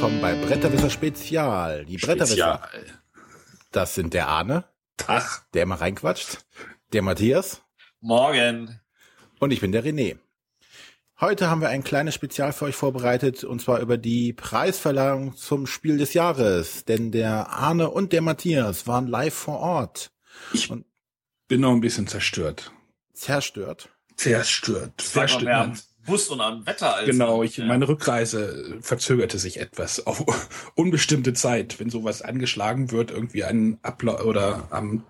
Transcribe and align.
willkommen 0.00 0.22
bei 0.22 0.34
Bretterwisser 0.46 0.88
Spezial. 0.88 1.84
Die 1.84 1.98
Bretterwisser, 1.98 2.62
das 3.70 3.94
sind 3.94 4.14
der 4.14 4.28
Arne, 4.28 4.64
Tag. 4.96 5.44
der 5.52 5.64
immer 5.64 5.74
reinquatscht, 5.78 6.38
der 6.94 7.02
Matthias 7.02 7.60
Morgen. 8.00 8.80
und 9.40 9.50
ich 9.50 9.60
bin 9.60 9.72
der 9.72 9.84
René. 9.84 10.16
Heute 11.20 11.50
haben 11.50 11.60
wir 11.60 11.68
ein 11.68 11.84
kleines 11.84 12.14
Spezial 12.14 12.54
für 12.54 12.64
euch 12.64 12.76
vorbereitet 12.76 13.44
und 13.44 13.60
zwar 13.60 13.80
über 13.80 13.98
die 13.98 14.32
Preisverleihung 14.32 15.36
zum 15.36 15.66
Spiel 15.66 15.98
des 15.98 16.14
Jahres, 16.14 16.86
denn 16.86 17.12
der 17.12 17.50
Arne 17.50 17.90
und 17.90 18.14
der 18.14 18.22
Matthias 18.22 18.86
waren 18.86 19.06
live 19.06 19.34
vor 19.34 19.58
Ort. 19.60 20.12
Ich 20.54 20.70
Und- 20.70 20.86
bin 21.46 21.60
noch 21.60 21.72
ein 21.72 21.82
bisschen 21.82 22.06
zerstört. 22.06 22.72
Zerstört. 23.12 23.90
Zerstört. 24.16 24.98
Zerstört. 24.98 25.84
Bus 26.10 26.28
und 26.28 26.40
am 26.40 26.66
Wetter 26.66 26.94
als. 26.96 27.06
Genau, 27.06 27.42
ich, 27.42 27.56
Ja. 27.56 27.64
meine 27.66 27.88
Rückreise 27.88 28.78
verzögerte 28.80 29.38
sich 29.38 29.60
etwas 29.60 30.06
auf 30.06 30.24
unbestimmte 30.74 31.32
Zeit. 31.32 31.80
Wenn 31.80 31.90
sowas 31.90 32.22
angeschlagen 32.22 32.90
wird, 32.90 33.10
irgendwie 33.10 33.44
an 33.44 33.78
Abla 33.82 34.20
oder 34.22 34.68
am 34.70 35.04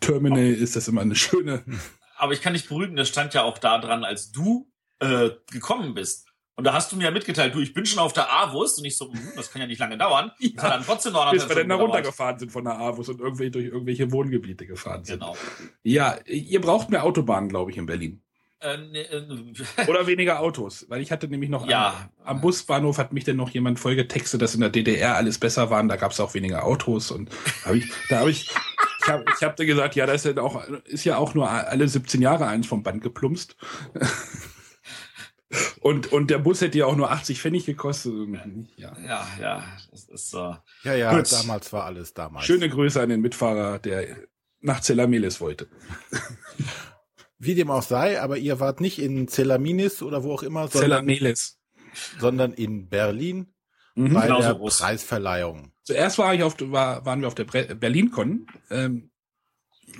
Terminal, 0.00 0.52
ist 0.52 0.76
das 0.76 0.88
immer 0.88 1.00
eine 1.02 1.16
schöne. 1.16 1.64
Aber 2.16 2.32
ich 2.32 2.40
kann 2.40 2.52
dich 2.54 2.68
beruhigen, 2.68 2.96
das 2.96 3.08
stand 3.08 3.34
ja 3.34 3.42
auch 3.42 3.58
da 3.58 3.78
dran, 3.78 4.04
als 4.04 4.30
du 4.30 4.70
äh, 5.00 5.30
gekommen 5.50 5.94
bist. 5.94 6.28
Und 6.56 6.64
da 6.64 6.72
hast 6.72 6.92
du 6.92 6.96
mir 6.96 7.04
ja 7.04 7.10
mitgeteilt, 7.10 7.52
du, 7.54 7.58
ich 7.58 7.74
bin 7.74 7.84
schon 7.84 7.98
auf 7.98 8.12
der 8.12 8.32
AWUS 8.32 8.78
und 8.78 8.84
ich 8.84 8.96
so, 8.96 9.12
hm, 9.12 9.32
das 9.34 9.50
kann 9.50 9.60
ja 9.60 9.66
nicht 9.66 9.80
lange 9.80 9.98
dauern. 9.98 10.30
Das 10.54 10.64
hat 10.64 10.72
dann 10.72 10.84
trotzdem 10.84 11.12
noch 11.12 11.30
Bis 11.32 11.48
wir 11.48 11.56
dann 11.56 11.68
da 11.68 11.74
runtergefahren 11.74 12.38
sind 12.38 12.52
von 12.52 12.64
der 12.64 12.78
Avus 12.78 13.08
und 13.08 13.20
irgendwie 13.20 13.50
durch 13.50 13.66
irgendwelche 13.66 14.12
Wohngebiete 14.12 14.64
gefahren 14.66 15.04
sind. 15.04 15.18
Genau. 15.20 15.36
Ja, 15.82 16.16
ihr 16.26 16.60
braucht 16.60 16.90
mehr 16.90 17.02
Autobahnen, 17.02 17.48
glaube 17.48 17.72
ich, 17.72 17.76
in 17.76 17.86
Berlin. 17.86 18.22
Äh, 18.64 18.78
ne, 18.78 18.98
äh, 19.10 19.86
Oder 19.88 20.06
weniger 20.06 20.40
Autos, 20.40 20.86
weil 20.88 21.02
ich 21.02 21.12
hatte 21.12 21.28
nämlich 21.28 21.50
noch 21.50 21.68
Ja. 21.68 22.08
am, 22.24 22.36
am 22.36 22.40
Busbahnhof 22.40 22.98
hat 22.98 23.12
mich 23.12 23.24
dann 23.24 23.36
noch 23.36 23.50
jemand 23.50 23.78
vollgetextet, 23.78 24.40
dass 24.40 24.54
in 24.54 24.62
der 24.62 24.70
DDR 24.70 25.16
alles 25.16 25.38
besser 25.38 25.68
waren, 25.70 25.88
da 25.88 25.96
gab 25.96 26.12
es 26.12 26.20
auch 26.20 26.34
weniger 26.34 26.64
Autos 26.64 27.10
und 27.10 27.30
hab 27.64 27.74
ich, 27.74 27.92
da 28.08 28.20
habe 28.20 28.30
ich 28.30 28.50
ich 29.02 29.08
habe 29.10 29.24
ich 29.36 29.42
hab 29.44 29.54
dann 29.56 29.66
gesagt, 29.66 29.96
ja, 29.96 30.06
das 30.06 30.24
ist 30.24 30.34
ja 30.36 30.42
auch 30.42 30.64
ist 30.84 31.04
ja 31.04 31.18
auch 31.18 31.34
nur 31.34 31.50
alle 31.50 31.86
17 31.86 32.22
Jahre 32.22 32.46
eins 32.46 32.66
vom 32.66 32.82
Band 32.82 33.02
geplumpst. 33.02 33.56
Und, 35.80 36.12
und 36.12 36.30
der 36.30 36.38
Bus 36.38 36.60
hätte 36.62 36.78
ja 36.78 36.86
auch 36.86 36.96
nur 36.96 37.12
80 37.12 37.40
Pfennig 37.40 37.64
gekostet. 37.64 38.12
Ja. 38.76 38.92
ja, 39.06 39.28
ja, 39.40 39.64
das 39.92 40.04
ist 40.04 40.30
so. 40.30 40.56
Ja, 40.82 40.94
ja, 40.94 41.16
Gut. 41.16 41.30
damals 41.32 41.72
war 41.72 41.84
alles 41.84 42.12
damals. 42.12 42.44
Schöne 42.44 42.68
Grüße 42.68 43.00
an 43.00 43.08
den 43.08 43.20
Mitfahrer, 43.20 43.78
der 43.78 44.16
nach 44.60 44.80
Zellameles 44.80 45.40
wollte. 45.40 45.68
Wie 47.44 47.54
dem 47.54 47.70
auch 47.70 47.82
sei, 47.82 48.20
aber 48.20 48.38
ihr 48.38 48.60
wart 48.60 48.80
nicht 48.80 48.98
in 48.98 49.28
Zelaminis 49.28 50.02
oder 50.02 50.22
wo 50.24 50.32
auch 50.32 50.42
immer, 50.42 50.68
sondern, 50.68 51.08
sondern 52.18 52.52
in 52.52 52.88
Berlin 52.88 53.48
Mhm. 53.96 54.12
bei 54.14 54.26
der 54.26 54.54
groß. 54.54 54.78
Preisverleihung. 54.78 55.70
Zuerst 55.84 56.18
war 56.18 56.34
ich 56.34 56.42
auf, 56.42 56.56
war, 56.60 57.06
waren 57.06 57.20
wir 57.20 57.28
auf 57.28 57.36
der 57.36 57.44
BerlinCon. 57.44 58.46
Ähm, 58.70 59.10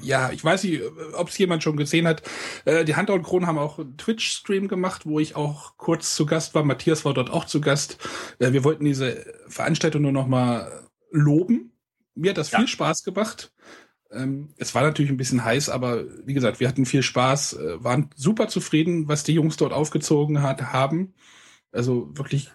ja, 0.02 0.32
ich 0.32 0.42
weiß 0.42 0.64
nicht, 0.64 0.82
ob 1.12 1.28
es 1.28 1.38
jemand 1.38 1.62
schon 1.62 1.76
gesehen 1.76 2.08
hat. 2.08 2.22
Äh, 2.64 2.84
die 2.84 2.96
Hunter 2.96 3.14
und 3.14 3.22
Kron 3.22 3.46
haben 3.46 3.58
auch 3.58 3.78
einen 3.78 3.96
Twitch-Stream 3.96 4.66
gemacht, 4.66 5.06
wo 5.06 5.20
ich 5.20 5.36
auch 5.36 5.76
kurz 5.76 6.16
zu 6.16 6.26
Gast 6.26 6.54
war. 6.56 6.64
Matthias 6.64 7.04
war 7.04 7.14
dort 7.14 7.30
auch 7.30 7.44
zu 7.44 7.60
Gast. 7.60 7.98
Äh, 8.40 8.52
wir 8.52 8.64
wollten 8.64 8.84
diese 8.84 9.24
Veranstaltung 9.46 10.02
nur 10.02 10.10
noch 10.12 10.26
mal 10.26 10.88
loben. 11.12 11.70
Mir 12.16 12.30
hat 12.30 12.38
das 12.38 12.50
Ja. 12.50 12.58
viel 12.58 12.68
Spaß 12.68 13.04
gemacht. 13.04 13.52
Ähm, 14.14 14.54
es 14.56 14.74
war 14.74 14.82
natürlich 14.82 15.10
ein 15.10 15.16
bisschen 15.16 15.44
heiß, 15.44 15.68
aber 15.68 16.04
wie 16.26 16.34
gesagt, 16.34 16.60
wir 16.60 16.68
hatten 16.68 16.86
viel 16.86 17.02
Spaß, 17.02 17.54
äh, 17.54 17.84
waren 17.84 18.10
super 18.14 18.48
zufrieden, 18.48 19.08
was 19.08 19.24
die 19.24 19.34
Jungs 19.34 19.56
dort 19.56 19.72
aufgezogen 19.72 20.42
hat, 20.42 20.72
haben. 20.72 21.14
Also 21.72 22.16
wirklich 22.16 22.50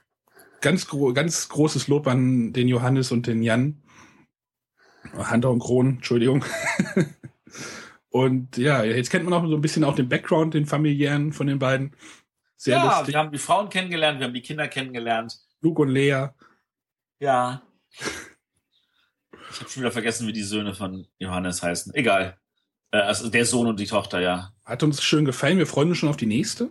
ganz, 0.62 0.88
gro 0.88 1.14
ganz 1.14 1.50
großes 1.50 1.88
Lob 1.88 2.08
an 2.08 2.54
den 2.54 2.68
Johannes 2.68 3.12
und 3.12 3.28
den 3.28 3.44
Jan. 3.44 3.82
Hunter 5.14 5.50
und 5.50 5.60
Kron, 5.60 5.96
Entschuldigung. 5.96 6.46
und 8.10 8.58
ja, 8.58 8.84
jetzt 8.84 9.10
kennt 9.10 9.26
man 9.26 9.34
auch 9.34 9.48
so 9.48 9.56
ein 9.56 9.62
bisschen 9.62 9.84
auch 9.84 9.96
den 9.96 10.10
Background, 10.10 10.54
den 10.54 10.66
familiären 10.66 11.34
von 11.34 11.48
den 11.48 11.60
beiden. 11.60 11.96
Sehr 12.58 12.78
ja, 12.78 12.86
lustig. 12.86 13.14
wir 13.14 13.20
haben 13.20 13.32
die 13.32 13.38
Frauen 13.38 13.70
kennengelernt, 13.70 14.20
wir 14.20 14.28
haben 14.28 14.34
die 14.34 14.42
Kinder 14.42 14.68
kennengelernt. 14.68 15.40
Luke 15.62 15.82
und 15.82 15.90
Lea. 15.90 16.28
Ja. 17.20 17.62
Ich 19.52 19.60
habe 19.60 19.70
schon 19.70 19.82
wieder 19.84 19.92
vergessen, 19.92 20.28
wie 20.28 20.34
die 20.34 20.44
Söhne 20.44 20.74
von 20.74 21.08
Johannes 21.18 21.62
heißen. 21.64 21.94
Egal. 21.96 22.38
Äh, 22.92 22.98
also 23.00 23.30
der 23.30 23.46
Sohn 23.46 23.68
und 23.68 23.80
die 23.80 23.88
Tochter, 23.88 24.20
ja. 24.22 24.54
Hat 24.66 24.84
uns 24.84 25.02
schön 25.02 25.26
gefallen. 25.26 25.58
Wir 25.58 25.68
freuen 25.68 25.90
uns 25.90 25.98
schon 25.98 26.10
auf 26.10 26.18
die 26.18 26.26
nächste. 26.26 26.70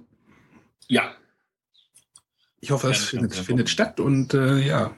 Ja. 0.88 1.12
Ich 2.60 2.70
hoffe, 2.70 2.90
es 2.90 3.12
Ja, 3.12 3.18
findet, 3.18 3.34
findet 3.34 3.68
statt 3.70 4.00
und 4.00 4.34
äh, 4.34 4.58
ja. 4.58 4.92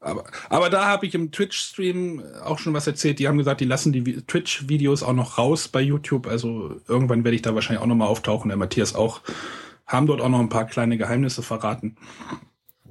Aber, 0.00 0.24
aber 0.48 0.70
da 0.70 0.86
habe 0.86 1.06
ich 1.06 1.14
im 1.16 1.32
Twitch-Stream 1.32 2.22
auch 2.44 2.60
schon 2.60 2.72
was 2.72 2.86
erzählt. 2.86 3.18
Die 3.18 3.26
haben 3.26 3.38
gesagt, 3.38 3.60
die 3.60 3.64
lassen 3.64 3.92
die 3.92 4.02
Vi- 4.04 4.24
Twitch-Videos 4.26 5.02
auch 5.02 5.12
noch 5.12 5.38
raus 5.38 5.66
bei 5.66 5.80
YouTube. 5.80 6.28
Also 6.28 6.80
irgendwann 6.86 7.24
werde 7.24 7.34
ich 7.34 7.42
da 7.42 7.54
wahrscheinlich 7.54 7.82
auch 7.82 7.86
noch 7.88 7.96
mal 7.96 8.06
auftauchen. 8.06 8.48
Der 8.48 8.56
Matthias 8.56 8.94
auch. 8.94 9.22
Haben 9.86 10.06
dort 10.06 10.20
auch 10.20 10.28
noch 10.28 10.38
ein 10.38 10.48
paar 10.50 10.66
kleine 10.66 10.98
Geheimnisse 10.98 11.42
verraten. 11.42 11.96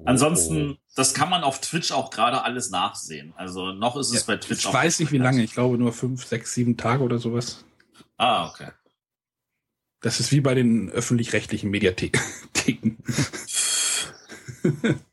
Ansonsten, 0.04 0.78
das 0.98 1.14
kann 1.14 1.30
man 1.30 1.44
auf 1.44 1.62
Twitch 1.62 1.92
auch 1.92 2.10
gerade 2.10 2.44
alles 2.44 2.70
nachsehen. 2.72 3.34
Also 3.38 3.72
noch 3.72 3.96
ist 3.98 4.08
es 4.10 4.22
Ja, 4.22 4.34
bei 4.34 4.38
Twitch 4.38 4.60
Ich 4.62 4.68
auch. 4.68 4.74
weiß 4.74 5.00
nicht, 5.00 5.12
wie 5.12 5.18
lange. 5.20 5.44
Ich 5.44 5.54
glaube 5.54 5.78
nur 5.78 5.94
fünf, 5.94 6.26
sechs, 6.26 6.54
sieben 6.54 6.76
Tage 6.78 7.04
oder 7.04 7.20
sowas. 7.20 7.64
Ah, 8.18 8.50
okay. 8.50 8.70
Das 10.02 10.20
ist 10.20 10.32
wie 10.32 10.42
bei 10.42 10.54
den 10.56 10.90
öffentlich-rechtlichen 10.90 11.70
Mediatheken. 11.70 12.20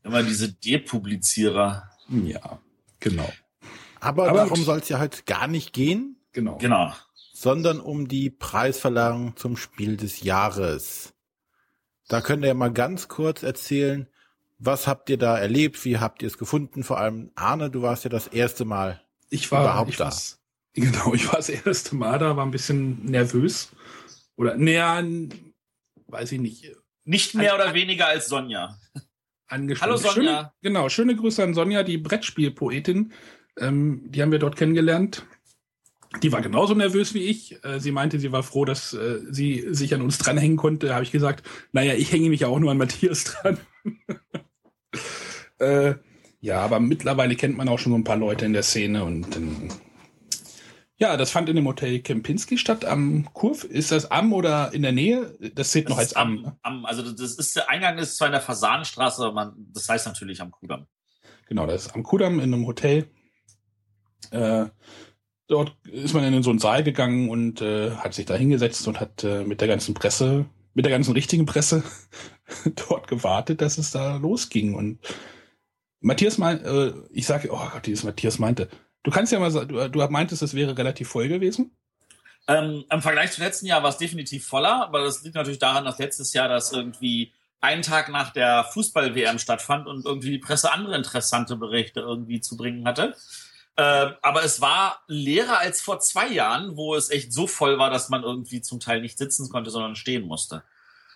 Immer 0.03 0.23
diese 0.23 0.53
Depublizierer. 0.53 1.91
ja, 2.09 2.59
genau. 3.01 3.31
Aber, 4.01 4.29
Aber 4.29 4.39
darum 4.39 4.63
soll 4.65 4.79
es 4.81 4.89
ja 4.89 4.99
heute 4.99 5.23
gar 5.25 5.47
nicht 5.47 5.73
gehen, 5.73 6.17
Genau. 6.33 6.59
Genau. 6.59 6.93
sondern 7.33 7.81
um 7.81 8.09
die 8.09 8.29
Preisverleihung 8.31 9.37
zum 9.37 9.57
Spiel 9.57 9.97
des 9.97 10.23
Jahres. 10.23 11.15
Da 12.09 12.21
könnt 12.21 12.43
ihr 12.45 12.49
ja 12.49 12.55
mal 12.55 12.73
ganz 12.73 13.09
kurz 13.09 13.43
erzählen, 13.43 14.09
was 14.59 14.87
habt 14.87 15.11
ihr 15.11 15.19
da 15.19 15.37
erlebt, 15.39 15.85
wie 15.85 15.99
habt 15.99 16.23
ihr 16.23 16.29
es 16.29 16.39
gefunden? 16.39 16.83
Vor 16.85 16.99
allem 16.99 17.31
Arne, 17.35 17.71
du 17.71 17.83
warst 17.83 18.05
ja 18.05 18.11
das 18.11 18.27
erste 18.29 18.65
Mal. 18.65 19.03
Ich 19.31 19.51
war 19.53 19.63
Überhaupt 19.65 19.91
ich 19.91 19.97
da. 19.97 20.05
war's- 20.05 20.41
Genau, 20.75 21.15
ich 21.15 21.27
war 21.29 21.37
das 21.37 21.49
erste 21.51 21.95
Mal 21.95 22.19
da, 22.19 22.37
war 22.37 22.45
ein 22.45 22.51
bisschen 22.51 23.05
nervös. 23.05 23.71
Oder 24.37 24.57
näher 24.57 24.87
an, 24.87 25.33
weiß 26.09 26.33
ich 26.33 26.41
nicht, 26.41 26.73
Nicht 27.05 27.35
mehr 27.35 27.55
oder 27.55 27.75
weniger 27.75 28.09
als 28.09 28.27
Sonja. 28.27 28.77
angespannt. 29.47 29.93
Hallo, 29.93 29.97
Sonja. 29.99 30.13
Schöne, 30.13 30.53
genau, 30.63 30.89
schöne 30.89 31.15
Grüße 31.15 31.43
an 31.45 31.55
Sonja, 31.55 31.85
die 31.85 31.99
Brettspielpoetin. 31.99 33.13
Ähm, 33.57 34.03
die 34.11 34.21
haben 34.21 34.33
wir 34.33 34.41
dort 34.41 34.57
kennengelernt. 34.57 35.25
Die 36.25 36.33
war 36.33 36.43
genauso 36.43 36.75
nervös 36.75 37.15
wie 37.15 37.23
ich. 37.25 37.63
Äh, 37.65 37.79
sie 37.79 37.93
meinte, 37.93 38.19
sie 38.19 38.33
war 38.33 38.43
froh, 38.43 38.65
dass 38.65 38.95
äh, 38.95 39.21
sie 39.31 39.67
sich 39.73 39.95
an 39.95 40.03
uns 40.03 40.19
dranhängen 40.19 40.57
konnte. 40.57 40.89
Da 40.89 40.95
habe 40.95 41.05
ich 41.05 41.13
gesagt, 41.13 41.45
naja, 41.73 41.95
ich 41.95 42.11
hänge 42.11 42.31
mich 42.31 42.41
ja 42.41 42.49
auch 42.49 42.59
nur 42.59 42.71
an 42.73 42.79
Matthias 42.79 43.25
dran. 43.25 43.59
äh, 45.59 45.95
ja, 46.41 46.61
aber 46.61 46.81
mittlerweile 46.81 47.37
kennt 47.37 47.57
man 47.57 47.69
auch 47.69 47.79
schon 47.79 47.93
so 47.93 47.99
ein 47.99 48.05
paar 48.05 48.17
Leute 48.17 48.45
in 48.45 48.53
der 48.53 48.63
Szene 48.63 49.05
und 49.05 49.37
ähm, 49.37 49.71
ja, 50.97 51.17
das 51.17 51.31
fand 51.31 51.49
in 51.49 51.57
dem 51.57 51.67
Hotel 51.67 52.01
Kempinski 52.01 52.57
statt 52.57 52.85
am 52.85 53.29
Kurv. 53.33 53.65
Ist 53.65 53.91
das 53.91 54.11
am 54.11 54.33
oder 54.33 54.73
in 54.73 54.83
der 54.83 54.93
Nähe? 54.93 55.37
Das 55.55 55.73
zählt 55.73 55.89
noch 55.89 55.97
Das 55.97 56.05
als 56.05 56.13
ist 56.13 56.17
am. 56.17 56.35
ne? 56.43 56.57
am, 56.63 56.77
am, 56.77 56.87
also 56.87 57.03
das 57.03 57.35
ist 57.35 57.57
der 57.57 57.69
Eingang 57.69 57.99
ist 57.99 58.17
zwar 58.17 58.29
in 58.29 58.33
der 58.33 58.41
Fasanenstraße, 58.41 59.25
aber 59.25 59.35
man, 59.35 59.55
das 59.73 59.89
heißt 59.89 60.07
natürlich 60.07 60.41
am 60.41 60.53
Kudamm. 60.53 60.87
Genau, 61.49 61.67
das 61.67 61.87
ist 61.87 61.95
am 61.95 62.05
Kudamm 62.05 62.39
in 62.39 62.55
einem 62.55 62.67
Hotel. 62.67 63.09
Äh, 64.31 64.67
dort 65.49 65.77
ist 65.85 66.15
man 66.15 66.25
in 66.25 66.43
so 66.43 66.51
einen 66.51 66.59
Saal 66.59 66.85
gegangen 66.85 67.29
und 67.29 67.61
äh, 67.61 67.91
hat 67.97 68.15
sich 68.15 68.27
da 68.27 68.35
hingesetzt 68.35 68.87
und 68.87 69.01
hat 69.01 69.25
äh, 69.25 69.45
mit 69.45 69.61
der 69.61 69.69
ganzen 69.69 69.95
Presse, 69.95 70.47
mit 70.75 70.85
der 70.85 70.93
ganzen 70.93 71.13
richtigen 71.13 71.45
Presse 71.45 71.83
dort 72.89 73.09
gewartet, 73.09 73.61
dass 73.61 73.79
es 73.79 73.91
da 73.91 74.17
losging. 74.17 74.75
Und 74.75 74.99
Matthias 76.01 76.39
meint, 76.39 76.63
äh, 76.65 76.93
ich 77.11 77.27
sage, 77.27 77.49
oh 77.51 77.69
Gott, 77.73 77.87
dieses 77.87 78.05
Matthias 78.05 78.39
meinte, 78.39 78.69
du 79.03 79.11
kannst 79.11 79.33
ja 79.33 79.39
mal 79.39 79.51
sagen, 79.51 79.69
du, 79.69 79.89
du 79.89 80.07
meintest, 80.09 80.43
es 80.43 80.55
wäre 80.55 80.77
relativ 80.77 81.09
voll 81.09 81.29
gewesen. 81.29 81.77
Ähm, 82.47 82.85
Im 82.91 83.03
Vergleich 83.03 83.33
zum 83.33 83.45
letzten 83.45 83.67
Jahr 83.67 83.83
war 83.83 83.91
es 83.91 83.97
definitiv 83.97 84.47
voller, 84.47 84.83
aber 84.83 85.03
das 85.03 85.23
liegt 85.23 85.35
natürlich 85.35 85.59
daran, 85.59 85.85
dass 85.85 85.99
letztes 85.99 86.35
Jahr 86.35 86.49
das 86.49 86.73
irgendwie 86.73 87.33
einen 87.61 87.83
Tag 87.83 88.11
nach 88.11 88.31
der 88.31 88.65
Fußball-WM 88.65 89.39
stattfand 89.39 89.87
und 89.87 90.05
irgendwie 90.05 90.33
die 90.33 90.39
Presse 90.39 90.71
andere 90.71 90.97
interessante 90.97 91.57
Berichte 91.57 92.01
irgendwie 92.01 92.43
zu 92.43 92.59
bringen 92.59 92.87
hatte. 92.87 93.17
Äh, 93.77 94.11
aber 94.21 94.45
es 94.45 94.61
war 94.61 95.03
leerer 95.09 95.59
als 95.59 95.81
vor 95.81 95.99
zwei 96.01 96.29
Jahren, 96.29 96.77
wo 96.77 96.95
es 96.95 97.09
echt 97.09 97.33
so 97.33 97.47
voll 97.47 97.79
war, 97.79 97.89
dass 97.89 98.11
man 98.11 98.23
irgendwie 98.23 98.61
zum 98.61 98.81
Teil 98.81 99.01
nicht 99.01 99.17
sitzen 99.17 99.49
konnte, 99.49 99.71
sondern 99.71 99.97
stehen 99.97 100.27
musste. 100.27 100.63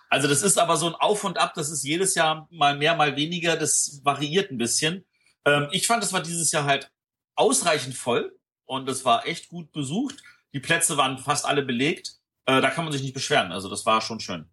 Also 0.09 0.27
das 0.29 0.43
ist 0.43 0.59
aber 0.59 0.77
so 0.77 0.87
ein 0.87 0.95
Auf 0.95 1.25
und 1.25 1.39
Ab, 1.39 1.53
das 1.55 1.71
ist 1.71 1.85
jedes 1.85 2.15
Jahr 2.15 2.49
mal 2.51 2.77
mehr, 2.77 2.97
mal 2.97 3.17
weniger, 3.17 3.57
das 3.57 4.01
variiert 4.05 4.51
ein 4.51 4.59
bisschen. 4.59 5.05
Ähm, 5.45 5.69
ich 5.71 5.87
fand, 5.87 6.03
es 6.03 6.13
war 6.13 6.23
dieses 6.23 6.51
Jahr 6.51 6.65
halt 6.65 6.91
ausreichend 7.35 7.95
voll 7.95 8.37
und 8.65 8.89
es 8.89 9.05
war 9.05 9.27
echt 9.27 9.49
gut 9.49 9.73
besucht. 9.73 10.17
Die 10.53 10.61
Plätze 10.61 10.97
waren 10.97 11.19
fast 11.19 11.45
alle 11.45 11.63
belegt. 11.63 12.17
Äh, 12.47 12.61
da 12.61 12.71
kann 12.71 12.85
man 12.85 12.93
sich 12.93 13.03
nicht 13.03 13.15
beschweren. 13.15 13.53
Also 13.53 13.69
das 13.69 13.85
war 13.85 14.01
schon 14.01 14.21
schön. 14.21 14.49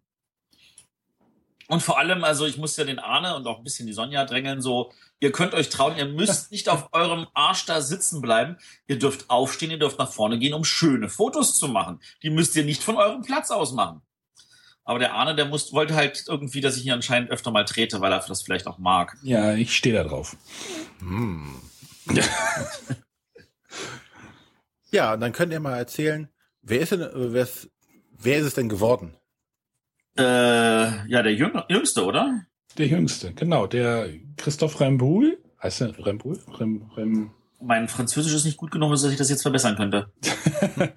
Und 1.68 1.82
vor 1.82 1.98
allem, 1.98 2.22
also 2.22 2.46
ich 2.46 2.58
muss 2.58 2.76
ja 2.76 2.84
den 2.84 2.98
Arne 2.98 3.34
und 3.34 3.46
auch 3.46 3.58
ein 3.58 3.64
bisschen 3.64 3.86
die 3.86 3.92
Sonja 3.92 4.24
drängeln, 4.24 4.62
so, 4.62 4.92
ihr 5.18 5.32
könnt 5.32 5.52
euch 5.52 5.68
trauen, 5.68 5.96
ihr 5.96 6.06
müsst 6.06 6.50
nicht 6.52 6.68
auf 6.68 6.90
eurem 6.92 7.26
Arsch 7.34 7.66
da 7.66 7.80
sitzen 7.80 8.20
bleiben. 8.20 8.56
Ihr 8.86 8.98
dürft 8.98 9.30
aufstehen, 9.30 9.70
ihr 9.70 9.78
dürft 9.78 9.98
nach 9.98 10.12
vorne 10.12 10.38
gehen, 10.38 10.54
um 10.54 10.64
schöne 10.64 11.08
Fotos 11.08 11.58
zu 11.58 11.68
machen. 11.68 12.00
Die 12.22 12.30
müsst 12.30 12.54
ihr 12.56 12.64
nicht 12.64 12.82
von 12.82 12.96
eurem 12.96 13.22
Platz 13.22 13.50
aus 13.50 13.72
machen. 13.72 14.02
Aber 14.86 15.00
der 15.00 15.14
Arne, 15.14 15.34
der 15.34 15.46
muss, 15.46 15.72
wollte 15.72 15.96
halt 15.96 16.24
irgendwie, 16.28 16.60
dass 16.60 16.76
ich 16.76 16.86
ihn 16.86 16.92
anscheinend 16.92 17.30
öfter 17.30 17.50
mal 17.50 17.64
trete, 17.64 18.00
weil 18.00 18.12
er 18.12 18.20
das 18.20 18.42
vielleicht 18.42 18.68
auch 18.68 18.78
mag. 18.78 19.16
Ja, 19.24 19.52
ich 19.52 19.76
stehe 19.76 19.96
da 19.96 20.04
drauf. 20.04 20.36
Hm. 21.00 21.60
ja, 24.92 25.14
und 25.14 25.20
dann 25.20 25.32
könnt 25.32 25.52
ihr 25.52 25.58
mal 25.58 25.76
erzählen, 25.76 26.28
wer 26.62 26.80
ist 26.80 26.92
denn, 26.92 27.00
wer 27.12 27.42
ist, 27.42 27.68
wer 28.12 28.38
ist 28.38 28.46
es 28.46 28.54
denn 28.54 28.68
geworden? 28.68 29.16
Äh, 30.16 30.22
ja, 30.22 31.22
der 31.22 31.34
Jüng 31.34 31.60
Jüngste, 31.68 32.04
oder? 32.04 32.46
Der 32.78 32.86
Jüngste, 32.86 33.34
genau. 33.34 33.66
Der 33.66 34.08
Christoph 34.36 34.80
Remboul. 34.80 35.42
Heißt 35.60 35.80
der 35.80 36.06
Remboul? 36.06 36.38
Rem, 36.60 36.88
Rem 36.96 37.32
mein 37.60 37.88
Französisch 37.88 38.34
ist 38.34 38.44
nicht 38.44 38.56
gut 38.56 38.70
genug, 38.70 38.92
dass 38.92 39.02
ich 39.02 39.16
das 39.16 39.30
jetzt 39.30 39.42
verbessern 39.42 39.74
könnte. 39.74 40.12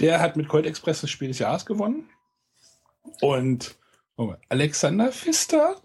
der 0.00 0.20
hat 0.20 0.36
mit 0.36 0.46
Colt 0.46 0.66
Express 0.66 1.00
das 1.00 1.10
Spiel 1.10 1.28
des 1.28 1.40
Jahres 1.40 1.66
gewonnen. 1.66 2.08
Und 3.20 3.76
Alexander 4.48 5.12
Pfister, 5.12 5.76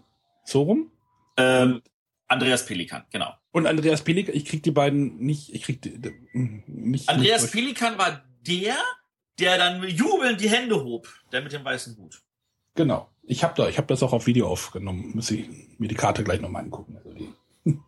so 0.44 0.62
rum. 0.62 0.92
Ähm, 1.36 1.82
Andreas 2.28 2.66
Pelikan, 2.66 3.04
genau. 3.10 3.32
Und 3.52 3.66
Andreas 3.66 4.02
Pelikan, 4.02 4.34
ich 4.34 4.44
krieg 4.44 4.62
die 4.62 4.70
beiden 4.70 5.18
nicht, 5.18 5.54
ich 5.54 5.62
krieg 5.62 5.80
die, 5.82 5.98
nicht. 6.32 7.08
Andreas 7.08 7.42
nicht 7.42 7.52
Pelikan 7.52 7.98
war 7.98 8.22
der, 8.46 8.76
der 9.38 9.56
dann 9.56 9.82
jubelnd 9.88 10.40
die 10.40 10.50
Hände 10.50 10.82
hob, 10.84 11.08
der 11.32 11.42
mit 11.42 11.52
dem 11.52 11.64
weißen 11.64 11.96
Hut. 11.96 12.22
Genau. 12.74 13.08
Ich 13.22 13.44
habe 13.44 13.54
da, 13.56 13.68
ich 13.68 13.76
habe 13.76 13.88
das 13.88 14.02
auch 14.02 14.12
auf 14.12 14.26
Video 14.26 14.48
aufgenommen. 14.48 15.12
Muss 15.14 15.30
ich 15.30 15.48
mir 15.78 15.88
die 15.88 15.94
Karte 15.94 16.24
gleich 16.24 16.40
nochmal 16.40 16.64
angucken. 16.64 16.96
Also 16.96 17.12
die, 17.12 17.32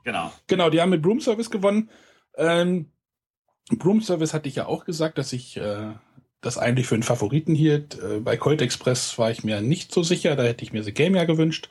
genau. 0.04 0.32
Genau, 0.46 0.70
die 0.70 0.80
haben 0.80 0.90
mit 0.90 1.02
Broom 1.02 1.20
Service 1.20 1.50
gewonnen. 1.50 1.90
Ähm, 2.36 2.90
Broom 3.70 4.00
Service 4.00 4.34
hatte 4.34 4.48
ich 4.48 4.56
ja 4.56 4.66
auch 4.66 4.84
gesagt, 4.84 5.18
dass 5.18 5.32
ich 5.32 5.56
äh, 5.56 5.92
das 6.40 6.58
eigentlich 6.58 6.86
für 6.86 6.94
einen 6.94 7.02
Favoriten 7.02 7.54
hielt. 7.54 7.98
Äh, 7.98 8.20
bei 8.20 8.36
Colt 8.36 8.62
Express 8.62 9.18
war 9.18 9.30
ich 9.30 9.44
mir 9.44 9.60
nicht 9.60 9.92
so 9.92 10.02
sicher. 10.02 10.36
Da 10.36 10.42
hätte 10.42 10.64
ich 10.64 10.72
mir 10.72 10.82
The 10.82 10.92
Game 10.92 11.14
ja 11.14 11.24
gewünscht. 11.24 11.68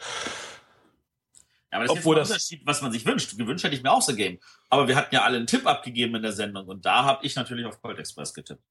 Ja, 1.72 1.78
aber 1.78 1.88
das 1.88 1.98
Obwohl 1.98 2.18
ist 2.18 2.22
jetzt 2.22 2.30
ein 2.30 2.34
Unterschied, 2.34 2.62
was 2.66 2.82
man 2.82 2.92
sich 2.92 3.06
wünscht. 3.06 3.38
Gewünscht 3.38 3.64
hätte 3.64 3.76
ich 3.76 3.84
mir 3.84 3.92
auch 3.92 4.02
The 4.02 4.16
Game. 4.16 4.40
Aber 4.70 4.88
wir 4.88 4.96
hatten 4.96 5.14
ja 5.14 5.24
alle 5.24 5.38
einen 5.38 5.48
Tipp 5.48 5.66
abgegeben 5.68 6.16
in 6.16 6.24
der 6.24 6.34
Sendung 6.34 6.68
und 6.68 6.86
da 6.86 7.04
habe 7.04 7.26
ich 7.26 7.36
natürlich 7.36 7.66
auf 7.66 7.82
Colt 7.82 8.00
Express 8.00 8.34
getippt. 8.34 8.64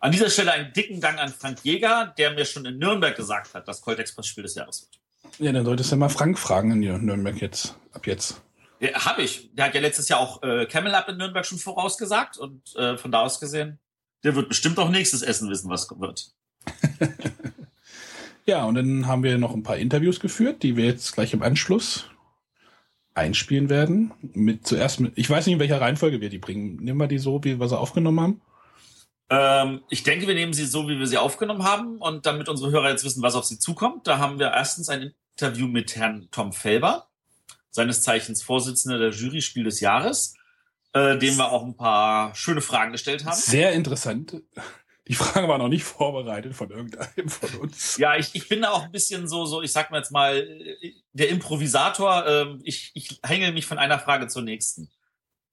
An 0.00 0.12
dieser 0.12 0.30
Stelle 0.30 0.52
einen 0.52 0.72
dicken 0.72 1.00
Dank 1.00 1.18
an 1.18 1.30
Frank 1.30 1.58
Jäger, 1.64 2.14
der 2.16 2.32
mir 2.32 2.44
schon 2.44 2.64
in 2.64 2.78
Nürnberg 2.78 3.16
gesagt 3.16 3.54
hat, 3.54 3.66
dass 3.66 3.80
Colt 3.80 3.98
Express 3.98 4.28
Spiel 4.28 4.44
des 4.44 4.54
Jahres 4.54 4.82
wird. 4.82 5.40
Ja, 5.40 5.50
dann 5.50 5.64
solltest 5.64 5.90
du 5.90 5.96
mal 5.96 6.08
Frank 6.08 6.38
fragen 6.38 6.70
in 6.70 7.04
Nürnberg 7.04 7.40
jetzt, 7.40 7.76
ab 7.92 8.06
jetzt. 8.06 8.40
Ja, 8.78 9.04
habe 9.04 9.22
ich. 9.22 9.52
Der 9.54 9.66
hat 9.66 9.74
ja 9.74 9.80
letztes 9.80 10.08
Jahr 10.08 10.20
auch 10.20 10.40
äh, 10.44 10.66
Camel 10.66 10.94
Up 10.94 11.08
in 11.08 11.16
Nürnberg 11.16 11.44
schon 11.44 11.58
vorausgesagt 11.58 12.38
und 12.38 12.76
äh, 12.76 12.96
von 12.96 13.10
da 13.10 13.22
aus 13.22 13.40
gesehen, 13.40 13.80
der 14.24 14.34
wird 14.34 14.48
bestimmt 14.48 14.78
auch 14.78 14.90
nächstes 14.90 15.22
Essen 15.22 15.48
wissen, 15.50 15.70
was 15.70 15.88
wird. 15.98 16.32
ja, 18.46 18.64
und 18.64 18.74
dann 18.74 19.06
haben 19.06 19.22
wir 19.22 19.38
noch 19.38 19.54
ein 19.54 19.62
paar 19.62 19.76
Interviews 19.76 20.20
geführt, 20.20 20.62
die 20.62 20.76
wir 20.76 20.86
jetzt 20.86 21.12
gleich 21.12 21.32
im 21.32 21.42
Anschluss 21.42 22.06
einspielen 23.14 23.68
werden. 23.68 24.12
Mit 24.20 24.66
zuerst 24.66 25.00
mit, 25.00 25.12
ich 25.16 25.28
weiß 25.28 25.46
nicht, 25.46 25.54
in 25.54 25.60
welcher 25.60 25.80
Reihenfolge 25.80 26.20
wir 26.20 26.30
die 26.30 26.38
bringen. 26.38 26.76
Nehmen 26.76 26.98
wir 26.98 27.08
die 27.08 27.18
so, 27.18 27.42
wie 27.44 27.58
wir 27.58 27.68
sie 27.68 27.78
aufgenommen 27.78 28.20
haben. 28.20 28.40
Ähm, 29.30 29.82
ich 29.90 30.04
denke, 30.04 30.26
wir 30.26 30.34
nehmen 30.34 30.52
sie 30.52 30.64
so, 30.64 30.88
wie 30.88 30.98
wir 30.98 31.06
sie 31.06 31.18
aufgenommen 31.18 31.64
haben. 31.64 31.98
Und 31.98 32.26
damit 32.26 32.48
unsere 32.48 32.70
Hörer 32.70 32.90
jetzt 32.90 33.04
wissen, 33.04 33.22
was 33.22 33.34
auf 33.34 33.44
sie 33.44 33.58
zukommt, 33.58 34.06
da 34.06 34.18
haben 34.18 34.38
wir 34.38 34.52
erstens 34.52 34.88
ein 34.88 35.12
Interview 35.36 35.66
mit 35.66 35.96
Herrn 35.96 36.28
Tom 36.30 36.52
Felber, 36.52 37.08
seines 37.70 38.02
Zeichens 38.02 38.42
Vorsitzender 38.42 38.98
der 38.98 39.10
Jury 39.10 39.42
Spiel 39.42 39.64
des 39.64 39.80
Jahres, 39.80 40.34
äh, 40.92 41.18
dem 41.18 41.36
wir 41.36 41.50
auch 41.50 41.64
ein 41.64 41.76
paar 41.76 42.34
schöne 42.34 42.60
Fragen 42.60 42.92
gestellt 42.92 43.24
haben. 43.24 43.36
Sehr 43.36 43.72
interessant. 43.72 44.42
Die 45.06 45.14
Fragen 45.14 45.48
waren 45.48 45.60
noch 45.60 45.68
nicht 45.68 45.84
vorbereitet 45.84 46.54
von 46.54 46.70
irgendeinem 46.70 47.28
von 47.28 47.54
uns. 47.60 47.96
Ja, 47.96 48.16
ich, 48.16 48.34
ich 48.34 48.48
bin 48.48 48.60
da 48.60 48.70
auch 48.70 48.84
ein 48.84 48.92
bisschen 48.92 49.26
so, 49.26 49.46
so, 49.46 49.62
ich 49.62 49.72
sag 49.72 49.90
mal 49.90 49.98
jetzt 49.98 50.12
mal, 50.12 50.46
der 51.12 51.30
Improvisator, 51.30 52.26
äh, 52.26 52.46
ich, 52.62 52.90
ich 52.94 53.18
hänge 53.24 53.50
mich 53.52 53.64
von 53.64 53.78
einer 53.78 53.98
Frage 53.98 54.28
zur 54.28 54.42
nächsten. 54.42 54.90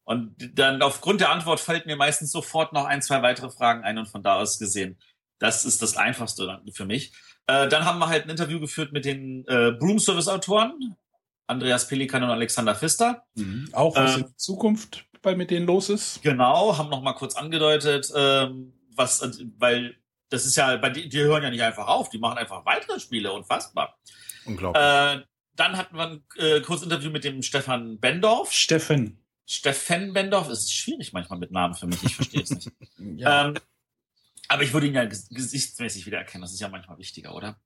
Und 0.04 0.36
dann 0.60 0.82
aufgrund 0.82 1.22
der 1.22 1.32
Antwort 1.32 1.60
fällt 1.60 1.86
mir 1.86 1.96
meistens 1.96 2.31
sofort 2.31 2.74
noch 2.74 2.86
ein, 2.86 3.02
zwei 3.02 3.22
weitere 3.22 3.50
Fragen 3.50 3.84
ein 3.84 3.98
und 3.98 4.08
von 4.08 4.22
da 4.22 4.36
aus 4.36 4.60
gesehen, 4.60 5.00
das 5.40 5.66
ist 5.66 5.81
das 5.81 5.98
Einfachste 5.98 6.62
für 6.74 6.86
mich. 6.86 7.14
Äh, 7.48 7.68
dann 7.70 7.86
haben 7.86 8.00
wir 8.00 8.08
halt 8.08 8.26
ein 8.26 8.30
Interview 8.30 8.60
geführt 8.60 8.92
mit 8.92 9.06
den 9.06 9.46
äh, 9.48 9.72
Broom 9.72 10.00
Service 10.00 10.28
Autoren, 10.28 10.96
Andreas 11.48 11.88
Pelikan 11.88 12.24
und 12.24 12.30
Alexander 12.30 12.76
Pfister. 12.76 13.24
Mhm. 13.36 13.70
Auch 13.72 13.96
was 13.96 14.18
äh, 14.18 14.20
in 14.22 14.38
Zukunft 14.38 15.06
bei 15.25 15.36
mit 15.36 15.51
denen 15.51 15.68
los 15.68 15.89
ist. 15.89 16.22
Genau, 16.22 16.77
haben 16.77 16.89
noch 16.89 17.01
mal 17.01 17.13
kurz 17.13 17.36
angedeutet, 17.36 18.12
ähm, 18.16 18.74
was, 18.95 19.22
weil 19.57 19.98
das 20.30 20.45
ist 20.45 20.56
ja, 20.56 20.77
bei 20.77 20.89
die, 20.89 21.10
die 21.10 21.19
hören 21.19 21.44
ja 21.44 21.50
nicht 21.50 21.62
einfach 21.62 21.88
auf, 21.88 22.10
die 22.10 22.18
machen 22.18 22.38
einfach 22.38 22.66
weitere 22.66 23.00
Spiele, 23.00 23.33
unfassbar. 23.33 23.98
Unglaublich. 24.45 24.81
Äh, 24.81 25.22
dann 25.56 25.77
hatten 25.77 25.95
wir 25.95 26.07
ein 26.07 26.24
äh, 26.38 26.62
kurzes 26.62 26.86
Interview 26.86 27.10
mit 27.10 27.24
dem 27.24 27.42
Stefan 27.42 28.00
Bendorf. 28.00 28.51
Steffen. 28.51 29.19
Steffen 29.45 30.13
Bendorf 30.13 30.50
ist 30.50 30.74
schwierig 30.74 31.13
manchmal 31.13 31.39
mit 31.39 31.51
Namen 31.51 31.75
für 31.75 31.88
mich, 31.88 32.04
ich 32.04 32.16
verstehe 32.16 32.42
es 32.42 32.50
nicht. 32.50 32.71
ja. 33.18 33.48
ähm, 33.48 33.57
aber 34.48 34.63
ich 34.63 34.74
würde 34.74 34.88
ihn 34.88 34.94
ja 34.94 35.06
gesichtsmäßig 35.06 36.06
wiedererkennen, 36.06 36.42
das 36.42 36.54
ist 36.54 36.60
ja 36.60 36.69
manchmal 36.69 36.98
wichtiger, 36.98 37.33
oder? 37.33 37.60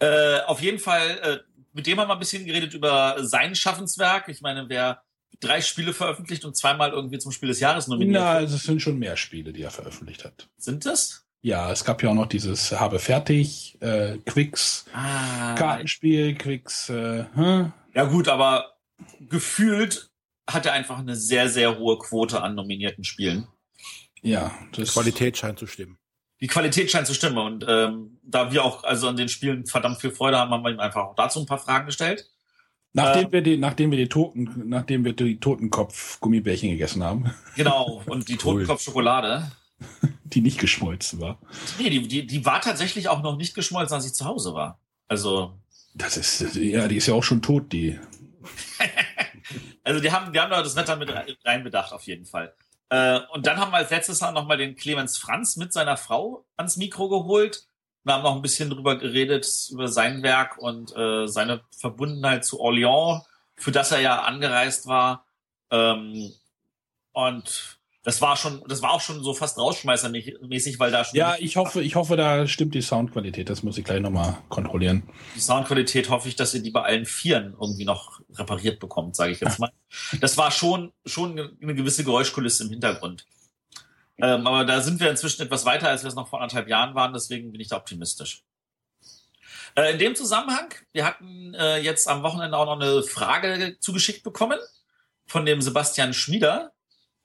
Äh, 0.00 0.40
auf 0.42 0.60
jeden 0.60 0.78
Fall, 0.78 1.18
äh, 1.22 1.38
mit 1.72 1.86
dem 1.86 1.98
haben 1.98 2.08
wir 2.08 2.14
ein 2.14 2.20
bisschen 2.20 2.46
geredet 2.46 2.74
über 2.74 3.16
sein 3.24 3.54
Schaffenswerk. 3.54 4.28
Ich 4.28 4.40
meine, 4.40 4.68
wer 4.68 5.02
drei 5.40 5.60
Spiele 5.60 5.92
veröffentlicht 5.92 6.44
und 6.44 6.56
zweimal 6.56 6.90
irgendwie 6.90 7.18
zum 7.18 7.32
Spiel 7.32 7.48
des 7.48 7.60
Jahres 7.60 7.86
nominiert. 7.86 8.20
Na, 8.20 8.32
also 8.32 8.56
es 8.56 8.64
sind 8.64 8.82
schon 8.82 8.98
mehr 8.98 9.16
Spiele, 9.16 9.52
die 9.52 9.62
er 9.62 9.70
veröffentlicht 9.70 10.24
hat. 10.24 10.48
Sind 10.56 10.86
das? 10.86 11.24
Ja, 11.40 11.70
es 11.70 11.84
gab 11.84 12.02
ja 12.02 12.10
auch 12.10 12.14
noch 12.14 12.26
dieses 12.26 12.72
Habe 12.72 12.98
fertig, 12.98 13.78
äh, 13.80 14.18
Quicks, 14.26 14.86
ah, 14.92 15.54
Kartenspiel, 15.54 16.34
Quicks. 16.34 16.88
Äh, 16.88 17.26
hm? 17.34 17.72
Ja 17.94 18.04
gut, 18.04 18.28
aber 18.28 18.76
gefühlt 19.20 20.10
hat 20.48 20.66
er 20.66 20.72
einfach 20.72 20.98
eine 20.98 21.14
sehr, 21.14 21.48
sehr 21.48 21.78
hohe 21.78 21.98
Quote 21.98 22.42
an 22.42 22.54
nominierten 22.54 23.04
Spielen. 23.04 23.46
Ja, 24.20 24.50
das 24.72 24.94
Qualität 24.94 25.38
scheint 25.38 25.58
zu 25.58 25.66
stimmen. 25.66 25.98
Die 26.40 26.48
Qualität 26.48 26.90
scheint 26.90 27.06
zu 27.06 27.14
stimmen 27.14 27.38
und 27.38 27.64
ähm, 27.68 28.18
da 28.22 28.52
wir 28.52 28.64
auch 28.64 28.84
also 28.84 29.08
an 29.08 29.16
den 29.16 29.28
Spielen 29.28 29.66
verdammt 29.66 30.00
viel 30.00 30.10
Freude 30.10 30.38
haben, 30.38 30.50
haben 30.50 30.64
wir 30.64 30.70
ihm 30.70 30.80
einfach 30.80 31.04
auch 31.04 31.14
dazu 31.14 31.40
ein 31.40 31.46
paar 31.46 31.58
Fragen 31.58 31.86
gestellt. 31.86 32.28
Nachdem 32.92 33.26
ähm, 33.26 33.32
wir 33.32 33.42
die, 33.42 33.56
nachdem 33.56 33.90
wir 33.90 33.98
die 33.98 34.08
Toten, 34.08 34.68
nachdem 34.68 35.04
wir 35.04 35.12
die 35.12 35.38
Totenkopf-Gummibärchen 35.38 36.70
gegessen 36.70 37.02
haben. 37.02 37.32
Genau, 37.56 38.02
und 38.06 38.28
die 38.28 38.36
Totenkopf-Schokolade. 38.36 39.50
Die 40.24 40.40
nicht 40.40 40.58
geschmolzen 40.58 41.20
war. 41.20 41.38
Nee, 41.78 41.90
die, 41.90 42.08
die, 42.08 42.26
die 42.26 42.44
war 42.44 42.60
tatsächlich 42.60 43.08
auch 43.08 43.22
noch 43.22 43.36
nicht 43.36 43.54
geschmolzen, 43.54 43.94
als 43.94 44.06
ich 44.06 44.14
zu 44.14 44.24
Hause 44.24 44.54
war. 44.54 44.80
Also. 45.06 45.58
Das 45.94 46.16
ist, 46.16 46.54
ja, 46.56 46.86
die 46.86 46.96
ist 46.96 47.06
ja 47.06 47.14
auch 47.14 47.22
schon 47.22 47.42
tot, 47.42 47.72
die. 47.72 47.98
also 49.84 50.00
die 50.00 50.12
haben, 50.12 50.32
wir 50.32 50.42
haben 50.42 50.50
da 50.50 50.62
das 50.62 50.76
Wetter 50.76 50.96
mit 50.96 51.12
reinbedacht, 51.44 51.92
auf 51.92 52.04
jeden 52.04 52.26
Fall. 52.26 52.54
Äh, 52.90 53.20
und 53.32 53.46
dann 53.46 53.58
haben 53.58 53.72
wir 53.72 53.78
als 53.78 53.90
letztes 53.90 54.20
Mal 54.20 54.32
nochmal 54.32 54.56
den 54.56 54.76
Clemens 54.76 55.18
Franz 55.18 55.56
mit 55.56 55.72
seiner 55.72 55.96
Frau 55.96 56.46
ans 56.56 56.76
Mikro 56.76 57.08
geholt. 57.08 57.66
Wir 58.04 58.14
haben 58.14 58.22
noch 58.22 58.36
ein 58.36 58.42
bisschen 58.42 58.70
drüber 58.70 58.96
geredet, 58.96 59.46
über 59.70 59.88
sein 59.88 60.22
Werk 60.22 60.58
und 60.58 60.96
äh, 60.96 61.26
seine 61.26 61.60
Verbundenheit 61.76 62.44
zu 62.44 62.60
Orléans, 62.60 63.22
für 63.56 63.72
das 63.72 63.92
er 63.92 64.00
ja 64.00 64.22
angereist 64.22 64.86
war. 64.86 65.26
Ähm, 65.70 66.32
und 67.12 67.78
das 68.08 68.22
war 68.22 68.38
schon, 68.38 68.62
das 68.66 68.80
war 68.80 68.92
auch 68.92 69.02
schon 69.02 69.22
so 69.22 69.34
fast 69.34 69.58
rausschmeißermäßig, 69.58 70.78
weil 70.78 70.90
da 70.90 71.04
schon. 71.04 71.18
Ja, 71.18 71.36
ich 71.38 71.56
hoffe, 71.56 71.82
ich 71.82 71.94
hoffe, 71.94 72.16
da 72.16 72.46
stimmt 72.46 72.74
die 72.74 72.80
Soundqualität. 72.80 73.50
Das 73.50 73.62
muss 73.62 73.76
ich 73.76 73.84
gleich 73.84 74.00
nochmal 74.00 74.38
kontrollieren. 74.48 75.02
Die 75.34 75.40
Soundqualität 75.40 76.08
hoffe 76.08 76.28
ich, 76.28 76.34
dass 76.34 76.54
ihr 76.54 76.62
die 76.62 76.70
bei 76.70 76.82
allen 76.82 77.04
Vieren 77.04 77.54
irgendwie 77.60 77.84
noch 77.84 78.20
repariert 78.32 78.80
bekommt, 78.80 79.14
sage 79.14 79.32
ich 79.32 79.40
jetzt 79.40 79.58
mal. 79.58 79.70
das 80.22 80.38
war 80.38 80.50
schon, 80.50 80.92
schon 81.04 81.38
eine 81.60 81.74
gewisse 81.74 82.02
Geräuschkulisse 82.02 82.64
im 82.64 82.70
Hintergrund. 82.70 83.26
Ähm, 84.20 84.46
aber 84.46 84.64
da 84.64 84.80
sind 84.80 85.00
wir 85.00 85.10
inzwischen 85.10 85.42
etwas 85.42 85.64
weiter, 85.64 85.88
als 85.88 86.02
wir 86.02 86.08
es 86.08 86.14
noch 86.14 86.28
vor 86.28 86.40
anderthalb 86.40 86.68
Jahren 86.68 86.94
waren, 86.94 87.12
deswegen 87.12 87.52
bin 87.52 87.60
ich 87.60 87.68
da 87.68 87.76
optimistisch. 87.76 88.42
Äh, 89.76 89.92
in 89.92 89.98
dem 89.98 90.14
Zusammenhang, 90.16 90.74
wir 90.92 91.04
hatten 91.04 91.54
äh, 91.54 91.78
jetzt 91.78 92.08
am 92.08 92.22
Wochenende 92.22 92.56
auch 92.56 92.66
noch 92.66 92.80
eine 92.80 93.02
Frage 93.02 93.76
zugeschickt 93.78 94.24
bekommen 94.24 94.58
von 95.26 95.46
dem 95.46 95.62
Sebastian 95.62 96.14
Schmieder. 96.14 96.72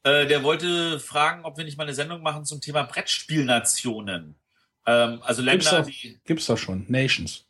Äh, 0.04 0.28
der 0.28 0.44
wollte 0.44 1.00
fragen, 1.00 1.46
ob 1.46 1.58
wir 1.58 1.64
nicht 1.64 1.78
mal 1.78 1.84
eine 1.84 1.96
Sendung 1.96 2.22
machen 2.22 2.46
zum 2.46 2.62
Thema 2.62 2.84
Brettspielnationen. 2.84 4.36
Ähm, 4.86 5.22
also 5.24 5.42
Länder, 5.42 5.54
gibt's 5.54 5.70
doch, 5.72 5.86
die. 5.86 6.20
Gibt's 6.26 6.46
doch 6.46 6.58
schon. 6.58 6.86
Nations. 6.90 7.46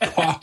Boah. 0.14 0.40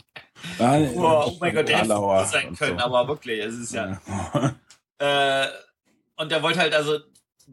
oh, 0.58 1.24
oh 1.26 1.36
mein 1.40 1.54
Gott, 1.54 1.68
der 1.68 1.78
hätte 1.78 2.26
sein 2.26 2.54
können, 2.54 2.78
so. 2.78 2.84
aber 2.84 3.08
wirklich, 3.08 3.40
es 3.40 3.54
ist 3.54 3.72
ja. 3.72 4.00
ja. 4.06 4.54
äh, 5.44 5.48
und 6.16 6.30
der 6.30 6.42
wollte 6.42 6.60
halt 6.60 6.74
also 6.74 7.00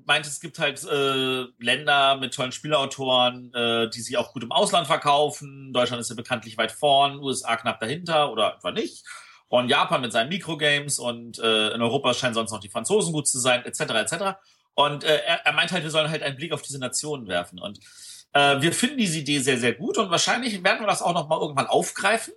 meint, 0.05 0.25
es 0.25 0.39
gibt 0.39 0.59
halt 0.59 0.83
äh, 0.83 1.45
Länder 1.59 2.17
mit 2.17 2.33
tollen 2.33 2.51
Spielautoren, 2.51 3.53
äh, 3.53 3.89
die 3.89 4.01
sich 4.01 4.17
auch 4.17 4.33
gut 4.33 4.43
im 4.43 4.51
Ausland 4.51 4.87
verkaufen. 4.87 5.71
Deutschland 5.73 6.01
ist 6.01 6.09
ja 6.09 6.15
bekanntlich 6.15 6.57
weit 6.57 6.71
vorn, 6.71 7.19
USA 7.19 7.55
knapp 7.55 7.79
dahinter 7.79 8.31
oder 8.31 8.55
etwa 8.55 8.71
nicht. 8.71 9.05
Und 9.47 9.69
Japan 9.69 10.01
mit 10.01 10.11
seinen 10.11 10.29
Mikrogames 10.29 10.97
und 10.97 11.37
äh, 11.39 11.69
in 11.69 11.81
Europa 11.81 12.13
scheinen 12.13 12.33
sonst 12.33 12.51
noch 12.51 12.59
die 12.59 12.69
Franzosen 12.69 13.13
gut 13.13 13.27
zu 13.27 13.39
sein, 13.39 13.63
etc. 13.65 13.81
etc. 13.81 14.13
Und 14.73 15.03
äh, 15.03 15.17
er, 15.17 15.45
er 15.45 15.53
meint 15.53 15.71
halt, 15.71 15.83
wir 15.83 15.91
sollen 15.91 16.09
halt 16.09 16.23
einen 16.23 16.37
Blick 16.37 16.53
auf 16.53 16.63
diese 16.63 16.79
Nationen 16.79 17.27
werfen. 17.27 17.59
Und 17.59 17.79
äh, 18.33 18.61
wir 18.61 18.73
finden 18.73 18.97
diese 18.97 19.19
Idee 19.19 19.39
sehr, 19.39 19.59
sehr 19.59 19.73
gut 19.73 19.97
und 19.97 20.09
wahrscheinlich 20.09 20.63
werden 20.63 20.79
wir 20.79 20.87
das 20.87 21.03
auch 21.03 21.13
noch 21.13 21.27
mal 21.27 21.39
irgendwann 21.39 21.67
aufgreifen. 21.67 22.33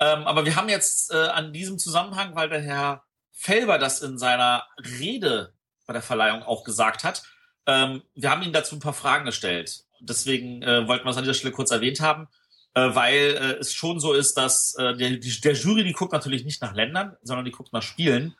Ähm, 0.00 0.24
aber 0.28 0.44
wir 0.44 0.54
haben 0.54 0.68
jetzt 0.68 1.12
äh, 1.12 1.16
an 1.16 1.52
diesem 1.52 1.78
Zusammenhang, 1.78 2.36
weil 2.36 2.48
der 2.48 2.60
Herr 2.60 3.04
Felber 3.32 3.78
das 3.78 4.00
in 4.00 4.16
seiner 4.16 4.64
Rede 5.00 5.54
bei 5.88 5.94
der 5.94 6.02
Verleihung 6.02 6.42
auch 6.44 6.62
gesagt 6.62 7.02
hat, 7.02 7.24
ähm, 7.66 8.02
wir 8.14 8.30
haben 8.30 8.42
ihm 8.42 8.52
dazu 8.52 8.76
ein 8.76 8.80
paar 8.80 8.92
Fragen 8.92 9.24
gestellt. 9.24 9.84
Deswegen 10.00 10.62
äh, 10.62 10.86
wollten 10.86 11.04
wir 11.04 11.10
es 11.10 11.16
an 11.16 11.24
dieser 11.24 11.34
Stelle 11.34 11.52
kurz 11.52 11.70
erwähnt 11.70 12.00
haben, 12.00 12.28
äh, 12.74 12.94
weil 12.94 13.14
äh, 13.14 13.56
es 13.58 13.72
schon 13.72 13.98
so 13.98 14.12
ist, 14.12 14.34
dass 14.34 14.74
äh, 14.76 14.94
der, 14.96 15.16
die, 15.16 15.40
der 15.40 15.54
Jury, 15.54 15.82
die 15.82 15.94
guckt 15.94 16.12
natürlich 16.12 16.44
nicht 16.44 16.62
nach 16.62 16.74
Ländern, 16.74 17.16
sondern 17.22 17.46
die 17.46 17.50
guckt 17.50 17.72
nach 17.72 17.82
Spielen. 17.82 18.36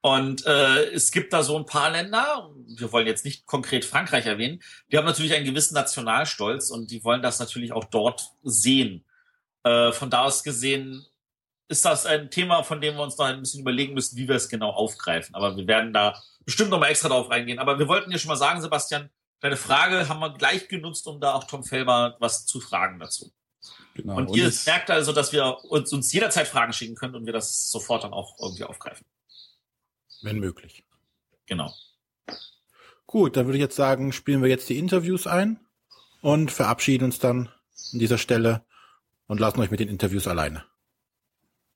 Und 0.00 0.44
äh, 0.44 0.90
es 0.90 1.12
gibt 1.12 1.32
da 1.32 1.42
so 1.42 1.56
ein 1.56 1.66
paar 1.66 1.90
Länder, 1.90 2.50
wir 2.66 2.92
wollen 2.92 3.06
jetzt 3.06 3.24
nicht 3.24 3.46
konkret 3.46 3.84
Frankreich 3.84 4.26
erwähnen, 4.26 4.60
die 4.90 4.98
haben 4.98 5.06
natürlich 5.06 5.34
einen 5.34 5.46
gewissen 5.46 5.74
Nationalstolz 5.74 6.70
und 6.70 6.90
die 6.90 7.02
wollen 7.04 7.22
das 7.22 7.38
natürlich 7.38 7.72
auch 7.72 7.84
dort 7.84 8.30
sehen. 8.42 9.04
Äh, 9.62 9.92
von 9.92 10.10
da 10.10 10.22
aus 10.22 10.42
gesehen 10.42 11.06
ist 11.68 11.84
das 11.84 12.06
ein 12.06 12.30
Thema, 12.30 12.62
von 12.62 12.80
dem 12.80 12.96
wir 12.96 13.02
uns 13.02 13.18
noch 13.18 13.26
ein 13.26 13.40
bisschen 13.40 13.60
überlegen 13.60 13.94
müssen, 13.94 14.16
wie 14.16 14.26
wir 14.26 14.36
es 14.36 14.48
genau 14.48 14.70
aufgreifen. 14.70 15.34
Aber 15.34 15.56
wir 15.56 15.66
werden 15.66 15.92
da 15.92 16.20
bestimmt 16.44 16.70
noch 16.70 16.80
mal 16.80 16.88
extra 16.88 17.08
drauf 17.08 17.30
eingehen. 17.30 17.58
Aber 17.58 17.78
wir 17.78 17.88
wollten 17.88 18.10
dir 18.10 18.18
schon 18.18 18.30
mal 18.30 18.36
sagen, 18.36 18.60
Sebastian, 18.62 19.10
deine 19.40 19.56
Frage 19.56 20.08
haben 20.08 20.20
wir 20.20 20.32
gleich 20.32 20.68
genutzt, 20.68 21.06
um 21.06 21.20
da 21.20 21.34
auch 21.34 21.44
Tom 21.44 21.62
Felber 21.62 22.16
was 22.20 22.46
zu 22.46 22.60
fragen 22.60 22.98
dazu. 22.98 23.30
Genau. 23.94 24.16
Und, 24.16 24.28
und 24.28 24.36
ihr 24.36 24.50
merkt 24.64 24.90
also, 24.90 25.12
dass 25.12 25.32
wir 25.32 25.58
uns, 25.64 25.92
uns 25.92 26.12
jederzeit 26.12 26.48
Fragen 26.48 26.72
schicken 26.72 26.94
können 26.94 27.14
und 27.14 27.26
wir 27.26 27.32
das 27.32 27.70
sofort 27.70 28.04
dann 28.04 28.12
auch 28.12 28.36
irgendwie 28.40 28.64
aufgreifen. 28.64 29.06
Wenn 30.22 30.38
möglich. 30.38 30.84
Genau. 31.46 31.72
Gut, 33.06 33.36
dann 33.36 33.46
würde 33.46 33.58
ich 33.58 33.62
jetzt 33.62 33.76
sagen, 33.76 34.12
spielen 34.12 34.42
wir 34.42 34.48
jetzt 34.48 34.68
die 34.68 34.78
Interviews 34.78 35.26
ein 35.26 35.60
und 36.20 36.50
verabschieden 36.50 37.04
uns 37.04 37.18
dann 37.18 37.48
an 37.92 37.98
dieser 37.98 38.18
Stelle 38.18 38.64
und 39.26 39.40
lassen 39.40 39.60
euch 39.60 39.70
mit 39.70 39.80
den 39.80 39.88
Interviews 39.88 40.26
alleine. 40.26 40.64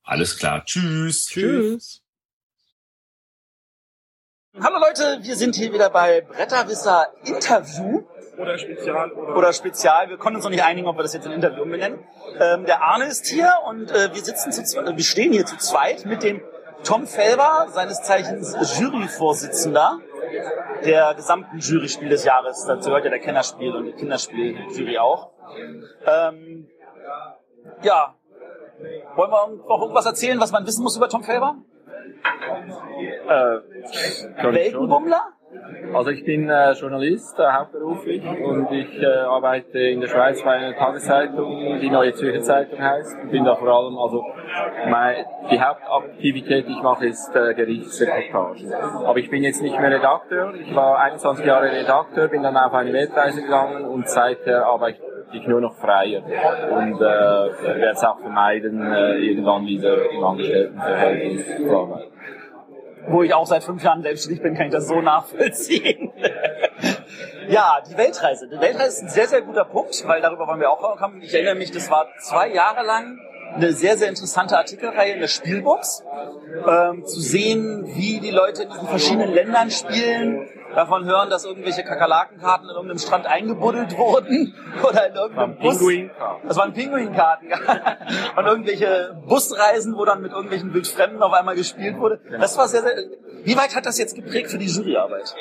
Alles 0.04 0.38
klar. 0.38 0.64
Tschüss. 0.64 1.26
Tschüss. 1.26 2.02
Hallo 4.60 4.78
Leute, 4.78 5.20
wir 5.22 5.36
sind 5.36 5.54
hier 5.54 5.72
wieder 5.72 5.88
bei 5.88 6.20
Bretterwisser 6.20 7.06
Interview. 7.24 8.02
Oder 8.36 8.58
Spezial. 8.58 9.12
Oder, 9.12 9.36
oder 9.36 9.52
Spezial. 9.52 10.08
Wir 10.10 10.18
konnten 10.18 10.36
uns 10.36 10.44
noch 10.44 10.50
nicht 10.50 10.64
einigen, 10.64 10.86
ob 10.88 10.98
wir 10.98 11.02
das 11.02 11.14
jetzt 11.14 11.24
in 11.24 11.32
Interview 11.32 11.62
umbenennen. 11.62 12.00
Ähm, 12.38 12.66
der 12.66 12.82
Arne 12.82 13.06
ist 13.06 13.26
hier 13.26 13.50
und 13.66 13.90
äh, 13.90 14.12
wir 14.12 14.22
sitzen 14.22 14.52
zu 14.52 14.62
wir 14.62 15.04
stehen 15.04 15.32
hier 15.32 15.46
zu 15.46 15.56
zweit 15.56 16.04
mit 16.04 16.22
dem 16.22 16.42
Tom 16.84 17.06
Felber, 17.06 17.68
seines 17.70 18.02
Zeichens 18.02 18.54
Juryvorsitzender 18.78 20.00
der 20.84 21.14
gesamten 21.14 21.58
Juryspiel 21.58 22.08
des 22.08 22.24
Jahres. 22.24 22.64
Dazu 22.66 22.88
gehört 22.88 23.04
ja 23.04 23.10
der 23.10 23.20
Kennerspiel 23.20 23.74
und 23.74 23.86
die 23.86 23.92
Kinderspiel-Jury 23.92 24.98
auch. 24.98 25.30
Ähm, 26.04 26.68
ja, 27.82 28.16
wollen 29.16 29.30
wir 29.30 29.48
noch 29.68 29.80
irgendwas 29.82 30.06
erzählen, 30.06 30.40
was 30.40 30.52
man 30.52 30.66
wissen 30.66 30.82
muss 30.82 30.96
über 30.96 31.08
Tom 31.08 31.22
Felber? 31.22 31.56
Äh, 33.28 34.52
Weltenbummler? 34.52 35.32
Also 35.92 36.10
ich 36.10 36.24
bin 36.24 36.48
äh, 36.48 36.72
Journalist 36.72 37.38
äh, 37.38 37.42
hauptberuflich 37.44 38.24
und 38.24 38.70
ich 38.72 39.02
äh, 39.02 39.06
arbeite 39.06 39.78
in 39.78 40.00
der 40.00 40.08
Schweiz 40.08 40.42
bei 40.42 40.52
einer 40.52 40.74
Tageszeitung, 40.74 41.78
die 41.80 41.90
Neue 41.90 42.14
Zürcher 42.14 42.40
Zeitung 42.40 42.80
heißt. 42.80 43.18
Ich 43.24 43.30
bin 43.30 43.44
da 43.44 43.56
vor 43.56 43.68
allem, 43.68 43.98
also 43.98 44.24
mein, 44.88 45.26
die 45.50 45.60
Hauptaktivität, 45.60 46.66
die 46.66 46.72
ich 46.72 46.82
mache, 46.82 47.06
ist 47.06 47.36
äh, 47.36 47.52
Gerichtsreportage. 47.52 48.74
Aber 49.04 49.18
ich 49.18 49.28
bin 49.28 49.42
jetzt 49.42 49.60
nicht 49.60 49.78
mehr 49.78 49.90
Redakteur. 49.90 50.54
Ich 50.54 50.74
war 50.74 50.98
21 50.98 51.44
Jahre 51.44 51.70
Redakteur, 51.70 52.28
bin 52.28 52.42
dann 52.42 52.56
auf 52.56 52.72
eine 52.72 52.92
Weltreise 52.92 53.42
gegangen 53.42 53.84
und 53.84 54.08
seither 54.08 54.64
arbeite 54.64 54.98
ich 55.02 55.11
nur 55.46 55.60
noch 55.60 55.74
freier 55.76 56.22
und 56.22 56.96
äh, 56.96 57.00
werde 57.00 57.90
es 57.90 58.04
auch 58.04 58.18
vermeiden, 58.20 58.80
äh, 58.92 59.18
irgendwann 59.18 59.66
wieder 59.66 60.10
im 60.10 60.24
Angestelltenverhältnis 60.24 61.56
zu 61.56 61.76
arbeiten 61.76 62.12
wo 63.08 63.22
ich 63.22 63.34
auch 63.34 63.46
seit 63.46 63.64
fünf 63.64 63.82
Jahren 63.82 64.02
selbstständig 64.02 64.42
bin, 64.42 64.54
kann 64.54 64.66
ich 64.66 64.72
das 64.72 64.86
so 64.86 65.00
nachvollziehen. 65.00 66.12
ja, 67.48 67.80
die 67.88 67.96
Weltreise. 67.96 68.48
Die 68.48 68.60
Weltreise 68.60 68.88
ist 68.88 69.02
ein 69.02 69.08
sehr, 69.08 69.28
sehr 69.28 69.42
guter 69.42 69.64
Punkt, 69.64 70.06
weil 70.06 70.20
darüber 70.20 70.46
wollen 70.46 70.60
wir 70.60 70.70
auch 70.70 70.96
kommen. 70.98 71.20
Ich 71.20 71.34
erinnere 71.34 71.56
mich, 71.56 71.70
das 71.70 71.90
war 71.90 72.06
zwei 72.20 72.52
Jahre 72.52 72.84
lang 72.86 73.18
eine 73.54 73.72
sehr, 73.72 73.98
sehr 73.98 74.08
interessante 74.08 74.56
Artikelreihe 74.56 75.14
in 75.14 75.20
der 75.20 75.28
Spielbox. 75.28 76.04
Ähm, 76.66 77.04
zu 77.04 77.20
sehen, 77.20 77.84
wie 77.86 78.20
die 78.20 78.30
Leute 78.30 78.64
in 78.64 78.70
diesen 78.70 78.88
verschiedenen 78.88 79.32
Ländern 79.32 79.70
spielen, 79.70 80.48
davon 80.74 81.04
hören, 81.04 81.30
dass 81.30 81.44
irgendwelche 81.44 81.82
Kakerlakenkarten 81.82 82.68
in 82.68 82.74
irgendeinem 82.74 82.98
Strand 82.98 83.26
eingebuddelt 83.26 83.96
wurden 83.96 84.54
oder 84.82 85.08
in 85.08 85.14
irgendeinem 85.14 85.58
Bus. 85.58 85.80
Das 86.46 86.56
waren 86.56 86.72
Pinguinkarten. 86.72 87.48
Und 88.36 88.46
irgendwelche 88.46 89.16
Busreisen, 89.26 89.96
wo 89.96 90.04
dann 90.04 90.22
mit 90.22 90.32
irgendwelchen 90.32 90.72
Wildfremden 90.74 91.22
auf 91.22 91.32
einmal 91.32 91.54
gespielt 91.54 91.98
wurde. 91.98 92.20
Das 92.40 92.56
war 92.58 92.68
sehr, 92.68 92.82
sehr. 92.82 92.94
Wie 93.44 93.56
weit 93.56 93.74
hat 93.74 93.86
das 93.86 93.98
jetzt 93.98 94.14
geprägt 94.14 94.50
für 94.50 94.58
die 94.58 94.66
Juryarbeit? 94.66 95.34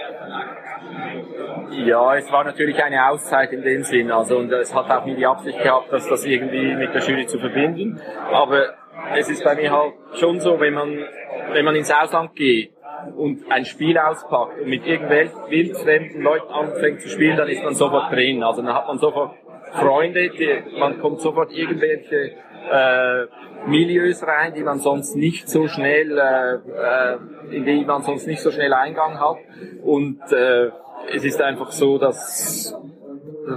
Ja, 1.71 2.15
es 2.15 2.31
war 2.31 2.43
natürlich 2.43 2.81
eine 2.83 3.09
Auszeit 3.09 3.51
in 3.53 3.61
dem 3.61 3.83
Sinn. 3.83 4.11
Also 4.11 4.37
und 4.37 4.51
es 4.51 4.73
hat 4.73 4.89
auch 4.89 5.05
nie 5.05 5.15
die 5.15 5.25
Absicht 5.25 5.61
gehabt, 5.61 5.91
dass 5.91 6.07
das 6.07 6.25
irgendwie 6.25 6.75
mit 6.75 6.93
der 6.93 7.01
Jury 7.01 7.27
zu 7.27 7.39
verbinden. 7.39 8.01
Aber 8.31 8.73
es 9.15 9.29
ist 9.29 9.43
bei 9.43 9.55
mir 9.55 9.71
halt 9.71 9.93
schon 10.15 10.39
so, 10.39 10.59
wenn 10.59 10.73
man 10.73 11.05
wenn 11.53 11.65
man 11.65 11.75
ins 11.75 11.91
Ausland 11.91 12.35
geht 12.35 12.71
und 13.15 13.51
ein 13.51 13.65
Spiel 13.65 13.97
auspackt 13.97 14.59
und 14.61 14.69
mit 14.69 14.85
irgendwelchen 14.85 15.39
wildfremden 15.49 16.21
Leuten 16.21 16.51
anfängt 16.51 17.01
zu 17.01 17.09
spielen, 17.09 17.37
dann 17.37 17.49
ist 17.49 17.63
man 17.63 17.75
sofort 17.75 18.11
drin. 18.11 18.43
Also 18.43 18.61
dann 18.61 18.73
hat 18.73 18.87
man 18.87 18.97
sofort 18.99 19.35
Freunde, 19.73 20.29
die, 20.29 20.77
man 20.77 20.99
kommt 20.99 21.21
sofort 21.21 21.51
irgendwelche 21.51 22.31
äh, 22.71 23.25
Milieus 23.67 24.23
rein, 24.23 24.53
die 24.53 24.63
man 24.63 24.79
sonst 24.79 25.15
nicht 25.15 25.47
so 25.47 25.67
schnell, 25.67 26.17
äh, 26.17 26.55
äh, 26.55 27.55
in 27.55 27.65
die 27.65 27.85
man 27.85 28.01
sonst 28.01 28.27
nicht 28.27 28.41
so 28.41 28.51
schnell 28.51 28.73
Eingang 28.73 29.19
hat. 29.19 29.37
Und 29.83 30.19
äh, 30.31 30.71
es 31.13 31.23
ist 31.23 31.41
einfach 31.41 31.71
so, 31.71 31.97
dass, 31.97 32.75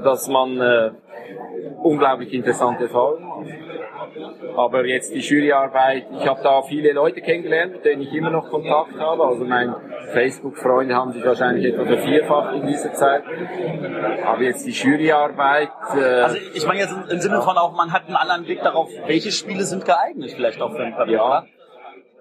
dass 0.02 0.28
man 0.28 0.60
äh, 0.60 0.90
unglaublich 1.82 2.32
interessante 2.32 2.84
Erfahrungen. 2.84 3.24
Aber 4.56 4.84
jetzt 4.86 5.12
die 5.14 5.20
Juryarbeit, 5.20 6.06
ich 6.18 6.28
habe 6.28 6.40
da 6.42 6.62
viele 6.62 6.92
Leute 6.92 7.20
kennengelernt, 7.20 7.72
mit 7.72 7.84
denen 7.84 8.02
ich 8.02 8.12
immer 8.12 8.30
noch 8.30 8.48
Kontakt 8.48 8.98
habe. 8.98 9.24
Also 9.24 9.44
meine 9.44 9.76
Facebook-Freunde 10.12 10.94
haben 10.94 11.12
sich 11.12 11.24
wahrscheinlich 11.24 11.72
etwa 11.72 11.84
vervierfacht 11.84 12.54
in 12.54 12.66
dieser 12.66 12.92
Zeit. 12.92 13.24
Aber 14.24 14.42
jetzt 14.42 14.66
die 14.66 14.70
Juryarbeit. 14.70 15.70
Äh, 15.96 16.00
also 16.00 16.36
ich 16.54 16.66
meine 16.66 16.80
jetzt 16.80 16.94
im 17.10 17.20
Sinne 17.20 17.42
von 17.42 17.56
auch, 17.56 17.74
man 17.74 17.92
hat 17.92 18.06
einen 18.06 18.16
anderen 18.16 18.44
Blick 18.44 18.62
darauf, 18.62 18.88
welche 19.06 19.32
Spiele 19.32 19.64
sind 19.64 19.84
geeignet 19.84 20.32
vielleicht 20.34 20.60
auch 20.60 20.72
für 20.72 20.82
ein 20.82 20.94
Papier. 20.94 21.14
Ja. 21.14 21.44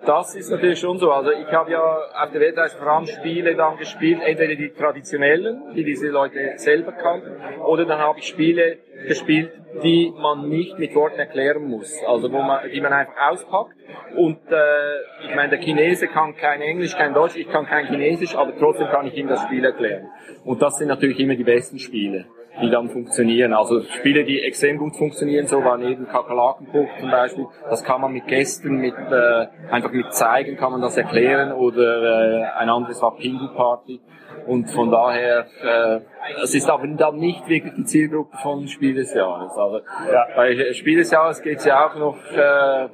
Das 0.05 0.35
ist 0.35 0.49
natürlich 0.49 0.79
schon 0.79 0.97
so. 0.97 1.11
Also 1.11 1.31
ich 1.31 1.51
habe 1.51 1.71
ja 1.71 1.81
auf 1.81 2.31
der 2.31 2.41
Weltreise 2.41 2.77
vor 2.77 2.87
allem 2.87 3.05
Spiele 3.05 3.55
dann 3.55 3.77
gespielt, 3.77 4.19
entweder 4.21 4.55
die 4.55 4.69
traditionellen, 4.69 5.73
die 5.75 5.83
diese 5.83 6.07
Leute 6.07 6.53
selber 6.57 6.91
kannten, 6.91 7.31
oder 7.61 7.85
dann 7.85 7.99
habe 7.99 8.19
ich 8.19 8.27
Spiele 8.27 8.79
gespielt, 9.07 9.51
die 9.81 10.13
man 10.15 10.49
nicht 10.49 10.77
mit 10.77 10.93
Worten 10.93 11.19
erklären 11.19 11.63
muss. 11.69 11.93
Also 12.05 12.31
wo 12.31 12.41
man, 12.41 12.69
die 12.69 12.81
man 12.81 12.91
einfach 12.91 13.31
auspackt. 13.31 13.75
Und 14.15 14.39
äh, 14.51 15.25
ich 15.25 15.35
meine, 15.35 15.49
der 15.49 15.59
Chinese 15.59 16.07
kann 16.07 16.35
kein 16.35 16.61
Englisch, 16.61 16.95
kein 16.95 17.13
Deutsch, 17.13 17.35
ich 17.35 17.49
kann 17.49 17.65
kein 17.65 17.87
Chinesisch, 17.87 18.35
aber 18.35 18.55
trotzdem 18.57 18.87
kann 18.87 19.07
ich 19.07 19.15
ihm 19.15 19.27
das 19.27 19.41
Spiel 19.43 19.63
erklären. 19.63 20.07
Und 20.43 20.61
das 20.61 20.77
sind 20.77 20.89
natürlich 20.89 21.19
immer 21.19 21.35
die 21.35 21.43
besten 21.43 21.79
Spiele 21.79 22.25
die 22.61 22.69
dann 22.69 22.89
funktionieren. 22.89 23.53
Also 23.53 23.81
Spiele, 23.81 24.23
die 24.23 24.41
extrem 24.41 24.77
gut 24.77 24.95
funktionieren, 24.95 25.47
so 25.47 25.63
war 25.63 25.77
neben 25.77 26.07
Kakerlakenbuch 26.07 26.87
zum 26.99 27.09
Beispiel, 27.09 27.45
das 27.69 27.83
kann 27.83 28.01
man 28.01 28.13
mit 28.13 28.27
Gästen, 28.27 28.77
mit 28.77 28.93
äh, 28.93 29.47
einfach 29.71 29.91
mit 29.91 30.13
zeigen, 30.13 30.55
kann 30.57 30.71
man 30.71 30.81
das 30.81 30.97
erklären 30.97 31.51
oder 31.51 32.03
äh, 32.03 32.43
ein 32.59 32.69
anderes 32.69 33.01
war 33.01 33.15
Pingu 33.15 33.53
Party 33.55 34.01
und 34.45 34.69
von 34.69 34.91
daher 34.91 35.45
äh, 35.63 35.99
es 36.43 36.53
ist 36.53 36.69
aber 36.69 36.87
dann 36.87 37.17
nicht 37.17 37.47
wirklich 37.47 37.73
die 37.75 37.85
Zielgruppe 37.85 38.37
von 38.37 38.67
Spiel 38.67 38.93
des 38.93 39.13
Jahres. 39.13 39.51
Also 39.57 39.81
ja. 40.11 40.27
bei 40.35 40.73
Spiel 40.73 40.97
des 40.97 41.11
Jahres 41.11 41.41
geht 41.41 41.57
es 41.59 41.65
ja 41.65 41.87
auch 41.87 41.95
noch 41.95 42.17
äh, 42.31 42.89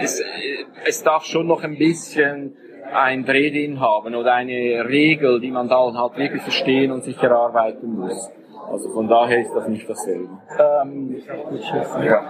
es, 0.00 0.22
es 0.86 1.02
darf 1.02 1.24
schon 1.24 1.46
noch 1.46 1.62
ein 1.62 1.78
bisschen 1.78 2.56
ein 2.94 3.24
Dreh 3.24 3.76
haben 3.78 4.14
oder 4.14 4.34
eine 4.34 4.88
Regel, 4.88 5.40
die 5.40 5.50
man 5.50 5.68
dann 5.68 5.98
halt 5.98 6.16
wirklich 6.16 6.42
verstehen 6.42 6.92
und 6.92 7.04
sich 7.04 7.22
erarbeiten 7.22 7.98
muss. 7.98 8.30
Also 8.70 8.88
von 8.90 9.08
daher 9.08 9.40
ist 9.40 9.52
das 9.54 9.68
nicht 9.68 9.88
dasselbe. 9.88 10.28
Ähm, 10.58 11.22
Ja. 12.02 12.22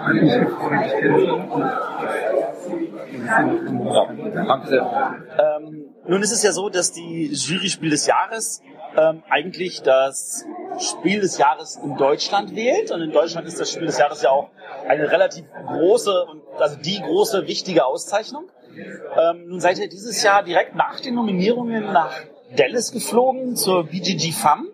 ja. 3.92 4.08
Danke 4.34 4.66
sehr. 4.66 5.14
Ähm, 5.38 5.84
nun 6.06 6.22
ist 6.22 6.32
es 6.32 6.42
ja 6.42 6.52
so, 6.52 6.68
dass 6.68 6.92
die 6.92 7.30
Jury 7.32 7.68
Spiel 7.68 7.90
des 7.90 8.06
Jahres 8.06 8.62
ähm, 8.96 9.22
eigentlich 9.30 9.82
das 9.82 10.44
Spiel 10.78 11.20
des 11.20 11.38
Jahres 11.38 11.80
in 11.82 11.96
Deutschland 11.96 12.56
wählt. 12.56 12.90
Und 12.90 13.00
in 13.00 13.12
Deutschland 13.12 13.46
ist 13.46 13.60
das 13.60 13.70
Spiel 13.70 13.86
des 13.86 13.98
Jahres 13.98 14.22
ja 14.22 14.30
auch 14.30 14.50
eine 14.88 15.10
relativ 15.10 15.44
große 15.66 16.26
also 16.58 16.76
die 16.76 17.00
große 17.00 17.46
wichtige 17.46 17.84
Auszeichnung. 17.84 18.50
Ähm, 18.76 19.48
nun 19.48 19.60
seid 19.60 19.78
ihr 19.78 19.88
dieses 19.88 20.22
Jahr 20.22 20.42
direkt 20.42 20.74
nach 20.74 21.00
den 21.00 21.14
Nominierungen 21.14 21.92
nach 21.92 22.12
Dallas 22.56 22.92
geflogen 22.92 23.56
zur 23.56 23.84
BGG 23.84 24.32
FAM 24.32 24.68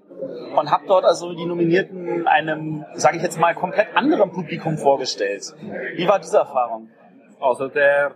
und 0.57 0.71
habt 0.71 0.89
dort 0.89 1.05
also 1.05 1.33
die 1.33 1.47
Nominierten 1.47 2.27
einem, 2.27 2.85
sage 2.95 3.17
ich 3.17 3.23
jetzt 3.23 3.39
mal, 3.39 3.55
komplett 3.55 3.97
anderen 3.97 4.31
Publikum 4.33 4.77
vorgestellt. 4.77 5.55
Wie 5.97 6.07
war 6.07 6.19
diese 6.19 6.39
Erfahrung? 6.39 6.89
Also 7.41 7.69
der, 7.69 8.13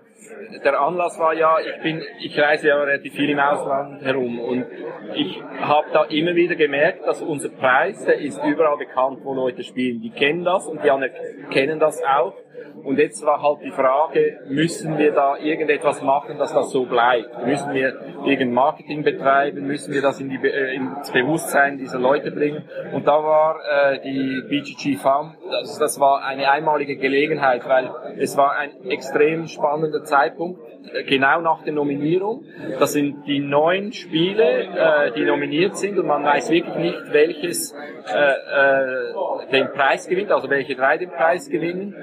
der 0.64 0.80
Anlass 0.80 1.18
war 1.18 1.34
ja, 1.34 1.56
ich 1.60 1.82
bin, 1.82 2.02
ich 2.20 2.38
reise 2.38 2.68
ja 2.68 2.76
relativ 2.76 3.14
viel 3.14 3.30
im 3.30 3.38
Ausland 3.38 4.02
herum 4.02 4.38
und 4.38 4.66
ich 5.14 5.42
habe 5.60 5.86
da 5.92 6.04
immer 6.04 6.34
wieder 6.34 6.54
gemerkt, 6.54 7.06
dass 7.06 7.20
unser 7.22 7.50
Preis, 7.50 8.04
der 8.04 8.18
ist 8.18 8.42
überall 8.44 8.76
bekannt, 8.76 9.20
wo 9.22 9.34
Leute 9.34 9.62
spielen. 9.62 10.00
Die 10.00 10.10
kennen 10.10 10.44
das 10.44 10.66
und 10.66 10.82
die 10.82 10.90
anderen 10.90 11.12
kennen 11.50 11.78
das 11.78 12.02
auch. 12.02 12.34
Und 12.82 12.98
jetzt 12.98 13.24
war 13.24 13.40
halt 13.40 13.62
die 13.64 13.70
Frage, 13.70 14.40
müssen 14.48 14.98
wir 14.98 15.12
da 15.12 15.36
irgendetwas 15.36 16.02
machen, 16.02 16.38
dass 16.38 16.52
das 16.52 16.70
so 16.70 16.84
bleibt? 16.84 17.46
Müssen 17.46 17.72
wir 17.72 17.94
irgendein 18.24 18.52
Marketing 18.52 19.02
betreiben? 19.02 19.66
Müssen 19.66 19.94
wir 19.94 20.02
das 20.02 20.20
in 20.20 20.28
die, 20.28 20.36
äh, 20.36 20.74
ins 20.74 21.10
Bewusstsein 21.10 21.78
dieser 21.78 21.98
Leute 21.98 22.30
bringen? 22.30 22.64
Und 22.92 23.06
da 23.06 23.22
war 23.22 23.60
äh, 23.64 24.00
die 24.00 24.42
BGG 24.48 24.96
Farm, 24.96 25.34
das, 25.50 25.78
das 25.78 26.00
war 26.00 26.24
eine 26.24 26.50
einmalige 26.50 26.96
Gelegenheit, 26.96 27.66
weil 27.68 27.90
es 28.18 28.36
war 28.36 28.56
ein 28.56 28.70
extrem 28.90 29.46
spannender 29.46 30.03
Zeitpunkt, 30.04 30.60
äh, 30.92 31.04
genau 31.04 31.40
nach 31.40 31.62
der 31.62 31.72
Nominierung. 31.72 32.44
Das 32.78 32.92
sind 32.92 33.26
die 33.26 33.40
neun 33.40 33.92
Spiele, 33.92 34.44
äh, 34.44 35.12
die 35.12 35.24
nominiert 35.24 35.76
sind 35.76 35.98
und 35.98 36.06
man 36.06 36.24
weiß 36.24 36.50
wirklich 36.50 36.76
nicht, 36.76 37.12
welches 37.12 37.72
äh, 37.72 38.32
äh, 38.32 39.50
den 39.52 39.70
Preis 39.72 40.08
gewinnt, 40.08 40.30
also 40.30 40.48
welche 40.50 40.74
drei 40.74 40.98
den 40.98 41.10
Preis 41.10 41.48
gewinnen. 41.48 41.94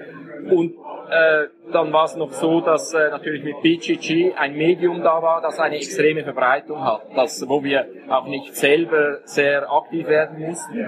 Und 0.50 0.74
äh, 1.12 1.48
dann 1.74 1.92
war 1.92 2.06
es 2.06 2.16
noch 2.16 2.32
so, 2.32 2.62
dass 2.62 2.94
äh, 2.94 3.10
natürlich 3.10 3.44
mit 3.44 3.62
BGG 3.62 4.34
ein 4.36 4.54
Medium 4.54 5.02
da 5.02 5.22
war, 5.22 5.42
das 5.42 5.60
eine 5.60 5.76
extreme 5.76 6.24
Verbreitung 6.24 6.84
hat, 6.84 7.02
das, 7.16 7.44
wo 7.48 7.64
wir 7.64 7.86
auch 8.10 8.28
nicht 8.28 8.56
selber 8.56 9.20
sehr 9.26 9.70
aktiv 9.70 10.08
werden 10.08 10.40
mussten. 10.40 10.86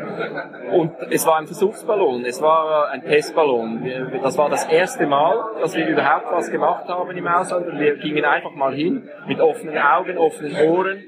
Und 0.72 0.94
es 1.10 1.28
war 1.28 1.38
ein 1.38 1.48
Versuchsballon, 1.48 2.24
es 2.26 2.42
war 2.42 2.90
ein 2.90 3.04
Testballon. 3.04 4.12
Das 4.22 4.38
war 4.38 4.50
das 4.50 4.66
erste 4.66 5.06
Mal, 5.08 5.44
dass 5.62 5.76
wir 5.76 5.88
überhaupt 5.88 6.32
was 6.32 6.50
gemacht 6.50 6.88
haben 6.88 7.12
im 7.12 7.28
Ausland 7.28 7.68
wir 7.80 7.98
gingen 7.98 8.24
einfach 8.24 8.54
mal 8.56 8.74
hin 8.74 9.10
mit 9.28 9.40
offenen 9.40 9.78
Augen, 9.78 10.18
offenen 10.18 10.56
Ohren, 10.68 11.04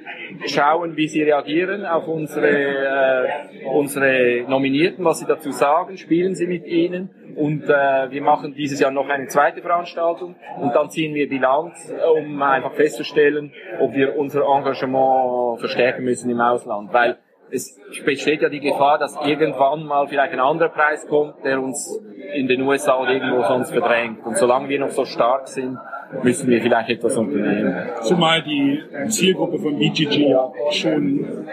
schauen, 0.48 0.98
wie 0.98 1.08
sie 1.08 1.24
reagieren 1.24 1.86
auf 1.86 2.08
unsere, 2.08 2.50
äh, 2.50 3.66
unsere 3.66 4.46
Nominierten, 4.50 5.06
was 5.06 5.20
sie 5.20 5.26
dazu 5.26 5.52
sagen, 5.52 5.98
spielen 5.98 6.36
sie 6.36 6.48
mit 6.48 6.66
ihnen 6.66 7.10
und 7.36 7.64
äh, 7.64 8.12
wir 8.12 8.22
machen 8.22 8.54
dieses 8.54 8.80
Jahr 8.80 8.92
noch 8.92 9.10
eine 9.10 9.28
zweite 9.28 9.62
Veranstaltung. 9.62 10.36
Und 10.60 10.74
dann 10.74 10.90
ziehen 10.90 11.14
wir 11.14 11.28
Bilanz, 11.28 11.94
um 12.16 12.42
einfach 12.42 12.74
festzustellen, 12.74 13.52
ob 13.80 13.94
wir 13.94 14.18
unser 14.18 14.44
Engagement 14.44 15.60
verstärken 15.60 16.04
müssen 16.06 16.30
im 16.30 16.40
Ausland, 16.40 16.94
weil 16.94 17.18
es 17.56 17.80
besteht 18.04 18.42
ja 18.42 18.50
die 18.50 18.60
Gefahr, 18.60 18.98
dass 18.98 19.16
irgendwann 19.26 19.86
mal 19.86 20.08
vielleicht 20.08 20.34
ein 20.34 20.40
anderer 20.40 20.70
Preis 20.70 21.08
kommt, 21.08 21.44
der 21.44 21.62
uns 21.62 22.00
in 22.34 22.48
den 22.48 22.62
USA 22.62 23.00
oder 23.00 23.12
irgendwo 23.12 23.44
sonst 23.44 23.72
verdrängt. 23.72 24.26
Und 24.26 24.38
solange 24.38 24.70
wir 24.70 24.80
noch 24.80 24.90
so 24.90 25.06
stark 25.06 25.48
sind, 25.48 25.78
müssen 26.24 26.50
wir 26.50 26.62
vielleicht 26.62 26.90
etwas 26.90 27.18
unternehmen. 27.18 27.90
Zumal 28.02 28.44
die 28.44 28.84
Zielgruppe 29.08 29.60
von 29.60 29.78
BGG 29.78 30.30
ja 30.30 30.52
schon, 30.72 31.48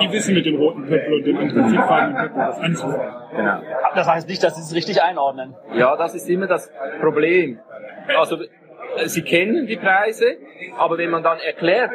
die 0.00 0.12
wissen 0.12 0.34
mit 0.34 0.46
dem 0.46 0.56
roten 0.56 0.86
Pöppel 0.86 1.14
und 1.14 1.26
dem 1.26 1.36
anthrazitfarbenen 1.36 2.16
Pöppel 2.16 2.38
was 2.38 2.58
anzufangen. 2.60 3.12
Genau. 3.36 3.58
Das 3.94 4.08
heißt 4.08 4.28
nicht, 4.28 4.42
dass 4.42 4.56
sie 4.56 4.62
es 4.62 4.74
richtig 4.74 5.02
einordnen. 5.02 5.54
Ja, 5.74 5.96
das 5.96 6.14
ist 6.14 6.28
immer 6.28 6.46
das 6.46 6.70
Problem. 7.00 7.58
Also 8.16 8.38
sie 9.04 9.22
kennen 9.22 9.66
die 9.66 9.76
Preise, 9.76 10.36
aber 10.76 10.98
wenn 10.98 11.10
man 11.10 11.22
dann 11.22 11.38
erklärt, 11.38 11.90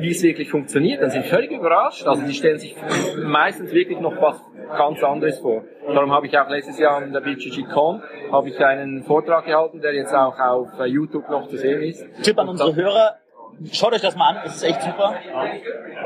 wie 0.00 0.10
es 0.10 0.22
wirklich 0.22 0.50
funktioniert, 0.50 1.02
dann 1.02 1.10
sind 1.10 1.24
sie 1.24 1.30
völlig 1.30 1.50
überrascht. 1.50 2.06
Also 2.06 2.22
die 2.22 2.34
stellen 2.34 2.58
sich 2.58 2.76
meistens 3.24 3.72
wirklich 3.72 4.00
noch 4.00 4.20
was 4.20 4.40
ganz 4.76 5.02
anderes 5.02 5.38
vor. 5.38 5.64
Darum 5.86 6.12
habe 6.12 6.26
ich 6.26 6.38
auch 6.38 6.48
letztes 6.48 6.78
Jahr 6.78 6.96
an 6.96 7.12
der 7.12 7.20
BGG-Con 7.20 8.02
habe 8.30 8.48
ich 8.48 8.58
einen 8.64 9.02
Vortrag 9.02 9.46
gehalten, 9.46 9.80
der 9.80 9.94
jetzt 9.94 10.14
auch 10.14 10.38
auf 10.38 10.68
äh, 10.78 10.84
YouTube 10.84 11.28
noch 11.28 11.48
zu 11.48 11.56
sehen 11.56 11.82
ist. 11.82 12.06
Tipp 12.22 12.38
an 12.38 12.48
unsere 12.48 12.74
Hörer, 12.74 13.16
schaut 13.72 13.92
euch 13.92 14.00
das 14.00 14.16
mal 14.16 14.36
an, 14.36 14.40
das 14.44 14.56
ist 14.56 14.62
echt 14.62 14.82
super. 14.82 15.14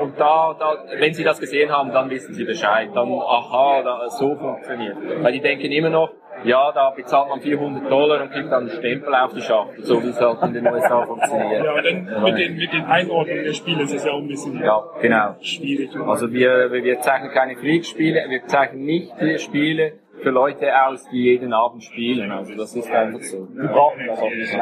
Und 0.01 0.19
da, 0.19 0.57
da, 0.59 0.85
wenn 0.99 1.15
Sie 1.15 1.25
das 1.25 1.41
gesehen 1.41 1.71
haben, 1.71 1.93
dann 1.93 2.11
wissen 2.11 2.35
Sie 2.35 2.45
Bescheid. 2.45 2.91
Dann, 2.95 3.13
aha, 3.13 3.83
da, 3.83 4.09
so 4.09 4.35
funktioniert. 4.35 4.97
Weil 5.23 5.33
die 5.33 5.41
denken 5.41 5.71
immer 5.71 5.91
noch, 5.91 6.11
ja, 6.45 6.73
da 6.73 6.91
bezahlt 6.91 7.29
man 7.29 7.41
400 7.41 7.91
Dollar 7.91 8.23
und 8.23 8.31
kriegt 8.31 8.51
dann 8.53 8.69
einen 8.69 8.79
Stempel 8.79 9.15
auf 9.15 9.33
die 9.33 9.41
Schachtel, 9.43 9.85
so 9.85 10.03
wie 10.03 10.09
es 10.09 10.21
halt 10.21 10.43
in 10.43 10.53
den 10.55 10.67
USA 10.67 11.05
funktioniert. 11.07 11.65
Ja, 11.65 11.73
und 11.75 11.85
dann 11.85 12.23
mit 12.23 12.39
den, 12.39 12.57
mit 12.57 12.73
den 12.73 12.85
Einordnungen 12.85 13.45
der 13.45 13.53
Spiele 13.53 13.83
ist 13.83 13.95
es 13.95 14.05
ja 14.05 14.13
auch 14.13 14.19
ein 14.19 14.29
bisschen 14.29 14.63
Ja, 14.63 14.85
genau. 15.01 15.37
schwierig. 15.41 15.91
Also 16.07 16.33
wir, 16.33 16.71
wir 16.73 17.01
zeichnen 17.01 17.31
keine 17.31 17.57
Freak-Spiele, 17.57 18.25
wir 18.29 18.47
zeichnen 18.47 18.85
nicht 18.85 19.13
die 19.21 19.39
Spiele 19.39 19.93
für 20.23 20.31
Leute 20.31 20.71
aus, 20.87 21.07
die 21.11 21.25
jeden 21.25 21.53
Abend 21.53 21.85
spielen. 21.85 22.31
Also 22.31 22.55
das 22.55 22.75
ist 22.75 22.91
einfach 22.91 23.21
so. 23.21 23.49
Wir 23.53 23.69
brauchen 23.69 24.07
das 24.07 24.19
auch 24.21 24.31
nicht. 24.31 24.55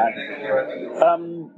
Ähm, 1.01 1.51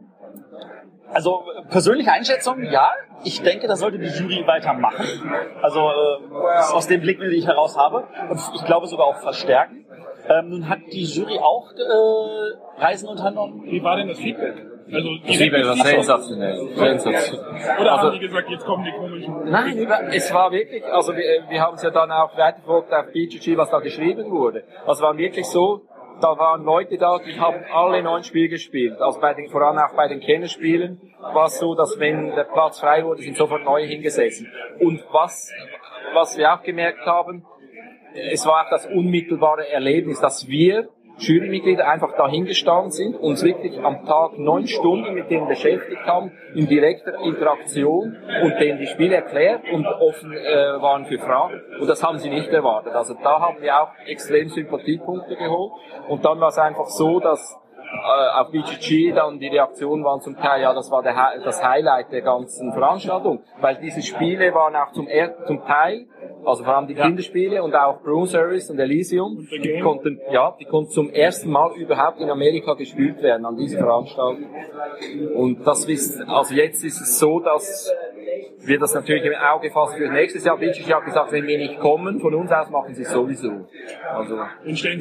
also 1.14 1.44
persönliche 1.70 2.12
Einschätzung, 2.12 2.64
ja. 2.64 2.90
Ich 3.24 3.42
denke, 3.42 3.68
das 3.68 3.80
sollte 3.80 3.98
die 3.98 4.08
Jury 4.08 4.46
weitermachen. 4.46 5.06
Also 5.62 5.80
äh, 5.80 6.74
aus 6.74 6.88
dem 6.88 7.02
Blick, 7.02 7.20
den 7.20 7.32
ich 7.32 7.48
heraus 7.48 7.78
habe. 7.78 8.08
Und 8.30 8.40
ich 8.56 8.66
glaube 8.66 8.88
sogar 8.88 9.08
auch 9.08 9.18
verstärken. 9.18 9.86
Ähm, 10.28 10.50
nun 10.50 10.70
hat 10.70 10.80
die 10.92 11.04
Jury 11.04 11.38
auch 11.40 11.72
äh, 11.72 12.82
Reisen 12.84 13.08
unternommen. 13.10 13.64
Wie 13.66 13.84
war 13.84 13.96
denn 13.98 14.08
das 14.08 14.18
Feedback? 14.18 14.56
Also 14.92 15.10
Das 15.26 15.36
Feedback 15.36 15.66
war 15.66 15.76
sensationell. 15.78 16.68
sensationell. 16.76 17.80
Oder 17.82 17.92
Also- 17.94 18.08
haben 18.08 18.14
die 18.14 18.20
gesagt, 18.20 18.50
jetzt 18.50 18.66
kommen 18.66 18.84
die 18.86 18.92
komischen... 18.92 19.50
Nein, 19.50 19.88
es 20.12 20.32
war 20.34 20.52
wirklich, 20.52 20.84
also 20.86 21.16
wir, 21.16 21.24
wir 21.50 21.62
haben 21.62 21.76
es 21.76 21.82
ja 21.84 21.90
dann 21.90 22.12
auch 22.12 22.38
weiterverfolgt 22.38 22.94
auf 22.94 23.06
BGG, 23.12 23.58
was 23.58 23.70
da 23.72 23.80
geschrieben 23.80 24.30
wurde. 24.30 24.64
Also 24.86 25.04
war 25.04 25.18
wirklich 25.18 25.48
so, 25.48 25.82
da 26.22 26.38
waren 26.38 26.64
Leute 26.64 26.98
da, 26.98 27.20
die 27.20 27.40
haben 27.40 27.64
alle 27.72 28.02
neun 28.04 28.24
Spiele 28.24 28.50
gespielt. 28.50 29.00
Also 29.02 29.20
bei 29.20 29.34
den, 29.34 29.50
vor 29.50 29.62
allem 29.62 29.78
auch 29.78 29.96
bei 29.96 30.08
den 30.08 30.20
Kennerspielen 30.20 31.02
war 31.20 31.48
es 31.48 31.60
so, 31.60 31.76
dass 31.76 32.00
wenn 32.00 32.36
der 32.36 32.46
Platz 32.46 32.80
frei 32.80 33.04
wurde, 33.04 33.22
sind 33.22 33.38
sofort 33.38 33.64
neue 33.64 33.86
hingesessen. 33.86 34.52
Und 34.80 35.04
was, 35.12 35.52
was 36.14 36.38
wir 36.38 36.54
auch 36.54 36.64
gemerkt 36.64 37.06
haben, 37.06 37.46
es 38.14 38.46
war 38.46 38.66
auch 38.66 38.70
das 38.70 38.86
unmittelbare 38.86 39.70
Erlebnis, 39.70 40.20
dass 40.22 40.48
wir 40.48 40.90
Jurymitglieder 41.18 41.88
einfach 41.88 42.16
dahingestanden 42.18 42.92
sind, 42.92 43.16
uns 43.16 43.44
wirklich 43.44 43.80
am 43.82 44.06
Tag 44.06 44.38
neun 44.38 44.68
Stunden 44.68 45.14
mit 45.14 45.30
denen 45.30 45.48
beschäftigt 45.48 46.06
haben, 46.06 46.32
in 46.54 46.68
direkter 46.68 47.20
Interaktion 47.24 48.18
und 48.44 48.60
denen 48.60 48.80
die 48.80 48.88
Spiele 48.88 49.16
erklärt 49.16 49.62
und 49.72 49.86
offen 49.86 50.34
äh, 50.34 50.82
waren 50.82 51.06
für 51.06 51.18
Fragen. 51.20 51.62
Und 51.80 51.88
das 51.90 52.04
haben 52.04 52.20
sie 52.20 52.30
nicht 52.30 52.50
erwartet. 52.50 52.94
Also 52.94 53.16
da 53.22 53.40
haben 53.40 53.62
wir 53.62 53.82
auch 53.82 53.92
extrem 54.06 54.50
Sympathiepunkte 54.50 55.36
geholt. 55.36 55.72
Und 56.10 56.26
dann 56.26 56.40
war 56.40 56.50
es 56.50 56.58
einfach 56.58 56.88
so, 56.88 57.20
dass 57.20 57.60
auf 58.00 58.52
BGG 58.52 59.14
dann 59.14 59.40
die 59.40 59.48
Reaktionen 59.48 60.04
waren 60.04 60.22
zum 60.22 60.36
Teil, 60.36 60.62
ja, 60.62 60.74
das 60.74 60.92
war 60.92 61.04
der, 61.04 61.16
das 61.44 61.64
Highlight 61.64 62.12
der 62.12 62.22
ganzen 62.22 62.72
Veranstaltung, 62.74 63.44
weil 63.62 63.78
diese 63.82 64.02
Spiele 64.02 64.54
waren 64.54 64.76
auch 64.76 64.92
zum, 64.92 65.08
er 65.08 65.46
zum 65.46 65.64
Teil, 65.66 66.06
also 66.46 66.64
vor 66.64 66.76
allem 66.76 66.88
die 66.88 66.96
Kinderspiele 66.96 67.64
und 67.64 67.76
auch 67.76 68.02
Broom 68.02 68.26
Service 68.28 68.70
und 68.70 68.80
Elysium, 68.80 69.48
The 69.50 69.60
die 69.60 69.80
konnten, 69.80 70.20
ja, 70.32 70.56
die 70.60 70.66
konnten 70.66 70.92
zum 70.92 71.10
ersten 71.10 71.50
Mal 71.50 71.72
überhaupt 71.76 72.20
in 72.20 72.30
Amerika 72.30 72.74
gespielt 72.74 73.22
werden 73.22 73.46
an 73.46 73.56
dieser 73.56 73.80
Veranstaltung. 73.80 74.46
Und 75.36 75.66
das 75.66 75.86
ist, 75.86 76.22
also 76.28 76.54
jetzt 76.54 76.84
ist 76.84 77.02
es 77.02 77.20
so, 77.20 77.40
dass 77.40 77.92
wir 78.60 78.80
das 78.80 78.94
natürlich 78.94 79.24
im 79.26 79.34
Auge 79.36 79.70
fassen 79.72 79.98
für 79.98 80.10
nächstes 80.10 80.44
Jahr. 80.44 80.58
BGG 80.58 80.94
hat 80.94 81.06
gesagt, 81.06 81.32
wenn 81.32 81.46
wir 81.48 81.58
nicht 81.58 81.80
kommen, 81.80 82.20
von 82.20 82.34
uns 82.34 82.52
aus 82.52 82.70
machen 82.70 82.94
sie 82.96 83.04
es 83.04 83.12
sowieso. 83.12 83.68
Also, 84.10 84.38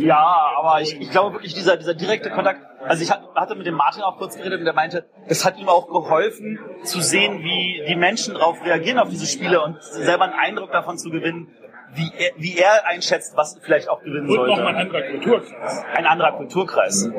Ja, 0.06 0.52
aber 0.58 0.80
ich, 0.80 1.00
ich 1.00 1.10
glaube 1.10 1.34
wirklich, 1.34 1.54
dieser, 1.54 1.76
dieser 1.76 1.94
direkte 1.94 2.30
Kontakt, 2.30 2.60
also 2.86 3.02
ich 3.02 3.10
hat- 3.10 3.22
hatte 3.34 3.54
mit 3.54 3.66
dem 3.66 3.74
Martin 3.74 4.02
auch 4.02 4.18
kurz 4.18 4.36
geredet 4.36 4.58
und 4.58 4.64
der 4.64 4.74
meinte, 4.74 5.06
es 5.26 5.44
hat 5.44 5.58
ihm 5.58 5.68
auch 5.68 5.86
geholfen 5.88 6.58
zu 6.82 7.00
sehen, 7.00 7.38
wie 7.42 7.82
die 7.88 7.96
Menschen 7.96 8.34
darauf 8.34 8.62
reagieren 8.64 8.98
auf 8.98 9.08
diese 9.08 9.26
Spiele 9.26 9.62
und 9.62 9.82
selber 9.82 10.24
einen 10.24 10.34
Eindruck 10.34 10.70
davon 10.72 10.98
zu 10.98 11.10
gewinnen, 11.10 11.48
wie 11.94 12.12
er, 12.18 12.30
wie 12.36 12.58
er 12.58 12.86
einschätzt, 12.86 13.36
was 13.36 13.58
vielleicht 13.62 13.88
auch 13.88 14.00
gewinnen 14.02 14.28
Und 14.28 14.34
sollte. 14.36 14.50
nochmal 14.52 14.74
ein 14.74 14.86
anderer 14.86 15.02
Kulturkreis. 15.02 15.84
Ein 15.94 16.06
anderer 16.06 16.32
Kulturkreis. 16.32 17.10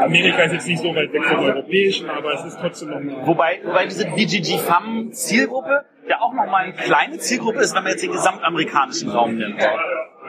Amerika 0.00 0.42
ist 0.44 0.52
jetzt 0.52 0.66
nicht 0.66 0.82
so 0.82 0.94
weit 0.94 1.12
weg 1.12 1.24
vom 1.24 1.38
Europäischen, 1.44 2.10
aber 2.10 2.34
es 2.34 2.44
ist 2.44 2.58
trotzdem 2.60 2.90
nochmal. 2.90 3.26
Wobei, 3.26 3.60
wobei 3.64 3.86
diese 3.86 4.06
BGG 4.06 4.58
FAM 4.58 5.12
Zielgruppe 5.12 5.84
ja 6.08 6.20
auch 6.20 6.32
nochmal 6.32 6.64
eine 6.64 6.72
kleine 6.74 7.18
Zielgruppe 7.18 7.60
ist, 7.60 7.74
wenn 7.74 7.84
man 7.84 7.92
jetzt 7.92 8.02
den 8.02 8.12
gesamtamerikanischen 8.12 9.10
Raum 9.10 9.36
nimmt. 9.36 9.62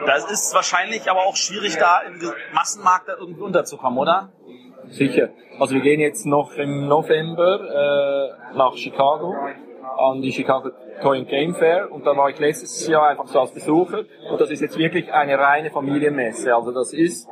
Das 0.06 0.30
ist 0.30 0.54
wahrscheinlich 0.54 1.10
aber 1.10 1.20
auch 1.26 1.36
schwierig, 1.36 1.76
da 1.76 2.00
im 2.00 2.20
Massenmarkt 2.54 3.08
da 3.08 3.14
irgendwie 3.18 3.42
unterzukommen, 3.42 3.98
oder? 3.98 4.32
Sicher. 4.88 5.30
Also 5.58 5.74
wir 5.74 5.80
gehen 5.80 6.00
jetzt 6.00 6.26
noch 6.26 6.52
im 6.54 6.88
November 6.88 8.34
äh, 8.52 8.56
nach 8.56 8.74
Chicago 8.76 9.34
an 9.98 10.22
die 10.22 10.32
Chicago 10.32 10.70
And 11.10 11.28
Game 11.28 11.54
Fair 11.54 11.90
und 11.90 12.06
da 12.06 12.16
war 12.16 12.30
ich 12.30 12.38
letztes 12.38 12.86
Jahr 12.86 13.08
einfach 13.08 13.26
so 13.26 13.40
als 13.40 13.52
Besucher 13.52 14.04
und 14.30 14.40
das 14.40 14.50
ist 14.50 14.60
jetzt 14.60 14.78
wirklich 14.78 15.12
eine 15.12 15.38
reine 15.38 15.70
Familienmesse. 15.70 16.54
Also 16.54 16.72
das 16.72 16.92
ist 16.92 17.28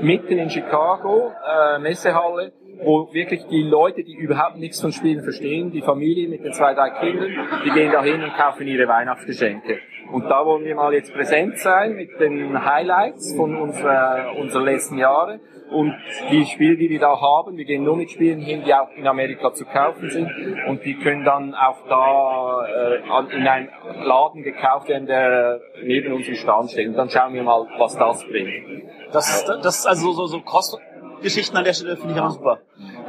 mitten 0.00 0.38
in 0.38 0.50
Chicago, 0.50 1.32
äh, 1.46 1.78
Messehalle, 1.78 2.52
wo 2.84 3.12
wirklich 3.12 3.46
die 3.46 3.62
Leute, 3.62 4.02
die 4.02 4.14
überhaupt 4.14 4.56
nichts 4.56 4.80
von 4.80 4.92
Spielen 4.92 5.22
verstehen, 5.22 5.70
die 5.70 5.82
Familie 5.82 6.28
mit 6.28 6.44
den 6.44 6.52
zwei, 6.52 6.74
drei 6.74 6.90
Kindern, 6.90 7.30
die 7.64 7.70
gehen 7.70 7.92
da 7.92 8.02
hin 8.02 8.22
und 8.22 8.34
kaufen 8.34 8.66
ihre 8.66 8.88
Weihnachtsgeschenke. 8.88 9.78
Und 10.12 10.24
da 10.24 10.44
wollen 10.44 10.64
wir 10.64 10.74
mal 10.74 10.92
jetzt 10.92 11.14
präsent 11.14 11.58
sein 11.58 11.94
mit 11.94 12.20
den 12.20 12.64
Highlights 12.64 13.34
von 13.34 13.56
unserer, 13.56 14.36
unserer 14.38 14.62
letzten 14.62 14.98
Jahre. 14.98 15.40
Und 15.72 15.94
die 16.30 16.44
Spiele, 16.46 16.76
die 16.76 16.90
wir 16.90 17.00
da 17.00 17.20
haben, 17.20 17.56
wir 17.56 17.64
gehen 17.64 17.84
nur 17.84 17.96
mit 17.96 18.10
Spielen 18.10 18.40
hin, 18.40 18.62
die 18.64 18.74
auch 18.74 18.90
in 18.96 19.06
Amerika 19.06 19.52
zu 19.52 19.64
kaufen 19.64 20.10
sind. 20.10 20.30
Und 20.68 20.84
die 20.84 20.98
können 20.98 21.24
dann 21.24 21.54
auch 21.54 21.78
da 21.88 22.66
äh, 22.66 23.36
in 23.36 23.46
einem 23.46 23.68
Laden 24.04 24.42
gekauft 24.42 24.88
werden, 24.88 25.06
der 25.06 25.60
neben 25.82 26.12
unserem 26.12 26.36
Stand 26.36 26.70
steht. 26.70 26.88
Und 26.88 26.96
dann 26.96 27.10
schauen 27.10 27.34
wir 27.34 27.42
mal, 27.42 27.66
was 27.78 27.96
das 27.96 28.24
bringt. 28.24 28.84
Das, 29.12 29.44
das 29.44 29.78
ist 29.80 29.86
also 29.86 30.12
so, 30.12 30.26
so 30.26 30.40
Cross-Geschichten 30.40 31.56
an 31.56 31.64
der 31.64 31.72
Stelle 31.74 31.96
finde 31.96 32.14
ich 32.14 32.20
auch 32.20 32.30
super. 32.30 32.60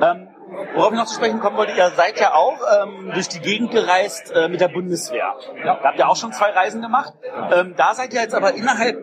Ähm, 0.02 0.28
worauf 0.76 0.92
ich 0.92 0.98
noch 0.98 1.06
zu 1.06 1.16
sprechen 1.16 1.40
kommen 1.40 1.58
wollte, 1.58 1.74
ihr 1.78 1.90
seid 1.92 2.20
ja 2.20 2.34
auch 2.34 2.60
ähm, 2.82 3.12
durch 3.14 3.30
die 3.30 3.40
Gegend 3.40 3.72
gereist 3.72 4.32
äh, 4.36 4.48
mit 4.50 4.62
der 4.62 4.68
Bundeswehr. 4.68 5.36
Ja. 5.64 5.76
Da 5.76 5.84
habt 5.84 6.00
ihr 6.00 6.08
auch 6.08 6.16
schon 6.16 6.32
zwei 6.32 6.52
Reisen 6.52 6.82
gemacht. 6.82 7.14
Ähm, 7.54 7.74
da 7.78 7.94
seid 7.94 8.14
ihr 8.14 8.22
jetzt 8.22 8.36
aber 8.36 8.54
innerhalb 8.54 8.98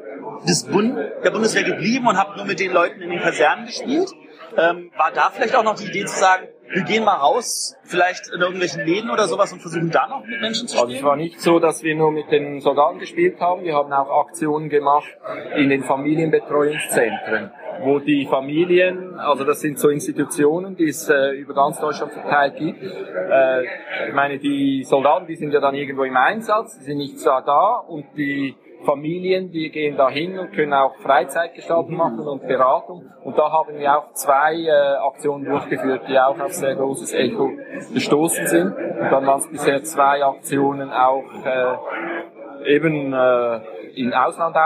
des 0.47 0.65
Bund 0.65 0.99
der 1.25 1.31
Bundeswehr 1.31 1.65
geblieben 1.65 2.07
und 2.07 2.17
habt 2.17 2.37
nur 2.37 2.47
mit 2.47 2.61
den 2.61 2.73
Leuten 2.73 3.01
in 3.01 3.11
den 3.11 3.21
Kasernen 3.21 3.67
gespielt. 3.67 4.11
Ähm, 4.57 4.91
war 4.97 5.13
da 5.13 5.31
vielleicht 5.31 5.55
auch 5.55 5.63
noch 5.63 5.77
die 5.77 5.87
Idee 5.87 6.05
zu 6.07 6.19
sagen, 6.19 6.49
wir 6.73 6.83
gehen 6.83 7.05
mal 7.05 7.17
raus, 7.17 7.77
vielleicht 7.83 8.33
in 8.33 8.41
irgendwelchen 8.41 8.85
Läden 8.87 9.11
oder 9.11 9.27
sowas 9.27 9.53
und 9.53 9.61
versuchen 9.61 9.91
da 9.91 10.07
noch 10.07 10.25
mit 10.25 10.41
Menschen 10.41 10.69
zu 10.69 10.77
Also 10.77 10.89
es 10.89 10.95
spielen? 10.95 11.09
war 11.09 11.17
nicht 11.17 11.41
so, 11.41 11.59
dass 11.59 11.83
wir 11.83 11.95
nur 11.97 12.13
mit 12.13 12.31
den 12.31 12.61
Soldaten 12.61 12.99
gespielt 13.01 13.41
haben. 13.41 13.65
Wir 13.65 13.75
haben 13.75 13.93
auch 13.93 14.27
Aktionen 14.27 14.69
gemacht 14.69 15.09
in 15.57 15.69
den 15.69 15.83
Familienbetreuungszentren, 15.83 17.51
wo 17.83 17.99
die 17.99 18.27
Familien, 18.27 19.19
also 19.19 19.45
das 19.45 19.61
sind 19.61 19.79
so 19.81 19.89
Institutionen, 19.89 20.77
die 20.77 20.89
es 20.89 21.09
äh, 21.09 21.31
über 21.31 21.55
ganz 21.55 21.81
Deutschland 21.81 22.13
verteilt 22.13 22.57
gibt. 22.57 22.83
Äh, 22.83 23.65
ich 24.09 24.15
meine, 24.15 24.39
die 24.39 24.85
Soldaten, 24.85 25.27
die 25.27 25.37
sind 25.37 25.53
ja 25.53 25.61
dann 25.61 25.75
irgendwo 25.75 26.05
im 26.05 26.17
Einsatz, 26.17 26.79
die 26.79 26.85
sind 26.85 26.99
nicht 26.99 27.25
da 27.27 27.85
und 27.89 28.07
die 28.17 28.55
Familien, 28.85 29.51
die 29.51 29.71
gehen 29.71 29.97
da 29.97 30.09
hin 30.09 30.39
und 30.39 30.53
können 30.53 30.73
auch 30.73 30.95
Freizeitgestaltung 30.97 31.95
machen 31.95 32.21
und 32.21 32.47
Beratung. 32.47 33.11
Und 33.25 33.37
da 33.37 33.51
haben 33.51 33.79
wir 33.79 33.99
auch 33.99 34.13
zwei 34.13 34.55
äh, 34.55 34.71
Aktionen 34.71 35.45
durchgeführt, 35.45 36.03
die 36.09 36.19
auch 36.19 36.39
auf 36.39 36.53
sehr 36.53 36.75
großes 36.75 37.13
Echo 37.13 37.51
gestoßen 37.93 38.47
sind. 38.47 38.73
Und 38.73 39.11
dann 39.11 39.27
waren 39.27 39.41
es 39.41 39.51
bisher 39.51 39.83
zwei 39.83 40.25
Aktionen 40.25 40.91
auch 40.91 41.25
äh, 41.45 42.75
eben 42.75 43.13
äh, 43.13 43.61
im 43.97 44.13
Ausland 44.13 44.57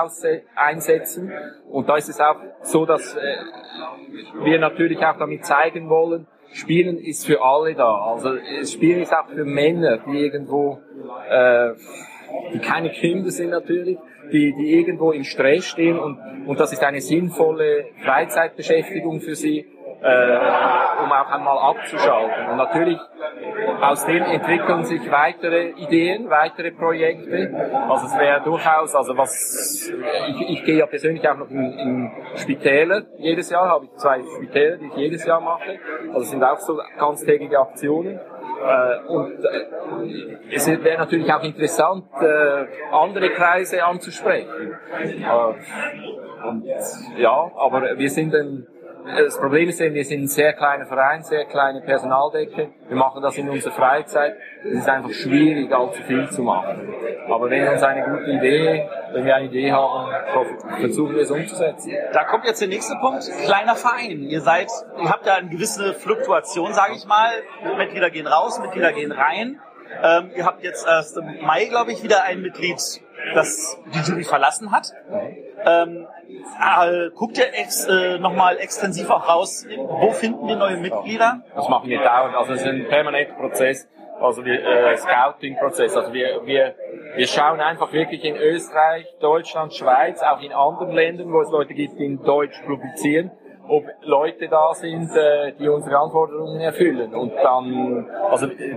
einsetzen. 0.55 1.33
Und 1.71 1.89
da 1.89 1.97
ist 1.97 2.09
es 2.09 2.21
auch 2.21 2.37
so, 2.63 2.87
dass 2.87 3.17
äh, 3.17 3.37
wir 4.45 4.59
natürlich 4.59 5.05
auch 5.05 5.17
damit 5.19 5.45
zeigen 5.45 5.89
wollen, 5.89 6.27
Spielen 6.53 6.99
ist 6.99 7.27
für 7.27 7.43
alle 7.43 7.75
da. 7.75 8.13
Also 8.13 8.37
Spielen 8.65 9.03
ist 9.03 9.13
auch 9.13 9.27
für 9.27 9.45
Männer, 9.45 9.99
die 10.07 10.19
irgendwo 10.19 10.79
äh, 11.29 11.71
die 12.53 12.59
keine 12.59 12.91
Kinder 12.91 13.31
sind 13.31 13.51
natürlich, 13.51 13.99
die, 14.33 14.55
die 14.55 14.75
irgendwo 14.79 15.13
im 15.13 15.25
Stress 15.25 15.67
stehen 15.67 15.99
und, 15.99 16.19
und 16.47 16.61
das 16.61 16.73
ist 16.73 16.83
eine 16.83 17.01
sinnvolle 17.01 17.87
Freizeitbeschäftigung 18.05 19.21
für 19.21 19.35
sie, 19.35 19.67
äh, 20.03 20.39
um 21.03 21.13
auch 21.13 21.31
einmal 21.31 21.59
abzuschalten. 21.59 22.51
Und 22.51 22.57
natürlich 22.57 22.99
aus 23.81 24.07
dem 24.07 24.23
entwickeln 24.23 24.85
sich 24.85 25.11
weitere 25.11 25.71
Ideen, 25.71 26.31
weitere 26.31 26.71
Projekte. 26.71 27.51
Also 27.89 28.07
es 28.07 28.19
wäre 28.19 28.43
durchaus, 28.43 28.95
also 28.95 29.17
was 29.17 29.93
ich, 30.29 30.51
ich 30.51 30.65
gehe 30.65 30.79
ja 30.79 30.87
persönlich 30.87 31.27
auch 31.29 31.37
noch 31.37 31.51
in, 31.51 31.79
in 31.79 32.13
Spitäler 32.37 33.03
jedes 33.19 33.51
Jahr, 33.51 33.69
habe 33.69 33.87
ich 33.87 33.93
zwei 33.97 34.23
Spitäler, 34.37 34.77
die 34.77 34.87
ich 34.87 34.97
jedes 34.97 35.25
Jahr 35.27 35.41
mache. 35.41 35.79
Also 36.09 36.21
es 36.21 36.31
sind 36.31 36.43
auch 36.43 36.59
so 36.59 36.79
ganztägige 36.99 37.59
Aktionen. 37.59 38.21
Äh, 38.65 39.07
und 39.09 39.45
äh, 39.45 40.55
es 40.55 40.67
wäre 40.67 40.99
natürlich 40.99 41.33
auch 41.33 41.43
interessant, 41.43 42.05
äh, 42.21 42.67
andere 42.93 43.31
Kreise 43.31 43.85
anzusprechen. 43.85 44.75
Und 46.47 46.65
ja, 47.17 47.51
aber 47.57 47.99
wir 47.99 48.11
sind 48.11 48.35
ein, 48.35 48.67
das 49.05 49.39
Problem 49.39 49.69
ist 49.69 49.81
eben, 49.81 49.95
wir 49.95 50.05
sind 50.05 50.23
ein 50.23 50.29
sehr 50.29 50.55
kleiner 50.55 50.87
Verein, 50.87 51.23
sehr 51.23 51.45
kleine 51.45 51.83
Personaldecke. 51.83 52.71
Wir 52.89 52.97
machen 52.97 53.23
das 53.23 53.37
in 53.37 53.49
unserer 53.49 53.73
Freizeit. 53.73 54.37
Es 54.65 54.79
ist 54.79 54.89
einfach 54.89 55.13
schwierig, 55.13 55.71
allzu 55.73 56.03
viel 56.03 56.29
zu 56.31 56.43
machen. 56.43 56.95
Aber 57.29 57.51
wenn 57.51 57.69
uns 57.69 57.83
eine 57.83 58.03
gute 58.03 58.31
Idee, 58.31 58.89
wenn 59.13 59.25
wir 59.27 59.37
eine 59.37 59.47
Idee 59.47 59.73
haben, 59.73 60.11
versuchen 60.81 61.15
wir 61.15 61.23
es 61.23 61.31
umzusetzen. 61.31 61.93
Da 62.13 62.25
kommt 62.25 62.47
jetzt 62.47 62.61
der 62.61 62.69
nächste 62.69 62.95
Punkt. 62.97 63.31
Kleiner 63.45 63.77
Verein. 63.77 64.23
Ihr 64.23 64.41
seid, 64.41 64.69
ihr 64.99 65.11
habt 65.11 65.27
ja 65.27 65.35
eine 65.35 65.51
gewisse 65.51 65.93
Fluktuation, 65.95 66.73
sage 66.73 66.95
ich 66.97 67.07
mal. 67.07 67.31
Mitglieder 67.77 68.11
gehen 68.11 68.27
raus, 68.27 68.59
Mitglieder 68.59 68.93
gehen 68.93 69.13
rein. 69.13 69.61
Ähm, 70.03 70.31
ihr 70.35 70.45
habt 70.47 70.63
jetzt 70.65 70.87
erst 70.87 71.17
im 71.19 71.27
Mai, 71.43 71.67
glaube 71.67 71.93
ich, 71.93 72.03
wieder 72.03 72.25
ein 72.25 72.41
Mitglied, 72.41 72.81
das 73.35 73.79
die 73.95 73.99
Jury 74.11 74.25
verlassen 74.25 74.73
hat. 74.73 74.93
Ähm, 75.67 76.07
äh, 76.61 77.11
guckt 77.15 77.39
ihr 77.39 77.53
ex, 77.55 77.87
äh, 77.87 78.19
nochmal 78.19 78.59
extensiv 78.59 79.11
auch 79.11 79.29
raus, 79.29 79.67
wo 79.77 80.11
finden 80.13 80.47
wir 80.47 80.57
neue 80.57 80.77
Mitglieder? 80.77 81.43
Das 81.55 81.69
machen 81.69 81.89
wir 81.89 82.03
dauernd. 82.03 82.35
Also 82.35 82.53
es 82.55 82.61
ist 82.61 82.67
ein 82.67 82.87
permanenter 82.89 83.35
Prozess, 83.35 83.89
also 84.21 84.45
wir, 84.45 84.63
äh, 84.63 84.97
Scouting-Prozess. 84.97 85.97
Also 85.97 86.13
wir, 86.13 86.43
wir, 86.45 86.75
wir 87.17 87.27
schauen 87.27 87.61
einfach 87.61 87.93
wirklich 87.93 88.25
in 88.25 88.37
Österreich, 88.37 89.07
Deutschland, 89.21 89.75
Schweiz, 89.75 90.23
auch 90.23 90.41
in 90.41 90.53
anderen 90.53 90.93
Ländern, 90.93 91.33
wo 91.33 91.41
es 91.41 91.51
Leute 91.51 91.75
gibt, 91.75 91.99
die 91.99 92.05
in 92.05 92.23
Deutsch 92.23 92.61
publizieren, 92.67 93.31
ob 93.69 93.85
Leute 94.03 94.49
da 94.49 94.75
sind, 94.75 95.11
äh, 95.17 95.53
die 95.59 95.69
unsere 95.69 95.99
Anforderungen 95.99 96.61
erfüllen. 96.61 97.15
Und 97.15 97.33
dann, 97.43 98.09
also 98.31 98.47
äh, 98.47 98.77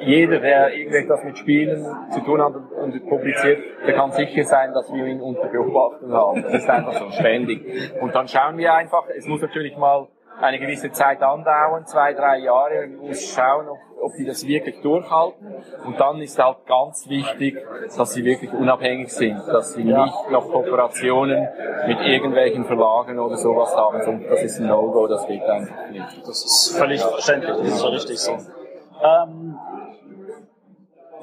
jeder, 0.00 0.40
der 0.40 0.74
irgendetwas 0.74 1.24
mit 1.24 1.38
Spielen 1.38 1.86
zu 2.10 2.20
tun 2.20 2.42
hat 2.42 2.54
und, 2.54 3.08
publiziert, 3.08 3.60
der 3.86 3.94
kann 3.94 4.12
sicher 4.12 4.44
sein, 4.44 4.72
dass 4.72 4.92
wir 4.92 5.04
ihn 5.06 5.20
unter 5.20 5.46
Beobachtung 5.46 6.12
haben. 6.12 6.42
Das 6.42 6.54
ist 6.54 6.68
einfach 6.68 6.94
so 6.94 7.10
ständig. 7.10 7.92
Und 8.00 8.14
dann 8.14 8.28
schauen 8.28 8.56
wir 8.58 8.74
einfach, 8.74 9.04
es 9.16 9.26
muss 9.26 9.40
natürlich 9.40 9.76
mal 9.76 10.08
eine 10.40 10.58
gewisse 10.58 10.90
Zeit 10.92 11.22
andauern, 11.22 11.86
zwei, 11.86 12.12
drei 12.14 12.38
Jahre, 12.38 12.86
man 12.86 13.08
muss 13.08 13.22
schauen, 13.34 13.68
ob, 13.68 13.78
ob 14.00 14.12
die 14.16 14.24
das 14.24 14.46
wirklich 14.46 14.80
durchhalten. 14.82 15.54
Und 15.84 15.98
dann 15.98 16.20
ist 16.20 16.38
halt 16.38 16.58
ganz 16.66 17.08
wichtig, 17.08 17.56
dass 17.96 18.12
sie 18.12 18.24
wirklich 18.24 18.52
unabhängig 18.52 19.12
sind, 19.12 19.38
dass 19.48 19.72
sie 19.74 19.84
nicht 19.84 20.30
noch 20.30 20.48
Kooperationen 20.50 21.48
mit 21.86 22.00
irgendwelchen 22.00 22.64
Verlagen 22.64 23.18
oder 23.18 23.36
sowas 23.36 23.74
haben. 23.76 24.00
sonst- 24.02 24.26
Das 24.30 24.42
ist 24.42 24.60
ein 24.60 24.68
No-Go, 24.68 25.06
das 25.08 25.26
geht 25.26 25.42
einfach 25.42 25.90
nicht. 25.90 26.20
Das 26.22 26.44
ist 26.44 26.76
völlig 26.78 27.02
verständlich, 27.02 27.56
das 27.56 27.66
ist 27.68 27.82
ja 27.82 27.88
richtig 27.88 28.18
so. 28.20 28.32
Ähm, 28.32 29.58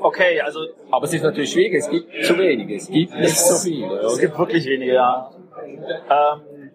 okay, 0.02 0.42
also 0.42 0.60
Aber 0.92 1.06
es 1.06 1.14
ist 1.14 1.24
natürlich 1.24 1.52
schwierig, 1.52 1.76
es 1.76 1.90
gibt 1.90 2.26
zu 2.26 2.38
wenige, 2.38 2.76
es 2.76 2.88
gibt 2.90 3.14
nicht 3.16 3.38
so 3.38 3.56
viele. 3.64 3.98
es 4.00 4.14
Oder? 4.14 4.22
gibt 4.22 4.38
wirklich 4.38 4.66
wenige, 4.66 4.94
ja. 4.94 5.30
Ähm, 5.66 6.72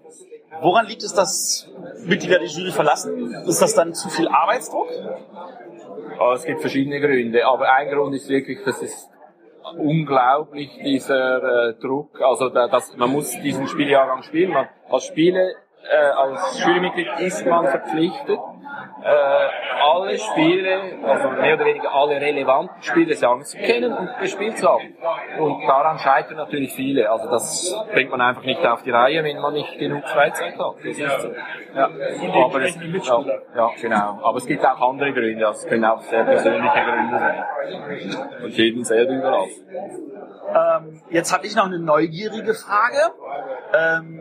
woran 0.63 0.87
liegt 0.87 1.03
es, 1.03 1.15
dass 1.15 1.70
Mitglieder 2.05 2.39
die 2.39 2.47
Jury 2.47 2.73
verlassen? 2.73 3.35
Ist 3.47 3.63
das 3.63 3.75
dann 3.75 3.95
zu 3.95 4.09
viel 4.09 4.29
Arbeitsdruck? 4.29 4.89
Aber 6.19 6.35
es 6.35 6.45
gibt 6.45 6.61
verschiedene 6.61 7.01
Gründe, 7.01 7.47
aber 7.47 7.73
ein 7.73 7.89
Grund 7.91 8.15
ist 8.15 8.29
wirklich, 8.29 8.59
das 8.65 8.83
ist 8.83 9.11
unglaublich 9.77 10.71
dieser 10.83 11.69
äh, 11.69 11.75
Druck. 11.75 12.21
Also 12.21 12.49
da, 12.49 12.69
das, 12.69 12.97
man 12.97 13.11
muss 13.11 13.31
diesen 13.41 13.67
Spieljahrgang 13.69 14.23
spielen. 14.23 14.53
Man, 14.53 14.69
als 14.89 15.05
Spiele, 15.05 15.55
äh, 15.89 15.97
als 15.97 16.65
Jurymitglied 16.65 17.09
ist 17.21 17.47
man 17.47 17.67
verpflichtet, 17.67 18.39
äh, 19.03 19.49
alle 19.83 20.19
Spiele, 20.19 20.79
also 21.05 21.31
mehr 21.31 21.55
oder 21.55 21.65
weniger 21.65 21.93
alle 21.93 22.21
relevanten 22.21 22.83
Spiele 22.83 23.07
des 23.07 23.21
Jahres 23.21 23.51
zu 23.51 23.59
kennen 23.59 23.93
und 23.93 24.19
gespielt 24.21 24.59
zu 24.59 24.69
haben. 24.69 24.95
Und 25.39 25.67
daran 25.67 25.99
scheitern 25.99 26.37
natürlich 26.37 26.73
viele. 26.75 27.11
Also 27.11 27.31
das 27.31 27.75
bringt 27.93 28.11
man 28.11 28.21
einfach 28.21 28.43
nicht 28.43 28.65
auf 28.67 28.83
die 28.83 28.91
Reihe, 28.91 29.25
wenn 29.25 29.41
man 29.41 29.55
nicht 29.55 29.79
genug 29.79 30.07
Freizeit 30.07 30.59
hat. 30.59 30.75
Das 30.85 30.99
ist 30.99 31.21
so. 31.21 31.31
Ja. 31.75 31.89
Aber 32.45 32.63
es, 32.63 32.77
ja, 32.77 33.25
ja, 33.57 33.71
genau. 33.81 34.21
Aber 34.23 34.37
es 34.37 34.47
gibt 34.47 34.65
auch 34.65 34.91
andere 34.91 35.13
Gründe. 35.13 35.47
Also 35.47 35.65
es 35.65 35.69
können 35.69 35.85
auch 35.85 36.03
sehr 36.03 36.25
persönliche 36.25 36.81
Gründe 36.85 37.19
sein. 37.19 37.45
Und 38.43 38.57
jedem 38.57 38.85
selber 38.85 39.13
überlassen. 39.13 39.67
Ähm, 40.49 41.01
jetzt 41.11 41.33
habe 41.33 41.47
ich 41.47 41.55
noch 41.55 41.67
eine 41.67 41.79
neugierige 41.79 42.55
Frage. 42.55 43.13
Ähm, 43.73 44.21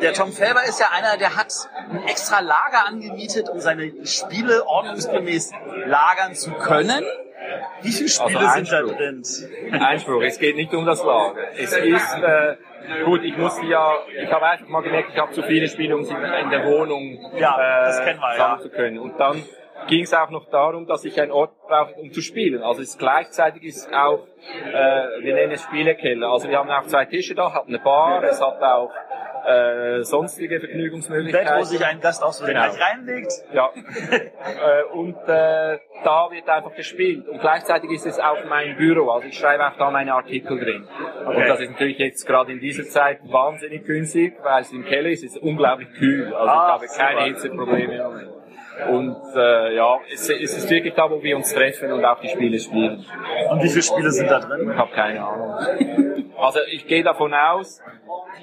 der 0.00 0.12
Tom 0.14 0.32
Felber 0.32 0.64
ist 0.64 0.80
ja 0.80 0.86
einer, 0.92 1.16
der 1.16 1.36
hat 1.36 1.52
ein 1.90 2.02
extra 2.08 2.40
Lager 2.40 2.86
angemietet, 2.88 3.48
um 3.48 3.60
seine 3.60 3.92
Spiele 4.06 4.66
ordnungsgemäß 4.66 5.52
lagern 5.86 6.34
zu 6.34 6.52
können. 6.52 7.04
Wie 7.82 7.92
viele 7.92 8.08
Spiele 8.08 8.38
Also 8.38 8.54
sind 8.54 8.72
da 8.72 8.82
drin? 8.82 9.22
Einspruch. 9.80 10.22
Es 10.22 10.38
geht 10.38 10.56
nicht 10.56 10.72
um 10.74 10.86
das 10.86 11.04
Lager. 11.04 11.34
Es 11.56 11.72
ist, 11.72 12.14
äh, 12.22 12.56
gut, 13.04 13.22
ich 13.22 13.36
musste 13.36 13.66
ja, 13.66 13.92
ich 14.20 14.32
habe 14.32 14.46
einfach 14.46 14.66
mal 14.68 14.82
gemerkt, 14.82 15.10
ich 15.12 15.20
habe 15.20 15.32
zu 15.32 15.42
viele 15.42 15.68
Spiele, 15.68 15.94
um 15.96 16.04
sie 16.04 16.14
in 16.14 16.50
der 16.50 16.64
Wohnung 16.64 17.18
Ja, 17.36 17.56
äh, 17.58 17.84
das 17.86 17.98
kennen 18.04 18.20
wir, 18.20 18.36
sammeln 18.36 18.58
ja. 18.58 18.62
zu 18.62 18.70
können. 18.70 18.98
Und 18.98 19.18
dann 19.20 19.42
ging 19.86 20.02
es 20.02 20.14
auch 20.14 20.30
noch 20.30 20.48
darum, 20.50 20.86
dass 20.86 21.04
ich 21.04 21.20
einen 21.20 21.32
Ort 21.32 21.52
brauche, 21.66 21.94
um 21.94 22.12
zu 22.12 22.20
spielen. 22.20 22.62
Also 22.62 22.82
es 22.82 22.96
gleichzeitig 22.98 23.62
ist 23.64 23.92
auch, 23.92 24.26
äh, 24.72 24.72
wir 25.22 25.34
nennen 25.34 25.52
es 25.52 25.62
Spielekeller. 25.62 26.28
Also 26.28 26.48
wir 26.48 26.58
haben 26.58 26.70
auch 26.70 26.82
zwei 26.86 27.04
Tische 27.06 27.34
da, 27.34 27.52
hat 27.52 27.66
eine 27.68 27.78
Bar, 27.78 28.22
es 28.24 28.40
hat 28.40 28.62
auch 28.62 28.90
äh, 29.46 30.02
sonstige 30.04 30.58
Bett, 30.58 30.70
Vergnügungsmöglichkeiten. 30.70 31.58
wo 31.58 31.64
sich 31.64 31.84
ein 31.84 32.00
Gast 32.00 32.22
aus 32.22 32.40
Genau. 32.40 32.62
gleich 32.62 32.80
reinlegt. 32.80 33.30
Ja. 33.52 33.70
äh, 34.10 34.84
und 34.94 35.16
äh, 35.28 35.78
da 36.02 36.30
wird 36.30 36.48
einfach 36.48 36.74
gespielt. 36.74 37.28
Und 37.28 37.40
gleichzeitig 37.40 37.90
ist 37.90 38.06
es 38.06 38.18
auch 38.18 38.42
mein 38.48 38.76
Büro. 38.78 39.10
Also 39.10 39.28
ich 39.28 39.36
schreibe 39.38 39.66
auch 39.66 39.76
da 39.76 39.90
meine 39.90 40.14
Artikel 40.14 40.58
drin. 40.58 40.88
Und 41.26 41.46
das 41.46 41.60
ist 41.60 41.72
natürlich 41.72 41.98
jetzt 41.98 42.26
gerade 42.26 42.52
in 42.52 42.60
dieser 42.60 42.84
Zeit 42.84 43.18
wahnsinnig 43.24 43.84
günstig, 43.84 44.34
weil 44.42 44.62
es 44.62 44.72
im 44.72 44.84
Keller 44.86 45.10
ist. 45.10 45.22
Es 45.24 45.36
ist 45.36 45.42
unglaublich 45.42 45.88
kühl. 45.98 46.32
Also 46.34 46.48
Ah, 46.50 46.64
ich 46.66 46.72
habe 46.72 46.86
keine 46.96 47.18
super. 47.18 47.24
Hitzeprobleme 47.26 47.94
im 47.96 48.02
Moment. 48.02 48.28
Und 48.90 49.16
äh, 49.36 49.76
ja, 49.76 49.98
es, 50.12 50.28
es 50.28 50.56
ist 50.56 50.70
wirklich 50.70 50.94
da, 50.94 51.10
wo 51.10 51.22
wir 51.22 51.36
uns 51.36 51.52
treffen 51.52 51.92
und 51.92 52.04
auch 52.04 52.20
die 52.20 52.28
Spiele 52.28 52.58
spielen. 52.58 53.04
Und 53.50 53.62
wie 53.62 53.68
viele 53.68 53.82
Spiele 53.82 54.10
sind 54.10 54.30
da 54.30 54.40
drin? 54.40 54.70
Ich 54.70 54.76
habe 54.76 54.92
keine 54.92 55.24
Ahnung. 55.24 56.32
Also 56.36 56.58
ich 56.70 56.86
gehe 56.86 57.02
davon 57.02 57.32
aus, 57.32 57.80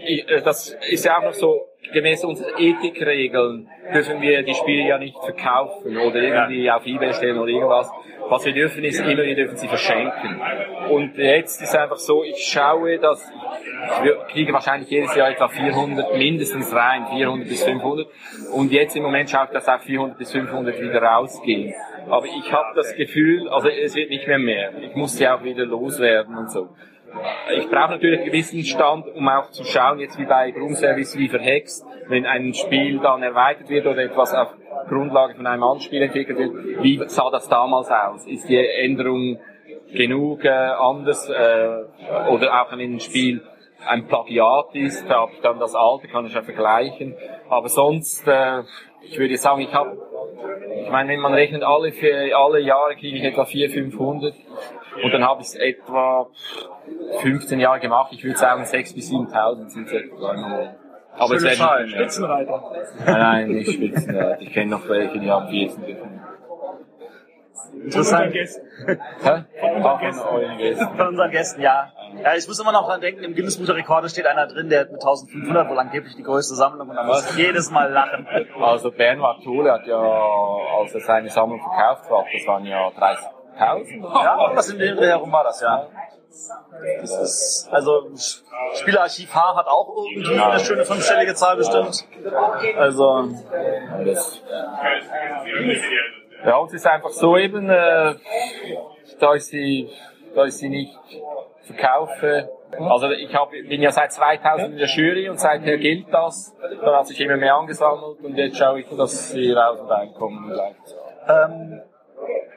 ich, 0.05 0.27
äh, 0.29 0.41
das 0.41 0.77
ist 0.89 1.05
ja 1.05 1.17
auch 1.17 1.23
noch 1.23 1.33
so, 1.33 1.67
gemäß 1.93 2.23
unseren 2.23 2.57
Ethikregeln 2.57 3.67
dürfen 3.93 4.21
wir 4.21 4.43
die 4.43 4.53
Spiele 4.53 4.87
ja 4.87 4.97
nicht 4.97 5.17
verkaufen 5.17 5.97
oder 5.97 6.15
irgendwie 6.15 6.69
auf 6.71 6.85
Ebay 6.85 7.13
stellen 7.13 7.37
oder 7.37 7.49
irgendwas. 7.49 7.89
Was 8.29 8.45
wir 8.45 8.53
dürfen 8.53 8.83
ist 8.83 8.99
immer, 8.99 9.23
wir 9.23 9.35
dürfen 9.35 9.57
sie 9.57 9.67
verschenken. 9.67 10.41
Und 10.89 11.17
jetzt 11.17 11.61
ist 11.61 11.75
einfach 11.75 11.97
so, 11.97 12.23
ich 12.23 12.43
schaue, 12.43 12.97
dass 12.99 13.29
ich 14.03 14.33
kriege 14.33 14.53
wahrscheinlich 14.53 14.89
jedes 14.89 15.15
Jahr 15.15 15.29
etwa 15.29 15.47
400 15.47 16.17
mindestens 16.17 16.73
rein, 16.73 17.07
400 17.07 17.47
bis 17.47 17.63
500. 17.63 18.07
Und 18.53 18.71
jetzt 18.71 18.95
im 18.95 19.03
Moment 19.03 19.29
schaue 19.29 19.45
ich, 19.45 19.51
dass 19.51 19.67
auch 19.67 19.79
400 19.81 20.17
bis 20.17 20.31
500 20.31 20.79
wieder 20.79 21.01
rausgehen. 21.01 21.73
Aber 22.09 22.25
ich 22.25 22.51
habe 22.51 22.69
das 22.75 22.95
Gefühl, 22.95 23.49
also 23.49 23.67
es 23.67 23.95
wird 23.95 24.09
nicht 24.09 24.27
mehr 24.27 24.39
mehr. 24.39 24.71
Ich 24.81 24.95
muss 24.95 25.17
sie 25.17 25.27
auch 25.27 25.43
wieder 25.43 25.65
loswerden 25.65 26.37
und 26.37 26.51
so. 26.51 26.69
Ich 27.55 27.69
brauche 27.69 27.91
natürlich 27.91 28.19
einen 28.19 28.29
gewissen 28.29 28.63
Stand, 28.63 29.07
um 29.13 29.27
auch 29.27 29.51
zu 29.51 29.63
schauen, 29.63 29.99
jetzt 29.99 30.17
wie 30.17 30.25
bei 30.25 30.51
Grundservice 30.51 31.17
wie 31.17 31.27
verhext, 31.27 31.85
wenn 32.07 32.25
ein 32.25 32.53
Spiel 32.53 32.99
dann 32.99 33.21
erweitert 33.23 33.69
wird 33.69 33.85
oder 33.85 34.03
etwas 34.03 34.33
auf 34.33 34.53
Grundlage 34.87 35.35
von 35.35 35.45
einem 35.45 35.63
anderen 35.63 35.81
Spiel 35.81 36.01
entwickelt 36.01 36.37
wird, 36.37 36.83
wie 36.83 37.01
sah 37.07 37.29
das 37.29 37.47
damals 37.49 37.89
aus? 37.89 38.25
Ist 38.25 38.47
die 38.49 38.57
Änderung 38.57 39.39
genug 39.93 40.45
äh, 40.45 40.49
anders 40.49 41.29
äh, 41.29 42.29
oder 42.29 42.61
auch 42.61 42.71
wenn 42.71 42.95
ein 42.95 42.99
Spiel 42.99 43.41
ein 43.85 44.07
Plagiat 44.07 44.75
ist, 44.75 45.09
habe 45.09 45.31
ich 45.33 45.41
dann 45.41 45.59
das 45.59 45.75
alte, 45.75 46.07
kann 46.07 46.25
ich 46.25 46.33
ja 46.33 46.41
vergleichen. 46.41 47.15
Aber 47.49 47.67
sonst, 47.67 48.27
äh, 48.27 48.63
ich 49.01 49.17
würde 49.17 49.37
sagen, 49.37 49.61
ich 49.61 49.73
habe, 49.73 49.97
ich 50.83 50.89
meine, 50.89 51.09
wenn 51.09 51.19
man 51.19 51.33
rechnet, 51.33 51.63
alle, 51.63 51.91
für, 51.91 52.35
alle 52.37 52.59
Jahre 52.59 52.95
kriege 52.95 53.17
ich 53.17 53.23
etwa 53.23 53.45
400, 53.45 53.73
500 53.73 54.35
und 55.03 55.13
dann 55.13 55.23
habe 55.23 55.41
ich 55.41 55.47
es 55.47 55.55
etwa 55.55 56.27
15 57.21 57.59
Jahre 57.59 57.79
gemacht. 57.79 58.11
Ich 58.13 58.23
würde 58.23 58.37
sagen, 58.37 58.63
6.000 58.63 58.95
bis 58.95 59.11
7.000 59.11 59.69
sind 59.69 59.87
es 59.87 59.93
etwa. 59.93 60.33
im 60.33 60.41
Moment. 60.41 60.75
Aber 61.13 61.35
es 61.35 61.41
Schöne 61.41 61.59
werden 61.59 61.85
nicht 61.85 61.95
mehr. 61.95 62.03
Spitzenreiter. 62.03 62.71
Nein, 63.05 63.49
nicht 63.49 63.71
Spitzenreiter. 63.71 64.41
Ich 64.41 64.53
kenne 64.53 64.71
noch 64.71 64.87
welche, 64.87 65.19
die 65.19 65.29
haben 65.29 65.49
14 65.49 65.85
dürfen. 65.85 66.21
Interessant. 67.73 68.33
Hä? 68.35 69.43
Von 69.59 69.99
Gästen. 69.99 70.27
euren 70.27 70.57
Gästen. 70.57 70.87
Von 70.97 71.07
unseren 71.07 71.31
Gästen, 71.31 71.61
ja. 71.61 71.91
ja. 72.23 72.35
Ich 72.35 72.47
muss 72.47 72.59
immer 72.59 72.71
noch 72.71 72.87
dran 72.87 73.01
denken, 73.01 73.23
im 73.23 73.33
Guinness 73.33 73.57
Buch 73.57 73.65
der 73.65 73.75
Rekorde 73.75 74.09
steht 74.09 74.27
einer 74.27 74.47
drin, 74.47 74.69
der 74.69 74.81
hat 74.81 74.91
mit 74.91 75.01
1500 75.01 75.69
wohl 75.69 75.79
angeblich 75.79 76.15
die 76.15 76.23
größte 76.23 76.55
Sammlung 76.55 76.89
und 76.89 76.95
da 76.95 77.03
muss 77.03 77.29
ich 77.31 77.37
jedes 77.37 77.71
Mal 77.71 77.91
lachen. 77.91 78.27
Also 78.61 78.91
Bernhard 78.91 79.43
Thule 79.43 79.71
hat 79.71 79.85
ja, 79.87 79.97
als 79.97 80.93
er 80.93 81.01
seine 81.01 81.29
Sammlung 81.29 81.59
verkauft 81.59 82.09
hat, 82.09 82.25
das 82.33 82.47
waren 82.47 82.65
ja 82.65 82.87
30.000. 82.89 84.23
Ja, 84.23 84.51
was 84.55 84.69
in 84.69 84.79
dem 84.79 84.97
Dreh 84.97 85.07
herum 85.07 85.31
war 85.31 85.43
das, 85.43 85.61
ja. 85.61 85.87
Das 87.01 87.21
ist, 87.21 87.69
also 87.71 88.09
Spielerarchiv 88.75 89.33
H 89.33 89.55
hat 89.57 89.67
auch 89.67 89.93
irgendwie 90.15 90.39
eine 90.39 90.59
schöne 90.59 90.85
fünfstellige 90.85 91.33
Zahl 91.35 91.57
bestimmt. 91.57 92.05
Also, 92.77 93.27
Das, 94.05 94.41
ja, 96.45 96.63
es 96.65 96.73
ist 96.73 96.87
einfach 96.87 97.09
so 97.09 97.37
eben, 97.37 97.69
äh, 97.69 98.15
da 99.19 99.35
ich 99.35 99.45
sie, 99.45 99.89
da 100.35 100.45
ich 100.45 100.53
sie 100.53 100.69
nicht 100.69 100.97
verkaufe. 101.63 102.49
Also 102.79 103.09
ich 103.11 103.35
hab, 103.35 103.51
bin 103.51 103.81
ja 103.81 103.91
seit 103.91 104.13
2000 104.13 104.71
in 104.71 104.77
der 104.77 104.87
Jury 104.87 105.29
und 105.29 105.39
seither 105.39 105.77
gilt 105.77 106.11
das. 106.13 106.55
Dann 106.61 106.95
hat 106.95 107.07
sich 107.07 107.19
immer 107.19 107.37
mehr 107.37 107.55
angesammelt 107.55 108.21
und 108.21 108.35
jetzt 108.35 108.57
schaue 108.57 108.79
ich, 108.79 108.87
dass 108.89 109.31
sie 109.31 109.51
raus 109.51 109.79
und 109.79 109.89
reinkommen 109.89 110.49
bleibt. 110.49 110.95
ähm, 111.27 111.81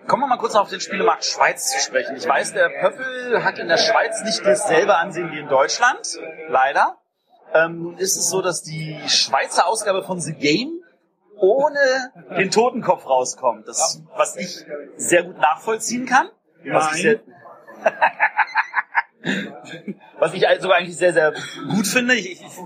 kommen 0.07 0.23
wir 0.23 0.27
mal 0.29 0.39
kurz 0.39 0.55
auf 0.55 0.69
den 0.71 0.81
Spielemarkt 0.81 1.25
Schweiz 1.25 1.73
zu 1.73 1.81
sprechen. 1.81 2.17
Ich 2.17 2.29
weiß, 2.29 2.53
der 2.53 2.69
Pöppel 2.69 3.45
hat 3.45 3.59
in 3.59 3.69
der 3.69 3.79
Schweiz 3.79 4.23
nicht 4.25 4.45
dasselbe 4.45 4.97
Ansehen 4.97 5.33
wie 5.33 5.41
in 5.41 5.49
Deutschland, 5.49 6.19
leider. 6.49 6.99
Ähm, 7.53 7.97
ist 7.99 8.17
es 8.17 8.31
so, 8.31 8.43
dass 8.43 8.63
die 8.63 8.99
Schweizer 9.07 9.67
Ausgabe 9.67 10.03
von 10.03 10.21
The 10.21 10.35
Game 10.35 10.84
ohne 11.45 12.13
den 12.39 12.51
Totenkopf 12.51 13.07
rauskommt. 13.07 13.69
Das, 13.69 14.03
was 14.17 14.37
ich 14.37 14.65
sehr 14.97 15.25
gut 15.25 15.39
nachvollziehen 15.39 16.07
kann. 16.07 16.29
Was 16.67 16.97
ich, 16.97 17.03
sehr, 17.03 17.21
was 20.19 20.33
ich 20.33 20.47
sogar 20.61 20.79
eigentlich 20.79 20.97
sehr, 20.97 21.13
sehr 21.13 21.33
gut 21.71 21.87
finde. 21.87 22.15
Ich, 22.15 22.43
ich 22.43 22.59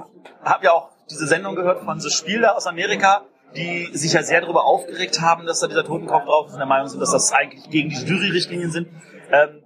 habe 0.45 0.65
ja 0.65 0.73
auch 0.73 0.91
diese 1.11 1.27
Sendung 1.27 1.57
gehört 1.57 1.85
von 1.85 2.01
The 2.01 2.11
Spiel 2.11 2.41
da 2.41 2.53
aus 2.53 2.67
Amerika, 2.67 3.23
die 3.57 3.89
sich 3.93 4.13
ja 4.13 4.23
sehr 4.23 4.41
darüber 4.41 4.65
aufgeregt 4.65 5.21
haben, 5.21 5.47
dass 5.47 5.61
da 5.61 5.67
dieser 5.67 5.85
Totenkopf 5.85 6.25
drauf 6.25 6.47
ist 6.47 6.53
und 6.53 6.59
der 6.59 6.67
Meinung 6.67 6.89
sind, 6.89 7.01
dass 7.01 7.11
das 7.11 7.33
eigentlich 7.33 7.69
gegen 7.71 7.89
die 7.89 8.05
Jury-Richtlinien 8.05 8.71
sind. 8.71 8.89
Ähm, 9.33 9.63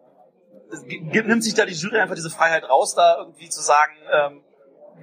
nimmt 1.25 1.45
sich 1.45 1.55
da 1.55 1.67
die 1.67 1.75
Jury 1.75 1.99
einfach 1.99 2.15
diese 2.15 2.31
Freiheit 2.31 2.69
raus, 2.69 2.95
da 2.95 3.17
irgendwie 3.19 3.49
zu 3.49 3.61
sagen, 3.61 3.93
ähm, 4.11 4.41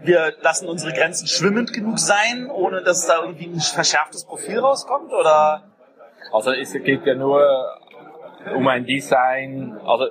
wir 0.03 0.33
lassen 0.41 0.67
unsere 0.67 0.93
Grenzen 0.93 1.27
schwimmend 1.27 1.73
genug 1.73 1.99
sein, 1.99 2.49
ohne 2.49 2.81
dass 2.83 3.05
da 3.05 3.21
irgendwie 3.23 3.47
ein 3.47 3.59
verschärftes 3.59 4.25
Profil 4.25 4.59
rauskommt? 4.59 5.12
Oder 5.12 5.63
Also 6.31 6.51
es 6.51 6.73
geht 6.73 7.05
ja 7.05 7.15
nur 7.15 7.43
um 8.55 8.67
ein 8.67 8.85
Design, 8.85 9.77
also 9.85 10.07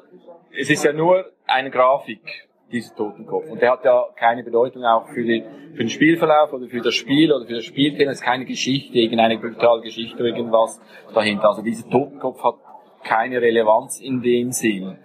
es 0.59 0.70
ist 0.70 0.85
ja 0.85 0.92
nur 0.92 1.24
eine 1.46 1.70
Grafik, 1.70 2.48
dieser 2.70 2.94
Totenkopf. 2.94 3.48
Und 3.51 3.62
der 3.62 3.72
hat 3.72 3.85
ja 3.85 4.05
keine 4.16 4.42
Bedeutung 4.42 4.85
auch 4.85 5.09
für, 5.09 5.22
die, 5.22 5.44
für 5.72 5.79
den 5.79 5.88
Spielverlauf 5.88 6.53
oder 6.53 6.68
für 6.68 6.81
das 6.81 6.94
Spiel 6.94 7.33
oder 7.33 7.46
für 7.46 7.55
das 7.55 7.64
Spielthema. 7.64 8.11
Es 8.11 8.18
ist 8.18 8.24
keine 8.24 8.44
Geschichte, 8.44 8.98
irgendeine 8.98 9.38
brutale 9.38 9.83
Geschichte 9.83 10.16
oder 10.16 10.37
irgendwas 10.37 10.81
dahinter. 11.14 11.48
Also 11.48 11.62
dieser 11.62 11.88
Totenkopf 11.88 12.42
hat 12.42 12.57
keine 13.05 13.40
Relevanz 13.40 14.01
in 14.01 14.20
dem 14.20 14.53
Sinn, 14.53 14.98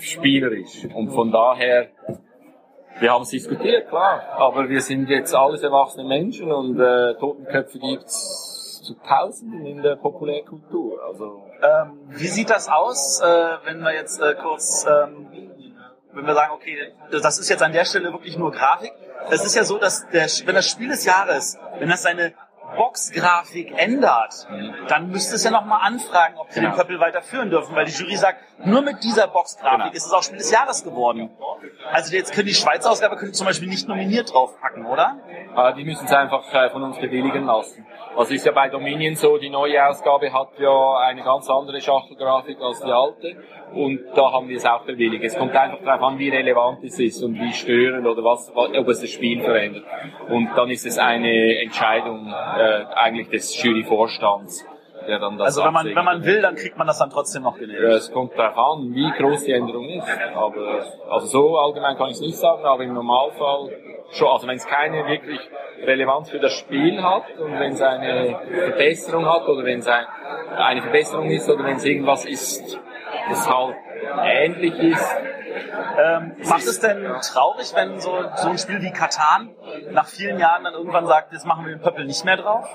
spielerisch. 0.00 0.86
Und 0.94 1.10
von 1.10 1.32
daher, 1.32 1.88
wir 3.00 3.12
haben 3.12 3.22
es 3.22 3.30
diskutiert, 3.30 3.88
klar, 3.88 4.22
aber 4.36 4.68
wir 4.68 4.80
sind 4.80 5.08
jetzt 5.08 5.34
alles 5.34 5.62
erwachsene 5.62 6.04
Menschen 6.04 6.50
und 6.50 6.80
äh, 6.80 7.14
Totenköpfe 7.14 7.78
gibt's 7.78 8.82
zu 8.82 8.94
Tausenden 8.94 9.66
in 9.66 9.82
der 9.82 9.96
Populärkultur. 9.96 11.02
Also 11.04 11.42
ähm, 11.62 12.00
wie 12.08 12.26
sieht 12.26 12.50
das 12.50 12.68
aus, 12.68 13.20
äh, 13.20 13.26
wenn 13.64 13.80
wir 13.80 13.94
jetzt 13.94 14.20
äh, 14.20 14.34
kurz, 14.34 14.86
ähm, 14.86 15.26
wenn 16.12 16.26
wir 16.26 16.34
sagen, 16.34 16.52
okay, 16.54 16.92
das 17.10 17.38
ist 17.38 17.48
jetzt 17.48 17.62
an 17.62 17.72
der 17.72 17.84
Stelle 17.84 18.12
wirklich 18.12 18.36
nur 18.38 18.50
Grafik. 18.50 18.92
Es 19.30 19.44
ist 19.44 19.54
ja 19.54 19.64
so, 19.64 19.78
dass 19.78 20.08
der, 20.08 20.26
wenn 20.46 20.54
das 20.54 20.68
Spiel 20.68 20.88
des 20.88 21.04
Jahres, 21.04 21.58
wenn 21.78 21.88
das 21.88 22.02
seine 22.02 22.32
Boxgrafik 22.76 23.72
ändert, 23.76 24.46
dann 24.88 25.08
müsste 25.10 25.36
es 25.36 25.44
ja 25.44 25.50
nochmal 25.50 25.80
anfragen, 25.82 26.34
ob 26.38 26.50
sie 26.50 26.60
Genau. 26.60 26.72
den 26.72 26.76
Pöppel 26.78 27.00
weiterführen 27.00 27.50
dürfen, 27.50 27.74
weil 27.74 27.86
die 27.86 27.92
Jury 27.92 28.16
sagt, 28.16 28.40
nur 28.64 28.82
mit 28.82 29.02
dieser 29.02 29.26
Boxgrafik 29.28 29.78
Genau. 29.78 29.92
ist 29.92 30.06
es 30.06 30.12
auch 30.12 30.22
Spiel 30.22 30.38
des 30.38 30.50
Jahres 30.50 30.84
geworden. 30.84 31.30
Also 31.92 32.14
jetzt 32.14 32.32
können 32.32 32.46
die 32.46 32.54
Schweizer 32.54 32.90
Ausgabe 32.90 33.16
können 33.16 33.32
zum 33.34 33.46
Beispiel 33.46 33.68
nicht 33.68 33.88
nominiert 33.88 34.32
draufpacken, 34.32 34.86
oder? 34.86 35.16
äh, 35.56 35.74
die 35.74 35.84
müssen 35.84 36.06
es 36.06 36.12
einfach 36.12 36.44
von 36.72 36.82
uns 36.82 36.98
bewilligen 36.98 37.46
lassen. 37.46 37.86
Also 38.16 38.34
ist 38.34 38.44
ja 38.44 38.52
bei 38.52 38.68
Dominion 38.68 39.14
so, 39.16 39.38
die 39.38 39.50
neue 39.50 39.84
Ausgabe 39.86 40.32
hat 40.32 40.58
ja 40.58 40.98
eine 40.98 41.22
ganz 41.22 41.48
andere 41.48 41.80
Schachtelgrafik 41.80 42.60
als 42.60 42.80
die 42.80 42.90
alte 42.90 43.36
und 43.74 44.00
da 44.14 44.32
haben 44.32 44.48
wir 44.48 44.56
es 44.56 44.66
auch 44.66 44.84
bewilligt. 44.84 45.24
Es 45.24 45.36
kommt 45.36 45.54
einfach 45.54 45.82
darauf 45.84 46.02
an, 46.02 46.18
wie 46.18 46.28
relevant 46.28 46.82
es 46.84 46.98
ist 46.98 47.22
und 47.22 47.38
wie 47.38 47.52
störend 47.52 48.06
oder 48.06 48.24
was, 48.24 48.50
ob 48.54 48.88
es 48.88 49.00
das 49.00 49.10
Spiel 49.10 49.40
verändert. 49.40 49.84
Und 50.28 50.50
dann 50.56 50.70
ist 50.70 50.86
es 50.86 50.98
eine 50.98 51.60
Entscheidung 51.62 52.26
äh, 52.28 52.84
eigentlich 52.94 53.28
des 53.28 53.62
Juryvorstands, 53.62 54.66
der 55.08 55.18
dann 55.18 55.38
das 55.38 55.46
Also 55.46 55.64
wenn 55.64 55.72
man, 55.72 55.86
wenn 55.86 56.04
man 56.04 56.24
will, 56.24 56.42
dann 56.42 56.54
kriegt 56.54 56.76
man 56.76 56.86
das 56.86 56.98
dann 56.98 57.10
trotzdem 57.10 57.42
noch 57.42 57.58
genehmigt. 57.58 57.82
Ja, 57.82 57.96
es 57.96 58.12
kommt 58.12 58.38
darauf 58.38 58.76
an, 58.76 58.94
wie 58.94 59.10
groß 59.10 59.44
die 59.44 59.52
Änderung 59.52 59.88
ist. 59.88 60.06
Aber 60.34 60.84
also 61.10 61.26
so 61.26 61.58
allgemein 61.58 61.96
kann 61.96 62.08
ich 62.08 62.14
es 62.14 62.20
nicht 62.20 62.36
sagen, 62.36 62.64
aber 62.64 62.84
im 62.84 62.94
Normalfall 62.94 63.70
schon. 64.12 64.28
Also 64.28 64.46
wenn 64.46 64.56
es 64.56 64.66
keine 64.66 65.06
wirklich 65.06 65.40
Relevanz 65.84 66.30
für 66.30 66.38
das 66.38 66.52
Spiel 66.52 67.02
hat 67.02 67.24
und 67.38 67.58
wenn 67.58 67.72
es 67.72 67.82
eine 67.82 68.38
Verbesserung 68.66 69.26
hat 69.26 69.48
oder 69.48 69.64
wenn 69.64 69.80
es 69.80 69.88
ein, 69.88 70.06
eine 70.56 70.82
Verbesserung 70.82 71.30
ist 71.30 71.48
oder 71.48 71.64
wenn 71.64 71.76
es 71.76 71.84
irgendwas 71.84 72.24
ist, 72.24 72.78
das 73.30 73.48
halt 73.48 73.74
ähnlich 74.22 74.78
ist, 74.78 75.16
Ähm, 75.98 76.36
macht 76.48 76.66
es 76.66 76.78
denn 76.80 77.04
traurig, 77.20 77.72
wenn 77.74 77.98
so, 77.98 78.12
so 78.36 78.48
ein 78.50 78.58
Spiel 78.58 78.80
wie 78.80 78.92
Katan 78.92 79.50
nach 79.90 80.06
vielen 80.06 80.38
Jahren 80.38 80.62
dann 80.64 80.74
irgendwann 80.74 81.06
sagt, 81.06 81.32
jetzt 81.32 81.46
machen 81.46 81.64
wir 81.64 81.74
den 81.74 81.82
Pöppel 81.82 82.04
nicht 82.04 82.24
mehr 82.24 82.36
drauf? 82.36 82.68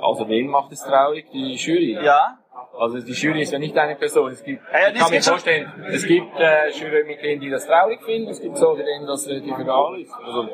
Also 0.00 0.28
wen 0.28 0.46
macht 0.48 0.72
es 0.72 0.80
traurig? 0.80 1.26
Die 1.32 1.54
Jury. 1.54 1.98
Ja? 2.02 2.38
Also 2.78 3.00
die 3.00 3.12
Jury 3.12 3.42
ist 3.42 3.52
ja 3.52 3.58
nicht 3.58 3.76
eine 3.76 3.96
Person. 3.96 4.30
Es 4.30 4.42
gibt, 4.42 4.62
Ja, 4.72 4.80
ja, 4.80 4.88
ich 4.88 4.98
kann 4.98 5.10
mir 5.10 5.22
vorstellen, 5.22 5.72
es 5.88 6.06
gibt 6.06 6.38
äh, 6.38 6.70
Jurymitglieder, 6.70 7.40
die 7.40 7.50
das 7.50 7.66
traurig 7.66 8.02
finden, 8.02 8.30
es 8.30 8.40
gibt 8.40 8.56
solche, 8.56 8.84
denen 8.84 9.06
das 9.06 9.28
relativ 9.28 9.58
egal 9.58 10.00
ist. 10.00 10.12
Also, 10.12 10.48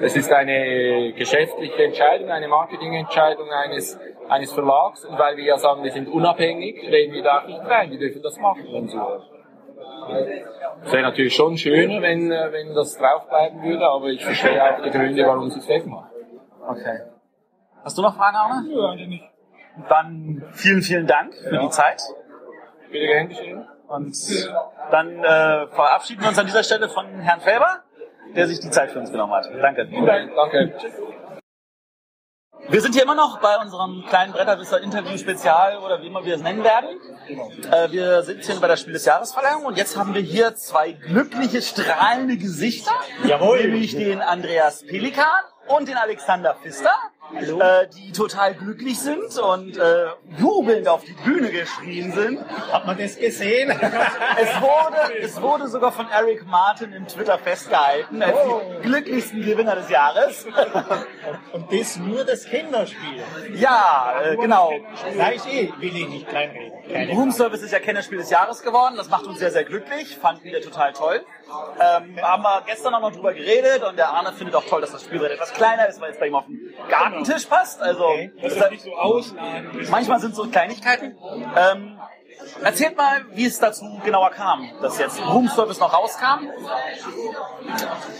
es 0.00 0.16
ist 0.16 0.32
eine 0.32 1.12
geschäftliche 1.12 1.84
Entscheidung, 1.84 2.30
eine 2.30 2.48
Marketingentscheidung 2.48 3.50
eines, 3.50 3.98
eines 4.28 4.52
Verlags 4.52 5.04
und 5.04 5.18
weil 5.18 5.36
wir 5.36 5.44
ja 5.44 5.58
sagen, 5.58 5.82
wir 5.82 5.92
sind 5.92 6.08
unabhängig, 6.08 6.80
reden 6.90 7.14
wir 7.14 7.22
da 7.22 7.40
auch 7.40 7.46
nicht 7.46 7.64
rein, 7.64 7.90
die 7.90 7.98
dürfen 7.98 8.22
das 8.22 8.38
machen, 8.38 8.66
wenn 8.72 8.88
sie 8.88 8.98
wollen. 8.98 9.22
Es 10.84 10.92
wäre 10.92 11.02
natürlich 11.02 11.34
schon 11.34 11.56
schöner, 11.56 12.02
wenn, 12.02 12.30
äh, 12.30 12.52
wenn 12.52 12.74
das 12.74 12.96
draufbleiben 12.98 13.62
würde, 13.62 13.86
aber 13.86 14.08
ich 14.08 14.24
verstehe 14.24 14.62
auch 14.62 14.82
die 14.82 14.90
Gründe, 14.90 15.24
warum 15.26 15.50
sie 15.50 15.58
es 15.58 15.68
wegmachen. 15.68 16.10
Okay. 16.66 17.13
Hast 17.84 17.98
du 17.98 18.02
noch 18.02 18.16
Fragen, 18.16 18.36
Arne? 18.36 18.66
Ja, 18.70 18.90
eigentlich 18.90 19.08
nicht. 19.08 19.24
Dann 19.90 20.42
vielen, 20.52 20.82
vielen 20.82 21.06
Dank 21.06 21.34
für 21.34 21.58
die 21.58 21.68
Zeit. 21.68 22.02
Bitte 22.90 23.06
gern 23.06 23.28
geschehen. 23.28 23.68
Und 23.88 24.16
dann 24.90 25.22
äh, 25.22 25.66
verabschieden 25.66 26.22
wir 26.22 26.28
uns 26.28 26.38
an 26.38 26.46
dieser 26.46 26.62
Stelle 26.62 26.88
von 26.88 27.06
Herrn 27.20 27.40
Felber, 27.40 27.82
der 28.34 28.46
sich 28.46 28.60
die 28.60 28.70
Zeit 28.70 28.90
für 28.90 29.00
uns 29.00 29.10
genommen 29.10 29.34
hat. 29.34 29.50
Danke. 29.60 29.86
Danke. 29.86 30.72
Wir 32.66 32.80
sind 32.80 32.94
hier 32.94 33.02
immer 33.02 33.14
noch 33.14 33.40
bei 33.40 33.58
unserem 33.58 34.06
kleinen 34.08 34.32
Bretterwisser 34.32 34.80
Interview 34.80 35.18
Spezial 35.18 35.76
oder 35.78 36.00
wie 36.00 36.06
immer 36.06 36.24
wir 36.24 36.36
es 36.36 36.42
nennen 36.42 36.64
werden. 36.64 36.88
Äh, 37.70 37.90
wir 37.92 38.22
sind 38.22 38.42
hier 38.42 38.58
bei 38.58 38.68
der 38.68 38.78
Spiel 38.78 38.94
des 38.94 39.04
Jahresverleihung 39.04 39.66
und 39.66 39.76
jetzt 39.76 39.98
haben 39.98 40.14
wir 40.14 40.22
hier 40.22 40.54
zwei 40.54 40.92
glückliche, 40.92 41.60
strahlende 41.60 42.38
Gesichter. 42.38 42.92
Jawohl. 43.24 43.60
Nämlich 43.60 43.94
den 43.94 44.22
Andreas 44.22 44.86
Pelikan 44.86 45.44
und 45.68 45.88
den 45.88 45.96
Alexander 45.96 46.54
Pfister. 46.54 46.92
Äh, 47.32 47.88
die 47.88 48.12
total 48.12 48.54
glücklich 48.54 48.98
sind 49.00 49.36
und 49.38 49.76
äh, 49.76 50.06
jubelnd 50.38 50.86
auf 50.86 51.02
die 51.04 51.14
Bühne 51.24 51.50
geschrien 51.50 52.12
sind. 52.12 52.40
Hat 52.70 52.86
man 52.86 52.96
das 52.98 53.16
gesehen? 53.16 53.72
Es 54.36 54.60
wurde, 54.60 55.18
es 55.20 55.40
wurde 55.40 55.68
sogar 55.68 55.92
von 55.92 56.08
Eric 56.08 56.46
Martin 56.46 56.92
im 56.92 57.06
Twitter 57.06 57.38
festgehalten 57.38 58.22
als 58.22 58.36
die 58.42 58.82
glücklichsten 58.82 59.42
Gewinner 59.42 59.76
des 59.76 59.88
Jahres. 59.88 60.44
Und 61.52 61.72
das 61.72 61.96
nur 61.96 62.24
das 62.24 62.44
Kinderspiel. 62.44 63.22
Ja, 63.54 64.14
äh, 64.22 64.36
genau. 64.36 64.72
Ich 65.34 65.46
eh, 65.46 65.72
will 65.78 65.96
ich 65.96 66.08
nicht 66.08 66.28
kleinreden. 66.28 66.72
Keine 66.90 67.12
Room 67.12 67.30
Service 67.30 67.62
ist 67.62 67.72
ja 67.72 67.78
Kennerspiel 67.78 68.18
des 68.18 68.30
Jahres 68.30 68.62
geworden. 68.62 68.94
Das 68.96 69.08
macht 69.08 69.26
uns 69.26 69.38
sehr, 69.38 69.50
sehr 69.50 69.64
glücklich. 69.64 70.16
Fanden 70.16 70.44
wir 70.44 70.60
total 70.60 70.92
toll. 70.92 71.24
Ähm, 71.80 72.20
haben 72.20 72.42
wir 72.42 72.62
gestern 72.66 72.94
auch 72.94 73.00
noch 73.00 73.12
drüber 73.12 73.32
geredet 73.32 73.82
und 73.84 73.96
der 73.96 74.08
Arne 74.10 74.32
findet 74.32 74.54
auch 74.56 74.64
toll, 74.64 74.80
dass 74.80 74.92
das 74.92 75.04
Spielbrett 75.04 75.32
etwas 75.32 75.52
kleiner 75.52 75.86
ist, 75.88 76.00
weil 76.00 76.10
es 76.10 76.18
bei 76.18 76.26
ihm 76.26 76.34
auf 76.34 76.46
den 76.46 76.74
Gartentisch 77.14 77.46
passt. 77.46 77.80
Also 77.80 78.04
Dass 78.42 78.54
das 78.56 78.70
nicht 78.70 78.82
so 78.84 78.92
ausladen. 78.94 79.86
manchmal 79.90 80.20
sind 80.20 80.34
so 80.34 80.46
Kleinigkeiten. 80.48 81.16
Ähm, 81.56 81.98
erzählt 82.62 82.96
mal, 82.96 83.22
wie 83.32 83.46
es 83.46 83.58
dazu 83.58 83.84
genauer 84.04 84.30
kam, 84.30 84.68
dass 84.82 84.98
jetzt 84.98 85.20
Room 85.26 85.48
Service 85.48 85.80
noch 85.80 85.92
rauskam. 85.92 86.48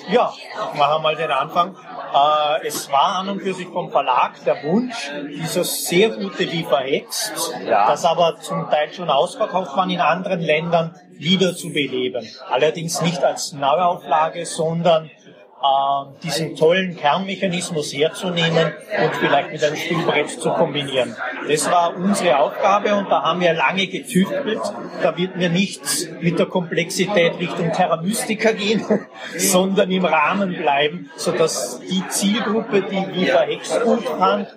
Ja, 0.09 0.33
ich 0.73 0.79
mache 0.79 1.01
mal 1.03 1.17
den 1.17 1.31
Anfang. 1.31 1.77
Äh, 2.15 2.67
es 2.67 2.91
war 2.91 3.17
an 3.17 3.29
und 3.29 3.41
für 3.43 3.55
sich 3.55 3.67
vom 3.69 3.91
Verlag 3.91 4.43
der 4.45 4.63
Wunsch, 4.65 5.11
dieses 5.29 5.87
sehr 5.87 6.11
gute 6.11 6.51
Wie 6.51 6.63
verhext, 6.65 7.55
Ja. 7.67 7.89
das 7.89 8.05
aber 8.05 8.37
zum 8.41 8.71
Teil 8.71 8.93
schon 8.93 9.11
ausverkauft 9.11 9.77
war 9.77 9.89
in 9.89 10.01
anderen 10.01 10.41
Ländern, 10.41 10.95
wieder 11.17 11.55
zu 11.55 11.69
beleben. 11.73 12.27
Allerdings 12.51 13.01
nicht 13.03 13.23
als 13.25 13.53
Neuauflage, 13.53 14.47
sondern 14.47 15.11
diesen 16.23 16.57
tollen 16.57 16.97
Kernmechanismus 16.97 17.93
herzunehmen 17.93 18.73
und 19.03 19.15
vielleicht 19.17 19.53
mit 19.53 19.65
einem 19.65 19.77
Spielbrett 19.77 20.29
zu 20.29 20.51
kombinieren. 20.51 21.17
Das 21.49 21.71
war 21.71 21.97
unsere 21.97 22.39
Aufgabe 22.39 22.95
und 22.95 23.09
da 23.11 23.23
haben 23.23 23.41
wir 23.41 23.55
lange 23.55 23.87
getüftelt. 23.87 24.61
Da 25.03 25.17
wird 25.17 25.37
mir 25.37 25.49
nichts 25.49 26.09
mit 26.21 26.39
der 26.39 26.47
Komplexität 26.47 27.39
Richtung 27.39 27.73
Terra 27.73 28.01
Mystica 28.01 28.53
gehen, 28.53 28.85
sondern 29.37 29.91
im 29.91 30.05
Rahmen 30.05 30.55
bleiben, 30.55 31.11
sodass 31.17 31.81
die 31.81 32.07
Zielgruppe, 32.09 32.83
die 32.83 33.15
Viva 33.15 33.41
Hex 33.41 33.81
gut 33.81 34.05
fand, 34.05 34.49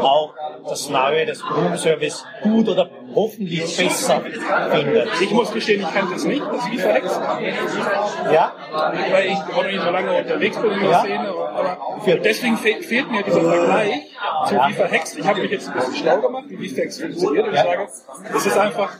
auch 0.00 0.34
das 0.68 0.88
neue, 0.88 1.26
das 1.26 1.42
Room 1.44 1.76
Service 1.76 2.24
gut 2.42 2.68
oder 2.68 2.90
hoffentlich 3.14 3.76
besser 3.76 4.22
findet. 4.70 5.08
Ich 5.20 5.30
muss 5.30 5.52
gestehen, 5.52 5.82
ich 5.82 5.94
kannte 5.94 6.14
es 6.14 6.24
nicht, 6.24 6.42
das 6.42 6.70
Wie 6.70 6.78
verhext. 6.78 7.20
Ja? 8.32 8.52
weil 9.10 9.26
ich 9.26 9.38
auch 9.38 9.62
noch 9.62 9.70
nicht 9.70 9.82
so 9.82 9.90
lange 9.90 10.12
unterwegs 10.12 10.47
bin 10.56 10.70
in 10.70 10.80
der 10.80 10.90
Ja. 10.90 11.00
Szene. 11.00 11.28
Aber 11.28 12.16
deswegen 12.24 12.56
fe 12.56 12.82
fehlt 12.82 13.10
mir 13.10 13.22
dieser 13.22 13.40
Vergleich 13.40 14.02
zu 14.48 14.54
wie 14.54 14.72
verhext. 14.72 15.18
Ich 15.18 15.26
habe 15.26 15.40
mich 15.42 15.50
jetzt 15.50 15.68
ein 15.68 15.74
bisschen 15.74 15.96
schlau 15.96 16.20
gemacht, 16.20 16.44
wie 16.48 16.58
wie 16.58 16.68
verhext 16.68 17.00
funktioniert. 17.00 17.46
Und 17.48 17.54
ich 17.54 17.60
sage, 17.60 17.88
es 18.36 18.46
ist 18.46 18.58
einfach 18.58 18.92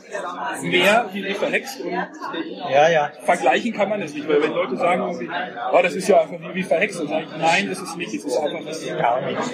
mehr 0.61 1.09
wie 1.13 1.23
wie 1.25 1.33
verhext. 1.33 1.81
Und 1.81 1.91
Ja, 2.71 2.89
ja. 2.89 3.11
vergleichen 3.23 3.73
kann 3.73 3.89
man 3.89 4.01
es 4.01 4.13
nicht. 4.13 4.27
Weil 4.27 4.43
wenn 4.43 4.53
Leute 4.53 4.77
sagen, 4.77 5.01
oh, 5.73 5.79
das 5.81 5.93
ist 5.95 6.07
ja 6.07 6.21
einfach 6.21 6.37
wie 6.53 6.63
verhext, 6.63 6.99
dann 6.99 7.07
sage 7.07 7.23
ich, 7.23 7.37
nein, 7.37 7.67
ist 7.69 7.81
es 7.81 7.95
nicht. 7.95 8.13
Es 8.13 8.25
ist 8.25 8.37
einfach, 8.37 8.59
es, 8.67 8.85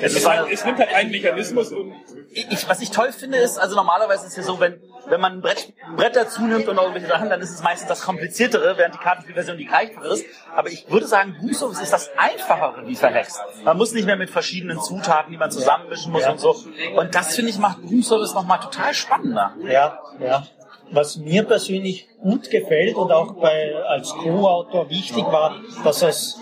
es, 0.01 0.15
ist 0.15 0.27
halt, 0.29 0.51
es 0.51 0.65
nimmt 0.65 0.79
halt 0.79 0.93
einen 0.93 1.11
Mechanismus 1.11 1.71
und 1.71 1.93
ich, 2.31 2.67
was 2.67 2.81
ich 2.81 2.91
toll 2.91 3.11
finde, 3.11 3.37
ist, 3.37 3.57
also 3.57 3.75
normalerweise 3.75 4.25
ist 4.25 4.31
es 4.31 4.37
ja 4.37 4.43
so, 4.43 4.59
wenn, 4.59 4.79
wenn 5.07 5.21
man 5.21 5.33
ein 5.33 5.41
Brett, 5.41 5.73
ein 5.87 5.95
Brett 5.95 6.15
dazu 6.15 6.43
nimmt 6.43 6.67
und 6.67 6.77
irgendwelche 6.77 7.07
Sachen, 7.07 7.29
dann 7.29 7.41
ist 7.41 7.51
es 7.51 7.63
meistens 7.63 7.87
das 7.87 8.01
Kompliziertere, 8.01 8.77
während 8.77 8.95
die 8.95 8.99
Kartenspielversion 8.99 9.57
die 9.57 9.65
einfachere 9.65 10.05
ist. 10.13 10.25
Aber 10.55 10.69
ich 10.69 10.89
würde 10.89 11.07
sagen, 11.07 11.35
Service 11.53 11.81
ist 11.81 11.93
das 11.93 12.09
Einfachere 12.17 12.87
wie 12.87 12.95
verhext. 12.95 13.39
Man 13.63 13.77
muss 13.77 13.93
nicht 13.93 14.05
mehr 14.05 14.15
mit 14.15 14.29
verschiedenen 14.29 14.79
Zutaten, 14.79 15.31
die 15.31 15.37
man 15.37 15.51
zusammenmischen 15.51 16.11
muss 16.11 16.27
und 16.27 16.39
so. 16.39 16.55
Und 16.95 17.15
das 17.15 17.35
finde 17.35 17.51
ich 17.51 17.57
macht 17.57 17.79
Room 17.83 18.03
Service 18.03 18.33
nochmal 18.33 18.59
total 18.59 18.93
spannender. 18.93 19.53
Ja, 19.63 19.99
ja. 20.19 20.47
Was 20.91 21.17
mir 21.17 21.43
persönlich 21.43 22.07
gut 22.21 22.49
gefällt 22.49 22.95
und 22.95 23.11
auch 23.11 23.33
bei, 23.33 23.75
als 23.87 24.09
Co-Autor 24.09 24.89
wichtig 24.89 25.25
war, 25.25 25.61
dass 25.83 26.01
es 26.01 26.39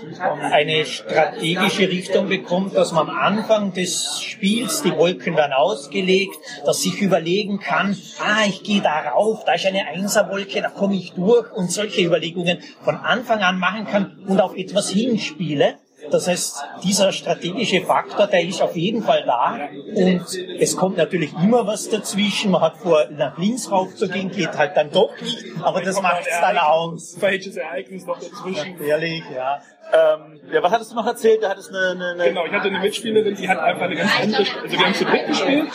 eine 0.51 0.86
strategische 0.86 1.89
Richtung 1.89 2.29
bekommt, 2.29 2.75
dass 2.75 2.91
man 2.91 3.10
am 3.10 3.17
Anfang 3.17 3.73
des 3.73 4.21
Spiels 4.21 4.82
die 4.82 4.95
Wolken 4.95 5.36
dann 5.36 5.53
ausgelegt, 5.53 6.38
dass 6.65 6.82
sich 6.82 7.01
überlegen 7.01 7.60
kann, 7.60 7.97
ah, 8.19 8.45
ich 8.47 8.63
gehe 8.63 8.82
da 8.82 9.12
rauf, 9.12 9.43
da 9.45 9.53
ist 9.53 9.65
eine 9.65 9.88
Einserwolke, 9.88 10.62
da 10.62 10.69
komme 10.69 10.95
ich 10.95 11.13
durch 11.13 11.51
und 11.51 11.71
solche 11.71 12.01
Überlegungen 12.01 12.60
von 12.82 12.95
Anfang 12.95 13.39
an 13.39 13.60
machen 13.60 13.86
kann 13.86 14.23
und 14.27 14.39
auf 14.39 14.56
etwas 14.56 14.89
hinspiele. 14.89 15.75
Das 16.11 16.27
heißt, 16.27 16.63
dieser 16.83 17.11
strategische 17.11 17.81
Faktor, 17.81 18.27
der 18.27 18.43
ist 18.43 18.61
auf 18.61 18.75
jeden 18.75 19.03
Fall 19.03 19.23
da. 19.25 19.69
Und 19.95 20.25
es 20.59 20.75
kommt 20.75 20.97
natürlich 20.97 21.33
immer 21.33 21.65
was 21.65 21.89
dazwischen. 21.89 22.51
Man 22.51 22.61
hat 22.61 22.77
vor, 22.77 23.07
nach 23.11 23.37
links 23.37 23.71
raufzugehen, 23.71 24.31
geht 24.31 24.57
halt 24.57 24.75
dann 24.75 24.91
doch 24.91 25.09
nicht. 25.21 25.45
Aber 25.61 25.81
das 25.81 26.01
macht's 26.01 26.27
ein 26.27 26.41
dann 26.41 26.57
aus. 26.57 27.17
falsches 27.19 27.57
Ereignis 27.57 28.05
noch 28.05 28.19
dazwischen. 28.19 28.81
Ehrlich, 28.81 29.23
ja. 29.33 29.61
Ähm, 29.91 30.39
ja, 30.51 30.63
was 30.63 30.71
hattest 30.71 30.91
du 30.91 30.95
noch 30.95 31.05
erzählt? 31.05 31.43
Du 31.43 31.49
hattest 31.49 31.69
eine, 31.69 31.91
eine, 31.91 32.11
eine 32.11 32.23
Genau, 32.29 32.45
ich 32.45 32.51
hatte 32.51 32.67
eine 32.69 32.79
Mitspielerin, 32.79 33.35
die 33.35 33.47
hat 33.47 33.59
einfach 33.59 33.83
eine 33.83 33.95
ganz 33.95 34.11
andere, 34.21 34.45
also 34.63 34.71
wir 34.71 34.85
haben 34.85 34.93
zu 34.93 35.05
dritt 35.05 35.27
gespielt. 35.27 35.69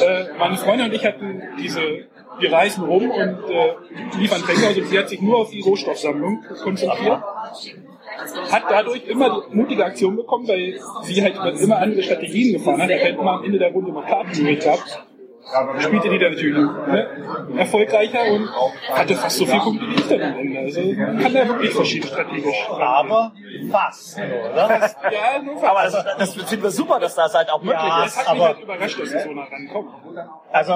Äh, 0.00 0.24
meine 0.38 0.56
Freundin 0.58 0.86
und 0.86 0.94
ich 0.94 1.04
hatten 1.04 1.42
diese, 1.58 1.80
wir 2.38 2.52
reisen 2.52 2.84
rum 2.84 3.10
und 3.10 3.50
äh, 3.50 4.18
liefern 4.18 4.42
Tränke, 4.42 4.66
also 4.66 4.84
sie 4.84 4.98
hat 4.98 5.08
sich 5.08 5.20
nur 5.20 5.38
auf 5.38 5.50
die 5.50 5.60
Rohstoffsammlung 5.60 6.44
konzentriert. 6.62 7.22
Hat 8.50 8.62
dadurch 8.68 9.06
immer 9.06 9.44
mutige 9.50 9.84
Aktionen 9.84 10.16
bekommen, 10.16 10.48
weil 10.48 10.78
sie 11.02 11.22
halt 11.22 11.36
immer 11.60 11.78
andere 11.78 12.02
Strategien 12.02 12.54
gefahren 12.58 12.82
hat. 12.82 12.90
Er 12.90 13.12
hat 13.12 13.18
immer 13.18 13.32
am 13.32 13.44
Ende 13.44 13.58
der 13.58 13.72
Runde 13.72 13.92
noch 13.92 14.06
Karten 14.06 14.32
übrig 14.40 14.60
gehabt. 14.60 15.04
Spielte 15.78 16.10
die 16.10 16.18
dann 16.18 16.32
natürlich 16.32 16.58
ne, 16.58 17.06
erfolgreicher 17.56 18.20
und 18.32 18.50
hatte 18.92 19.14
fast 19.14 19.38
so 19.38 19.46
viel 19.46 19.58
Punkte 19.60 19.88
wie 19.88 19.94
ich 19.94 20.06
dann 20.08 20.20
am 20.20 20.38
Ende. 20.40 20.58
Also 20.60 20.80
kann 21.22 21.32
da 21.32 21.48
wirklich 21.48 21.72
verschieden 21.72 22.06
strategisch. 22.06 22.68
Aber 22.70 23.32
fast, 23.70 24.18
oder? 24.18 24.68
Ja, 25.10 25.42
nur 25.42 25.62
aber 25.66 25.84
das, 25.84 26.04
das 26.18 26.34
finden 26.34 26.64
wir 26.64 26.70
super, 26.70 27.00
dass 27.00 27.14
das 27.14 27.32
halt 27.34 27.48
auch 27.50 27.62
möglich 27.62 27.80
Ja, 27.82 28.04
ist. 28.04 28.16
Das 28.18 28.26
hat 28.28 28.34
mich 28.34 28.42
aber- 28.42 28.54
halt 28.54 28.62
überrascht, 28.62 29.00
dass 29.00 29.08
sie 29.10 29.20
so 29.20 29.32
nah 29.32 29.44
rankommen. 29.44 29.90
Also 30.52 30.74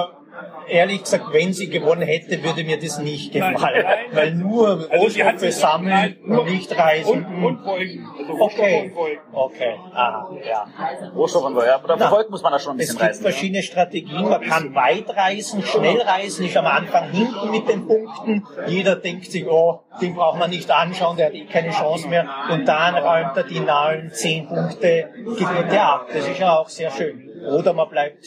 ehrlich 0.67 1.03
gesagt, 1.03 1.25
wenn 1.31 1.53
sie 1.53 1.69
gewonnen 1.69 2.01
hätte, 2.03 2.43
würde 2.43 2.63
mir 2.63 2.79
das 2.79 2.99
nicht 2.99 3.31
gefallen. 3.33 3.55
Nein, 3.59 3.83
nein. 3.83 3.97
Weil 4.11 4.33
nur 4.35 4.67
Also 4.89 5.03
Rohstoffe 5.05 5.39
sich- 5.39 5.55
sammeln 5.55 5.89
nein, 5.89 6.15
nur- 6.25 6.41
und 6.41 6.51
nicht 6.51 6.77
reisen. 6.77 7.25
Und, 7.25 7.43
und 7.43 7.65
Wolken. 7.65 8.07
Also 8.19 8.31
Rohstoffe 8.33 8.59
okay. 8.65 8.81
und 8.89 8.95
Wolken. 8.95 9.19
Okay. 9.33 9.75
Aha, 9.93 10.29
ja. 10.47 10.67
Rohstoff 11.15 11.43
und 11.45 11.53
so, 11.55 11.63
ja. 11.63 11.79
Na, 11.87 11.97
verfolgt 11.97 12.29
muss 12.29 12.41
man 12.43 12.51
da 12.53 12.59
schon 12.59 12.73
ein 12.77 12.79
Es 12.79 12.87
bisschen 12.87 12.99
gibt 12.99 13.09
reisen. 13.09 13.21
verschiedene 13.23 13.63
Strategien. 13.63 14.29
Man 14.29 14.41
kann 14.41 14.73
weit 14.75 15.09
reisen, 15.15 15.63
schnell 15.63 16.01
reisen, 16.01 16.45
ist 16.45 16.57
am 16.57 16.65
Anfang 16.65 17.11
hinten 17.11 17.51
mit 17.51 17.67
den 17.67 17.87
Punkten. 17.87 18.45
Jeder 18.67 18.95
denkt 18.95 19.31
sich, 19.31 19.47
oh, 19.47 19.81
den 20.01 20.15
braucht 20.15 20.39
man 20.39 20.49
nicht 20.49 20.69
anschauen, 20.71 21.17
der 21.17 21.27
hat 21.27 21.33
eh 21.33 21.45
keine 21.45 21.71
Chance 21.71 22.07
mehr. 22.07 22.27
Und 22.51 22.65
dann 22.67 22.95
räumt 22.95 23.37
er 23.37 23.43
die 23.43 23.59
nahen 23.59 24.11
zehn 24.11 24.47
Punkte 24.47 25.09
Gebiete 25.15 25.81
ab. 25.81 26.07
Das 26.13 26.27
ist 26.27 26.39
ja 26.39 26.57
auch 26.57 26.69
sehr 26.69 26.91
schön. 26.91 27.29
Oder 27.45 27.73
man 27.73 27.89
bleibt 27.89 28.23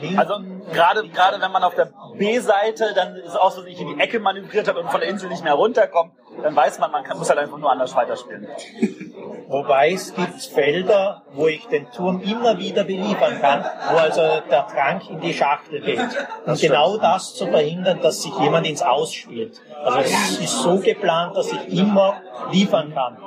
hinten. 0.00 0.18
Also 0.18 0.34
gerade 0.72 1.08
gerade 1.08 1.40
wenn 1.40 1.52
man 1.52 1.62
auf 1.64 1.74
der 1.74 1.90
B-Seite 2.16 2.92
dann 2.94 3.16
ist 3.16 3.36
aus 3.36 3.54
Versehen 3.54 3.88
in 3.88 3.96
die 3.96 4.02
Ecke 4.02 4.20
manövriert 4.20 4.68
hat 4.68 4.76
und 4.76 4.90
von 4.90 5.00
der 5.00 5.08
Insel 5.08 5.28
nicht 5.28 5.44
mehr 5.44 5.54
runterkommt, 5.54 6.12
dann 6.42 6.54
weiß 6.54 6.78
man, 6.78 6.90
man 6.90 7.04
kann, 7.04 7.18
muss 7.18 7.28
halt 7.28 7.38
einfach 7.38 7.58
nur 7.58 7.70
anders 7.70 7.94
weiterspielen. 7.94 8.48
Wobei 9.48 9.92
es 9.92 10.14
gibt 10.14 10.42
Felder, 10.42 11.22
wo 11.32 11.46
ich 11.46 11.66
den 11.68 11.90
Turm 11.92 12.20
immer 12.20 12.58
wieder 12.58 12.84
beliefern 12.84 13.40
kann, 13.40 13.64
wo 13.90 13.96
also 13.96 14.20
der 14.50 14.66
Trank 14.66 15.08
in 15.08 15.20
die 15.20 15.32
Schachtel 15.32 15.80
geht. 15.80 16.00
Und 16.44 16.60
genau 16.60 16.96
das 16.96 17.34
zu 17.34 17.46
verhindern, 17.46 18.00
dass 18.00 18.22
sich 18.22 18.36
jemand 18.40 18.66
ins 18.66 18.82
Ausspielt. 18.82 19.60
Also 19.84 19.98
es 20.00 20.38
ist 20.40 20.62
so 20.62 20.78
geplant, 20.78 21.36
dass 21.36 21.52
ich 21.52 21.78
immer 21.78 22.20
liefern 22.50 22.92
kann. 22.92 23.18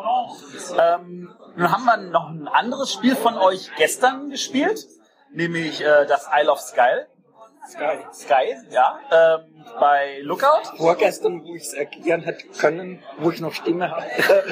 Ähm, 0.77 1.29
nun 1.55 1.71
haben 1.71 1.85
wir 1.85 1.97
noch 1.97 2.29
ein 2.29 2.47
anderes 2.47 2.93
Spiel 2.93 3.15
von 3.15 3.37
euch 3.37 3.69
gestern 3.77 4.29
gespielt, 4.29 4.87
nämlich 5.31 5.81
äh, 5.81 6.05
das 6.07 6.27
Isle 6.33 6.51
of 6.51 6.59
Sky. 6.59 7.05
Sky. 7.69 7.97
Sky, 8.13 8.55
ja, 8.71 8.99
ähm, 9.11 9.63
bei 9.79 10.19
Lookout. 10.21 10.77
Vorgestern, 10.77 11.43
wo 11.43 11.53
ich 11.55 11.63
es 11.63 11.73
erklären 11.73 12.21
hätte 12.21 12.47
können, 12.59 13.03
wo 13.19 13.29
ich 13.29 13.41
noch 13.41 13.53
Stimme 13.53 13.91
hatte. 13.91 14.43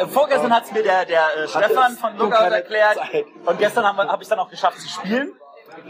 Äh, 0.00 0.06
Vorgestern 0.06 0.54
hat 0.54 0.64
es 0.64 0.72
mir 0.72 0.82
der, 0.82 1.04
der 1.04 1.24
äh, 1.36 1.48
Stefan 1.48 1.92
von 1.96 2.16
Lookout 2.16 2.50
erklärt 2.52 2.96
Zeit. 2.96 3.24
und 3.44 3.58
gestern 3.58 3.84
habe 3.84 4.08
hab 4.08 4.16
ich 4.20 4.22
es 4.22 4.28
dann 4.30 4.38
auch 4.38 4.48
geschafft 4.48 4.80
zu 4.80 4.88
spielen. 4.88 5.32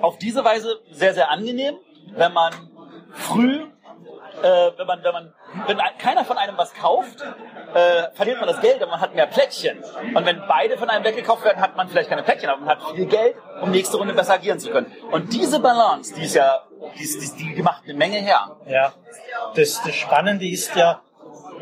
Auf 0.00 0.18
diese 0.18 0.44
Weise 0.44 0.80
sehr, 0.90 1.14
sehr 1.14 1.30
angenehm, 1.30 1.41
wenn 2.16 2.32
man 2.32 2.52
früh 3.12 3.66
äh, 4.42 4.70
wenn 4.76 4.86
man, 4.86 5.04
wenn 5.04 5.12
man, 5.12 5.34
wenn 5.66 5.78
ein- 5.78 5.98
keiner 5.98 6.24
von 6.24 6.36
einem 6.38 6.56
was 6.56 6.72
kauft, 6.74 7.20
äh, 7.74 8.10
verliert 8.14 8.38
man 8.40 8.48
das 8.48 8.60
Geld, 8.60 8.82
aber 8.82 8.92
man 8.92 9.00
hat 9.00 9.14
mehr 9.14 9.26
Plättchen. 9.26 9.78
Und 10.14 10.24
wenn 10.26 10.42
beide 10.48 10.76
von 10.78 10.88
einem 10.90 11.04
weggekauft 11.04 11.44
werden, 11.44 11.60
hat 11.60 11.76
man 11.76 11.88
vielleicht 11.88 12.08
keine 12.08 12.22
Plättchen, 12.22 12.48
aber 12.48 12.60
man 12.60 12.70
hat 12.70 12.82
viel 12.94 13.06
Geld, 13.06 13.36
um 13.60 13.70
nächste 13.70 13.98
Runde 13.98 14.14
besser 14.14 14.34
agieren 14.34 14.58
zu 14.58 14.70
können. 14.70 14.90
Und 15.12 15.32
diese 15.32 15.60
Balance, 15.60 16.14
die 16.14 16.22
ist 16.24 16.34
ja, 16.34 16.62
die, 16.98 17.04
die, 17.38 17.54
die 17.54 17.62
macht 17.62 17.84
eine 17.84 17.94
Menge 17.94 18.16
her. 18.16 18.56
Ja, 18.66 18.92
das, 19.54 19.80
das 19.84 19.94
Spannende 19.94 20.46
ist 20.48 20.74
ja, 20.74 21.02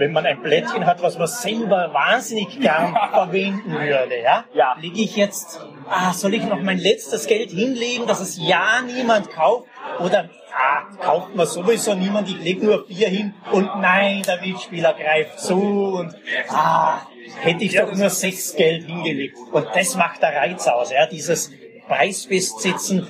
wenn 0.01 0.13
man 0.13 0.27
ein 0.27 0.43
Plättchen 0.43 0.87
hat, 0.87 1.03
was 1.03 1.19
man 1.19 1.29
selber 1.29 1.91
wahnsinnig 1.93 2.59
gern 2.59 2.97
verwenden 3.13 3.73
würde, 3.73 4.21
ja? 4.23 4.45
Ja. 4.55 4.77
Lege 4.81 5.03
ich 5.03 5.15
jetzt, 5.15 5.61
ah, 5.89 6.13
soll 6.13 6.35
ich 6.35 6.45
noch 6.45 6.61
mein 6.61 6.79
letztes 6.79 7.27
Geld 7.27 7.51
hinlegen, 7.51 8.07
dass 8.07 8.21
es 8.21 8.39
ja 8.41 8.81
niemand 8.85 9.31
kauft? 9.31 9.69
Oder, 10.01 10.31
ah, 10.53 10.83
kauft 11.01 11.37
man 11.37 11.47
sowieso 11.47 11.95
niemand, 11.95 12.29
ich 12.29 12.41
lege 12.41 12.65
nur 12.65 12.87
vier 12.87 13.09
hin 13.09 13.35
und 13.53 13.67
nein, 13.81 14.23
der 14.23 14.41
Mitspieler 14.41 14.95
greift 14.95 15.39
zu 15.39 15.61
und, 15.99 16.15
ah, 16.49 17.03
hätte 17.41 17.65
ich 17.65 17.77
doch 17.77 17.95
nur 17.95 18.11
sechs 18.11 18.57
Geld 18.57 18.87
hingelegt. 18.87 19.37
Und 19.53 19.67
das 19.75 19.95
macht 19.97 20.23
der 20.23 20.35
Reiz 20.35 20.67
aus, 20.67 20.91
ja, 20.91 21.07
dieses 21.07 21.53
Preisfestsitzen, 21.87 23.07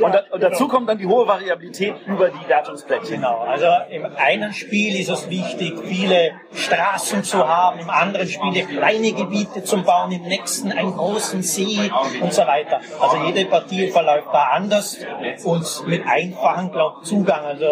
Und, 0.00 0.12
da, 0.12 0.22
und 0.30 0.42
dazu 0.42 0.68
kommt 0.68 0.88
dann 0.88 0.98
die 0.98 1.06
hohe 1.06 1.26
Variabilität 1.26 1.94
über 2.06 2.30
die 2.30 2.48
Wertungsplättchen. 2.48 3.16
Genau, 3.16 3.40
also 3.40 3.66
im 3.90 4.06
einen 4.16 4.52
Spiel 4.52 4.98
ist 4.98 5.08
es 5.08 5.28
wichtig, 5.30 5.74
viele 5.84 6.32
Straßen 6.52 7.22
zu 7.24 7.46
haben, 7.46 7.80
im 7.80 7.90
anderen 7.90 8.28
Spiel 8.28 8.64
kleine 8.66 9.12
Gebiete 9.12 9.62
zu 9.64 9.82
bauen, 9.82 10.12
im 10.12 10.22
nächsten 10.22 10.72
einen 10.72 10.96
großen 10.96 11.42
See 11.42 11.90
und 12.20 12.32
so 12.32 12.42
weiter. 12.42 12.80
Also 13.00 13.16
jede 13.24 13.44
Partie 13.46 13.90
verläuft 13.90 14.28
da 14.32 14.44
anders 14.52 14.98
und 15.44 15.86
mit 15.86 16.06
einfachem 16.06 16.72
glaub, 16.72 17.04
Zugang. 17.04 17.44
Also 17.44 17.66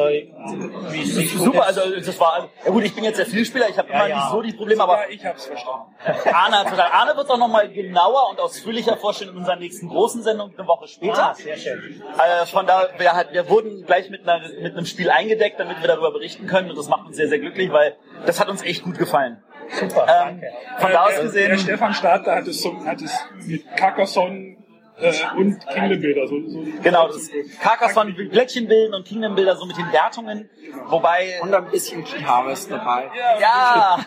wie 0.91 1.03
du 1.03 1.39
Super, 1.39 1.66
also 1.66 1.81
das 2.01 2.20
war, 2.20 2.49
ja 2.64 2.70
gut, 2.70 2.85
ich 2.85 2.95
bin 2.95 3.05
jetzt 3.05 3.18
der 3.18 3.27
Vielspieler, 3.27 3.68
ich 3.68 3.79
habe 3.79 3.89
Ja, 3.89 3.97
immer 3.97 4.09
ja. 4.09 4.16
nicht 4.16 4.31
so 4.31 4.43
die 4.43 4.53
Probleme, 4.53 4.83
aber 4.83 5.03
ja, 5.03 5.09
ich 5.11 5.25
hab's 5.25 5.47
verstanden. 5.47 5.95
Arne 6.33 6.93
Arne 6.93 7.16
wird 7.16 7.25
es 7.25 7.31
auch 7.31 7.39
nochmal 7.39 7.68
genauer 7.68 8.31
und 8.31 8.41
ausführlicher 8.41 8.97
vorstellen 8.97 9.31
in 9.31 9.37
unserer 9.39 9.57
nächsten 9.57 9.89
großen 9.89 10.23
Sendung 10.23 10.53
eine 10.57 10.66
Woche 10.66 10.89
später. 10.89 11.31
Ah, 11.31 11.35
sehr 11.35 11.57
schön. 11.57 12.03
Äh, 12.19 12.47
von 12.47 12.67
da, 12.67 12.89
wir, 12.99 13.13
hat, 13.15 13.33
wir 13.33 13.49
wurden 13.49 13.85
gleich 13.87 14.11
mit, 14.11 14.29
einer, 14.29 14.47
mit 14.49 14.77
einem 14.77 14.87
Spiel 14.87 15.11
eingedeckt, 15.11 15.59
damit 15.59 15.81
wir 15.81 15.89
darüber 15.89 16.13
berichten 16.13 16.47
können 16.47 16.71
und 16.71 16.77
das 16.77 16.89
macht 16.89 17.07
uns 17.07 17.17
sehr, 17.17 17.29
sehr 17.29 17.39
glücklich, 17.39 17.73
weil 17.73 17.97
das 18.27 18.39
hat 18.41 18.49
uns 18.49 18.63
echt 18.63 18.83
gut 18.85 18.99
gefallen. 18.99 19.43
Super, 19.81 20.03
Ähm, 20.03 20.41
danke. 20.41 20.47
von 20.79 20.93
da 20.93 21.05
aus 21.05 21.09
der, 21.11 21.17
der 21.17 21.25
gesehen, 21.25 21.59
Stefan 21.59 21.95
Stadler 21.95 22.35
hat 22.37 22.47
es, 22.47 22.61
so, 22.63 22.85
hat 22.85 23.01
es 23.01 23.13
mit 23.47 23.65
Carcassonne 23.77 24.57
äh, 24.99 25.13
und 25.37 25.67
Kingdom 25.69 26.01
Builder 26.01 26.27
so, 26.29 26.35
so 26.49 26.65
genau, 26.83 27.09
das 27.09 27.31
Carcassonne 27.63 28.15
will 28.17 28.29
Plättchen 28.29 28.69
bilden 28.69 28.93
und 28.95 29.07
Kingdom 29.07 29.35
Bilder 29.35 29.57
so 29.57 29.65
mit 29.65 29.77
den 29.79 29.91
Wertungen, 29.93 30.51
wobei, 30.89 31.41
und 31.41 31.55
ein 31.55 31.71
bisschen 31.71 32.05
Key 32.05 32.23
Harvest 32.23 32.71
dabei. 32.71 33.11
ja, 33.41 33.99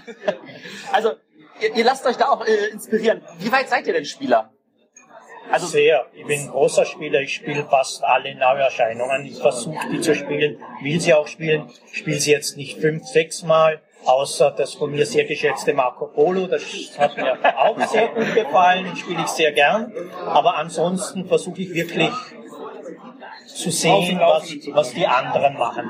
also 0.91 1.13
ihr, 1.61 1.75
ihr 1.75 1.83
lasst 1.83 2.05
euch 2.05 2.17
da 2.17 2.29
auch 2.29 2.45
äh, 2.45 2.67
inspirieren. 2.71 3.21
Wie 3.39 3.51
weit 3.51 3.67
seid 3.69 3.87
ihr 3.87 3.93
denn 3.93 4.05
Spieler? 4.05 4.51
Also 5.51 5.67
Sehr. 5.67 6.05
Ich 6.13 6.25
bin 6.25 6.41
ein 6.41 6.47
großer 6.49 6.85
Spieler. 6.85 7.21
Ich 7.21 7.35
spiele 7.35 7.63
fast 7.65 8.03
alle 8.03 8.35
Neuerscheinungen. 8.35 9.25
Ich 9.25 9.39
versuche 9.39 9.89
die 9.91 10.01
zu 10.01 10.15
spielen, 10.15 10.57
will 10.81 10.99
sie 10.99 11.13
auch 11.13 11.27
spielen. 11.27 11.69
Ich 11.91 11.99
spiele 11.99 12.19
sie 12.19 12.31
jetzt 12.31 12.57
nicht 12.57 12.79
fünf, 12.79 13.05
sechs 13.05 13.43
Mal, 13.43 13.81
außer 14.05 14.51
das 14.51 14.73
von 14.73 14.91
mir 14.91 15.05
sehr 15.05 15.25
geschätzte 15.25 15.73
Marco 15.73 16.07
Polo. 16.07 16.47
Das 16.47 16.63
hat 16.97 17.15
mir 17.17 17.37
auch 17.57 17.79
sehr 17.87 18.07
gut 18.09 18.33
gefallen 18.33 18.87
und 18.87 18.97
spiele 18.97 19.21
ich 19.21 19.27
sehr 19.27 19.51
gern. 19.51 19.93
Aber 20.25 20.55
ansonsten 20.55 21.25
versuche 21.25 21.61
ich 21.61 21.73
wirklich 21.73 22.11
zu 23.47 23.71
sehen, 23.71 24.19
was, 24.19 24.53
was 24.73 24.93
die 24.93 25.07
anderen 25.07 25.57
machen. 25.57 25.89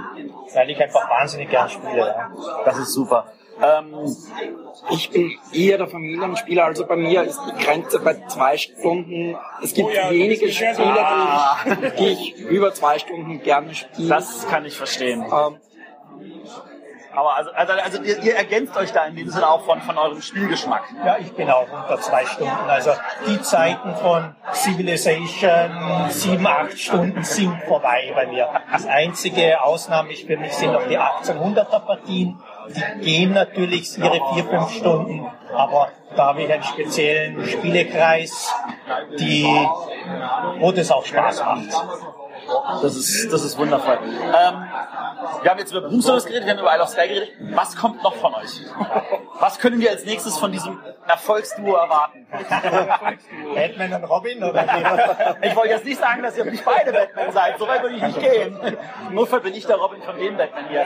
Weil 0.54 0.70
ich 0.70 0.82
einfach 0.82 1.10
wahnsinnig 1.10 1.50
gern 1.50 1.70
spiele. 1.70 1.98
Ja. 1.98 2.32
Das 2.64 2.78
ist 2.78 2.94
super. 2.94 3.32
Ähm, 3.62 4.16
Ich 4.92 5.10
bin 5.10 5.32
eher 5.54 5.78
der 5.78 5.88
Familienspieler, 5.88 6.66
also 6.66 6.86
bei 6.86 6.96
mir 6.98 7.24
ist 7.24 7.40
die 7.48 7.64
Grenze 7.64 8.00
bei 8.00 8.16
zwei 8.28 8.58
Stunden. 8.58 9.38
Es 9.64 9.74
gibt 9.74 9.88
Oh 9.90 9.92
ja, 9.92 10.10
wenige 10.10 10.52
Spiele, 10.52 10.76
so- 10.76 10.84
die 10.84 11.74
ich, 11.86 11.96
die 11.96 12.08
ich 12.08 12.36
über 12.42 12.74
zwei 12.74 13.00
Stunden 13.00 13.42
gerne 13.42 13.74
spiele. 13.74 14.10
das 14.10 14.46
kann 14.48 14.66
ich 14.66 14.76
verstehen. 14.78 15.24
ähm, 15.24 15.58
Aber 17.18 17.38
also, 17.38 17.50
also, 17.52 17.72
also 17.74 18.04
ihr, 18.04 18.22
ihr 18.24 18.36
ergänzt 18.36 18.76
euch 18.76 18.92
da 18.92 19.06
in 19.06 19.16
dem 19.16 19.30
Sinne 19.30 19.50
auch 19.50 19.64
von, 19.64 19.80
von 19.82 19.98
eurem 19.98 20.22
Spielgeschmack. 20.22 20.84
Ja, 21.06 21.18
ich 21.18 21.32
bin 21.32 21.50
auch 21.50 21.66
unter 21.72 21.98
zwei 22.02 22.26
Stunden. 22.26 22.52
Also 22.68 22.92
die 23.26 23.42
Zeiten 23.42 23.96
von 23.96 24.36
Civilization, 24.54 26.10
sieben, 26.10 26.46
acht 26.46 26.78
Stunden 26.78 27.24
sind 27.24 27.58
vorbei 27.70 28.12
bei 28.14 28.28
mir. 28.28 28.50
Das 28.70 28.86
einzige 28.86 29.62
Ausnahme 29.64 30.12
ist 30.12 30.28
für 30.28 30.36
mich 30.36 30.52
sind 30.54 30.74
noch 30.74 30.86
die 30.90 31.00
1800er 31.00 31.80
Partien. 31.80 32.38
Die 32.70 33.06
gehen 33.06 33.34
natürlich 33.34 33.98
ihre 33.98 34.20
vier, 34.34 34.46
fünf 34.46 34.72
Stunden, 34.72 35.26
aber 35.54 35.90
da 36.16 36.28
habe 36.28 36.44
ich 36.44 36.52
einen 36.52 36.64
speziellen 36.64 37.46
Spielekreis, 37.46 38.54
die, 39.20 39.46
wo 40.60 40.72
das 40.72 40.92
auch 40.92 41.06
Spaß 41.06 41.44
macht. 41.44 41.70
Das 42.82 42.96
ist, 42.96 43.32
das 43.32 43.44
ist 43.44 43.58
wundervoll. 43.58 43.98
Ähm, 44.04 44.66
wir 45.42 45.52
haben 45.52 45.60
jetzt 45.60 45.72
über 45.72 45.82
Boomstones 45.82 46.26
geredet, 46.26 46.46
wir 46.46 46.54
haben 46.54 46.60
über 46.60 46.74
Isle 46.74 46.84
of 46.84 46.90
Sky 46.90 47.08
geredet. 47.08 47.30
Was 47.52 47.76
kommt 47.76 48.04
noch 48.04 48.16
von 48.16 48.34
euch? 48.36 48.62
Was 49.40 49.60
können 49.60 49.80
wir 49.80 49.92
als 49.92 50.06
nächstes 50.06 50.38
von 50.38 50.52
diesem 50.52 50.80
Erfolgsduo 51.08 51.76
erwarten? 51.76 52.26
Batman 53.56 53.94
und 53.94 54.04
Robin 54.06 54.44
oder? 54.44 54.64
Ich 55.42 55.56
wollte 55.56 55.74
jetzt 55.74 55.86
nicht 55.86 56.00
sagen, 56.00 56.24
dass 56.24 56.38
ihr 56.38 56.46
nicht 56.46 56.66
beide 56.66 56.92
Batman 56.92 57.32
seid. 57.32 57.60
So 57.60 57.68
weit 57.68 57.82
würde 57.84 57.96
ich 57.96 58.02
nicht 58.02 58.20
gehen. 58.20 58.78
Notfall 59.12 59.42
bin 59.42 59.54
ich 59.54 59.66
der 59.66 59.78
Robin 59.78 60.02
von 60.02 60.18
dem 60.18 60.38
Batman 60.38 60.68
hier. 60.70 60.86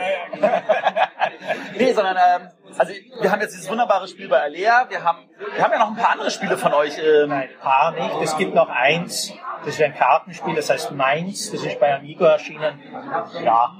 nee, 1.76 1.92
sondern 1.92 2.16
ähm, 2.16 2.50
also 2.78 2.92
wir 3.20 3.30
haben 3.30 3.40
jetzt 3.40 3.54
dieses 3.54 3.68
wunderbare 3.68 4.08
Spiel 4.08 4.28
bei 4.28 4.40
Alea. 4.40 4.86
Wir 4.88 5.02
haben, 5.02 5.28
wir 5.54 5.62
haben 5.62 5.72
ja 5.72 5.78
noch 5.78 5.88
ein 5.88 5.96
paar 5.96 6.12
andere 6.12 6.30
Spiele 6.30 6.56
von 6.56 6.72
euch. 6.72 6.96
Ähm, 6.98 7.28
Nein, 7.28 7.48
Paar 7.60 7.92
nicht. 7.92 8.22
Es 8.22 8.36
gibt 8.36 8.54
noch 8.54 8.68
eins, 8.68 9.32
das 9.64 9.74
ist 9.74 9.82
ein 9.82 9.94
Kartenspiel, 9.94 10.54
das 10.54 10.70
heißt 10.70 10.92
Mainz, 10.92 11.50
das 11.50 11.64
ist 11.64 11.78
bei 11.80 11.94
Amigo 11.94 12.24
erschienen. 12.24 12.80
Ja, 13.42 13.74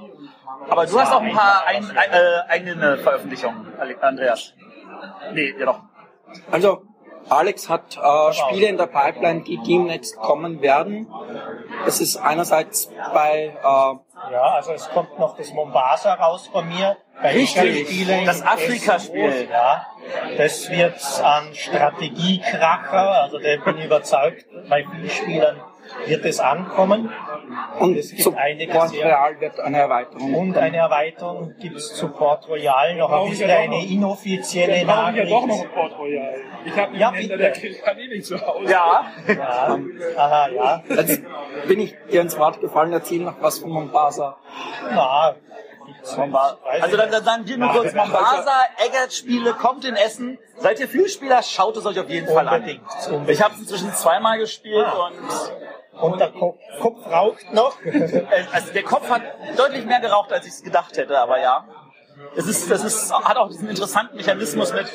aber 0.69 0.85
du 0.85 0.99
hast 0.99 1.11
auch 1.11 1.21
ein 1.21 1.33
paar 1.33 1.65
ein, 1.65 1.85
ein, 1.85 2.11
äh, 2.11 2.41
eigene 2.47 2.97
Veröffentlichungen, 2.97 3.73
Andreas. 4.01 4.53
Nee, 5.33 5.55
ja 5.57 5.65
doch. 5.65 5.81
Also 6.51 6.83
Alex 7.29 7.69
hat 7.69 7.97
äh, 7.97 8.33
Spiele 8.33 8.67
in 8.67 8.77
der 8.77 8.87
Pipeline, 8.87 9.41
die 9.41 9.57
demnächst 9.57 10.17
kommen 10.17 10.61
werden. 10.61 11.07
Es 11.85 12.01
ist 12.01 12.17
einerseits 12.17 12.91
bei 13.13 13.55
äh, 13.63 14.10
Ja, 14.29 14.43
also 14.55 14.73
es 14.73 14.89
kommt 14.89 15.17
noch 15.19 15.35
das 15.35 15.51
Mombasa 15.51 16.13
raus 16.13 16.47
von 16.47 16.67
mir. 16.67 16.97
Bei 17.21 17.33
Richtig, 17.33 18.25
das 18.25 18.41
Afrika-Spiel. 18.41 19.47
Ja, 19.49 19.87
das 20.37 20.69
wird 20.69 20.99
an 21.23 21.53
Strategiekracher, 21.53 23.23
also 23.23 23.39
da 23.39 23.57
bin 23.57 23.77
ich 23.77 23.85
überzeugt, 23.85 24.45
bei 24.69 24.83
vielen 24.83 25.09
Spielern 25.09 25.61
wird 26.07 26.25
es 26.25 26.39
ankommen. 26.39 27.11
und 27.79 27.97
Es 27.97 28.09
gibt 28.11 28.23
zu 28.23 28.35
einige 28.35 28.71
Port 28.73 28.93
Real 28.93 29.39
wird 29.39 29.59
eine 29.59 29.77
Erweiterung. 29.79 30.33
Und 30.35 30.57
eine 30.57 30.77
Erweiterung 30.77 31.55
gibt 31.59 31.77
es 31.77 31.93
zu 31.95 32.09
Port 32.09 32.47
Royal 32.47 32.95
noch 32.95 33.11
ein 33.11 33.29
bisschen 33.29 33.49
eine 33.49 33.75
noch. 33.75 33.83
inoffizielle 33.89 34.85
brauche 34.85 35.11
ich 35.11 35.17
ja 35.17 35.25
doch 35.25 35.41
noch 35.41 35.47
Nachricht. 35.47 35.63
ein 35.65 35.71
Port 35.71 35.97
Royal. 35.99 36.35
Ich 36.65 36.75
habe 36.77 36.97
Ja, 36.97 37.11
bitte. 37.11 37.37
der 37.37 37.95
nicht 37.95 38.25
zu 38.25 38.39
Hause. 38.45 38.71
Ja. 38.71 39.05
Ja, 39.27 39.77
aha, 40.17 40.47
ja. 40.49 40.83
Jetzt 40.89 41.21
bin 41.67 41.79
ich 41.79 41.95
dir 42.11 42.21
ins 42.21 42.37
Wort 42.37 42.59
gefallen, 42.61 42.93
erzähl 42.93 43.19
noch 43.21 43.41
was 43.41 43.59
von 43.59 43.69
Mombasa. 43.71 44.37
Na. 44.93 45.35
Weiß 46.03 46.81
Also 46.83 46.97
dann, 46.97 47.11
dann 47.11 47.23
sagen 47.23 47.47
wir 47.47 47.57
nur 47.57 47.69
kurz, 47.73 47.93
Mombasa, 47.93 48.53
Eggert-Spiele, 48.87 49.53
kommt 49.53 49.85
in 49.85 49.95
Essen. 49.95 50.39
Seid 50.57 50.79
ihr 50.79 50.87
Vielspieler? 50.87 51.43
Schaut 51.43 51.77
es 51.77 51.85
euch 51.85 51.99
auf 51.99 52.09
jeden 52.09 52.27
Fall 52.27 52.47
an. 52.47 52.63
Ich 53.27 53.41
habe 53.43 53.53
es 53.53 53.59
inzwischen 53.59 53.93
zweimal 53.93 54.39
gespielt 54.39 54.87
und 54.87 55.51
Und 56.01 56.19
der 56.19 56.31
Kopf, 56.31 56.57
Kopf 56.79 57.05
raucht 57.07 57.53
noch. 57.53 57.75
äh, 57.85 58.25
also 58.51 58.73
der 58.73 58.83
Kopf 58.83 59.09
hat 59.09 59.21
deutlich 59.57 59.85
mehr 59.85 59.99
geraucht, 59.99 60.31
als 60.33 60.45
ich 60.45 60.53
es 60.53 60.63
gedacht 60.63 60.97
hätte, 60.97 61.19
aber 61.19 61.39
ja. 61.39 61.65
Es 62.35 62.45
ist, 62.47 62.69
das 62.69 62.83
ist, 62.83 63.11
hat 63.13 63.37
auch 63.37 63.49
diesen 63.49 63.67
interessanten 63.69 64.15
Mechanismus 64.15 64.73
mit, 64.73 64.85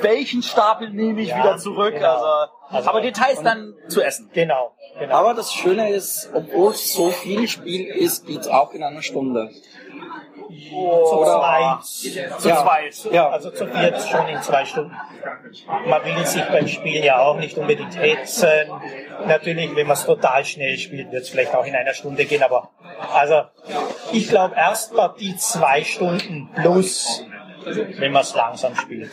welchen 0.00 0.42
Stapel 0.42 0.88
nehme 0.90 1.20
ich 1.20 1.28
Ja, 1.28 1.38
wieder 1.38 1.56
zurück. 1.58 1.94
genau. 1.94 2.46
Also, 2.68 2.88
aber 2.88 3.00
Details 3.00 3.42
dann 3.42 3.74
zu 3.88 4.00
essen. 4.00 4.30
genau, 4.32 4.72
genau. 4.98 5.14
Aber 5.14 5.34
das 5.34 5.52
Schöne 5.52 5.90
ist, 5.90 6.30
obwohl 6.32 6.70
es 6.72 6.92
so 6.92 7.10
viel 7.10 7.48
Spiel 7.48 7.86
ist, 7.86 8.26
geht's 8.26 8.48
auch 8.48 8.72
in 8.72 8.82
einer 8.82 9.02
Stunde. 9.02 9.50
Zu 10.50 11.24
zweit. 11.24 11.84
Zu 12.40 12.48
Ja. 12.48 12.62
zweit. 12.62 13.12
Ja, 13.12 13.28
Also 13.28 13.50
zu 13.50 13.66
viert 13.66 14.00
schon 14.02 14.28
in 14.28 14.40
zwei 14.42 14.64
Stunden. 14.64 14.96
Man 15.86 16.04
will 16.04 16.26
sich 16.26 16.42
beim 16.44 16.66
Spielen 16.68 17.02
ja 17.04 17.18
auch 17.20 17.36
nicht 17.36 17.56
unbedingt 17.58 17.96
hetzen. 17.96 18.70
Natürlich, 19.26 19.74
wenn 19.76 19.86
man 19.86 19.94
es 19.96 20.04
total 20.06 20.44
schnell 20.44 20.78
spielt, 20.78 21.10
wird 21.12 21.22
es 21.22 21.30
vielleicht 21.30 21.54
auch 21.54 21.64
in 21.64 21.74
einer 21.74 21.94
Stunde 21.94 22.24
gehen, 22.24 22.42
aber 22.42 22.70
also 23.14 23.42
ich 24.12 24.28
glaube 24.28 24.54
erst 24.56 24.94
Partie 24.94 25.36
zwei 25.36 25.82
Stunden 25.84 26.50
plus, 26.54 27.24
wenn 27.64 28.12
man 28.12 28.22
es 28.22 28.34
langsam 28.34 28.74
spielt. 28.76 29.12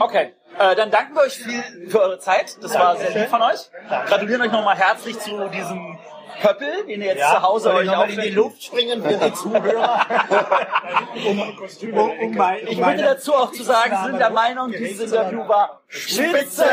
Okay. 0.00 0.34
Äh, 0.58 0.76
dann 0.76 0.90
danken 0.90 1.14
wir 1.14 1.22
euch 1.22 1.32
viel 1.38 1.88
für 1.88 2.02
eure 2.02 2.18
Zeit. 2.18 2.56
Das 2.62 2.74
war 2.74 2.94
sehr 2.96 3.06
Dankeschön. 3.06 3.22
lieb 3.22 3.30
von 3.30 3.42
euch. 3.42 3.70
Danke. 3.88 4.08
Gratulieren 4.10 4.42
euch 4.42 4.52
nochmal 4.52 4.76
herzlich 4.76 5.18
zu 5.18 5.48
diesem 5.48 5.98
Pöppel, 6.40 6.86
den 6.86 7.00
ihr 7.00 7.06
jetzt 7.08 7.18
Ja, 7.18 7.36
zu 7.36 7.42
Hause 7.42 7.74
euch 7.74 7.86
nochmal 7.86 8.10
in 8.10 8.20
die. 8.20 8.30
Luft 8.30 8.62
springen 8.64 9.02
für 9.02 9.16
die 9.16 9.34
Zuhörer? 9.34 10.06
um, 11.26 11.40
um, 11.40 12.10
um 12.20 12.34
mein, 12.34 12.66
Ich 12.66 12.78
würde 12.78 13.02
dazu 13.02 13.34
auch 13.34 13.52
zu 13.52 13.62
sagen, 13.62 13.96
sind 14.04 14.18
der 14.18 14.30
Meinung, 14.30 14.70
dieses 14.70 15.12
Interview 15.12 15.46
war 15.48 15.82
spitze. 15.88 16.64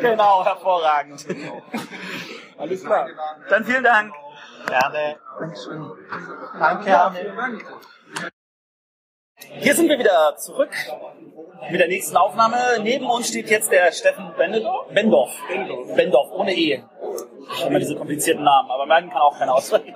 Genau, 0.00 0.44
hervorragend. 0.44 1.26
Alles 2.58 2.84
klar. 2.84 3.08
Dann 3.48 3.64
vielen 3.64 3.84
Dank. 3.84 4.12
Gerne. 4.66 5.16
Danke, 6.58 6.98
Arne. 6.98 7.60
Hier 9.60 9.74
sind 9.74 9.88
wir 9.88 9.98
wieder 9.98 10.36
zurück 10.36 10.70
mit 11.70 11.80
der 11.80 11.88
nächsten 11.88 12.16
Aufnahme. 12.16 12.56
Neben 12.82 13.06
uns 13.06 13.28
steht 13.28 13.50
jetzt 13.50 13.70
der 13.70 13.92
Steffen 13.92 14.32
Bendorf. 14.36 14.86
Bendorf. 14.92 15.32
Bendorf, 15.96 16.30
ohne 16.32 16.54
E. 16.54 16.82
Ich 17.52 17.60
habe 17.60 17.70
immer 17.70 17.78
diese 17.78 17.96
komplizierten 17.96 18.44
Namen, 18.44 18.70
aber 18.70 18.86
meinen 18.86 19.10
kann 19.10 19.20
auch 19.22 19.38
keiner 19.38 19.54
aussprechen. 19.54 19.94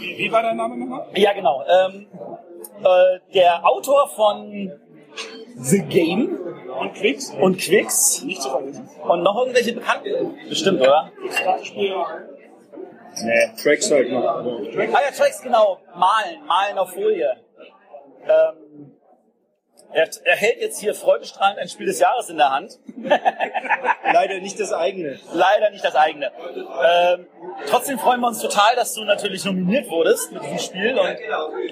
Wie, 0.00 0.18
wie 0.18 0.32
war 0.32 0.42
dein 0.42 0.56
Name 0.56 0.76
nochmal? 0.76 1.06
ja, 1.14 1.32
genau. 1.32 1.62
Ähm, 1.68 2.08
äh, 2.82 3.20
der 3.34 3.64
Autor 3.66 4.08
von 4.08 4.72
The 5.56 5.82
Game 5.82 6.38
Und 6.78 6.94
Quicks? 6.94 7.30
und 7.40 7.58
Quicks 7.58 8.22
Nicht 8.24 8.42
zu 8.42 8.50
vergessen. 8.50 8.88
und 9.02 9.22
noch 9.22 9.36
irgendwelche 9.38 9.72
Bekannten. 9.72 10.36
Bestimmt, 10.48 10.80
oder? 10.80 11.10
Nee. 11.74 13.50
Tracks 13.62 13.90
halt 13.90 14.10
noch. 14.12 14.24
Ah 14.24 14.44
ja, 14.44 15.10
Tracks, 15.16 15.42
genau. 15.42 15.78
Malen, 15.94 16.44
malen 16.46 16.78
auf 16.78 16.92
Folie. 16.92 17.36
Ähm, 18.24 18.56
er, 19.92 20.08
er 20.24 20.36
hält 20.36 20.60
jetzt 20.60 20.80
hier 20.80 20.94
freudestrahlend 20.94 21.58
ein 21.58 21.68
Spiel 21.68 21.86
des 21.86 21.98
Jahres 21.98 22.28
in 22.28 22.36
der 22.36 22.50
Hand. 22.50 22.78
Leider 24.12 24.40
nicht 24.40 24.60
das 24.60 24.72
eigene. 24.72 25.18
Leider 25.32 25.70
nicht 25.70 25.84
das 25.84 25.94
eigene. 25.94 26.30
Ähm, 26.84 27.26
trotzdem 27.66 27.98
freuen 27.98 28.20
wir 28.20 28.28
uns 28.28 28.40
total, 28.40 28.76
dass 28.76 28.94
du 28.94 29.04
natürlich 29.04 29.44
nominiert 29.44 29.88
wurdest 29.88 30.32
mit 30.32 30.42
diesem 30.42 30.58
Spiel. 30.58 30.98
Und 30.98 31.16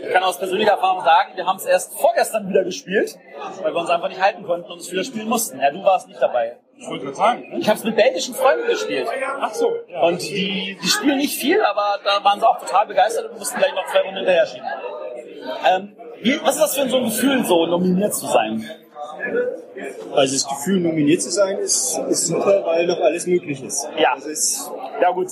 ich 0.02 0.10
kann 0.10 0.22
aus 0.22 0.38
persönlicher 0.38 0.72
Erfahrung 0.72 1.04
sagen, 1.04 1.32
wir 1.36 1.46
haben 1.46 1.56
es 1.56 1.66
erst 1.66 1.98
vorgestern 1.98 2.48
wieder 2.48 2.64
gespielt, 2.64 3.18
weil 3.62 3.72
wir 3.72 3.80
uns 3.80 3.90
einfach 3.90 4.08
nicht 4.08 4.20
halten 4.20 4.44
konnten 4.44 4.70
und 4.70 4.80
es 4.80 4.90
wieder 4.90 5.04
spielen 5.04 5.28
mussten. 5.28 5.60
Ja, 5.60 5.70
du 5.70 5.82
warst 5.84 6.08
nicht 6.08 6.20
dabei. 6.20 6.56
Ich 6.78 6.86
wollte 6.88 7.04
gerade 7.04 7.16
sagen. 7.16 7.50
ne? 7.50 7.58
Ich 7.58 7.68
habe 7.68 7.78
es 7.78 7.84
mit 7.84 7.96
belgischen 7.96 8.34
Freunden 8.34 8.66
gespielt. 8.66 9.08
Ach 9.40 9.52
so. 9.54 9.72
Ja. 9.88 10.02
Und 10.02 10.20
die, 10.22 10.78
die 10.82 10.88
spielen 10.88 11.16
nicht 11.16 11.38
viel, 11.38 11.62
aber 11.62 11.98
da 12.04 12.22
waren 12.22 12.38
sie 12.38 12.46
auch 12.46 12.58
total 12.58 12.86
begeistert 12.86 13.30
und 13.30 13.38
mussten 13.38 13.58
gleich 13.58 13.72
noch 13.74 13.86
zwei 13.86 14.00
Runden 14.00 14.16
hinterher 14.18 14.46
schieben. 14.46 14.66
Ähm, 15.68 15.92
wie, 16.22 16.38
was 16.42 16.56
ist 16.56 16.62
das 16.62 16.74
für 16.74 16.82
ein 16.82 16.90
so 16.90 16.96
ein 16.98 17.04
Gefühl, 17.04 17.44
so 17.44 17.66
nominiert 17.66 18.14
zu 18.14 18.26
sein? 18.26 18.64
Also 20.14 20.34
das 20.34 20.48
Gefühl, 20.48 20.80
nominiert 20.80 21.20
zu 21.20 21.30
sein, 21.30 21.58
ist, 21.58 21.98
ist 22.08 22.26
super, 22.26 22.62
weil 22.64 22.86
noch 22.86 23.00
alles 23.00 23.26
möglich 23.26 23.62
ist. 23.62 23.86
Ja. 23.98 24.14
Das 24.14 24.24
ist, 24.26 24.70
Ja 25.00 25.10
gut. 25.10 25.26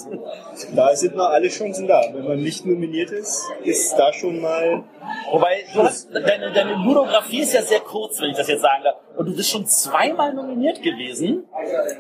da 0.75 0.95
sind 0.95 1.17
noch 1.17 1.31
alle 1.31 1.49
Chancen 1.49 1.87
da. 1.87 2.03
Wenn 2.13 2.25
man 2.25 2.39
nicht 2.39 2.67
nominiert 2.67 3.11
ist, 3.11 3.43
ist 3.63 3.95
da 3.97 4.13
schon 4.13 4.41
mal 4.41 4.85
Wobei, 5.31 5.65
du 5.73 5.83
hast, 5.83 6.13
deine, 6.13 6.53
deine 6.53 6.75
Ludografie 6.85 7.41
ist 7.41 7.55
ja 7.55 7.63
sehr 7.63 7.81
kurz, 7.81 8.21
wenn 8.21 8.31
ich 8.31 8.37
das 8.37 8.49
jetzt 8.49 8.63
sagen 8.63 8.85
darf. 8.85 8.97
Und 9.17 9.27
du 9.27 9.37
bist 9.37 9.51
schon 9.51 9.67
zweimal 9.67 10.35
nominiert 10.35 10.83
gewesen. 10.83 11.45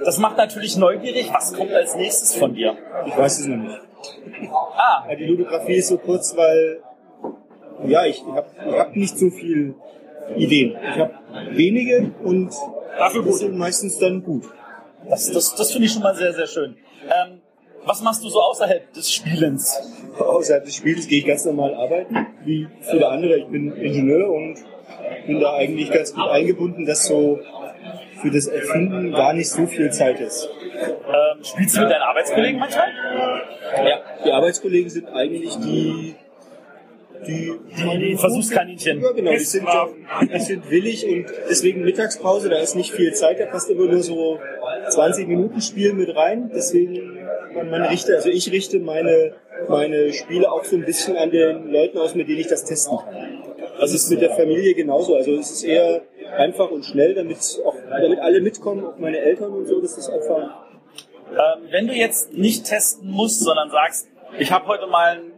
Das 0.04 0.18
macht 0.18 0.36
natürlich 0.36 0.76
neugierig. 0.76 1.30
Was 1.32 1.52
kommt 1.54 1.72
als 1.72 1.94
nächstes 1.94 2.34
von 2.36 2.54
dir? 2.54 2.76
Ich 3.06 3.16
weiß 3.16 3.40
es 3.40 3.46
noch 3.46 3.56
nicht. 3.56 3.80
Ah, 4.76 5.04
Ja, 5.08 5.14
die 5.16 5.24
Ludografie 5.24 5.76
ist 5.76 5.88
so 5.88 5.96
kurz, 5.98 6.36
weil 6.36 6.82
ja, 7.86 8.04
ich 8.06 8.22
habe 8.24 8.46
ich 8.66 8.78
hab 8.78 8.96
nicht 8.96 9.18
so 9.18 9.30
viel 9.30 9.74
Ideen. 10.36 10.76
Ich 10.94 10.98
habe 10.98 11.14
wenige 11.50 12.12
und 12.22 12.50
dafür 12.98 13.32
sind 13.32 13.56
meistens 13.56 13.98
dann 13.98 14.22
gut. 14.22 14.44
das, 15.08 15.30
das, 15.30 15.54
das 15.54 15.72
finde 15.72 15.86
ich 15.86 15.92
schon 15.92 16.02
mal 16.02 16.14
sehr, 16.14 16.32
sehr 16.32 16.46
schön. 16.46 16.76
Ähm, 17.04 17.40
Was 17.84 18.00
machst 18.02 18.24
du 18.24 18.28
so 18.28 18.40
außerhalb 18.40 18.92
des 18.94 19.12
Spielens? 19.12 19.78
Außerhalb 20.18 20.64
des 20.64 20.76
Spiels 20.76 21.06
gehe 21.06 21.18
ich 21.18 21.26
ganz 21.26 21.44
normal 21.44 21.74
arbeiten, 21.74 22.26
wie 22.44 22.66
viele 22.80 23.08
andere. 23.08 23.36
Ich 23.36 23.46
bin 23.46 23.72
Ingenieur 23.76 24.30
und 24.30 24.56
bin 25.26 25.40
da 25.40 25.54
eigentlich 25.54 25.90
ganz 25.90 26.14
gut 26.14 26.28
eingebunden, 26.28 26.86
dass 26.86 27.06
so 27.06 27.40
für 28.22 28.30
das 28.30 28.46
Erfinden 28.46 29.12
gar 29.12 29.34
nicht 29.34 29.50
so 29.50 29.66
viel 29.66 29.90
Zeit 29.92 30.20
ist. 30.20 30.48
Ähm, 30.72 31.44
spielst 31.44 31.76
du 31.76 31.80
mit 31.80 31.90
deinen 31.90 32.02
Arbeitskollegen 32.02 32.58
manchmal? 32.58 32.88
Ja, 33.86 34.00
die 34.24 34.32
Arbeitskollegen 34.32 34.88
sind 34.88 35.08
eigentlich 35.08 35.54
die, 35.58 36.14
die, 37.26 37.52
Die 37.76 38.16
Versuchskaninchen. 38.16 39.00
Ja, 39.00 39.12
genau, 39.12 39.32
die 39.32 39.38
sind, 39.38 39.66
ja, 39.66 39.88
die 40.22 40.40
sind 40.40 40.70
willig 40.70 41.06
und 41.06 41.26
deswegen 41.48 41.82
Mittagspause, 41.82 42.48
da 42.48 42.58
ist 42.58 42.74
nicht 42.74 42.92
viel 42.92 43.12
Zeit, 43.14 43.40
da 43.40 43.46
passt 43.46 43.70
immer 43.70 43.86
nur 43.86 44.02
so 44.02 44.38
20 44.90 45.28
Minuten 45.28 45.60
Spiel 45.60 45.92
mit 45.92 46.14
rein. 46.14 46.50
Deswegen, 46.54 47.18
man, 47.54 47.70
man 47.70 47.82
richte, 47.82 48.14
also 48.14 48.28
ich 48.28 48.50
richte 48.52 48.78
meine, 48.78 49.34
meine 49.68 50.12
Spiele 50.12 50.50
auch 50.50 50.64
so 50.64 50.76
ein 50.76 50.84
bisschen 50.84 51.16
an 51.16 51.30
den 51.30 51.70
Leuten 51.70 51.98
aus, 51.98 52.14
mit 52.14 52.28
denen 52.28 52.40
ich 52.40 52.48
das 52.48 52.64
testen 52.64 52.98
kann. 52.98 53.42
Das 53.80 53.92
ist 53.92 54.10
mit 54.10 54.20
der 54.20 54.30
Familie 54.30 54.74
genauso. 54.74 55.16
Also 55.16 55.32
es 55.32 55.50
ist 55.50 55.64
eher 55.64 56.02
einfach 56.36 56.70
und 56.70 56.84
schnell, 56.84 57.14
damit 57.14 57.38
auch, 57.64 57.76
damit 57.90 58.18
alle 58.20 58.40
mitkommen, 58.40 58.84
auch 58.84 58.98
meine 58.98 59.18
Eltern 59.18 59.52
und 59.52 59.66
so, 59.66 59.80
das 59.80 59.98
ist 59.98 60.08
einfach 60.08 60.64
Ähm, 61.30 61.68
wenn 61.70 61.86
du 61.86 61.94
jetzt 61.94 62.32
nicht 62.32 62.66
testen 62.66 63.10
musst, 63.10 63.40
sondern 63.40 63.70
sagst, 63.70 64.08
ich 64.38 64.52
habe 64.52 64.66
heute 64.66 64.86
mal 64.86 65.16
ein 65.16 65.32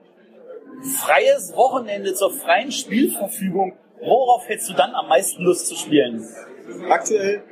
freies 0.83 1.55
Wochenende 1.55 2.15
zur 2.15 2.31
freien 2.33 2.73
Spielverfügung, 2.73 3.73
worauf 4.01 4.49
hättest 4.49 4.71
du 4.71 4.75
dann 4.75 4.95
am 4.95 5.09
meisten 5.09 5.43
Lust 5.43 5.67
zu 5.67 5.75
spielen? 5.75 6.27
Aktuell 6.89 7.43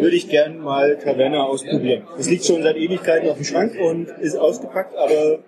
würde 0.00 0.16
ich 0.16 0.28
gern 0.28 0.58
mal 0.58 0.96
Caverna 0.96 1.44
ausprobieren. 1.44 2.06
Das 2.16 2.28
liegt 2.28 2.44
schon 2.44 2.62
seit 2.62 2.76
Ewigkeiten 2.76 3.28
auf 3.28 3.36
dem 3.36 3.44
Schrank 3.44 3.74
und 3.80 4.08
ist 4.20 4.36
ausgepackt, 4.36 4.96
aber 4.96 5.40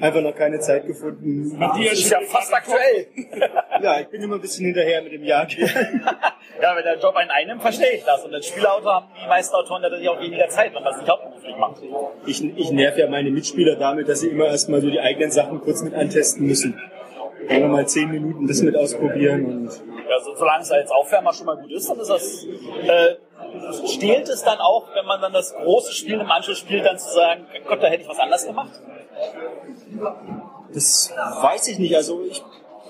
einfach 0.00 0.20
noch 0.20 0.34
keine 0.34 0.60
Zeit 0.60 0.86
gefunden. 0.86 1.58
Das 1.58 1.78
ist 1.78 2.10
ja 2.10 2.20
fast 2.20 2.52
aktuell. 2.52 3.06
Ja, 3.82 3.98
ich 3.98 4.08
bin 4.08 4.20
immer 4.22 4.34
ein 4.34 4.42
bisschen 4.42 4.66
hinterher 4.66 5.00
mit 5.00 5.12
dem 5.12 5.24
Jagen. 5.24 5.56
Ja, 6.62 6.76
wenn 6.76 6.84
der 6.84 6.98
Job 6.98 7.16
einen 7.16 7.30
einnimmt, 7.30 7.62
verstehe 7.62 7.92
ich 7.94 8.04
das. 8.04 8.22
Und 8.22 8.34
als 8.34 8.46
Spielautor 8.46 8.92
haben 8.92 9.06
die 9.24 9.28
meisten 9.28 9.54
Autoren 9.54 9.80
natürlich 9.80 10.10
auch 10.10 10.20
weniger 10.20 10.46
Zeit, 10.48 10.74
wenn 10.74 10.82
man 10.82 10.92
es 10.92 11.00
nicht 11.00 11.10
hauptberuflich 11.10 11.56
macht. 11.56 11.80
Ich, 12.26 12.44
ich 12.58 12.70
nerv 12.70 12.98
ja 12.98 13.08
meine 13.08 13.30
Mitspieler 13.30 13.76
damit, 13.76 14.08
dass 14.10 14.20
sie 14.20 14.28
immer 14.28 14.44
erstmal 14.46 14.82
so 14.82 14.90
die 14.90 15.00
eigenen 15.00 15.30
Sachen 15.30 15.62
kurz 15.62 15.82
mit 15.82 15.94
antesten 15.94 16.46
müssen. 16.46 16.78
Sagen 17.48 17.62
wir 17.62 17.68
mal 17.68 17.88
zehn 17.88 18.10
Minuten 18.10 18.46
das 18.46 18.60
mit 18.60 18.76
ausprobieren 18.76 19.46
und 19.46 19.66
Ja, 20.08 20.20
so, 20.22 20.34
solange 20.34 20.62
es 20.62 20.70
als 20.70 20.90
Aufwärmer 20.90 21.32
schon 21.32 21.46
mal 21.46 21.56
gut 21.56 21.72
ist, 21.72 21.88
dann 21.88 21.98
ist 21.98 22.10
das, 22.10 22.44
äh, 22.44 23.14
stehlt 23.86 24.28
es 24.28 24.42
dann 24.42 24.58
auch, 24.58 24.88
wenn 24.94 25.06
man 25.06 25.20
dann 25.20 25.32
das 25.32 25.54
große 25.54 25.92
Spiel 25.92 26.20
im 26.20 26.30
Anschluss 26.30 26.58
spielt, 26.58 26.84
dann 26.84 26.98
zu 26.98 27.12
sagen, 27.12 27.46
Gott, 27.66 27.82
da 27.82 27.88
hätte 27.88 28.02
ich 28.02 28.08
was 28.08 28.18
anders 28.18 28.46
gemacht? 28.46 28.70
Das 30.72 31.12
weiß 31.16 31.68
ich 31.68 31.78
nicht. 31.78 31.96
Also 31.96 32.22
ich, 32.28 32.42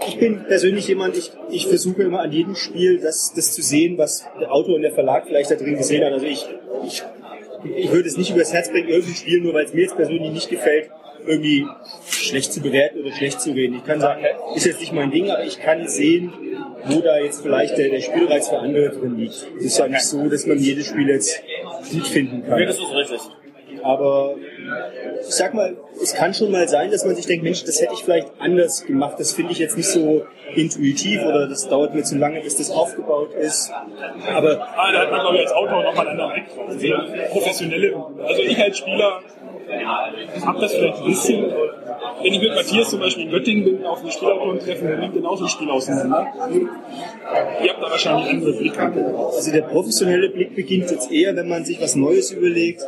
ich 0.06 0.18
bin 0.18 0.44
persönlich 0.44 0.88
jemand, 0.88 1.16
ich, 1.16 1.32
ich 1.50 1.66
versuche 1.66 2.02
immer 2.02 2.20
an 2.20 2.32
jedem 2.32 2.54
Spiel 2.54 3.00
das, 3.00 3.32
das 3.34 3.54
zu 3.54 3.62
sehen, 3.62 3.98
was 3.98 4.26
der 4.40 4.52
Autor 4.52 4.76
und 4.76 4.82
der 4.82 4.92
Verlag 4.92 5.26
vielleicht 5.26 5.50
da 5.50 5.56
drin 5.56 5.76
gesehen 5.76 6.04
hat. 6.04 6.12
Also 6.12 6.26
ich, 6.26 6.46
ich, 6.84 7.02
ich 7.64 7.90
würde 7.90 8.08
es 8.08 8.16
nicht 8.16 8.30
übers 8.30 8.52
Herz 8.52 8.70
bringen, 8.70 8.88
irgendein 8.88 9.14
Spiel, 9.14 9.40
nur 9.40 9.54
weil 9.54 9.64
es 9.64 9.74
mir 9.74 9.82
jetzt 9.82 9.96
persönlich 9.96 10.30
nicht 10.30 10.48
gefällt, 10.48 10.90
irgendwie 11.26 11.66
schlecht 12.08 12.52
zu 12.52 12.60
bewerten 12.60 13.00
oder 13.00 13.12
schlecht 13.12 13.40
zu 13.40 13.52
reden. 13.52 13.76
Ich 13.76 13.84
kann 13.84 14.00
sagen, 14.00 14.24
ist 14.54 14.66
jetzt 14.66 14.80
nicht 14.80 14.92
mein 14.92 15.10
Ding, 15.10 15.30
aber 15.30 15.44
ich 15.44 15.60
kann 15.60 15.86
sehen, 15.88 16.32
wo 16.84 17.00
da 17.00 17.18
jetzt 17.18 17.42
vielleicht 17.42 17.76
der, 17.78 17.90
der 17.90 18.00
Spielreiz 18.00 18.48
für 18.48 18.58
andere 18.58 18.90
drin 18.90 19.16
liegt. 19.16 19.46
Es 19.58 19.64
ist 19.64 19.78
ja 19.78 19.88
nicht 19.88 20.04
so, 20.04 20.28
dass 20.28 20.46
man 20.46 20.58
jedes 20.58 20.86
Spiel 20.86 21.08
jetzt 21.08 21.42
gut 21.92 22.06
finden 22.06 22.44
kann. 22.46 22.58
Nee, 22.58 22.66
das 22.66 22.78
ist 22.78 22.92
richtig. 22.92 23.20
Aber 23.82 24.34
ich 25.20 25.34
sag 25.34 25.54
mal, 25.54 25.76
es 26.02 26.14
kann 26.14 26.34
schon 26.34 26.50
mal 26.50 26.68
sein, 26.68 26.90
dass 26.90 27.04
man 27.04 27.14
sich 27.16 27.26
denkt, 27.26 27.44
Mensch, 27.44 27.64
das 27.64 27.80
hätte 27.80 27.94
ich 27.94 28.00
vielleicht 28.04 28.28
anders 28.38 28.84
gemacht. 28.84 29.14
Das 29.18 29.32
finde 29.32 29.52
ich 29.52 29.58
jetzt 29.58 29.76
nicht 29.76 29.88
so 29.88 30.24
intuitiv 30.54 31.22
oder 31.24 31.48
das 31.48 31.68
dauert 31.68 31.94
mir 31.94 32.02
zu 32.02 32.16
lange, 32.18 32.40
bis 32.40 32.56
das 32.56 32.70
aufgebaut 32.70 33.32
ist. 33.34 33.70
Aber 34.34 34.60
Ah, 34.76 34.92
da 34.92 35.00
hat 35.00 35.10
man, 35.10 35.20
glaube 35.20 35.36
ich, 35.36 35.42
als 35.42 35.52
Autor 35.52 35.82
nochmal 35.82 36.08
einen 36.08 36.20
anderen 36.20 36.44
Blick 36.44 36.54
drauf. 36.54 36.68
Also 36.68 37.32
professionelle. 37.32 38.04
Also 38.26 38.42
ich 38.42 38.58
als 38.62 38.78
Spieler 38.78 39.20
habe 40.44 40.60
das 40.60 40.72
vielleicht 40.74 40.98
ein 40.98 41.06
bisschen. 41.06 41.44
Wenn 42.22 42.32
ich 42.34 42.40
mit 42.40 42.54
Matthias 42.54 42.90
zum 42.90 43.00
Beispiel 43.00 43.24
in 43.24 43.30
Göttingen 43.30 43.64
bin, 43.64 43.86
auf 43.86 44.00
einem 44.00 44.10
Spielautorentreffen, 44.10 44.88
dann 44.88 45.00
nimmt 45.00 45.14
genauso 45.14 45.44
ein 45.44 45.48
Spiel 45.50 45.70
auseinander. 45.70 46.26
Ihr 47.62 47.70
habt 47.70 47.82
da 47.82 47.90
wahrscheinlich 47.90 48.30
andere 48.30 48.52
Blicke. 48.52 48.80
also 48.80 49.52
der 49.52 49.62
professionelle 49.62 50.28
Blick 50.30 50.54
beginnt 50.56 50.90
jetzt 50.90 51.10
eher, 51.10 51.36
wenn 51.36 51.48
man 51.48 51.64
sich 51.64 51.80
was 51.80 51.94
Neues 51.94 52.32
überlegt. 52.32 52.82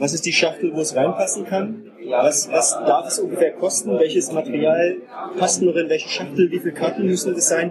Was 0.00 0.14
ist 0.14 0.24
die 0.24 0.32
Schachtel, 0.32 0.72
wo 0.74 0.80
es 0.80 0.96
reinpassen 0.96 1.44
kann? 1.44 1.92
Was, 2.08 2.50
was 2.50 2.70
darf 2.86 3.08
es 3.08 3.18
ungefähr 3.18 3.52
kosten? 3.52 3.98
Welches 3.98 4.32
Material 4.32 4.96
passt 5.38 5.60
noch 5.60 5.76
in 5.76 5.90
welche 5.90 6.08
Schachtel? 6.08 6.50
Wie 6.50 6.58
viele 6.58 6.72
Karten 6.72 7.04
müssen 7.04 7.34
das 7.34 7.48
sein? 7.48 7.70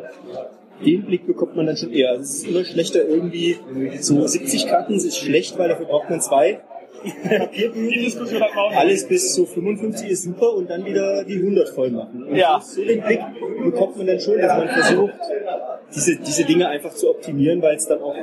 Den 0.85 1.05
Blick 1.05 1.25
bekommt 1.25 1.55
man 1.55 1.65
dann 1.65 1.75
schon 1.75 1.91
eher. 1.91 2.11
Also 2.11 2.21
es 2.21 2.33
ist 2.35 2.47
immer 2.47 2.63
schlechter 2.63 3.03
irgendwie, 3.07 3.57
so 3.99 4.27
70 4.27 4.67
Karten 4.67 4.93
ist 4.93 5.17
schlecht, 5.17 5.57
weil 5.57 5.69
dafür 5.69 5.87
braucht 5.87 6.11
man 6.11 6.21
zwei. 6.21 6.59
Auch. 8.55 8.71
Alles 8.77 9.07
bis 9.07 9.33
zu 9.33 9.47
55 9.47 10.09
ist 10.09 10.23
super 10.23 10.53
und 10.53 10.69
dann 10.69 10.85
wieder 10.85 11.23
die 11.23 11.37
100 11.37 11.69
voll 11.69 11.89
machen. 11.89 12.25
Und 12.25 12.35
Ja. 12.35 12.61
so 12.61 12.83
den 12.83 13.01
Blick 13.01 13.21
bekommt 13.63 13.97
man 13.97 14.05
dann 14.05 14.19
schon, 14.19 14.37
dass 14.37 14.55
man 14.55 14.69
versucht, 14.69 15.13
diese, 15.95 16.15
diese 16.17 16.43
Dinge 16.43 16.67
einfach 16.69 16.93
zu 16.93 17.09
optimieren, 17.09 17.59
weil 17.63 17.75
es 17.75 17.87
dann 17.87 18.03
auch 18.03 18.15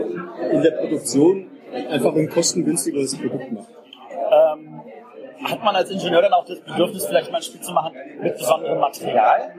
in 0.52 0.62
der 0.62 0.70
Produktion 0.70 1.46
einfach 1.90 2.14
ein 2.14 2.28
kostengünstigeres 2.28 3.16
Produkt 3.18 3.50
macht. 3.50 3.68
Ähm, 4.36 4.80
hat 5.44 5.62
man 5.62 5.76
als 5.76 5.90
Ingenieur 5.90 6.22
dann 6.22 6.32
auch 6.32 6.44
das 6.44 6.60
Bedürfnis, 6.60 7.06
vielleicht 7.06 7.30
mal 7.30 7.38
ein 7.38 7.42
Spiel 7.42 7.60
zu 7.60 7.72
machen 7.72 7.94
mit 8.20 8.38
besonderem 8.38 8.78
Material? 8.78 9.52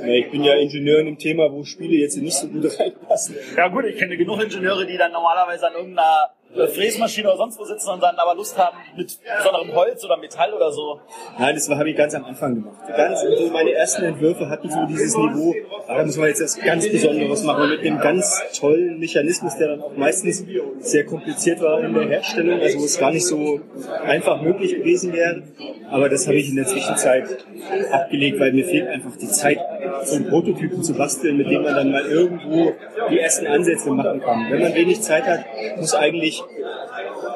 Ja, 0.00 0.06
ich 0.06 0.30
bin 0.30 0.42
ja 0.42 0.54
Ingenieur 0.54 1.00
in 1.00 1.06
einem 1.06 1.18
Thema, 1.18 1.52
wo 1.52 1.64
Spiele 1.64 1.96
jetzt 1.96 2.16
nicht 2.16 2.36
so 2.36 2.48
gut 2.48 2.64
reinpassen. 2.80 3.36
Ja 3.56 3.68
gut, 3.68 3.84
ich 3.84 3.96
kenne 3.96 4.16
genug 4.16 4.42
Ingenieure, 4.42 4.86
die 4.86 4.96
dann 4.96 5.12
normalerweise 5.12 5.68
an 5.68 5.74
irgendeiner 5.74 6.30
äh, 6.56 6.68
Fräsmaschine 6.68 7.28
oder 7.28 7.36
sonst 7.36 7.58
wo 7.58 7.64
sitzen 7.64 7.90
und 7.90 8.02
dann 8.02 8.16
aber 8.16 8.34
Lust 8.34 8.56
haben 8.56 8.76
mit 8.96 9.18
besonderem 9.36 9.74
Holz 9.74 10.04
oder 10.04 10.16
Metall 10.16 10.52
oder 10.52 10.70
so. 10.70 11.00
Nein, 11.38 11.54
das 11.54 11.68
habe 11.68 11.90
ich 11.90 11.96
ganz 11.96 12.14
am 12.14 12.24
Anfang 12.24 12.54
gemacht. 12.54 12.76
Ganz, 12.96 13.22
so 13.22 13.50
meine 13.50 13.72
ersten 13.72 14.04
Entwürfe 14.04 14.48
hatten 14.48 14.70
so 14.70 14.84
dieses 14.86 15.16
Niveau, 15.16 15.54
da 15.86 16.04
muss 16.04 16.16
man 16.16 16.28
jetzt 16.28 16.42
was 16.42 16.56
ganz 16.60 16.88
Besonderes 16.88 17.42
machen 17.42 17.70
mit 17.70 17.80
einem 17.80 17.98
ganz 17.98 18.42
tollen 18.58 18.98
Mechanismus, 18.98 19.56
der 19.56 19.68
dann 19.68 19.82
auch 19.82 19.96
meistens 19.96 20.44
sehr 20.86 21.04
kompliziert 21.04 21.60
war 21.60 21.82
in 21.82 21.94
der 21.94 22.08
Herstellung, 22.08 22.60
also 22.60 22.80
wo 22.80 22.84
es 22.84 22.98
gar 22.98 23.12
nicht 23.12 23.26
so 23.26 23.60
einfach 24.04 24.40
möglich 24.42 24.76
gewesen 24.76 25.12
wäre. 25.12 25.42
Aber 25.90 26.08
das 26.08 26.26
habe 26.26 26.36
ich 26.36 26.48
in 26.48 26.56
der 26.56 26.66
Zwischenzeit 26.66 27.44
abgelegt, 27.90 28.40
weil 28.40 28.52
mir 28.52 28.64
fehlt 28.64 28.88
einfach 28.88 29.16
die 29.16 29.28
Zeit, 29.28 29.58
so 30.04 30.16
einen 30.16 30.28
Prototypen 30.28 30.82
zu 30.82 30.94
basteln, 30.94 31.36
mit 31.36 31.50
dem 31.50 31.62
man 31.62 31.74
dann 31.74 31.90
mal 31.90 32.04
irgendwo 32.04 32.72
die 33.10 33.18
ersten 33.18 33.46
Ansätze 33.46 33.90
machen 33.90 34.20
kann. 34.20 34.50
Wenn 34.50 34.60
man 34.60 34.74
wenig 34.74 35.00
Zeit 35.00 35.24
hat, 35.24 35.44
muss 35.76 35.94
eigentlich 35.94 36.42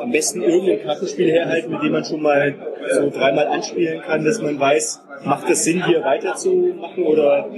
am 0.00 0.12
besten 0.12 0.42
irgendein 0.42 0.82
Kartenspiel 0.82 1.30
herhalten, 1.30 1.70
mit 1.70 1.82
dem 1.82 1.92
man 1.92 2.04
schon 2.04 2.22
mal 2.22 2.54
so 2.90 3.10
dreimal 3.10 3.46
anspielen 3.48 4.00
kann, 4.02 4.24
dass 4.24 4.40
man 4.40 4.58
weiß, 4.58 5.02
macht 5.24 5.50
es 5.50 5.64
Sinn, 5.64 5.84
hier 5.84 6.02
weiterzumachen 6.02 7.04
oder 7.04 7.48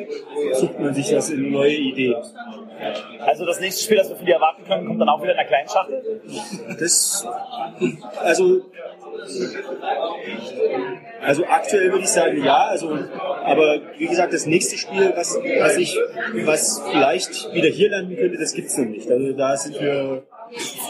sucht 0.54 0.80
man 0.80 0.94
sich 0.94 1.10
das 1.10 1.30
in 1.30 1.40
eine 1.40 1.50
neue 1.50 1.76
Idee. 1.76 2.14
Also 3.20 3.44
das 3.46 3.60
nächste 3.60 3.84
Spiel, 3.84 3.98
das 3.98 4.08
wir 4.08 4.16
von 4.16 4.26
dir 4.26 4.34
erwarten 4.34 4.64
können, 4.64 4.86
kommt 4.86 5.00
dann 5.00 5.08
auch 5.08 5.22
wieder 5.22 5.32
in 5.32 5.38
einer 5.38 5.48
kleinen 5.48 5.68
Schachtel. 5.68 6.20
Das, 6.78 7.26
also, 8.18 8.62
also 11.20 11.44
aktuell 11.46 11.90
würde 11.92 12.04
ich 12.04 12.10
sagen 12.10 12.42
ja, 12.42 12.66
also, 12.66 12.98
aber 13.44 13.80
wie 13.98 14.06
gesagt, 14.06 14.32
das 14.32 14.46
nächste 14.46 14.78
Spiel, 14.78 15.12
was, 15.14 15.36
was 15.36 15.76
ich, 15.76 15.98
was 16.44 16.82
vielleicht 16.90 17.52
wieder 17.52 17.68
hier 17.68 17.90
landen 17.90 18.16
könnte, 18.16 18.38
das 18.38 18.54
gibt's 18.54 18.76
noch 18.76 18.86
nicht. 18.86 19.10
Also 19.10 19.32
da 19.32 19.56
sind 19.56 19.80
wir, 19.80 20.22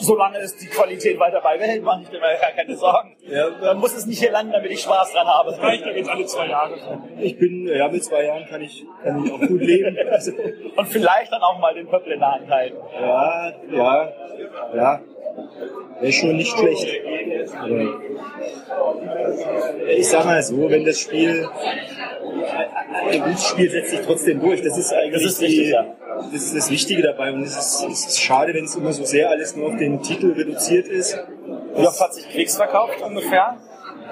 Solange 0.01 0.39
es 0.39 0.57
die 0.57 0.67
Qualität 0.67 1.19
weiter 1.19 1.41
beibehält, 1.41 1.83
mache 1.83 2.03
ich 2.03 2.11
mir 2.11 2.21
gar 2.21 2.53
keine 2.55 2.77
Sorgen. 2.77 3.17
Ja. 3.27 3.51
Dann 3.51 3.79
muss 3.79 3.95
es 3.95 4.07
nicht 4.07 4.19
hier 4.19 4.33
landen, 4.33 4.53
damit 4.53 4.71
ich 4.71 4.81
Spaß 4.81 5.13
dran 5.13 5.27
habe. 5.27 5.57
Reicht 5.61 5.85
ja 5.85 5.93
jetzt 5.93 6.11
alle 6.11 6.27
zwei 6.27 6.49
Jahre. 6.49 6.75
ich 7.19 7.39
bin, 7.39 7.67
ja, 7.67 7.89
mit 7.89 8.05
zwei 8.05 8.25
Jahren 8.25 8.47
kann 8.47 8.63
ich, 8.63 8.85
kann 9.03 9.25
ich 9.25 9.33
auch 9.33 9.41
gut 9.41 9.61
leben. 9.61 9.97
Also, 10.11 10.33
Und 10.77 10.87
vielleicht 10.87 11.33
dann 11.33 11.43
auch 11.43 11.59
mal 11.59 11.75
den 11.75 11.89
Pöppel 11.89 12.13
in 12.13 12.21
der 12.21 12.33
Hand 12.33 12.51
halten. 12.51 12.77
Ja, 13.01 13.53
ja, 13.71 14.13
ja. 14.75 15.01
Wäre 16.01 16.13
schon 16.13 16.37
nicht 16.37 16.57
schlecht. 16.57 16.89
Aber 17.59 18.01
ich 19.97 20.09
sag 20.09 20.25
mal 20.25 20.43
so, 20.43 20.71
wenn 20.71 20.85
das 20.85 20.99
Spiel, 20.99 21.47
ein 23.11 23.23
gutes 23.23 23.47
Spiel 23.47 23.71
setzt 23.71 23.91
sich 23.91 24.01
trotzdem 24.01 24.41
durch. 24.41 24.63
Das 24.63 24.79
ist 24.79 24.93
eigentlich 24.93 25.23
Das 25.23 25.33
ist 25.33 25.41
richtig, 25.43 25.67
die, 25.67 25.71
ja. 25.71 25.95
das, 26.33 26.43
ist 26.43 26.57
das 26.57 26.71
Wichtige 26.71 27.03
dabei. 27.03 27.33
Und 27.33 27.43
es 27.43 27.57
ist, 27.57 27.87
es 27.91 28.07
ist 28.07 28.21
schade, 28.21 28.55
wenn 28.55 28.65
es 28.65 28.75
immer 28.75 28.93
so 28.93 29.05
sehr 29.05 29.31
alles 29.31 29.57
nur 29.57 29.69
auf 29.69 29.77
den 29.77 30.03
Titel 30.03 30.33
reduziert 30.33 30.89
ist. 30.89 31.19
Wie 31.77 31.87
oft 31.87 32.01
hat 32.01 32.15
sich 32.15 32.29
Klicks 32.29 32.57
verkauft 32.57 33.01
ungefähr? 33.03 33.57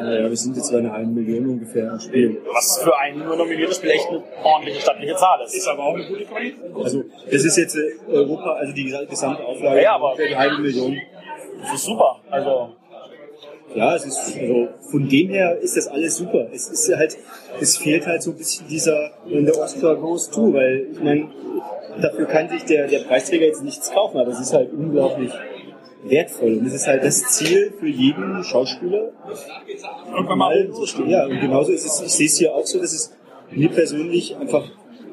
Naja, 0.01 0.29
wir 0.29 0.37
sind 0.37 0.57
jetzt 0.57 0.71
bei 0.73 0.79
einer 0.79 0.93
halben 0.93 1.15
Million 1.15 1.47
ungefähr 1.49 1.91
im 1.93 1.99
Spiel. 2.01 2.41
Was 2.53 2.81
für 2.83 2.97
ein 2.99 3.19
nur 3.19 3.37
nominiertes 3.37 3.77
Spiel 3.79 3.91
echt 3.91 4.09
eine 4.09 4.23
ordentliche 4.45 4.81
stattliche 4.81 5.15
Zahl 5.17 5.41
ist. 5.45 5.55
Ist 5.55 5.69
aber 5.69 5.83
auch 5.85 5.95
eine 5.95 6.07
gute 6.07 6.25
Qualität. 6.25 6.59
Also, 6.75 7.05
das 7.31 7.45
ist 7.45 7.57
jetzt 7.57 7.77
äh, 7.77 7.91
Europa, 8.13 8.53
also 8.53 8.73
die 8.73 8.85
gesamte 9.09 9.45
Auflage, 9.45 9.83
Ja, 9.83 9.95
aber- 9.97 10.15
für 10.17 10.27
die 10.29 10.37
halbe 10.37 10.59
Million. 10.63 10.97
Das 11.63 11.75
ist 11.75 11.85
super. 11.85 12.21
Also, 12.31 12.71
ja, 13.75 13.95
es 13.97 14.07
ist, 14.07 14.39
also 14.39 14.69
von 14.91 15.09
dem 15.09 15.29
her 15.31 15.59
ist 15.61 15.77
das 15.77 15.89
alles 15.89 16.17
super. 16.17 16.47
Es 16.53 16.69
ist 16.69 16.97
halt, 16.97 17.19
es 17.61 17.77
fehlt 17.77 18.07
halt 18.07 18.23
so 18.23 18.31
ein 18.31 18.37
bisschen 18.37 18.67
dieser, 18.69 19.11
wenn 19.27 19.45
der 19.45 19.59
Oscar 19.59 19.97
goes 19.97 20.31
to, 20.31 20.55
weil 20.55 20.87
ich 20.93 21.01
meine, 21.01 21.29
dafür 22.01 22.27
kann 22.27 22.49
sich 22.49 22.65
der, 22.65 22.87
der 22.87 23.01
Preisträger 23.01 23.47
jetzt 23.47 23.63
nichts 23.63 23.91
kaufen, 23.91 24.19
aber 24.19 24.31
es 24.31 24.41
ist 24.41 24.55
halt 24.55 24.73
unglaublich 24.73 25.33
wertvoll. 26.05 26.59
Und 26.59 26.67
es 26.67 26.75
ist 26.75 26.87
halt 26.87 27.05
das 27.05 27.23
Ziel 27.25 27.73
für 27.79 27.89
jeden 27.89 28.43
Schauspieler. 28.45 29.13
Irgendwann 30.15 30.39
mal 30.39 30.49
Mal, 30.49 31.11
ja, 31.11 31.27
und 31.27 31.41
genauso 31.41 31.73
ist 31.73 31.85
es, 31.85 32.03
ich 32.03 32.13
sehe 32.13 32.27
es 32.27 32.39
hier 32.39 32.55
auch 32.55 32.67
so, 32.67 32.81
dass 32.81 32.93
es 32.93 33.13
mir 33.51 33.69
persönlich 33.69 34.37
einfach 34.37 34.65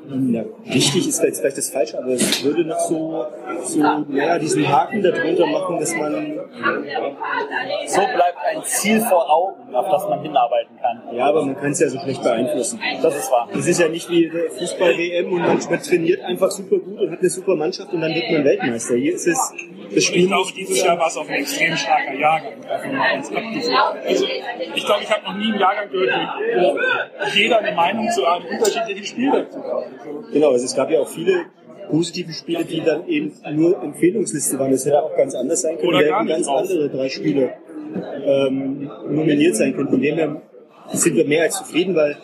ja, 0.07 0.45
wichtig 0.63 1.07
ist 1.07 1.23
jetzt 1.23 1.39
vielleicht 1.39 1.57
das 1.57 1.69
Falsche, 1.69 1.97
aber 1.97 2.09
es 2.09 2.43
würde 2.43 2.65
noch 2.65 2.79
so, 2.79 3.25
so 3.63 3.79
naja, 3.79 4.38
diesen 4.38 4.67
Haken 4.67 5.01
darunter 5.01 5.47
machen, 5.47 5.79
dass 5.79 5.95
man 5.95 6.39
So 7.88 8.01
bleibt 8.01 8.38
ein 8.45 8.63
Ziel 8.63 9.01
vor 9.01 9.29
Augen, 9.29 9.75
auf 9.75 9.89
das 9.89 10.07
man 10.07 10.21
hinarbeiten 10.21 10.77
kann. 10.79 11.15
Ja, 11.15 11.25
aber 11.25 11.45
man 11.45 11.55
kann 11.55 11.71
es 11.71 11.79
ja 11.79 11.89
so 11.89 11.99
schlecht 11.99 12.21
beeinflussen. 12.21 12.79
Das 13.01 13.17
ist 13.17 13.31
wahr. 13.31 13.49
Es 13.53 13.67
ist 13.67 13.79
ja 13.79 13.89
nicht 13.89 14.09
wie 14.09 14.29
Fußball-WM 14.29 15.33
und 15.33 15.39
man, 15.39 15.59
man 15.69 15.81
trainiert 15.81 16.21
einfach 16.23 16.51
super 16.51 16.77
gut 16.77 16.99
und 16.99 17.11
hat 17.11 17.19
eine 17.19 17.29
super 17.29 17.55
Mannschaft 17.55 17.91
und 17.91 18.01
dann 18.01 18.13
wird 18.13 18.31
man 18.31 18.43
Weltmeister. 18.43 18.95
Hier 18.95 19.15
ist 19.15 19.27
es, 19.27 19.53
das 19.93 20.03
Spiel 20.03 20.21
Ich 20.23 20.27
glaube, 20.27 20.51
dieses 20.55 20.83
Jahr 20.83 20.97
war 20.97 21.07
es 21.07 21.17
auch 21.17 21.27
ein 21.27 21.36
extrem 21.36 21.75
starker 21.75 22.13
Jahrgang. 22.13 22.53
Also, 22.67 23.36
ich 24.75 24.86
glaube, 24.86 25.03
ich 25.03 25.11
habe 25.11 25.23
noch 25.23 25.38
nie 25.38 25.51
einen 25.51 25.59
Jahrgang 25.59 25.89
gehört, 25.89 26.13
wo 26.57 26.77
jeder 27.36 27.59
eine 27.59 27.75
Meinung 27.75 28.09
zu 28.09 28.25
einem 28.25 28.45
unterschiedlichen 28.45 29.05
Spiel 29.05 29.31
dazu 29.31 29.57
hat. 29.63 29.86
Genau, 30.31 30.51
also 30.51 30.65
es 30.65 30.75
gab 30.75 30.89
ja 30.91 30.99
auch 30.99 31.07
viele 31.07 31.45
positive 31.89 32.33
Spiele, 32.33 32.65
die 32.65 32.81
dann 32.81 33.07
eben 33.07 33.33
nur 33.53 33.81
Empfehlungsliste 33.81 34.57
waren. 34.59 34.71
Das 34.71 34.86
hätte 34.86 35.01
auch 35.03 35.15
ganz 35.15 35.36
anders 35.36 35.61
sein 35.61 35.77
können. 35.77 35.89
Oder 35.89 36.03
Da 36.03 36.17
hätten 36.17 36.27
ganz 36.27 36.47
drauf. 36.47 36.61
andere 36.61 36.89
drei 36.89 37.09
Spiele 37.09 37.53
ähm, 38.25 38.89
nominiert 39.09 39.55
sein 39.55 39.75
können. 39.75 39.89
Von 39.89 40.01
dem 40.01 40.15
her 40.15 40.41
sind 40.93 41.15
wir 41.15 41.25
mehr 41.25 41.43
als 41.43 41.57
zufrieden, 41.57 41.95
weil 41.95 42.17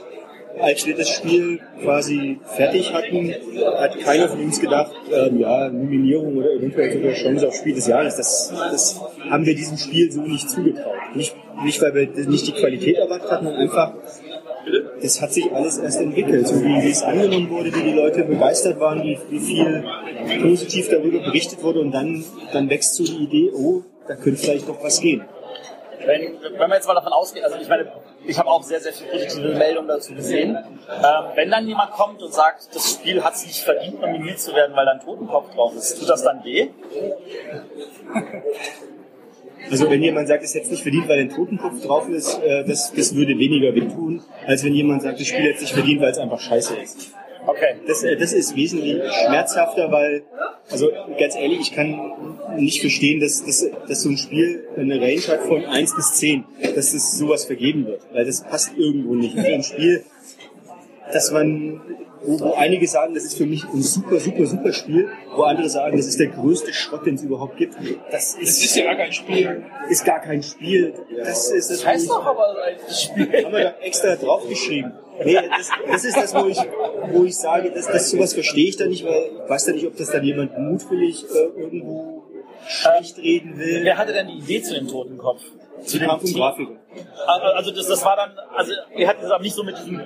als 0.60 0.86
wir 0.86 0.95
das 0.95 1.10
Spiel 1.10 1.60
quasi 1.82 2.39
fertig 2.56 2.93
hatten, 2.93 3.34
hat 3.78 3.99
keiner 3.99 4.30
von 4.30 4.39
uns 4.39 4.60
gedacht, 4.60 4.91
ähm, 5.12 5.39
ja, 5.39 5.70
Nominierung 5.70 6.38
oder 6.38 6.52
eventuell 6.54 6.93
sogar 6.93 7.14
Chance 7.14 7.47
auf 7.47 7.56
Spiel 7.56 7.76
des 7.76 7.88
Jahres. 7.88 8.18
Das, 8.18 8.54
das 8.72 9.02
haben 9.30 9.45
wir 9.45 9.56
diesem 9.56 9.78
Spiel 9.78 10.12
so 10.12 10.22
nicht 10.22 10.49
zugetraut. 10.49 11.16
Nicht, 11.16 11.36
nicht 11.64 11.82
weil 11.82 11.93
wir 11.93 12.28
nicht 12.28 12.47
die 12.47 12.54
Qualität 12.54 12.97
erwartet 12.97 13.32
hatten, 13.32 13.45
sondern 13.45 13.62
einfach, 13.62 13.93
das 15.02 15.22
hat 15.22 15.34
sich 15.34 15.52
alles 15.52 15.78
erst 15.78 16.02
entwickelt. 16.02 16.47
So 16.47 16.62
wie, 16.62 16.84
wie 16.84 16.91
es 16.91 17.04
angenommen 17.04 17.49
wurde, 17.49 17.74
wie 17.74 17.84
die 17.84 17.93
Leute 17.93 18.24
begeistert 18.24 18.80
waren, 18.80 19.04
wie, 19.04 19.18
wie 19.30 19.39
viel 19.39 19.84
positiv 20.41 20.89
darüber 20.89 21.20
berichtet 21.20 21.64
wurde 21.64 21.82
und 21.82 21.91
dann, 21.91 22.24
dann 22.54 22.70
wächst 22.70 22.95
so 22.95 23.04
die 23.04 23.24
Idee, 23.24 23.52
oh, 23.54 23.82
da 24.08 24.16
könnte 24.16 24.41
vielleicht 24.41 24.68
doch 24.68 24.84
was 24.84 25.02
gehen. 25.02 25.22
Wenn, 26.06 26.38
wenn 26.41 26.70
man 26.70 26.72
jetzt 26.72 26.88
mal 26.88 26.95
davon 26.95 27.14
ausgeht, 27.14 27.43
also 27.43 27.58
ich 27.58 27.68
meine, 27.68 27.91
ich 28.26 28.38
habe 28.38 28.49
auch 28.49 28.64
sehr, 28.64 28.80
sehr 28.80 28.93
viele 28.93 29.12
positive 29.12 29.56
Meldungen 29.56 29.88
dazu 29.88 30.14
gesehen. 30.14 30.56
Ähm, 30.56 31.04
wenn 31.36 31.49
dann 31.52 31.68
jemand 31.68 31.91
kommt 31.91 32.22
und 32.22 32.34
sagt, 32.34 32.74
das 32.74 32.91
Spiel 32.93 33.24
hat 33.24 33.34
es 33.36 33.45
nicht 33.45 33.64
verdient, 33.64 34.02
nominiert 34.02 34.39
zu 34.39 34.54
werden, 34.56 34.76
weil 34.76 34.86
da 34.86 34.91
ein 34.91 34.99
Totenkopf 34.99 35.54
drauf 35.54 35.76
ist, 35.76 35.99
tut 35.99 36.10
das 36.10 36.24
dann 36.24 36.43
weh? 36.43 36.70
Also 39.70 39.89
wenn 39.89 40.02
jemand 40.02 40.28
sagt, 40.28 40.43
es 40.43 40.56
es 40.56 40.70
nicht 40.72 40.82
verdient, 40.82 41.08
weil 41.08 41.20
ein 41.20 41.30
Totenkopf 41.30 41.86
drauf 41.86 42.10
ist, 42.10 42.41
äh, 42.41 42.64
das, 42.66 42.91
das 42.93 43.16
würde 43.16 43.38
weniger 43.38 43.74
wehtun, 43.76 44.24
als 44.45 44.64
wenn 44.64 44.74
jemand 44.74 45.04
sagt, 45.04 45.20
das 45.20 45.28
Spiel 45.28 45.49
es 45.49 45.62
nicht 45.62 45.74
verdient, 45.74 46.02
weil 46.02 46.12
es 46.12 46.18
einfach 46.18 46.39
scheiße 46.39 46.76
ist. 46.76 47.14
Okay. 47.48 47.76
Das, 47.88 48.04
äh, 48.04 48.16
das 48.18 48.34
ist 48.34 48.56
wesentlich 48.56 49.02
schmerzhafter, 49.26 49.92
weil, 49.92 50.24
also 50.70 50.89
ganz 51.20 51.36
ehrlich, 51.36 51.60
ich 51.62 51.74
kann 51.74 52.00
nicht 52.58 52.82
verstehen, 52.82 53.20
dass, 53.20 53.44
dass, 53.46 53.66
dass 53.88 54.02
so 54.04 54.10
ein 54.10 54.18
Spiel 54.18 54.68
eine 54.78 55.02
Range 55.02 55.22
hat 55.28 55.42
von 55.42 55.66
1 55.66 55.96
bis 55.96 56.14
10, 56.14 56.44
dass 56.76 56.94
es 56.94 57.18
sowas 57.18 57.46
vergeben 57.46 57.86
wird, 57.88 58.02
weil 58.14 58.26
das 58.26 58.44
passt 58.44 58.72
irgendwo 58.78 59.16
nicht. 59.16 59.36
So 59.36 59.46
ein 59.46 59.64
Spiel, 59.64 60.04
dass 61.12 61.32
man, 61.32 61.82
wo, 62.24 62.39
wo 62.39 62.54
einige 62.54 62.88
sagen, 62.88 63.14
das 63.16 63.24
ist 63.24 63.38
für 63.38 63.46
mich 63.46 63.64
ein 63.66 63.82
super, 63.82 64.20
super, 64.20 64.46
super 64.46 64.74
Spiel, 64.74 65.10
wo 65.36 65.44
andere 65.44 65.70
sagen, 65.70 65.98
das 65.98 66.06
ist 66.06 66.20
der 66.20 66.28
größte 66.28 66.74
Schrott, 66.74 67.06
den 67.06 67.16
es 67.16 67.24
überhaupt 67.24 67.58
gibt. 67.58 67.76
Das 68.12 68.36
ist, 68.36 68.64
ist 68.64 68.76
ja 68.76 68.86
gar 68.86 68.96
kein 68.96 69.12
Spiel. 69.14 69.64
ist 69.89 70.06
gar 70.06 70.20
kein 70.22 70.44
Spiel. 70.44 70.94
Das 71.18 71.52
ist 71.52 71.70
das, 71.70 71.80
Das 71.80 71.88
heißt 71.88 72.10
doch 72.10 72.26
aber 72.26 72.56
das 72.88 73.04
Spiel. 73.04 73.46
haben 73.46 73.54
wir 73.54 73.64
da 73.64 73.76
extra 73.82 74.16
draufgeschrieben. 74.16 74.92
Nee, 75.24 75.36
das, 75.57 75.69
das 75.89 76.05
ist 76.05 76.17
das, 76.17 76.34
wo 76.34 76.47
ich, 76.47 76.57
wo 77.11 77.24
ich 77.24 77.38
sage, 77.38 77.72
das, 77.72 77.88
das 77.88 78.09
sowas 78.09 78.34
verstehe 78.34 78.69
ich 78.69 78.78
da 78.78 78.86
nicht, 78.86 79.05
weil 79.05 79.32
ich 79.43 79.49
weiß 79.49 79.65
da 79.65 79.72
nicht, 79.74 79.88
ob 79.88 79.95
das 79.97 80.11
dann 80.11 80.24
jemand 80.24 80.57
mutwillig 80.57 81.26
äh, 81.26 81.59
irgendwo 81.59 82.24
schlecht 82.67 83.17
reden 83.17 83.57
will. 83.57 83.82
Wer 83.84 83.97
hatte 83.97 84.13
denn 84.13 84.28
die 84.28 84.38
Idee 84.38 84.61
zu 84.61 84.74
dem 84.74 84.88
Totenkopf? 84.88 85.41
Kam 85.99 86.19
vom 86.19 86.34
Grafiker. 86.34 86.72
Also 87.55 87.72
das, 87.72 87.88
das 87.88 88.05
war 88.05 88.15
dann, 88.15 88.32
also 88.55 88.72
ihr 88.95 89.07
hattet 89.07 89.24
das 89.24 89.32
aber 89.32 89.43
nicht 89.43 89.55
so 89.55 89.63
mit 89.63 89.78
diesem, 89.78 89.99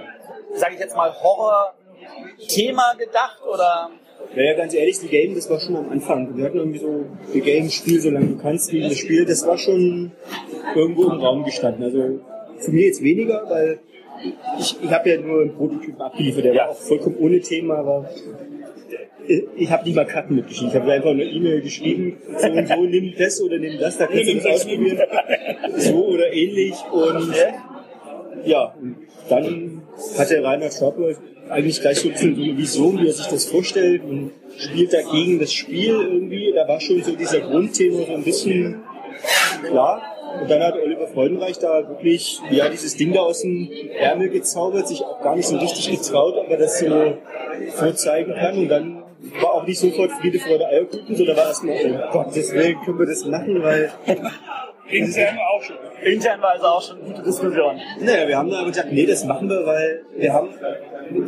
sage 0.53 0.75
ich 0.75 0.79
jetzt 0.79 0.95
mal, 0.95 1.13
Horror-Thema 1.13 2.93
gedacht 2.97 3.41
oder? 3.51 3.89
Naja, 4.35 4.53
ganz 4.53 4.73
ehrlich, 4.73 4.99
die 4.99 5.07
Game, 5.07 5.35
das 5.35 5.49
war 5.49 5.59
schon 5.59 5.75
am 5.75 5.89
Anfang. 5.89 6.35
Wir 6.37 6.45
hatten 6.45 6.57
irgendwie 6.57 6.79
so, 6.79 7.05
die 7.33 7.41
Game, 7.41 7.69
Spiel, 7.69 7.99
solange 7.99 8.27
du 8.27 8.37
kannst, 8.37 8.71
gegen 8.71 8.89
das 8.89 8.97
Spiel, 8.97 9.25
das 9.25 9.45
war 9.45 9.57
schon 9.57 10.13
irgendwo 10.73 11.09
im 11.09 11.19
Raum 11.19 11.43
gestanden. 11.43 11.83
Also 11.83 12.19
für 12.59 12.71
mich 12.71 12.85
jetzt 12.85 13.03
weniger, 13.03 13.43
weil 13.49 13.79
ich, 14.59 14.75
ich 14.81 14.91
habe 14.91 15.09
ja 15.09 15.19
nur 15.19 15.41
einen 15.41 15.55
Prototypen 15.55 16.01
abgeliefert, 16.01 16.45
der 16.45 16.55
war 16.55 16.69
auch 16.69 16.77
vollkommen 16.77 17.17
ohne 17.19 17.39
Thema, 17.39 17.75
aber 17.75 18.09
ich 19.27 19.71
habe 19.71 19.85
nicht 19.85 19.95
mal 19.95 20.05
Karten 20.05 20.35
mitgeschrieben. 20.35 20.69
Ich 20.69 20.79
habe 20.79 20.91
einfach 20.91 21.09
eine 21.09 21.23
E-Mail 21.23 21.61
geschrieben, 21.61 22.17
so 22.37 22.47
und 22.47 22.67
so, 22.67 22.83
nimm 22.83 23.13
das 23.17 23.41
oder 23.41 23.57
nimm 23.57 23.79
das, 23.79 23.97
da 23.97 24.07
kannst 24.07 24.29
du 24.29 24.35
das 24.35 24.45
ausprobieren. 24.45 24.99
So 25.77 26.05
oder 26.05 26.31
ähnlich. 26.31 26.75
Und 26.91 27.33
ja, 28.45 28.75
und 28.79 28.95
dann 29.29 29.81
hat 30.17 30.29
der 30.29 30.43
Rainer 30.43 30.69
Schauper 30.71 31.15
eigentlich 31.49 31.81
gleich 31.81 31.99
so 31.99 32.09
eine 32.09 32.57
Vision, 32.57 32.99
wie 32.99 33.07
er 33.07 33.13
sich 33.13 33.27
das 33.27 33.45
vorstellt 33.45 34.03
und 34.03 34.31
spielt 34.57 34.93
dagegen 34.93 35.39
das 35.39 35.53
Spiel 35.53 35.93
irgendwie. 35.93 36.53
Da 36.53 36.67
war 36.67 36.79
schon 36.79 37.01
so 37.03 37.15
dieser 37.15 37.41
Grundtenor 37.41 38.05
so 38.05 38.13
ein 38.13 38.23
bisschen 38.23 38.83
klar. 39.63 40.01
Und 40.41 40.49
dann 40.49 40.61
hat 40.61 40.75
Oliver 40.75 40.94
Freudenreich 41.15 41.57
da 41.59 41.87
wirklich, 41.87 42.39
ja, 42.51 42.69
dieses 42.69 42.97
Ding 42.97 43.13
da 43.13 43.21
aus 43.21 43.41
dem 43.41 43.69
Ärmel 43.97 44.29
gezaubert, 44.29 44.87
sich 44.87 45.01
auch 45.01 45.21
gar 45.21 45.35
nicht 45.35 45.47
so 45.47 45.57
richtig 45.57 45.89
getraut, 45.89 46.35
aber 46.37 46.57
das 46.57 46.79
so 46.79 47.17
vorzeigen 47.75 48.33
kann. 48.35 48.57
Und 48.57 48.67
dann 48.67 49.03
war 49.41 49.53
auch 49.53 49.65
nicht 49.65 49.79
sofort 49.79 50.11
Friede, 50.11 50.39
Freude, 50.39 50.67
Eierkuchen, 50.67 51.15
sondern 51.15 51.37
war 51.37 51.47
erstmal, 51.47 52.09
oh 52.09 52.11
Gottes 52.11 52.53
Willen, 52.53 52.75
können 52.83 52.99
wir 52.99 53.05
das 53.07 53.25
machen, 53.25 53.63
weil 53.63 53.91
Intern 54.87 55.37
auch 55.51 55.63
schon. 55.63 55.75
Intern 56.03 56.41
war 56.41 56.51
also 56.51 56.65
auch 56.65 56.81
schon 56.81 56.97
eine 57.01 57.07
gute 57.09 57.23
Diskussion. 57.23 57.79
Naja, 58.01 58.27
wir 58.27 58.37
haben 58.37 58.49
da 58.49 58.59
aber 58.59 58.69
gesagt, 58.69 58.91
nee, 58.91 59.05
das 59.05 59.25
machen 59.25 59.49
wir, 59.49 59.65
weil 59.65 60.05
wir 60.15 60.31
haben, 60.31 60.49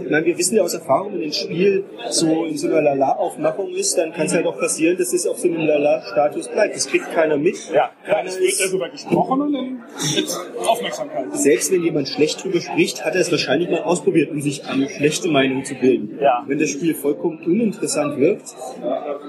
meine, 0.09 0.25
wir 0.25 0.37
wissen 0.37 0.55
ja 0.55 0.63
aus 0.63 0.73
Erfahrung, 0.75 1.13
wenn 1.13 1.23
ein 1.23 1.33
Spiel 1.33 1.85
so 2.09 2.45
in 2.45 2.57
so 2.57 2.67
einer 2.67 2.81
Lala-Aufmachung 2.81 3.69
ist, 3.71 3.97
dann 3.97 4.13
kann 4.13 4.27
es 4.27 4.33
halt 4.33 4.45
auch 4.45 4.59
passieren, 4.59 4.97
dass 4.97 5.11
es 5.13 5.25
auf 5.25 5.39
so 5.39 5.47
einem 5.47 5.61
Lala-Status 5.61 6.49
bleibt. 6.49 6.75
Das 6.75 6.87
kriegt 6.87 7.11
keiner 7.11 7.37
mit. 7.37 7.55
Ja, 7.73 7.89
keiner 8.05 8.29
Es 8.29 8.39
wird 8.39 8.49
ist, 8.49 8.65
darüber 8.65 8.89
gesprochen 8.89 9.41
und 9.41 9.53
dann 9.53 9.83
wird 10.15 10.67
Aufmerksamkeit. 10.67 11.35
selbst 11.35 11.71
wenn 11.71 11.83
jemand 11.83 12.09
schlecht 12.09 12.43
drüber 12.43 12.61
spricht, 12.61 13.05
hat 13.05 13.15
er 13.15 13.21
es 13.21 13.31
wahrscheinlich 13.31 13.69
mal 13.69 13.81
ausprobiert, 13.81 14.29
um 14.29 14.39
sich 14.41 14.67
eine 14.67 14.87
schlechte 14.89 15.29
Meinung 15.29 15.65
zu 15.65 15.73
bilden. 15.75 16.19
Ja. 16.21 16.43
Wenn 16.47 16.59
das 16.59 16.69
Spiel 16.69 16.93
vollkommen 16.93 17.39
uninteressant 17.43 18.19
wirkt, 18.19 18.55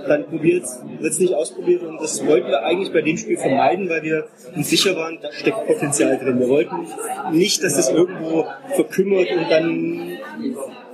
dann 0.07 0.27
probiert 0.27 0.65
wird 0.99 1.13
es 1.13 1.19
nicht 1.19 1.35
ausprobiert 1.35 1.83
und 1.83 2.01
das 2.01 2.27
wollten 2.27 2.49
wir 2.49 2.63
eigentlich 2.63 2.93
bei 2.93 3.01
dem 3.03 3.17
Spiel 3.17 3.37
vermeiden, 3.37 3.89
weil 3.89 4.03
wir 4.03 4.18
uns 4.55 4.71
sicher 4.71 4.97
waren, 4.97 5.19
da 5.21 5.33
steckt 5.33 5.67
Potenzial 5.67 6.19
drin. 6.19 6.39
Wir 6.41 6.49
wollten 6.49 6.87
nicht, 7.33 7.63
dass 7.63 7.79
es 7.79 7.89
irgendwo 7.91 8.47
verkümmert 8.75 9.29
und 9.31 9.51
dann 9.51 10.19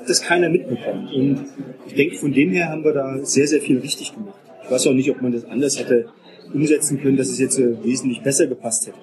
das 0.07 0.23
keiner 0.23 0.49
mitbekommt. 0.49 1.13
Und 1.13 1.47
ich 1.87 1.95
denke, 1.95 2.17
von 2.17 2.33
dem 2.33 2.51
her 2.51 2.69
haben 2.69 2.85
wir 2.85 2.93
da 2.93 3.19
sehr, 3.23 3.47
sehr 3.47 3.61
viel 3.61 3.79
richtig 3.81 4.15
gemacht. 4.15 4.39
Ich 4.65 4.71
weiß 4.71 4.87
auch 4.87 4.93
nicht, 4.93 5.11
ob 5.11 5.21
man 5.23 5.33
das 5.33 5.45
anders 5.45 5.79
hätte 5.79 6.07
umsetzen 6.53 7.01
können, 7.01 7.17
dass 7.17 7.29
es 7.29 7.39
jetzt 7.39 7.59
äh, 7.59 7.83
wesentlich 7.83 8.23
besser 8.23 8.47
gepasst 8.47 8.87
hätte. 8.87 8.99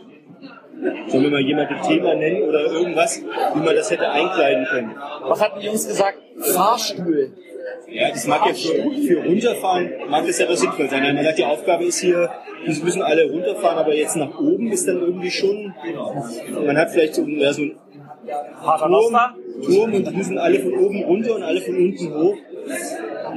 Sollen 1.07 1.23
wir 1.23 1.31
mal 1.31 1.41
jemand 1.41 1.69
ein 1.69 1.81
Thema 1.81 2.15
nennen 2.15 2.43
oder 2.43 2.63
irgendwas, 2.71 3.21
wie 3.21 3.59
man 3.59 3.75
das 3.75 3.91
hätte 3.91 4.09
einkleiden 4.09 4.65
können? 4.65 4.95
Was 5.27 5.41
hatten 5.41 5.59
die 5.59 5.65
Jungs 5.67 5.87
gesagt? 5.87 6.17
Fahrstuhl. 6.39 7.33
Ja, 7.89 8.09
das 8.09 8.25
mag 8.27 8.45
ja 8.45 8.53
für, 8.53 9.23
runterfahren, 9.25 9.91
mag 10.09 10.25
das 10.25 10.39
ja 10.39 10.45
doch 10.45 10.55
sinnvoll 10.55 10.89
sein. 10.89 11.15
Man 11.15 11.23
sagt, 11.23 11.37
die 11.37 11.45
Aufgabe 11.45 11.83
ist 11.85 11.99
hier, 11.99 12.29
es 12.65 12.81
müssen 12.81 13.01
alle 13.01 13.29
runterfahren, 13.29 13.77
aber 13.77 13.93
jetzt 13.93 14.15
nach 14.15 14.39
oben 14.39 14.71
ist 14.71 14.87
dann 14.87 15.01
irgendwie 15.01 15.31
schon, 15.31 15.73
man 16.65 16.77
hat 16.77 16.91
vielleicht 16.91 17.15
so, 17.15 17.25
ja, 17.25 17.51
so 17.53 17.61
einen 17.61 17.77
Turm. 18.63 19.17
Turm 19.65 19.93
und 19.93 20.07
die 20.07 20.15
müssen 20.15 20.37
alle 20.37 20.59
von 20.59 20.73
oben 20.73 21.03
runter 21.03 21.35
und 21.35 21.43
alle 21.43 21.61
von 21.61 21.75
unten 21.75 22.13
hoch. 22.13 22.37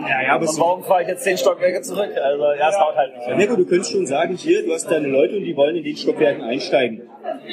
Ja, 0.08 0.22
ja, 0.22 0.34
aber 0.34 0.48
Und 0.48 0.58
warum 0.58 0.84
fahre 0.84 1.02
ich 1.02 1.08
jetzt 1.08 1.24
zehn 1.24 1.36
Stockwerke 1.36 1.80
zurück? 1.82 2.10
Also 2.16 2.44
ja, 2.58 2.68
es 2.68 2.76
dauert 2.76 2.96
halt 2.96 3.16
nicht. 3.16 3.28
Ja, 3.28 3.36
Mirko, 3.36 3.56
du 3.56 3.66
könntest 3.66 3.92
schon 3.92 4.06
sagen, 4.06 4.36
hier, 4.36 4.64
du 4.64 4.72
hast 4.72 4.90
deine 4.90 5.08
Leute 5.08 5.36
und 5.36 5.44
die 5.44 5.56
wollen 5.56 5.76
in 5.76 5.84
den 5.84 5.96
Stockwerken 5.96 6.42
einsteigen. 6.42 7.08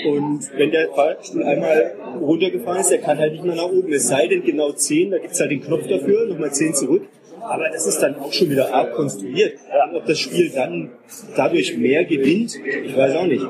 Und 0.05 0.49
wenn 0.57 0.71
der 0.71 0.89
Fahrstuhl 0.89 1.43
einmal 1.43 1.95
runtergefahren 2.19 2.81
ist, 2.81 2.91
der 2.91 2.99
kann 2.99 3.17
halt 3.17 3.33
nicht 3.33 3.43
mehr 3.43 3.55
nach 3.55 3.69
oben. 3.69 3.91
Es 3.93 4.07
sei 4.07 4.27
denn 4.27 4.43
genau 4.43 4.71
10, 4.71 5.11
da 5.11 5.17
gibt's 5.17 5.39
halt 5.39 5.51
den 5.51 5.61
Knopf 5.61 5.87
dafür, 5.87 6.27
nochmal 6.27 6.51
10 6.51 6.73
zurück. 6.73 7.03
Aber 7.41 7.69
das 7.69 7.87
ist 7.87 7.99
dann 7.99 8.15
auch 8.19 8.31
schon 8.31 8.49
wieder 8.49 8.73
arg 8.73 8.93
konstruiert. 8.93 9.55
Und 9.89 9.95
ob 9.97 10.05
das 10.05 10.19
Spiel 10.19 10.51
dann 10.53 10.91
dadurch 11.35 11.75
mehr 11.77 12.05
gewinnt, 12.05 12.55
ich 12.55 12.95
weiß 12.95 13.15
auch 13.15 13.25
nicht. 13.25 13.45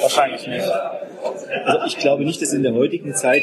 Wahrscheinlich 0.00 0.46
nicht. 0.46 0.70
Also 1.64 1.86
ich 1.86 1.98
glaube 1.98 2.24
nicht, 2.24 2.40
dass 2.42 2.52
in 2.52 2.62
der 2.62 2.74
heutigen 2.74 3.14
Zeit 3.14 3.42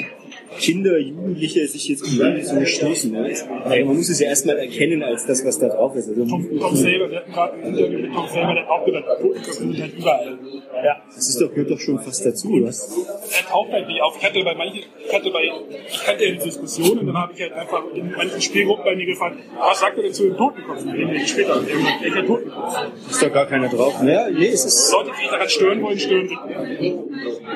Kinder, 0.57 0.97
Jugendliche 0.97 1.67
sich 1.67 1.87
jetzt 1.89 2.03
unbedingt 2.03 2.45
so 2.45 2.65
stoßen. 2.65 3.11
Ne? 3.11 3.35
Also 3.63 3.85
man 3.85 3.95
muss 3.95 4.09
es 4.09 4.19
ja 4.19 4.27
erstmal 4.27 4.57
erkennen 4.57 5.03
als 5.03 5.25
das, 5.25 5.45
was 5.45 5.59
da 5.59 5.67
drauf 5.67 5.95
ist. 5.95 6.09
Also, 6.09 6.25
Tom, 6.25 6.47
Tom 6.59 6.75
Saber, 6.75 7.09
wir 7.09 7.17
hatten 7.17 7.31
gerade 7.31 7.53
ein 7.53 7.63
Interview 7.65 7.99
mit 7.99 8.13
Tom 8.13 8.27
Saber, 8.27 8.53
der 8.53 8.63
hat 8.63 8.69
auch 8.69 8.85
gesagt, 8.85 9.07
Totenköpfe 9.21 9.53
sind 9.53 9.79
halt 9.79 9.97
überall. 9.97 10.39
ja, 10.83 11.01
das 11.13 11.29
ist 11.29 11.41
doch, 11.41 11.49
gehört 11.49 11.71
doch 11.71 11.79
schon 11.79 11.99
fast 11.99 12.25
dazu, 12.25 12.49
was? 12.63 12.97
Er 13.37 13.47
taucht 13.47 13.71
halt 13.71 13.87
nicht 13.87 14.01
auf. 14.01 14.17
Ich 14.17 14.25
hatte 14.25 14.43
bei 14.43 14.55
manchen, 14.55 14.83
ich 15.05 15.13
hatte 15.13 15.31
bei, 15.31 15.43
ich 15.87 16.03
kannte 16.03 16.25
ja 16.25 16.31
die 16.31 16.43
Diskussion 16.43 16.99
und 16.99 17.07
dann 17.07 17.17
habe 17.17 17.33
ich 17.33 17.41
halt 17.41 17.53
einfach 17.53 17.83
in 17.93 18.11
manchen 18.11 18.41
Spielgruppen 18.41 18.85
bei 18.85 18.95
mir 18.95 19.05
gefragt, 19.05 19.37
was 19.57 19.79
sagt 19.79 19.97
er 19.97 20.03
denn 20.03 20.13
zu 20.13 20.23
den 20.23 20.37
Totenköpfen? 20.37 20.91
Den. 20.91 21.09
Irgendwann, 21.09 22.01
Welcher 22.01 22.25
Totenkopf? 22.25 22.75
Ist 23.09 23.21
doch 23.21 23.33
gar 23.33 23.45
keiner 23.45 23.69
drauf. 23.69 24.01
Naja, 24.01 24.29
nee, 24.29 24.47
es 24.47 24.65
ist, 24.65 24.91
Leute, 24.91 25.11
die 25.15 25.21
sich 25.21 25.29
daran 25.29 25.49
stören 25.49 25.81
wollen, 25.81 25.99
stören 25.99 26.27
sich. 26.27 26.37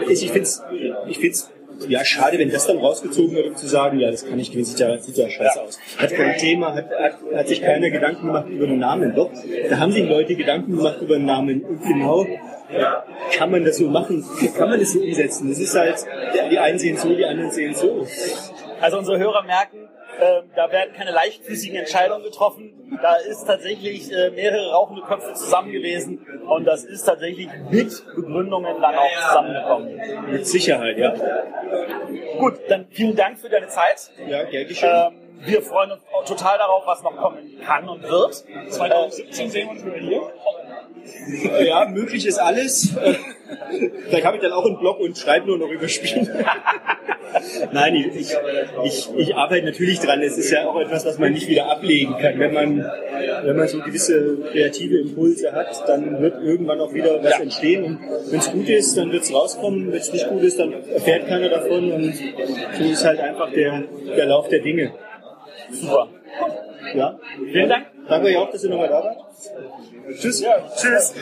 ich 0.10 0.24
ich 0.24 1.18
find's, 1.20 1.52
ja, 1.88 2.04
schade, 2.06 2.40
wenn 2.40 2.52
das 2.52 2.68
dann 2.68 2.78
rausgezogen 2.78 3.36
wird, 3.36 3.48
um 3.48 3.56
zu 3.56 3.68
sagen, 3.68 4.00
ja, 4.00 4.12
das 4.12 4.26
kann 4.26 4.40
ich 4.40 4.50
gewinnen, 4.50 4.66
sieht 4.66 4.80
ja, 4.80 4.98
sieht 4.98 5.18
ja 5.18 5.30
scheiße 5.30 5.62
aus. 5.62 5.80
Hat 5.98 6.14
kein 6.14 6.38
Thema, 6.38 6.74
hat, 6.74 6.90
hat, 6.92 7.14
hat 7.36 7.48
sich 7.48 7.62
keiner 7.62 7.90
Gedanken 7.90 8.28
gemacht 8.28 8.48
über 8.50 8.68
den 8.68 8.80
Namen. 8.80 9.14
Doch, 9.16 9.32
da 9.70 9.80
haben 9.80 9.92
sich 9.92 10.08
Leute 10.08 10.36
Gedanken 10.36 10.76
gemacht 10.76 11.02
über 11.02 11.16
den 11.16 11.26
Namen. 11.26 11.64
Und 11.64 11.84
genau, 11.84 12.26
kann 13.32 13.52
man 13.52 13.64
das 13.64 13.78
so 13.78 13.88
machen? 13.88 14.26
Kann 14.58 14.70
man 14.70 14.80
das 14.80 14.94
so 14.94 15.00
umsetzen? 15.00 15.50
Das 15.50 15.60
ist 15.60 15.76
halt, 15.76 16.06
die 16.52 16.60
einen 16.60 16.80
sehen 16.80 16.98
so, 16.98 17.14
die 17.14 17.26
anderen 17.26 17.52
sehen 17.52 17.74
so. 17.74 18.08
Also 18.82 18.98
unsere 18.98 19.20
Hörer 19.20 19.44
merken, 19.44 19.90
ähm, 20.22 20.50
da 20.56 20.72
werden 20.72 20.94
keine 20.94 21.12
leichtfüßigen 21.12 21.78
Entscheidungen 21.78 22.24
getroffen. 22.24 22.98
Da 23.02 23.16
ist 23.16 23.46
tatsächlich 23.46 24.12
äh, 24.12 24.30
mehrere 24.32 24.72
rauchende 24.72 25.02
Köpfe 25.02 25.34
zusammen 25.34 25.72
gewesen 25.72 26.26
und 26.48 26.66
das 26.66 26.84
ist 26.84 27.04
tatsächlich 27.04 27.50
mit 27.70 28.04
Begründungen 28.16 28.82
dann 28.82 28.96
auch 28.96 29.28
zusammengekommen. 29.28 30.32
Mit 30.32 30.46
Sicherheit, 30.46 30.98
ja. 30.98 31.14
Gut, 32.40 32.60
dann 32.70 32.88
vielen 32.90 33.16
Dank 33.16 33.40
für 33.40 33.50
deine 33.50 33.68
Zeit. 33.68 34.12
Ja, 34.28 34.44
gern 34.44 34.68
geschehen. 34.68 34.90
Ähm, 34.90 35.23
wir 35.46 35.62
freuen 35.62 35.92
uns 35.92 36.02
auch 36.14 36.26
total 36.26 36.58
darauf, 36.58 36.86
was 36.86 37.04
noch 37.04 37.16
kommen 37.16 37.60
kann 37.66 37.88
und 37.90 38.04
wird. 38.04 38.44
2017 38.70 39.50
sehen 39.50 39.68
wir 39.68 39.72
uns 39.72 39.86
wieder 39.86 39.98
hier. 39.98 41.66
Ja, 41.66 41.86
möglich 41.86 42.26
ist 42.26 42.40
alles. 42.40 42.96
Äh, 42.96 43.16
Vielleicht 44.08 44.26
habe 44.26 44.38
ich 44.38 44.44
dann 44.44 44.52
auch 44.52 44.66
einen 44.66 44.80
Blog 44.80 45.00
und 45.00 45.18
schreibe 45.18 45.48
nur 45.48 45.58
noch 45.58 45.70
über 45.70 45.88
Spiele. 45.88 46.46
Nein, 47.72 47.96
ich, 47.96 48.36
ich, 48.86 49.10
ich, 49.18 49.36
arbeite 49.36 49.66
natürlich 49.66 50.00
dran. 50.00 50.22
Es 50.22 50.38
ist 50.38 50.52
ja 50.52 50.68
auch 50.68 50.80
etwas, 50.80 51.06
was 51.06 51.18
man 51.18 51.34
nicht 51.34 51.48
wieder 51.48 51.70
ablegen 51.70 52.16
kann. 52.18 52.40
Wenn 52.40 52.54
man, 52.54 52.92
wenn 53.44 53.58
man 53.58 53.68
so 53.68 53.80
gewisse 53.80 54.38
kreative 54.52 55.00
Impulse 55.00 55.52
hat, 55.52 55.84
dann 55.88 56.22
wird 56.22 56.42
irgendwann 56.44 56.80
auch 56.80 56.94
wieder 56.94 57.24
was 57.24 57.40
entstehen. 57.40 57.84
Und 57.86 58.00
wenn 58.32 58.40
es 58.40 58.52
gut 58.52 58.70
ist, 58.70 58.98
dann 58.98 59.12
wird 59.12 59.24
es 59.24 59.34
rauskommen. 59.34 59.92
Wenn 59.92 60.00
es 60.00 60.14
nicht 60.14 60.30
gut 60.30 60.44
ist, 60.44 60.60
dann 60.60 60.74
erfährt 60.74 61.28
keiner 61.28 61.50
davon. 61.50 61.92
Und 61.92 62.14
so 62.14 62.84
ist 62.84 63.04
halt 63.04 63.20
einfach 63.20 63.52
der, 63.52 63.84
der 64.16 64.26
Lauf 64.28 64.48
der 64.50 64.60
Dinge. 64.60 64.94
Super. 65.74 66.10
Ja. 66.94 67.20
Vielen 67.38 67.70
Dank. 67.70 67.88
Danke 68.08 68.28
euch 68.28 68.38
auch, 68.38 68.52
dass 68.52 68.64
ihr 68.64 68.70
nochmal 68.70 68.90
da 68.90 69.04
wart. 69.04 69.18
Tschüss. 70.20 70.44
Tschüss. 70.78 71.14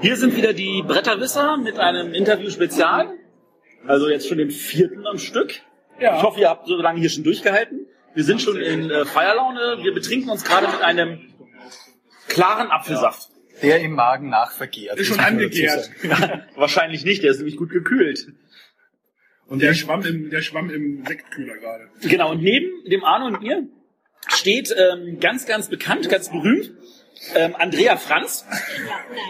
Hier 0.00 0.16
sind 0.16 0.36
wieder 0.36 0.52
die 0.52 0.82
Bretterwisser 0.86 1.56
mit 1.56 1.78
einem 1.78 2.12
Interview-Spezial. 2.14 3.14
Also 3.86 4.08
jetzt 4.08 4.28
schon 4.28 4.38
den 4.38 4.50
vierten 4.50 5.06
am 5.06 5.18
Stück. 5.18 5.60
Ja. 6.00 6.16
Ich 6.16 6.22
hoffe, 6.22 6.40
ihr 6.40 6.48
habt 6.48 6.66
so 6.66 6.76
lange 6.76 7.00
hier 7.00 7.10
schon 7.10 7.24
durchgehalten. 7.24 7.86
Wir 8.14 8.24
sind 8.24 8.40
schon 8.40 8.60
in 8.60 8.90
äh, 8.90 9.04
Feierlaune. 9.04 9.78
Wir 9.82 9.94
betrinken 9.94 10.30
uns 10.30 10.44
gerade 10.44 10.68
mit 10.68 10.82
einem 10.82 11.20
klaren 12.28 12.70
Apfelsaft. 12.70 13.30
Der 13.62 13.80
im 13.80 13.92
Magen 13.92 14.28
nachvergehrt. 14.28 14.98
Ist 14.98 15.08
schon 15.08 15.20
angegärt. 15.20 15.90
sagen. 16.02 16.42
Wahrscheinlich 16.56 17.04
nicht, 17.04 17.22
der 17.22 17.30
ist 17.30 17.38
nämlich 17.38 17.56
gut 17.56 17.70
gekühlt. 17.70 18.26
Und 19.48 19.62
der 19.62 19.74
schwamm 19.74 20.04
im, 20.04 20.30
der 20.30 20.42
schwamm 20.42 20.70
im 20.70 21.04
Sektkühler 21.06 21.56
gerade. 21.58 21.88
Genau, 22.02 22.32
und 22.32 22.42
neben 22.42 22.84
dem 22.84 23.04
Arno 23.04 23.26
und 23.26 23.42
mir 23.42 23.68
steht 24.28 24.74
ähm, 24.76 25.20
ganz, 25.20 25.46
ganz 25.46 25.68
bekannt, 25.68 26.08
ganz 26.08 26.30
berühmt, 26.30 26.72
ähm, 27.34 27.54
Andrea 27.56 27.96
Franz, 27.96 28.44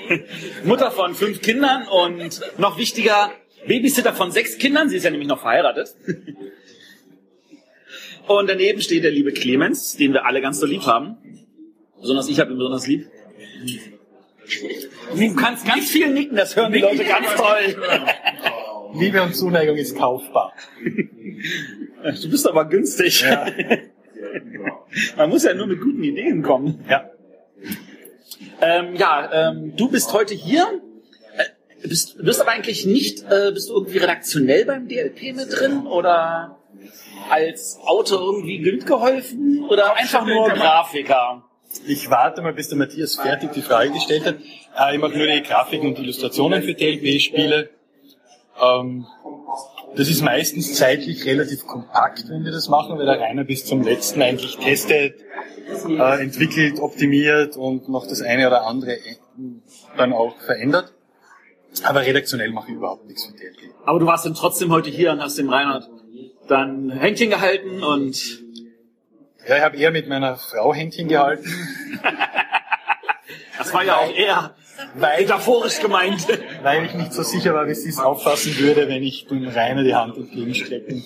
Mutter 0.64 0.90
von 0.90 1.14
fünf 1.14 1.42
Kindern 1.42 1.86
und 1.86 2.40
noch 2.58 2.78
wichtiger, 2.78 3.30
Babysitter 3.66 4.14
von 4.14 4.30
sechs 4.30 4.58
Kindern. 4.58 4.88
Sie 4.88 4.96
ist 4.96 5.04
ja 5.04 5.10
nämlich 5.10 5.28
noch 5.28 5.40
verheiratet. 5.40 5.94
Und 8.26 8.48
daneben 8.48 8.80
steht 8.80 9.04
der 9.04 9.10
liebe 9.10 9.32
Clemens, 9.32 9.96
den 9.96 10.12
wir 10.12 10.24
alle 10.24 10.40
ganz 10.40 10.58
so 10.58 10.66
lieb 10.66 10.82
haben. 10.82 11.16
Besonders 12.00 12.28
ich 12.28 12.40
habe 12.40 12.52
ihn 12.52 12.58
besonders 12.58 12.86
lieb. 12.86 13.06
Du 15.14 15.34
kannst 15.34 15.66
ganz 15.66 15.90
viel 15.90 16.08
nicken, 16.08 16.36
das 16.36 16.56
hören 16.56 16.72
die 16.72 16.78
Leute 16.78 17.04
ganz 17.04 17.34
toll. 17.34 17.76
Liebe 18.98 19.22
und 19.22 19.34
Zuneigung 19.34 19.76
ist 19.76 19.96
kaufbar. 19.96 20.52
Du 22.22 22.30
bist 22.30 22.48
aber 22.48 22.66
günstig. 22.66 23.22
Ja. 23.22 23.46
Man 25.16 25.30
muss 25.30 25.44
ja 25.44 25.54
nur 25.54 25.66
mit 25.66 25.80
guten 25.80 26.02
Ideen 26.02 26.42
kommen. 26.42 26.84
Ja. 26.88 27.10
Ähm, 28.60 28.94
ja, 28.96 29.50
ähm, 29.50 29.74
du 29.76 29.90
bist 29.90 30.12
heute 30.12 30.34
hier. 30.34 30.66
Äh, 31.36 31.88
bist, 31.88 32.22
bist 32.22 32.40
aber 32.40 32.52
eigentlich 32.52 32.86
nicht, 32.86 33.24
äh, 33.30 33.50
bist 33.52 33.68
du 33.70 33.74
irgendwie 33.74 33.98
redaktionell 33.98 34.64
beim 34.64 34.88
DLP 34.88 35.34
mit 35.34 35.52
drin 35.52 35.86
oder 35.86 36.58
als 37.30 37.78
Autor 37.84 38.20
irgendwie 38.20 38.60
mitgeholfen 38.60 39.64
oder 39.68 39.96
einfach 39.96 40.26
nur 40.26 40.48
Grafiker? 40.48 41.44
Ich 41.86 42.08
warte 42.10 42.40
mal, 42.40 42.52
bis 42.52 42.68
der 42.68 42.78
Matthias 42.78 43.16
fertig 43.16 43.52
die 43.52 43.62
Frage 43.62 43.90
gestellt 43.90 44.24
hat. 44.24 44.36
Äh, 44.78 44.94
ich 44.94 45.00
mache 45.00 45.16
nur 45.16 45.26
die 45.26 45.42
Grafiken 45.42 45.88
und 45.88 45.98
Illustrationen 45.98 46.62
für 46.62 46.74
DLP-Spiele. 46.74 47.70
Ähm, 48.60 49.06
das 49.96 50.08
ist 50.08 50.22
meistens 50.22 50.74
zeitlich 50.74 51.24
relativ 51.24 51.66
kompakt, 51.66 52.28
wenn 52.28 52.44
wir 52.44 52.52
das 52.52 52.68
machen, 52.68 52.98
weil 52.98 53.06
der 53.06 53.20
Rainer 53.20 53.44
bis 53.44 53.64
zum 53.64 53.82
letzten 53.82 54.22
eigentlich 54.22 54.56
testet, 54.56 55.14
äh, 55.88 56.22
entwickelt, 56.22 56.80
optimiert 56.80 57.56
und 57.56 57.88
noch 57.88 58.06
das 58.06 58.22
eine 58.22 58.46
oder 58.46 58.66
andere 58.66 58.92
äh, 58.92 59.16
dann 59.96 60.12
auch 60.12 60.36
verändert. 60.38 60.92
Aber 61.82 62.02
redaktionell 62.02 62.50
mache 62.50 62.70
ich 62.70 62.76
überhaupt 62.76 63.06
nichts 63.06 63.26
für 63.26 63.32
DLP. 63.32 63.74
Aber 63.84 63.98
du 63.98 64.06
warst 64.06 64.24
dann 64.24 64.34
trotzdem 64.34 64.72
heute 64.72 64.90
hier 64.90 65.12
und 65.12 65.20
hast 65.20 65.38
dem 65.38 65.50
Reinhard 65.50 65.88
dann 66.48 66.90
Händchen 66.90 67.30
gehalten 67.30 67.82
und 67.82 68.42
Ja, 69.46 69.56
ich 69.56 69.62
habe 69.62 69.76
eher 69.76 69.90
mit 69.90 70.08
meiner 70.08 70.36
Frau 70.36 70.74
Händchen 70.74 71.08
gehalten. 71.08 71.44
das 73.58 73.74
war 73.74 73.84
ja 73.84 73.96
auch 73.96 74.10
eher 74.78 75.18
metaphorisch 75.20 75.80
gemeint. 75.80 76.26
weil 76.62 76.84
ich 76.84 76.94
nicht 76.94 77.12
so 77.12 77.22
sicher 77.22 77.54
war, 77.54 77.66
wie 77.66 77.74
sie 77.74 77.88
es 77.88 77.98
auffassen 77.98 78.58
würde, 78.58 78.88
wenn 78.88 79.02
ich 79.02 79.26
dem 79.26 79.48
Rainer 79.48 79.82
die 79.82 79.94
Hand 79.94 80.16
entgegenstrecken 80.16 81.04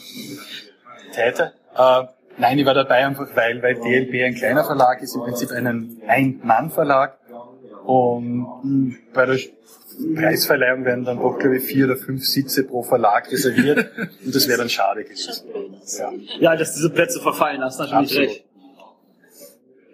täte. 1.13 1.53
Äh, 1.77 2.05
nein, 2.39 2.59
ich 2.59 2.67
war 2.67 2.75
dabei 2.75 3.07
einfach, 3.07 3.29
weil, 3.35 3.63
weil 3.63 3.75
DLP 3.75 4.25
ein 4.25 4.35
kleiner 4.35 4.65
Verlag 4.65 5.03
ist, 5.03 5.15
im 5.15 5.23
Prinzip 5.23 5.51
ein 5.53 6.01
Ein-Mann-Verlag. 6.07 7.19
Und 7.85 8.99
bei 9.13 9.27
der 9.27 9.39
Preisverleihung 10.15 10.85
werden 10.85 11.05
dann 11.05 11.19
doch, 11.19 11.39
glaube 11.39 11.59
ich, 11.59 11.65
vier 11.65 11.87
oder 11.87 11.97
fünf 11.97 12.25
Sitze 12.25 12.65
pro 12.65 12.83
Verlag 12.83 13.31
reserviert. 13.31 13.91
Und 14.25 14.35
das 14.35 14.49
wäre 14.49 14.59
dann 14.59 14.69
schade 14.69 15.05
gewesen. 15.05 15.45
Ja. 15.99 16.13
Ja, 16.39 16.57
dass 16.57 16.75
diese 16.75 16.91
Plätze 16.91 17.21
verfallen, 17.21 17.63
hast 17.63 17.79
natürlich 17.79 17.99
Absolut. 17.99 18.29
recht. 18.29 18.45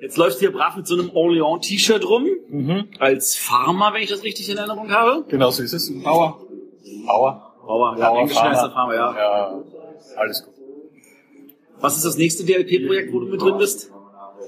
Jetzt 0.00 0.16
läufst 0.18 0.38
du 0.40 0.46
hier 0.46 0.52
brav 0.52 0.76
mit 0.76 0.86
so 0.86 0.94
einem 0.94 1.10
Orléans-T-Shirt 1.10 2.04
rum, 2.08 2.26
Mhm. 2.48 2.88
als 2.98 3.36
Farmer, 3.36 3.92
wenn 3.94 4.02
ich 4.02 4.10
das 4.10 4.22
richtig 4.22 4.48
in 4.50 4.58
Erinnerung 4.58 4.90
habe. 4.90 5.24
Genau 5.28 5.50
so 5.50 5.62
ist 5.62 5.72
es. 5.72 5.90
Bauer. 6.02 6.40
Bauer. 7.06 7.54
Bauer, 7.66 7.96
ja, 7.98 8.10
Bauer, 8.10 8.26
der 8.26 8.70
Farmer, 8.70 8.94
ja. 8.94 9.14
Ja, 9.16 9.62
alles 10.16 10.44
gut. 10.44 10.54
Was 11.80 11.96
ist 11.96 12.04
das 12.04 12.16
nächste 12.16 12.44
DLP-Projekt, 12.44 13.12
wo 13.12 13.20
du 13.20 13.26
mit 13.26 13.40
drin 13.40 13.58
bist? 13.58 13.90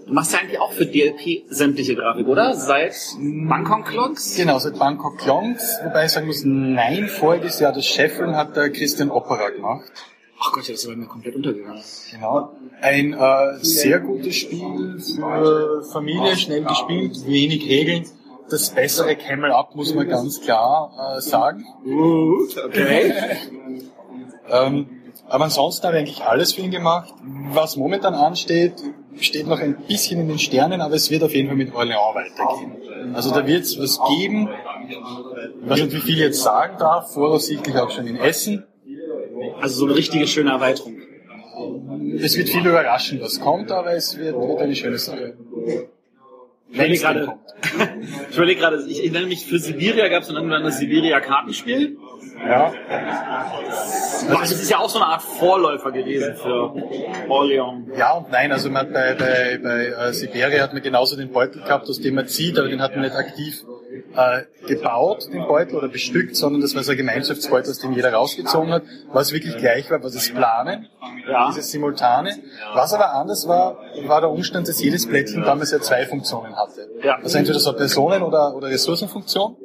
Du 0.06 0.14
machst 0.14 0.32
ja 0.32 0.38
eigentlich 0.38 0.58
auch 0.60 0.72
für 0.72 0.86
DLP 0.86 1.44
sämtliche 1.50 1.94
Grafik, 1.94 2.26
oder? 2.28 2.54
Seit 2.54 2.94
Bangkok 3.18 3.84
Clocks? 3.86 4.36
Genau, 4.36 4.58
seit 4.58 4.78
Bangkok 4.78 5.18
Klongs, 5.18 5.78
wobei 5.84 6.06
ich 6.06 6.12
sagen 6.12 6.26
muss, 6.26 6.44
nein, 6.44 7.08
voriges 7.08 7.60
Jahr 7.60 7.72
das 7.72 7.84
Scheffeln 7.84 8.34
hat 8.36 8.56
der 8.56 8.70
Christian 8.70 9.10
Opera 9.10 9.50
gemacht. 9.50 9.90
Ach 10.40 10.52
Gott, 10.52 10.68
ja, 10.68 10.72
das 10.72 10.84
ist 10.84 10.88
bei 10.88 10.96
mir 10.96 11.06
komplett 11.06 11.34
untergegangen. 11.34 11.82
Genau. 12.12 12.52
Ein 12.80 13.12
äh, 13.12 13.58
sehr 13.60 14.00
gutes 14.00 14.36
Spiel 14.36 14.98
für 15.00 15.82
Familie, 15.92 16.36
schnell 16.36 16.64
gespielt, 16.64 17.26
wenig 17.26 17.68
Regeln. 17.68 18.04
Das 18.48 18.70
bessere 18.70 19.16
Camel 19.16 19.52
Up 19.52 19.74
muss 19.74 19.94
man 19.94 20.08
ganz 20.08 20.40
klar 20.40 21.16
äh, 21.16 21.20
sagen. 21.20 21.64
Gut, 21.84 22.56
okay. 22.64 23.12
Ähm, 24.50 24.86
aber 25.28 25.44
ansonsten 25.44 25.86
habe 25.86 25.96
ich 25.96 26.00
eigentlich 26.00 26.22
alles 26.24 26.54
für 26.54 26.62
ihn 26.62 26.70
gemacht. 26.70 27.12
Was 27.52 27.76
momentan 27.76 28.14
ansteht, 28.14 28.82
steht 29.20 29.46
noch 29.46 29.60
ein 29.60 29.76
bisschen 29.86 30.20
in 30.20 30.28
den 30.28 30.38
Sternen, 30.38 30.80
aber 30.80 30.94
es 30.94 31.10
wird 31.10 31.22
auf 31.22 31.34
jeden 31.34 31.48
Fall 31.48 31.56
mit 31.56 31.74
Orléans 31.74 32.14
weitergehen. 32.14 33.14
Also 33.14 33.30
da 33.30 33.46
wird 33.46 33.64
es 33.64 33.78
was 33.78 34.00
geben. 34.16 34.48
Ich 34.88 35.68
weiß 35.68 35.80
nicht, 35.82 35.92
wie 35.92 36.00
viel 36.00 36.14
ich 36.14 36.20
jetzt 36.20 36.42
sagen 36.42 36.76
darf, 36.78 37.12
voraussichtlich 37.12 37.76
auch 37.76 37.90
schon 37.90 38.06
in 38.06 38.16
Essen. 38.16 38.64
Also 39.60 39.80
so 39.80 39.86
eine 39.86 39.96
richtige 39.96 40.26
schöne 40.26 40.50
Erweiterung. 40.50 40.96
es 42.20 42.36
wird 42.36 42.48
viel 42.48 42.66
überraschend, 42.66 43.20
was 43.20 43.40
kommt, 43.40 43.70
aber 43.70 43.92
es 43.92 44.16
wird, 44.16 44.34
wird 44.34 44.60
eine 44.60 44.74
schöne 44.74 44.98
Sache. 44.98 45.36
Ich 46.70 46.74
überlege 46.74 47.00
gerade, 47.00 47.34
ich 48.30 48.36
überlege 48.36 48.60
gerade, 48.60 48.84
ich 48.86 48.98
erinnere 49.00 49.26
mich, 49.26 49.46
für 49.46 49.58
Sibiria 49.58 50.08
gab 50.08 50.22
es 50.22 50.28
dann 50.28 50.36
irgendwann 50.36 50.62
das 50.62 50.78
Sibiria-Kartenspiel. 50.78 51.96
Ja. 52.46 52.72
Das 54.28 54.50
ist 54.52 54.70
ja 54.70 54.78
auch 54.78 54.88
so 54.88 54.98
eine 54.98 55.08
Art 55.08 55.22
Vorläufer 55.22 55.90
gewesen 55.92 56.34
für 56.36 56.72
Orleans. 57.28 57.88
Ja 57.96 58.14
und 58.14 58.30
nein, 58.30 58.52
also 58.52 58.70
man, 58.70 58.92
bei, 58.92 59.14
bei, 59.14 59.58
bei 59.62 59.86
äh, 59.86 60.12
Siberia 60.12 60.62
hat 60.62 60.72
man 60.72 60.82
genauso 60.82 61.16
den 61.16 61.32
Beutel 61.32 61.62
gehabt, 61.62 61.88
aus 61.88 62.00
dem 62.00 62.14
man 62.14 62.28
zieht, 62.28 62.58
aber 62.58 62.68
den 62.68 62.80
hat 62.80 62.92
man 62.92 63.02
nicht 63.02 63.14
aktiv 63.16 63.64
äh, 64.14 64.42
gebaut, 64.66 65.28
den 65.32 65.46
Beutel, 65.46 65.76
oder 65.76 65.88
bestückt, 65.88 66.36
sondern 66.36 66.60
das 66.62 66.74
war 66.74 66.82
so 66.82 66.92
ein 66.92 66.96
Gemeinschaftsbeutel, 66.96 67.70
aus 67.70 67.78
dem 67.80 67.92
jeder 67.92 68.12
rausgezogen 68.12 68.72
hat. 68.72 68.82
Was 69.12 69.32
wirklich 69.32 69.56
gleich 69.56 69.90
war, 69.90 70.02
was 70.02 70.14
das 70.14 70.30
Planen, 70.30 70.88
Ja. 71.28 71.48
dieses 71.48 71.70
Simultane. 71.70 72.36
Was 72.74 72.92
aber 72.94 73.14
anders 73.14 73.46
war, 73.48 73.78
war 74.06 74.20
der 74.20 74.30
Umstand, 74.30 74.68
dass 74.68 74.82
jedes 74.82 75.06
Plättchen 75.08 75.42
damals 75.42 75.72
ja 75.72 75.80
zwei 75.80 76.06
Funktionen 76.06 76.56
hatte. 76.56 76.88
Ja. 77.02 77.16
Also 77.16 77.38
entweder 77.38 77.58
so 77.58 77.70
eine 77.70 77.78
Personen- 77.78 78.22
oder, 78.22 78.54
oder 78.54 78.68
Ressourcenfunktion. 78.68 79.56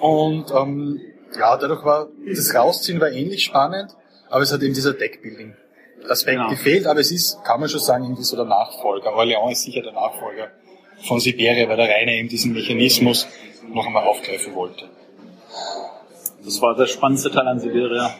Und 0.00 0.46
ähm, 0.54 1.00
ja, 1.38 1.56
dadurch 1.56 1.84
war 1.84 2.08
das 2.26 2.54
Rausziehen 2.54 3.00
war 3.00 3.10
ähnlich 3.10 3.44
spannend, 3.44 3.94
aber 4.28 4.42
es 4.42 4.52
hat 4.52 4.62
eben 4.62 4.74
dieser 4.74 4.92
Deckbuilding-Aspekt 4.94 6.36
Genau. 6.38 6.48
gefehlt, 6.50 6.86
aber 6.86 7.00
es 7.00 7.10
ist, 7.10 7.42
kann 7.44 7.60
man 7.60 7.68
schon 7.68 7.80
sagen, 7.80 8.04
irgendwie 8.04 8.22
so 8.24 8.36
der 8.36 8.44
Nachfolger. 8.44 9.10
Orléans 9.16 9.52
ist 9.52 9.62
sicher 9.62 9.82
der 9.82 9.92
Nachfolger 9.92 10.50
von 11.06 11.20
Siberia, 11.20 11.68
weil 11.68 11.76
der 11.76 11.88
Rainer 11.88 12.12
eben 12.12 12.28
diesen 12.28 12.52
Mechanismus 12.52 13.26
noch 13.68 13.86
einmal 13.86 14.04
aufgreifen 14.04 14.54
wollte. 14.54 14.88
Das 16.44 16.60
war 16.62 16.74
der 16.76 16.86
spannendste 16.86 17.30
Teil 17.30 17.46
an 17.48 17.58
Siberia. 17.60 18.14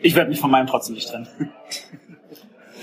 Ich 0.00 0.14
werde 0.16 0.30
mich 0.30 0.40
von 0.40 0.50
meinem 0.50 0.66
trotzdem 0.66 0.94
nicht 0.94 1.08
trennen. 1.08 1.28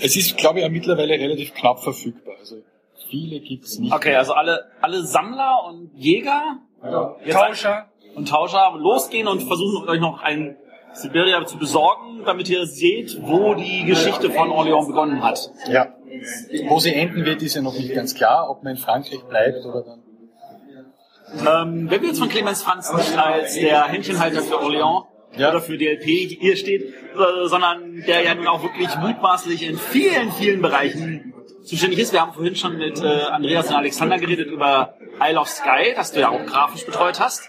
Es 0.02 0.16
ist, 0.16 0.38
glaube 0.38 0.60
ich, 0.60 0.64
auch 0.64 0.70
mittlerweile 0.70 1.12
relativ 1.12 1.52
knapp 1.52 1.82
verfügbar. 1.82 2.34
Also 2.38 2.62
viele 3.10 3.38
gibt's 3.40 3.78
nicht. 3.78 3.92
Okay, 3.92 4.14
also 4.14 4.32
alle, 4.32 4.70
alle 4.80 5.04
Sammler 5.04 5.64
und 5.68 5.90
Jäger 5.94 6.56
jetzt 7.22 7.34
Tauscher. 7.36 7.90
Und 8.20 8.28
Tauscher 8.28 8.74
losgehen 8.78 9.26
und 9.28 9.42
versuchen 9.42 9.88
euch 9.88 10.00
noch 10.00 10.22
ein 10.22 10.56
Siberia 10.92 11.44
zu 11.46 11.56
besorgen, 11.58 12.22
damit 12.26 12.48
ihr 12.48 12.66
seht, 12.66 13.18
wo 13.22 13.54
die 13.54 13.84
Geschichte 13.84 14.30
von 14.30 14.50
Orléans 14.50 14.86
begonnen 14.88 15.22
hat. 15.22 15.50
Ja. 15.68 15.94
Wo 16.68 16.78
sie 16.80 16.92
enden 16.92 17.24
wird, 17.24 17.40
ist 17.42 17.54
ja 17.54 17.62
noch 17.62 17.74
nicht 17.74 17.94
ganz 17.94 18.14
klar, 18.14 18.50
ob 18.50 18.62
man 18.64 18.72
in 18.74 18.78
Frankreich 18.78 19.22
bleibt 19.28 19.64
oder 19.64 19.82
dann. 19.84 20.00
Ähm, 21.46 21.90
wenn 21.90 22.00
wir 22.02 22.08
jetzt 22.08 22.18
von 22.18 22.28
Clemens 22.28 22.62
Franz 22.62 22.92
nicht 22.92 23.16
als 23.16 23.54
der 23.54 23.84
Händchenhalter 23.84 24.42
für 24.42 24.56
Orléans 24.56 25.04
Ja. 25.36 25.50
oder 25.50 25.60
für 25.60 25.78
DLP 25.78 26.04
hier 26.40 26.56
steht, 26.56 26.82
äh, 26.82 27.46
sondern 27.46 28.02
der 28.06 28.24
ja 28.24 28.34
nun 28.34 28.48
auch 28.48 28.62
wirklich 28.64 28.88
mutmaßlich 28.96 29.68
in 29.68 29.78
vielen, 29.78 30.32
vielen 30.32 30.60
Bereichen 30.60 31.32
zuständig 31.64 31.98
ist. 31.98 32.12
Wir 32.12 32.20
haben 32.20 32.32
vorhin 32.32 32.56
schon 32.56 32.76
mit 32.78 33.00
äh, 33.00 33.06
Andreas 33.06 33.68
und 33.68 33.74
Alexander 33.74 34.18
geredet 34.18 34.48
über 34.48 34.94
Isle 35.20 35.40
of 35.40 35.48
Sky, 35.48 35.92
das 35.94 36.12
du 36.12 36.20
ja 36.20 36.30
auch 36.30 36.44
grafisch 36.46 36.86
betreut 36.86 37.20
hast, 37.20 37.48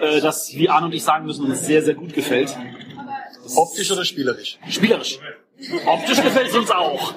äh, 0.00 0.20
das, 0.20 0.54
wie 0.54 0.68
Arne 0.68 0.86
und 0.86 0.94
ich 0.94 1.04
sagen 1.04 1.26
müssen, 1.26 1.44
uns 1.44 1.64
sehr, 1.64 1.82
sehr 1.82 1.94
gut 1.94 2.14
gefällt. 2.14 2.56
Optisch 3.56 3.90
oder 3.92 4.04
spielerisch? 4.04 4.58
Spielerisch. 4.68 5.18
Optisch 5.84 6.22
gefällt 6.22 6.48
es 6.48 6.56
uns 6.56 6.70
auch. 6.70 7.12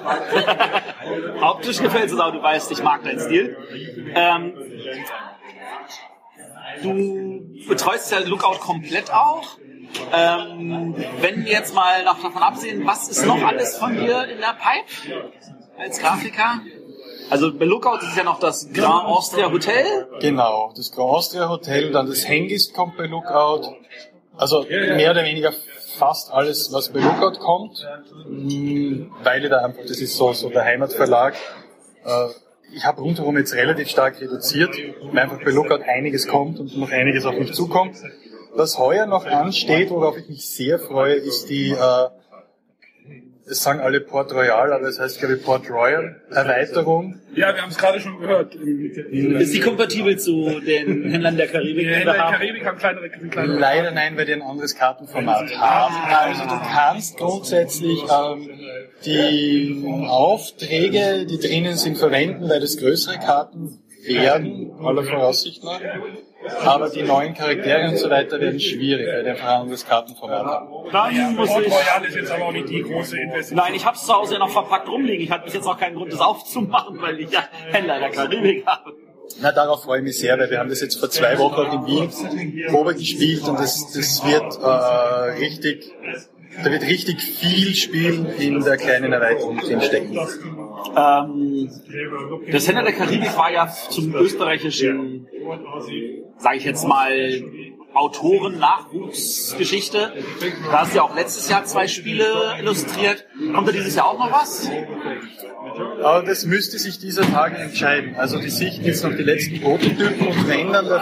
Optisch 1.40 1.78
gefällt 1.80 2.06
es 2.06 2.12
uns 2.12 2.20
auch, 2.20 2.32
du 2.32 2.42
weißt, 2.42 2.70
ich 2.72 2.82
mag 2.82 3.02
deinen 3.02 3.20
Stil. 3.20 3.56
Ähm, 4.14 4.52
du 6.82 7.64
betreust 7.66 8.12
ja 8.12 8.18
Lookout 8.18 8.58
komplett 8.60 9.10
auch. 9.10 9.56
Ähm, 10.12 10.94
wenn 11.20 11.44
wir 11.44 11.52
jetzt 11.52 11.74
mal 11.74 12.04
noch 12.04 12.20
davon 12.20 12.42
absehen, 12.42 12.84
was 12.84 13.08
ist 13.08 13.24
noch 13.24 13.42
alles 13.42 13.78
von 13.78 13.96
dir 13.96 14.24
in 14.24 14.38
der 14.40 14.56
Pipe 14.58 15.32
als 15.78 15.98
Grafiker? 15.98 16.60
Also 17.30 17.52
bei 17.56 17.64
Lookout 17.64 17.98
ist 18.02 18.10
es 18.10 18.16
ja 18.16 18.24
noch 18.24 18.38
das 18.38 18.68
Grand 18.72 19.06
Austria 19.06 19.50
Hotel. 19.50 20.06
Genau, 20.20 20.72
das 20.76 20.92
Grand 20.92 21.10
Austria 21.10 21.48
Hotel, 21.48 21.90
dann 21.90 22.06
das 22.06 22.28
Hengist 22.28 22.74
kommt 22.74 22.96
bei 22.96 23.06
Lookout. 23.06 23.74
Also 24.36 24.64
mehr 24.68 25.10
oder 25.12 25.24
weniger 25.24 25.52
fast 25.96 26.32
alles, 26.32 26.72
was 26.72 26.90
bei 26.92 27.00
Lookout 27.00 27.38
kommt, 27.38 27.86
Mm, 28.26 29.06
weil 29.22 29.48
da 29.48 29.58
einfach, 29.64 29.82
das 29.82 29.98
ist 29.98 30.16
so, 30.16 30.32
so 30.32 30.48
der 30.48 30.64
Heimatverlag. 30.64 31.34
Äh, 32.04 32.26
Ich 32.76 32.84
habe 32.84 33.02
rundherum 33.02 33.36
jetzt 33.38 33.54
relativ 33.54 33.88
stark 33.88 34.20
reduziert, 34.20 34.74
weil 35.12 35.18
einfach 35.22 35.38
bei 35.44 35.50
Lookout 35.52 35.82
einiges 35.86 36.26
kommt 36.26 36.58
und 36.58 36.76
noch 36.76 36.90
einiges 36.90 37.24
auf 37.24 37.36
mich 37.38 37.52
zukommt. 37.52 37.96
Was 38.54 38.78
heuer 38.78 39.06
noch 39.06 39.24
ansteht, 39.26 39.90
worauf 39.90 40.16
ich 40.16 40.28
mich 40.28 40.48
sehr 40.48 40.78
freue, 40.80 41.14
ist 41.14 41.48
die, 41.50 41.70
äh, 41.70 42.08
es 43.46 43.62
sagen 43.62 43.80
alle 43.80 44.00
Port 44.00 44.32
Royal, 44.32 44.72
aber 44.72 44.88
es 44.88 44.98
heißt 44.98 45.18
glaube 45.18 45.34
ich 45.34 45.44
Port 45.44 45.68
Royal 45.70 46.20
Erweiterung. 46.30 47.20
Ja, 47.34 47.54
wir 47.54 47.62
haben 47.62 47.70
es 47.70 47.76
gerade 47.76 48.00
schon 48.00 48.18
gehört. 48.20 48.54
Ist 48.54 49.54
die 49.54 49.60
kompatibel 49.60 50.18
zu 50.18 50.60
den 50.60 51.10
Händlern 51.10 51.36
der 51.36 51.48
Karibik? 51.48 51.86
Die 51.86 51.94
Händler 51.94 52.12
der 52.12 52.22
haben? 52.24 52.36
Karibik 52.36 52.64
haben 52.64 52.78
kleinere, 52.78 53.10
sind 53.10 53.30
kleinere. 53.30 53.58
Leider 53.58 53.90
nein, 53.90 54.16
weil 54.16 54.26
die 54.26 54.32
ein 54.32 54.42
anderes 54.42 54.74
Kartenformat 54.76 55.56
haben. 55.58 55.94
Also 56.14 56.42
du 56.44 56.60
kannst 56.72 57.16
grundsätzlich 57.18 58.02
ähm, 58.02 58.50
die 59.04 59.84
Aufträge, 60.08 61.26
die 61.26 61.38
drinnen 61.38 61.76
sind, 61.76 61.98
verwenden, 61.98 62.48
weil 62.48 62.60
das 62.60 62.76
größere 62.76 63.18
Karten 63.18 63.78
werden, 64.06 64.72
aller 64.82 65.04
Voraussicht 65.04 65.64
nach. 65.64 65.80
Aber 66.64 66.90
die 66.90 67.02
neuen 67.02 67.34
Charaktere 67.34 67.88
und 67.88 67.96
so 67.96 68.10
weiter 68.10 68.40
werden 68.40 68.60
schwierig, 68.60 69.06
weil 69.06 69.24
die 69.24 69.30
einfach 69.30 69.48
ein 69.48 69.60
anderes 69.62 69.86
Kartenformat 69.86 70.44
haben. 70.44 70.68
Dann 70.92 71.36
muss 71.36 71.48
ich... 71.48 71.72
Royal 71.72 72.04
ist 72.06 72.16
jetzt 72.16 72.30
aber 72.30 72.46
auch 72.46 72.52
nicht 72.52 72.68
die 72.68 72.82
große 72.82 73.18
Investition. 73.18 73.56
Nein, 73.56 73.74
ich 73.74 73.84
habe 73.84 73.96
es 73.96 74.04
zu 74.04 74.12
Hause 74.12 74.34
ja 74.34 74.38
noch 74.38 74.50
verpackt 74.50 74.88
rumliegen. 74.88 75.24
Ich 75.24 75.30
hatte 75.30 75.44
bis 75.44 75.54
jetzt 75.54 75.64
noch 75.64 75.78
keinen 75.78 75.96
Grund, 75.96 76.12
das 76.12 76.20
aufzumachen, 76.20 77.00
weil 77.00 77.20
ich 77.20 77.30
ja 77.30 77.44
Händler 77.70 77.98
der 77.98 78.10
Karibik 78.10 78.66
habe. 78.66 78.92
Na, 79.40 79.52
darauf 79.52 79.82
freue 79.82 79.98
ich 79.98 80.04
mich 80.04 80.18
sehr, 80.18 80.38
weil 80.38 80.50
wir 80.50 80.58
haben 80.58 80.68
das 80.68 80.80
jetzt 80.80 81.00
vor 81.00 81.10
zwei 81.10 81.38
Wochen 81.38 81.54
auch 81.54 81.72
in 81.72 81.86
Wien 81.86 82.66
Probe 82.68 82.94
gespielt 82.94 83.48
und 83.48 83.58
das, 83.58 83.90
das 83.92 84.24
wird 84.24 84.58
äh, 84.62 85.38
richtig, 85.42 85.92
da 86.62 86.70
wird 86.70 86.82
richtig 86.82 87.20
viel 87.22 87.74
Spiel 87.74 88.26
in 88.38 88.62
der 88.62 88.76
kleinen 88.76 89.12
Erweiterung 89.12 89.58
drinstecken. 89.58 90.18
Ähm, 90.96 91.70
das 92.52 92.68
Händler 92.68 92.84
der 92.84 92.92
Karibik 92.92 93.36
war 93.36 93.50
ja 93.50 93.66
zum 93.88 94.14
österreichischen, 94.14 95.26
sage 96.38 96.56
ich 96.56 96.64
jetzt 96.64 96.86
mal, 96.86 97.42
Autoren-Nachwuchsgeschichte. 97.94 100.12
Da 100.70 100.80
hast 100.80 100.92
du 100.92 100.96
ja 100.96 101.02
auch 101.02 101.14
letztes 101.14 101.48
Jahr 101.48 101.64
zwei 101.64 101.86
Spiele 101.86 102.56
illustriert. 102.58 103.24
Kommt 103.54 103.68
da 103.68 103.72
dieses 103.72 103.94
Jahr 103.94 104.08
auch 104.08 104.18
noch 104.18 104.32
was? 104.32 104.68
Aber 106.02 106.24
das 106.24 106.44
müsste 106.44 106.78
sich 106.78 106.98
dieser 106.98 107.22
Tage 107.22 107.56
entscheiden. 107.56 108.16
Also 108.16 108.38
die 108.38 108.50
sichten 108.50 108.84
jetzt 108.84 109.02
noch 109.04 109.16
die 109.16 109.22
letzten 109.22 109.60
Prototypen 109.60 110.26
und 110.26 110.48
wenn 110.48 110.72
dann 110.72 110.86
der 110.86 111.00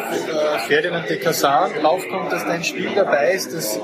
Ferdinand 0.67 1.09
de 1.09 1.19
Casan 1.19 1.73
draufkommt, 1.81 2.31
dass 2.31 2.45
da 2.45 2.51
ein 2.53 2.65
Spiel 2.65 2.91
dabei 2.95 3.33
ist, 3.33 3.55
das 3.55 3.81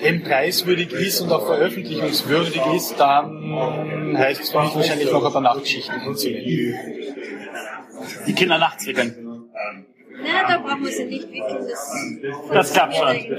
eben 0.00 0.22
preiswürdig 0.22 0.92
ist 0.92 1.20
und 1.20 1.32
auch 1.32 1.46
veröffentlichungswürdig 1.46 2.60
ist, 2.76 2.96
dann 2.98 4.14
heißt 4.16 4.42
es 4.42 4.50
für 4.50 4.60
mich 4.60 4.74
wahrscheinlich 4.74 5.10
noch 5.10 5.24
ein 5.24 5.32
paar 5.32 5.40
Nachtschichten 5.40 6.00
hinzunehmen. 6.00 6.74
Die 8.26 8.34
Kinder 8.34 8.58
nachts 8.58 8.86
wickeln. 8.86 9.23
Na, 10.24 10.48
da 10.48 10.58
brauchen 10.58 10.84
wir 10.84 10.92
sie 10.92 11.04
nicht 11.04 11.30
wickeln. 11.30 11.66
Das, 11.68 12.48
Das 12.52 12.72
klappt 12.72 12.96
schon. 12.96 13.38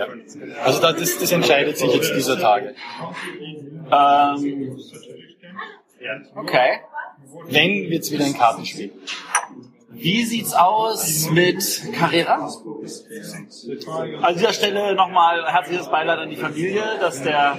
Also 0.64 0.82
da, 0.82 0.94
das, 0.94 1.20
das 1.20 1.32
entscheidet 1.32 1.78
sich 1.78 1.94
jetzt 1.94 2.16
dieser 2.16 2.40
Tage. 2.40 2.76
Ähm, 3.92 4.78
okay. 6.36 6.80
Wenn 7.48 7.90
wird's 7.90 8.12
wieder 8.12 8.26
ein 8.26 8.34
Kartenspiel. 8.34 8.92
Wie 9.98 10.24
sieht's 10.24 10.54
aus 10.54 11.30
mit 11.32 11.64
Carrera? 11.94 12.50
An 14.22 14.34
dieser 14.36 14.54
Stelle 14.54 14.94
nochmal 14.94 15.46
herzliches 15.52 15.90
Beileid 15.90 16.20
an 16.20 16.30
die 16.30 16.36
Familie, 16.36 16.84
dass 17.00 17.24
der 17.24 17.58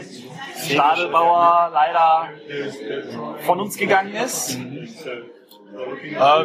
Stadelbauer 0.68 1.70
leider 1.72 2.28
von 3.46 3.60
uns 3.60 3.76
gegangen 3.78 4.14
ist. 4.14 4.58
Äh, 5.74 6.44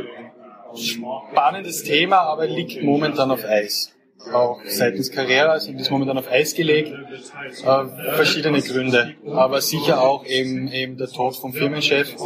spannendes 0.76 1.84
Thema, 1.84 2.18
aber 2.18 2.48
liegt 2.48 2.82
momentan 2.84 3.32
auf 3.32 3.46
Eis. 3.46 3.94
Auch 4.32 4.60
seitens 4.66 5.12
Carrera 5.12 5.60
sind 5.60 5.80
ist 5.82 5.90
momentan 5.90 6.18
auf 6.18 6.32
Eis 6.32 6.54
gelegt. 6.54 6.94
Äh, 6.94 8.14
verschiedene 8.16 8.62
Gründe. 8.62 9.16
Aber 9.28 9.62
sicher 9.62 10.02
auch 10.02 10.26
eben, 10.26 10.72
eben 10.72 10.98
der 10.98 11.08
Tod 11.08 11.36
vom 11.36 11.54
Firmenchef. 11.54 12.14
Äh, 12.14 12.18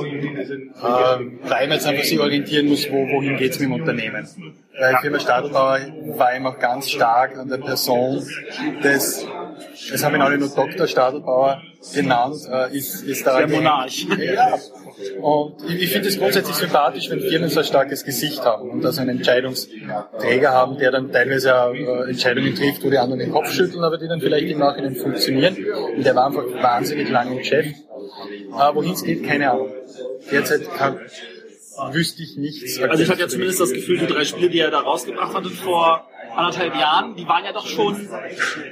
weil 0.81 1.67
man 1.67 1.71
jetzt 1.71 1.87
einfach 1.87 2.03
sich 2.03 2.19
orientieren 2.19 2.67
muss, 2.67 2.89
wo, 2.91 3.07
wohin 3.07 3.37
geht's 3.37 3.59
mit 3.59 3.69
dem 3.69 3.73
Unternehmen. 3.73 4.27
Weil 4.77 4.95
die 4.95 5.01
Firma 5.01 5.19
Stadelbauer 5.19 5.79
war 6.17 6.35
eben 6.35 6.45
auch 6.45 6.59
ganz 6.59 6.89
stark 6.89 7.37
an 7.37 7.47
der 7.47 7.57
Person 7.57 8.21
des, 8.83 9.25
das 9.89 10.03
haben 10.03 10.15
ihn 10.15 10.21
alle 10.21 10.37
nur 10.37 10.49
Dr. 10.49 10.87
Stadelbauer 10.87 11.61
genannt, 11.93 12.35
äh, 12.51 12.75
ist, 12.75 13.03
ist 13.03 13.25
da 13.25 13.37
Der 13.37 13.47
Monarch. 13.47 14.07
Ja. 14.17 14.57
Und 15.21 15.55
ich, 15.67 15.83
ich 15.83 15.91
finde 15.91 16.07
es 16.07 16.17
grundsätzlich 16.17 16.55
sympathisch, 16.55 17.09
wenn 17.09 17.19
Firmen 17.19 17.49
so 17.49 17.59
ein 17.59 17.65
starkes 17.65 18.03
Gesicht 18.03 18.43
haben 18.43 18.69
und 18.69 18.85
also 18.85 19.01
einen 19.01 19.17
Entscheidungsträger 19.17 20.51
haben, 20.51 20.77
der 20.77 20.91
dann 20.91 21.11
teilweise 21.11 21.55
auch, 21.55 21.73
äh, 21.73 22.09
Entscheidungen 22.09 22.55
trifft, 22.55 22.83
wo 22.83 22.89
die 22.89 22.97
anderen 22.97 23.19
den 23.19 23.31
Kopf 23.31 23.51
schütteln, 23.51 23.83
aber 23.83 23.97
die 23.97 24.07
dann 24.07 24.21
vielleicht 24.21 24.47
im 24.47 24.59
Nachhinein 24.59 24.95
funktionieren. 24.95 25.57
Und 25.95 26.05
der 26.05 26.15
war 26.15 26.27
einfach 26.27 26.45
wahnsinnig 26.61 27.09
lange 27.09 27.37
im 27.37 27.43
Chef. 27.43 27.65
Äh, 27.65 28.75
Wohin 28.75 28.93
es 28.93 29.03
geht, 29.03 29.23
keine 29.23 29.51
Ahnung. 29.51 29.69
Derzeit 30.31 30.61
kann, 30.77 30.99
wüsste 31.91 32.23
ich 32.23 32.37
nichts. 32.37 32.79
Also 32.79 33.03
ich 33.03 33.09
hatte 33.09 33.21
ja 33.21 33.27
zumindest 33.27 33.59
das 33.59 33.73
Gefühl, 33.73 33.99
die 33.99 34.07
drei 34.07 34.23
Spiele, 34.23 34.49
die 34.49 34.59
er 34.59 34.71
da 34.71 34.79
rausgebracht 34.79 35.35
hatte 35.35 35.49
vor 35.49 36.07
anderthalb 36.37 36.75
Jahren, 36.75 37.15
die 37.15 37.27
waren 37.27 37.43
ja 37.45 37.51
doch 37.53 37.65
schon 37.65 38.09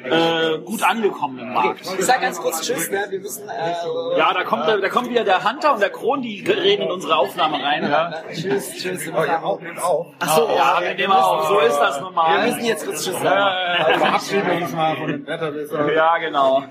äh, 0.04 0.58
gut 0.60 0.84
angekommen 0.84 1.40
im 1.40 1.54
Markt. 1.54 1.82
Ich 1.82 2.06
sag 2.06 2.22
ganz 2.22 2.40
kurz 2.40 2.62
Tschüss, 2.62 2.90
ne? 2.92 3.06
wir 3.10 3.20
müssen... 3.20 3.48
Äh, 3.48 4.18
Ja, 4.18 4.34
da 4.34 4.44
kommt, 4.44 4.68
da 4.68 4.90
kommt 4.90 5.10
wieder 5.10 5.24
der 5.24 5.44
Hunter 5.50 5.74
und 5.74 5.82
der 5.82 5.90
Kron, 5.90 6.22
die 6.22 6.42
reden 6.48 6.84
in 6.84 6.92
unsere 6.92 7.16
Aufnahme 7.18 7.62
rein. 7.64 8.14
tschüss, 8.34 8.72
tschüss. 8.74 9.06
Wir 9.06 9.14
müssen 9.14 9.80
auch. 9.82 10.14
Ach 10.20 10.36
so, 10.36 10.48
ja, 10.50 10.78
wir 10.82 10.96
nehmen 10.96 11.14
auf. 11.14 11.48
So 11.48 11.60
ist 11.60 11.78
das 11.78 12.00
normal. 12.02 12.38
Wir 12.46 12.52
müssen 12.54 12.66
jetzt 12.66 12.86
kurz 12.86 13.04
Tschüss 13.06 13.20
sagen. 13.22 13.90
Ja, 13.92 13.98
Verabschieden 13.98 14.48
wir 14.48 14.58
uns 14.64 14.74
mal 14.74 14.96
von 14.96 15.08
dem 15.08 15.28
Wetter. 15.28 15.94
ja, 15.94 16.18
genau. 16.18 16.64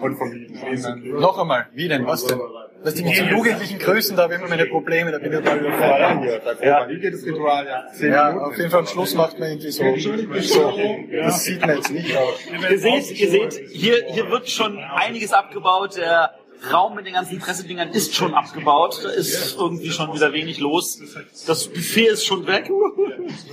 Und 0.00 0.16
vom 0.16 0.32
Schneemann. 0.32 1.20
Noch 1.20 1.38
einmal, 1.38 1.66
wie 1.72 1.88
denn, 1.88 2.06
was 2.06 2.24
denn? 2.26 2.40
Dass 2.84 2.94
die 2.94 3.02
mit 3.02 3.16
so 3.16 3.24
Jugendlichen 3.24 3.78
grüßen, 3.78 4.14
da 4.14 4.24
habe 4.24 4.34
ich 4.34 4.40
immer 4.40 4.50
meine 4.50 4.66
Probleme, 4.66 5.10
da 5.10 5.18
bin 5.18 5.32
ich 5.32 5.38
total 5.38 5.58
überfordert. 5.58 6.62
Ja. 6.62 6.86
Wie 6.86 7.00
geht 7.00 7.14
das 7.14 7.24
Ritual? 7.24 7.66
Ja. 7.66 8.06
Ja, 8.06 8.36
auf 8.36 8.58
jeden 8.58 8.70
Fall 8.70 8.80
am 8.80 8.86
Schluss 8.86 9.14
macht 9.14 9.38
man 9.38 9.48
irgendwie 9.48 9.70
so, 9.70 9.96
so 9.96 10.12
das 10.12 11.44
sieht 11.44 11.60
man 11.62 11.76
jetzt 11.76 11.90
nicht, 11.90 12.14
aber 12.14 12.70
Ihr 12.70 12.78
seht, 12.78 13.10
ihr 13.18 13.30
seht, 13.30 13.54
hier, 13.70 14.04
hier 14.08 14.30
wird 14.30 14.50
schon 14.50 14.78
einiges 14.78 15.32
abgebaut. 15.32 15.96
Der 15.96 16.34
Raum 16.72 16.94
mit 16.94 17.06
den 17.06 17.14
ganzen 17.14 17.38
Pressedingern 17.38 17.90
ist 17.90 18.14
schon 18.14 18.34
abgebaut. 18.34 19.00
Da 19.02 19.10
ist 19.10 19.56
irgendwie 19.56 19.90
schon 19.90 20.12
wieder 20.14 20.32
wenig 20.32 20.58
los. 20.60 20.98
Das 21.46 21.68
Buffet 21.68 22.06
ist 22.06 22.24
schon 22.24 22.46
weg. 22.46 22.70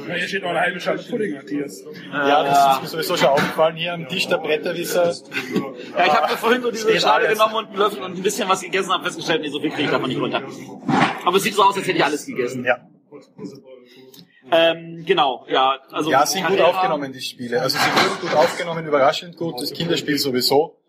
Ja, 0.07 0.15
hier 0.15 0.27
steht 0.27 0.43
noch 0.43 0.49
eine 0.49 0.61
halbe 0.61 0.79
Schale 0.79 1.01
Pudding, 1.03 1.33
Matthias. 1.35 1.83
ja, 2.11 2.43
das 2.43 2.75
ist 2.75 2.81
mir 2.81 2.87
sowieso 2.89 3.17
schon 3.17 3.29
aufgefallen, 3.29 3.75
hier 3.75 3.93
am 3.93 4.07
Tisch 4.07 4.27
der 4.27 4.37
Bretterwisser. 4.37 5.05
Ja, 5.05 6.05
ich 6.05 6.11
habe 6.13 6.31
mir 6.31 6.37
vorhin 6.37 6.61
so 6.61 6.71
diese 6.71 6.99
Schale 6.99 7.29
genommen 7.29 7.55
und 7.55 7.67
einen 7.67 7.77
Löffel 7.77 8.03
und 8.03 8.17
ein 8.17 8.23
bisschen 8.23 8.47
was 8.49 8.61
gegessen, 8.61 8.91
habe 8.91 9.03
festgestellt, 9.03 9.41
nee, 9.41 9.49
so 9.49 9.59
viel 9.59 9.69
kriege 9.69 9.83
ich 9.83 9.91
davon 9.91 10.09
nicht 10.09 10.19
runter. 10.19 10.41
Aber 11.25 11.37
es 11.37 11.43
sieht 11.43 11.55
so 11.55 11.63
aus, 11.63 11.75
als 11.77 11.87
hätte 11.87 11.97
ich 11.97 12.05
alles 12.05 12.25
gegessen. 12.25 12.65
Ja. 12.65 12.77
Ähm, 14.51 15.03
genau, 15.05 15.45
ja. 15.49 15.79
Also 15.91 16.11
Ja, 16.11 16.25
sind 16.25 16.45
gut 16.45 16.59
aufgenommen, 16.59 17.13
die 17.13 17.21
Spiele. 17.21 17.61
Also 17.61 17.77
sie 17.77 17.85
wurden 17.85 18.21
gut 18.21 18.35
aufgenommen, 18.35 18.85
überraschend 18.85 19.37
gut, 19.37 19.61
das 19.61 19.71
Kinderspiel 19.71 20.17
sowieso. 20.17 20.80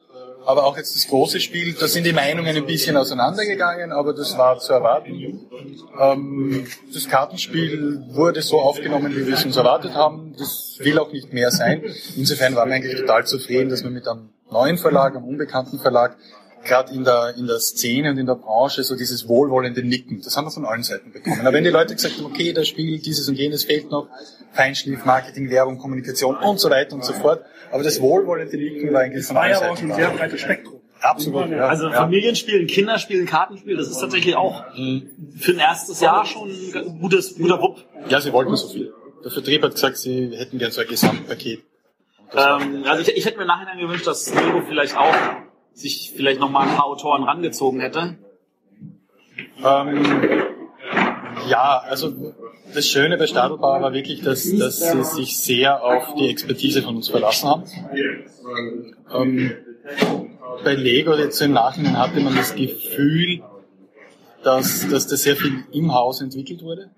Aber 0.44 0.64
auch 0.64 0.76
jetzt 0.76 0.94
das 0.96 1.06
große 1.06 1.40
Spiel, 1.40 1.74
da 1.74 1.86
sind 1.86 2.04
die 2.04 2.12
Meinungen 2.12 2.56
ein 2.56 2.66
bisschen 2.66 2.96
auseinandergegangen, 2.96 3.92
aber 3.92 4.12
das 4.12 4.36
war 4.36 4.58
zu 4.58 4.72
erwarten. 4.72 5.40
Ähm, 6.00 6.66
das 6.92 7.08
Kartenspiel 7.08 8.02
wurde 8.08 8.42
so 8.42 8.60
aufgenommen, 8.60 9.14
wie 9.14 9.26
wir 9.26 9.34
es 9.34 9.44
uns 9.44 9.56
erwartet 9.56 9.94
haben. 9.94 10.34
Das 10.38 10.76
will 10.80 10.98
auch 10.98 11.12
nicht 11.12 11.32
mehr 11.32 11.50
sein. 11.50 11.82
Insofern 12.16 12.54
waren 12.56 12.68
wir 12.68 12.76
eigentlich 12.76 13.00
total 13.00 13.26
zufrieden, 13.26 13.70
dass 13.70 13.82
wir 13.82 13.90
mit 13.90 14.08
einem 14.08 14.30
neuen 14.50 14.78
Verlag, 14.78 15.14
einem 15.14 15.24
unbekannten 15.24 15.78
Verlag, 15.78 16.16
gerade 16.64 16.94
in 16.94 17.04
der, 17.04 17.34
in 17.36 17.46
der 17.46 17.58
Szene 17.58 18.10
und 18.10 18.18
in 18.18 18.26
der 18.26 18.34
Branche 18.34 18.82
so 18.82 18.96
dieses 18.96 19.28
wohlwollende 19.28 19.82
Nicken, 19.82 20.20
das 20.22 20.36
haben 20.36 20.46
wir 20.46 20.50
von 20.50 20.64
allen 20.64 20.82
Seiten 20.82 21.12
bekommen. 21.12 21.40
Aber 21.40 21.52
wenn 21.52 21.64
die 21.64 21.70
Leute 21.70 21.94
gesagt 21.94 22.16
haben, 22.16 22.26
okay, 22.26 22.52
das 22.52 22.68
Spiel, 22.68 22.98
dieses 22.98 23.28
und 23.28 23.36
jenes 23.36 23.64
fehlt 23.64 23.90
noch, 23.90 24.08
Feinschliff, 24.52 25.04
Marketing, 25.04 25.50
Werbung, 25.50 25.78
Kommunikation 25.78 26.36
und 26.36 26.58
so 26.60 26.70
weiter 26.70 26.94
und 26.94 27.04
so 27.04 27.12
fort. 27.12 27.44
Aber 27.70 27.82
das 27.82 28.00
wohlwollende 28.00 28.56
Nicken 28.56 28.92
war 28.92 29.00
eigentlich 29.02 29.26
von 29.26 29.36
War 29.36 29.42
allen 29.44 29.52
ja 29.52 29.58
aber 29.58 29.70
auch 29.70 29.76
Seiten 29.76 29.92
ein 29.92 29.98
da. 29.98 30.08
sehr 30.08 30.10
breites 30.10 30.40
Spektrum. 30.40 30.80
Absolut, 31.00 31.50
ja. 31.50 31.66
Also 31.66 31.88
ja. 31.88 31.92
Familienspielen, 31.92 32.66
Kinderspielen, 32.68 33.26
Kartenspiel, 33.26 33.76
das 33.76 33.88
ist 33.88 33.98
tatsächlich 33.98 34.36
auch 34.36 34.64
für 34.72 35.52
ein 35.52 35.58
erstes 35.58 36.00
Jahr 36.00 36.24
schon 36.24 36.48
ein 36.50 37.00
gutes, 37.00 37.36
guter 37.36 37.60
Wupp. 37.60 37.84
ja, 38.08 38.20
sie 38.20 38.32
wollten 38.32 38.54
so 38.54 38.68
viel. 38.68 38.92
Der 39.24 39.30
Vertrieb 39.30 39.62
hat 39.62 39.72
gesagt, 39.72 39.96
sie 39.96 40.30
hätten 40.36 40.58
gern 40.58 40.70
so 40.70 40.80
ein 40.80 40.86
Gesamtpaket. 40.86 41.62
Ähm, 42.34 42.84
also 42.86 43.02
ich, 43.02 43.16
ich 43.16 43.24
hätte 43.24 43.36
mir 43.36 43.42
im 43.42 43.48
Nachhinein 43.48 43.78
gewünscht, 43.78 44.06
dass 44.06 44.32
Lego 44.34 44.62
vielleicht 44.66 44.96
auch 44.96 45.14
sich 45.74 46.12
vielleicht 46.14 46.40
noch 46.40 46.50
mal 46.50 46.68
ein 46.68 46.76
paar 46.76 46.86
Autoren 46.86 47.24
rangezogen 47.24 47.80
hätte. 47.80 48.18
Ähm, 49.64 50.02
ja, 51.48 51.82
also 51.88 52.12
das 52.74 52.86
Schöne 52.86 53.16
bei 53.16 53.26
Stadelbauer 53.26 53.80
war 53.80 53.92
wirklich, 53.92 54.22
dass, 54.22 54.44
dass 54.56 54.80
sie 54.80 55.04
sich 55.04 55.38
sehr 55.38 55.82
auf 55.82 56.14
die 56.14 56.28
Expertise 56.28 56.82
von 56.82 56.96
uns 56.96 57.08
verlassen 57.08 57.48
haben. 57.48 57.64
Ähm, 59.12 59.52
bei 60.64 60.74
Lego 60.74 61.14
jetzt 61.14 61.40
im 61.40 61.52
Nachhinein 61.52 61.98
hatte 61.98 62.20
man 62.20 62.36
das 62.36 62.54
Gefühl, 62.54 63.42
dass, 64.42 64.88
dass 64.88 65.06
da 65.06 65.16
sehr 65.16 65.36
viel 65.36 65.64
im 65.72 65.94
Haus 65.94 66.20
entwickelt 66.20 66.62
wurde. 66.62 66.90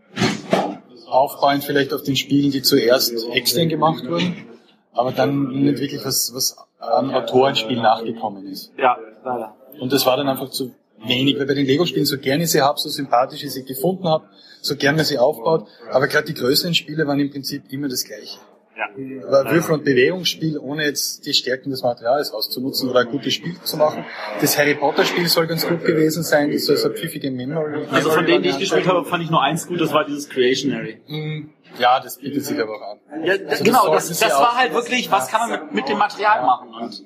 Aufbauend 1.07 1.65
vielleicht 1.65 1.93
auf 1.93 2.03
den 2.03 2.17
Spielen, 2.17 2.51
die 2.51 2.63
zuerst 2.63 3.13
extern 3.33 3.69
gemacht 3.69 4.07
wurden, 4.09 4.47
aber 4.93 5.13
dann 5.13 5.49
nicht 5.49 5.79
wirklich 5.79 6.05
was, 6.05 6.33
was 6.35 6.57
an 6.89 7.15
Autorenspiel 7.15 7.81
nachgekommen 7.81 8.47
ist. 8.47 8.73
Ja, 8.77 8.97
leider. 9.25 9.55
Und 9.81 9.93
das 9.93 10.07
war 10.07 10.17
dann 10.17 10.29
einfach 10.29 10.51
zu 10.51 10.75
wenig, 11.07 11.39
weil 11.39 11.47
bei 11.47 11.55
den 11.55 11.67
Lego-Spielen, 11.67 12.07
so 12.07 12.19
gerne 12.19 12.45
ich 12.45 12.51
sie 12.51 12.63
habe, 12.63 12.79
so 12.79 12.89
sympathisch 12.89 13.43
ich 13.43 13.53
sie 13.53 13.65
gefunden 13.65 14.09
habe, 14.09 14.25
so 14.63 14.77
gerne 14.77 14.97
man 14.97 15.05
sie 15.05 15.19
aufbaut, 15.19 15.67
aber 15.91 16.07
gerade 16.07 16.27
die 16.27 16.35
größeren 16.35 16.75
Spiele 16.75 17.07
waren 17.07 17.21
im 17.21 17.31
Prinzip 17.31 17.65
immer 17.71 17.89
das 17.89 18.05
Gleiche. 18.05 18.39
Ja. 18.77 19.31
War 19.31 19.51
Würfel- 19.53 19.75
und 19.75 19.85
Bewegungsspiel, 19.85 20.59
ohne 20.59 20.85
jetzt 20.85 21.25
die 21.27 21.33
Stärken 21.33 21.71
des 21.71 21.83
Materials 21.83 22.33
auszunutzen 22.33 22.91
oder 22.91 23.01
ein 23.01 23.09
gutes 23.09 23.33
Spiel 23.35 23.55
zu 23.63 23.77
machen. 23.77 24.05
Das 24.41 24.59
Harry 24.59 24.75
Potter-Spiel 24.75 25.29
soll 25.29 25.47
ganz 25.47 25.67
gut 25.67 25.85
gewesen 25.85 26.25
sein, 26.25 26.51
das 26.51 26.65
soll 26.65 26.77
so 26.77 26.89
eine 26.89 26.97
pfiffige 26.97 27.31
Memory. 27.31 27.87
Also 27.91 28.11
von 28.11 28.27
denen, 28.27 28.43
die 28.43 28.49
ich 28.49 28.59
gespielt 28.59 28.89
habe, 28.89 29.05
fand 29.05 29.23
ich 29.23 29.31
nur 29.31 29.43
eins 29.43 29.69
gut, 29.69 29.81
das 29.81 29.93
war 29.93 30.05
dieses 30.05 30.29
Creationary. 30.29 31.01
Hm, 31.07 31.51
Ja, 31.79 32.01
das 32.01 32.19
bietet 32.19 32.45
sich 32.45 32.59
aber 32.61 32.77
auch 32.77 32.93
an. 33.13 33.25
Ja, 33.25 33.35
Also 33.49 33.65
genau, 33.65 33.93
das, 33.93 34.09
das 34.09 34.23
auch- 34.33 34.41
war 34.41 34.57
halt 34.57 34.73
wirklich, 34.75 35.11
was 35.11 35.29
kann 35.29 35.49
man 35.49 35.61
mit, 35.67 35.75
mit 35.75 35.89
dem 35.89 35.99
Material 35.99 36.45
machen? 36.45 36.69
Und 36.75 37.03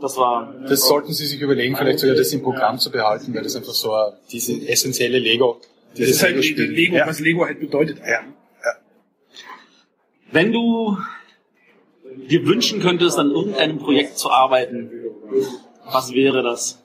das 0.00 0.16
war 0.16 0.52
Das 0.68 0.86
sollten 0.86 1.12
Sie 1.12 1.26
sich 1.26 1.40
überlegen, 1.40 1.76
vielleicht 1.76 1.98
sogar 2.00 2.14
das 2.16 2.32
im 2.32 2.42
Programm 2.42 2.78
zu 2.78 2.90
behalten, 2.90 3.34
weil 3.34 3.42
das 3.42 3.56
einfach 3.56 3.72
so 3.72 3.92
eine, 3.92 4.16
diese 4.30 4.52
essentielle 4.68 5.18
Lego, 5.18 5.60
Das 5.96 6.08
ist 6.08 6.22
halt 6.22 6.32
Lego-Spiel. 6.36 6.70
Lego, 6.70 6.96
Ja. 6.96 7.06
was 7.06 7.20
Lego 7.20 7.44
halt 7.44 7.60
bedeutet. 7.60 7.98
Ja. 7.98 8.20
Wenn 10.30 10.50
du 10.52 10.96
dir 12.28 12.46
wünschen 12.46 12.80
könntest, 12.80 13.18
an 13.18 13.30
irgendeinem 13.30 13.78
Projekt 13.78 14.16
zu 14.18 14.30
arbeiten, 14.30 14.90
was 15.84 16.12
wäre 16.12 16.42
das? 16.42 16.78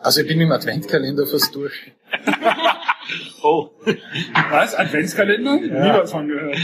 Also 0.00 0.20
ich 0.20 0.28
bin 0.28 0.40
im 0.40 0.52
Adventkalender 0.52 1.26
fast 1.26 1.54
durch. 1.54 1.92
Oh, 3.42 3.70
Was? 4.50 4.74
Adventskalender? 4.74 5.56
Nie 5.60 5.70
was 5.70 6.10
von 6.12 6.28
gehört. 6.28 6.56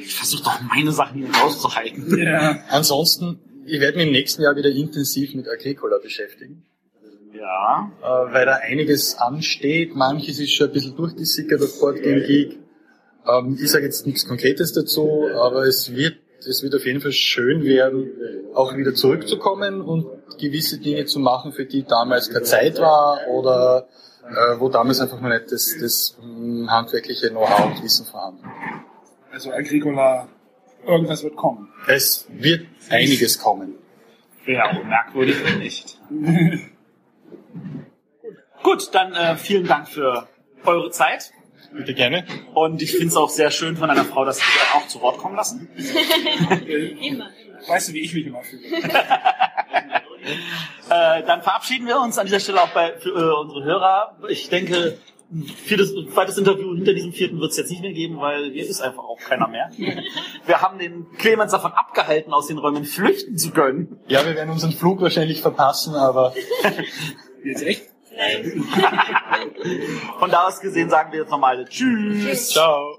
ich 0.00 0.14
versuche 0.14 0.44
doch 0.44 0.60
meine 0.62 0.92
Sachen 0.92 1.18
hier 1.24 1.34
rauszuhalten. 1.34 2.18
Ja. 2.18 2.58
Ansonsten, 2.70 3.40
ich 3.66 3.80
werde 3.80 3.98
mich 3.98 4.06
im 4.06 4.12
nächsten 4.12 4.42
Jahr 4.42 4.56
wieder 4.56 4.70
intensiv 4.70 5.34
mit 5.34 5.48
Agricola 5.48 5.98
beschäftigen, 5.98 6.64
Ja. 7.34 7.90
äh, 8.02 8.32
weil 8.32 8.46
da 8.46 8.54
einiges 8.56 9.16
ansteht. 9.18 9.94
Manches 9.94 10.38
ist 10.38 10.52
schon 10.52 10.68
ein 10.68 10.72
bisschen 10.72 10.96
durchgesickert 10.96 11.62
auf 11.62 11.80
Board 11.80 12.02
Game 12.02 12.22
Geek. 12.24 12.58
Ähm, 13.26 13.58
ich 13.62 13.70
sage 13.70 13.84
jetzt 13.84 14.06
nichts 14.06 14.26
Konkretes 14.26 14.72
dazu, 14.72 15.28
aber 15.34 15.62
es 15.66 15.94
wird, 15.94 16.16
es 16.46 16.62
wird 16.62 16.74
auf 16.74 16.84
jeden 16.84 17.00
Fall 17.00 17.12
schön 17.12 17.62
werden, 17.64 18.10
auch 18.54 18.76
wieder 18.76 18.94
zurückzukommen 18.94 19.80
und 19.80 20.06
gewisse 20.40 20.78
Dinge 20.80 21.04
zu 21.04 21.20
machen, 21.20 21.52
für 21.52 21.66
die 21.66 21.84
damals 21.84 22.30
keine 22.30 22.42
Zeit 22.42 22.80
war 22.80 23.20
oder 23.28 23.86
äh, 24.28 24.58
wo 24.58 24.68
damals 24.68 25.00
einfach 25.00 25.20
noch 25.20 25.28
nicht 25.28 25.50
das, 25.50 25.76
das 25.80 26.16
mh, 26.22 26.70
handwerkliche 26.70 27.30
Know-how 27.30 27.66
und 27.66 27.82
Wissen 27.82 28.06
vorhanden 28.06 28.44
war. 28.44 28.84
Also 29.32 29.52
Agricola, 29.52 30.28
irgendwas 30.86 31.22
wird 31.22 31.36
kommen. 31.36 31.68
Es 31.86 32.26
wird 32.28 32.66
einiges 32.90 33.38
kommen. 33.38 33.74
Wäre 34.44 34.64
auch 34.64 34.84
merkwürdig, 34.84 35.36
wenn 35.44 35.58
nicht. 35.60 35.98
Gut, 38.62 38.94
dann 38.94 39.12
äh, 39.14 39.36
vielen 39.36 39.66
Dank 39.66 39.88
für 39.88 40.28
eure 40.64 40.90
Zeit. 40.90 41.32
Bitte 41.72 41.94
gerne. 41.94 42.24
Und 42.54 42.82
ich 42.82 42.92
finde 42.92 43.08
es 43.08 43.16
auch 43.16 43.30
sehr 43.30 43.50
schön 43.50 43.76
von 43.76 43.88
einer 43.90 44.04
Frau, 44.04 44.24
dass 44.24 44.38
sie 44.38 44.44
sich 44.44 44.74
auch 44.74 44.86
zu 44.88 45.00
Wort 45.00 45.18
kommen 45.18 45.36
lassen. 45.36 45.68
Immer. 47.00 47.30
Weißt 47.66 47.88
du, 47.88 47.92
wie 47.94 48.00
ich 48.00 48.12
mich 48.12 48.26
immer 48.26 48.42
fühle? 48.42 48.62
Äh, 50.90 51.22
dann 51.24 51.42
verabschieden 51.42 51.86
wir 51.86 52.00
uns 52.00 52.18
an 52.18 52.26
dieser 52.26 52.40
Stelle 52.40 52.62
auch 52.62 52.68
bei 52.68 52.94
für, 52.98 53.10
äh, 53.10 53.40
unsere 53.40 53.64
Hörer. 53.64 54.16
Ich 54.28 54.48
denke, 54.48 54.98
viertes, 55.64 55.94
zweites 56.12 56.38
Interview 56.38 56.74
hinter 56.74 56.94
diesem 56.94 57.12
vierten 57.12 57.40
wird 57.40 57.52
es 57.52 57.56
jetzt 57.56 57.70
nicht 57.70 57.82
mehr 57.82 57.92
geben, 57.92 58.20
weil 58.20 58.52
hier 58.52 58.66
ist 58.66 58.80
einfach 58.80 59.02
auch 59.02 59.18
keiner 59.18 59.48
mehr. 59.48 59.70
Wir 60.46 60.60
haben 60.60 60.78
den 60.78 61.06
Clemens 61.18 61.52
davon 61.52 61.72
abgehalten, 61.72 62.32
aus 62.32 62.48
den 62.48 62.58
Räumen 62.58 62.84
flüchten 62.84 63.38
zu 63.38 63.50
können. 63.50 63.98
Ja, 64.08 64.26
wir 64.26 64.34
werden 64.34 64.50
unseren 64.50 64.72
Flug 64.72 65.00
wahrscheinlich 65.00 65.40
verpassen, 65.40 65.94
aber 65.94 66.34
Jetzt 67.44 67.62
echt? 67.62 67.88
Von 70.18 70.30
da 70.30 70.46
aus 70.46 70.60
gesehen 70.60 70.90
sagen 70.90 71.12
wir 71.12 71.20
jetzt 71.20 71.30
nochmal 71.30 71.64
Tschüss. 71.64 72.50
ciao. 72.50 72.98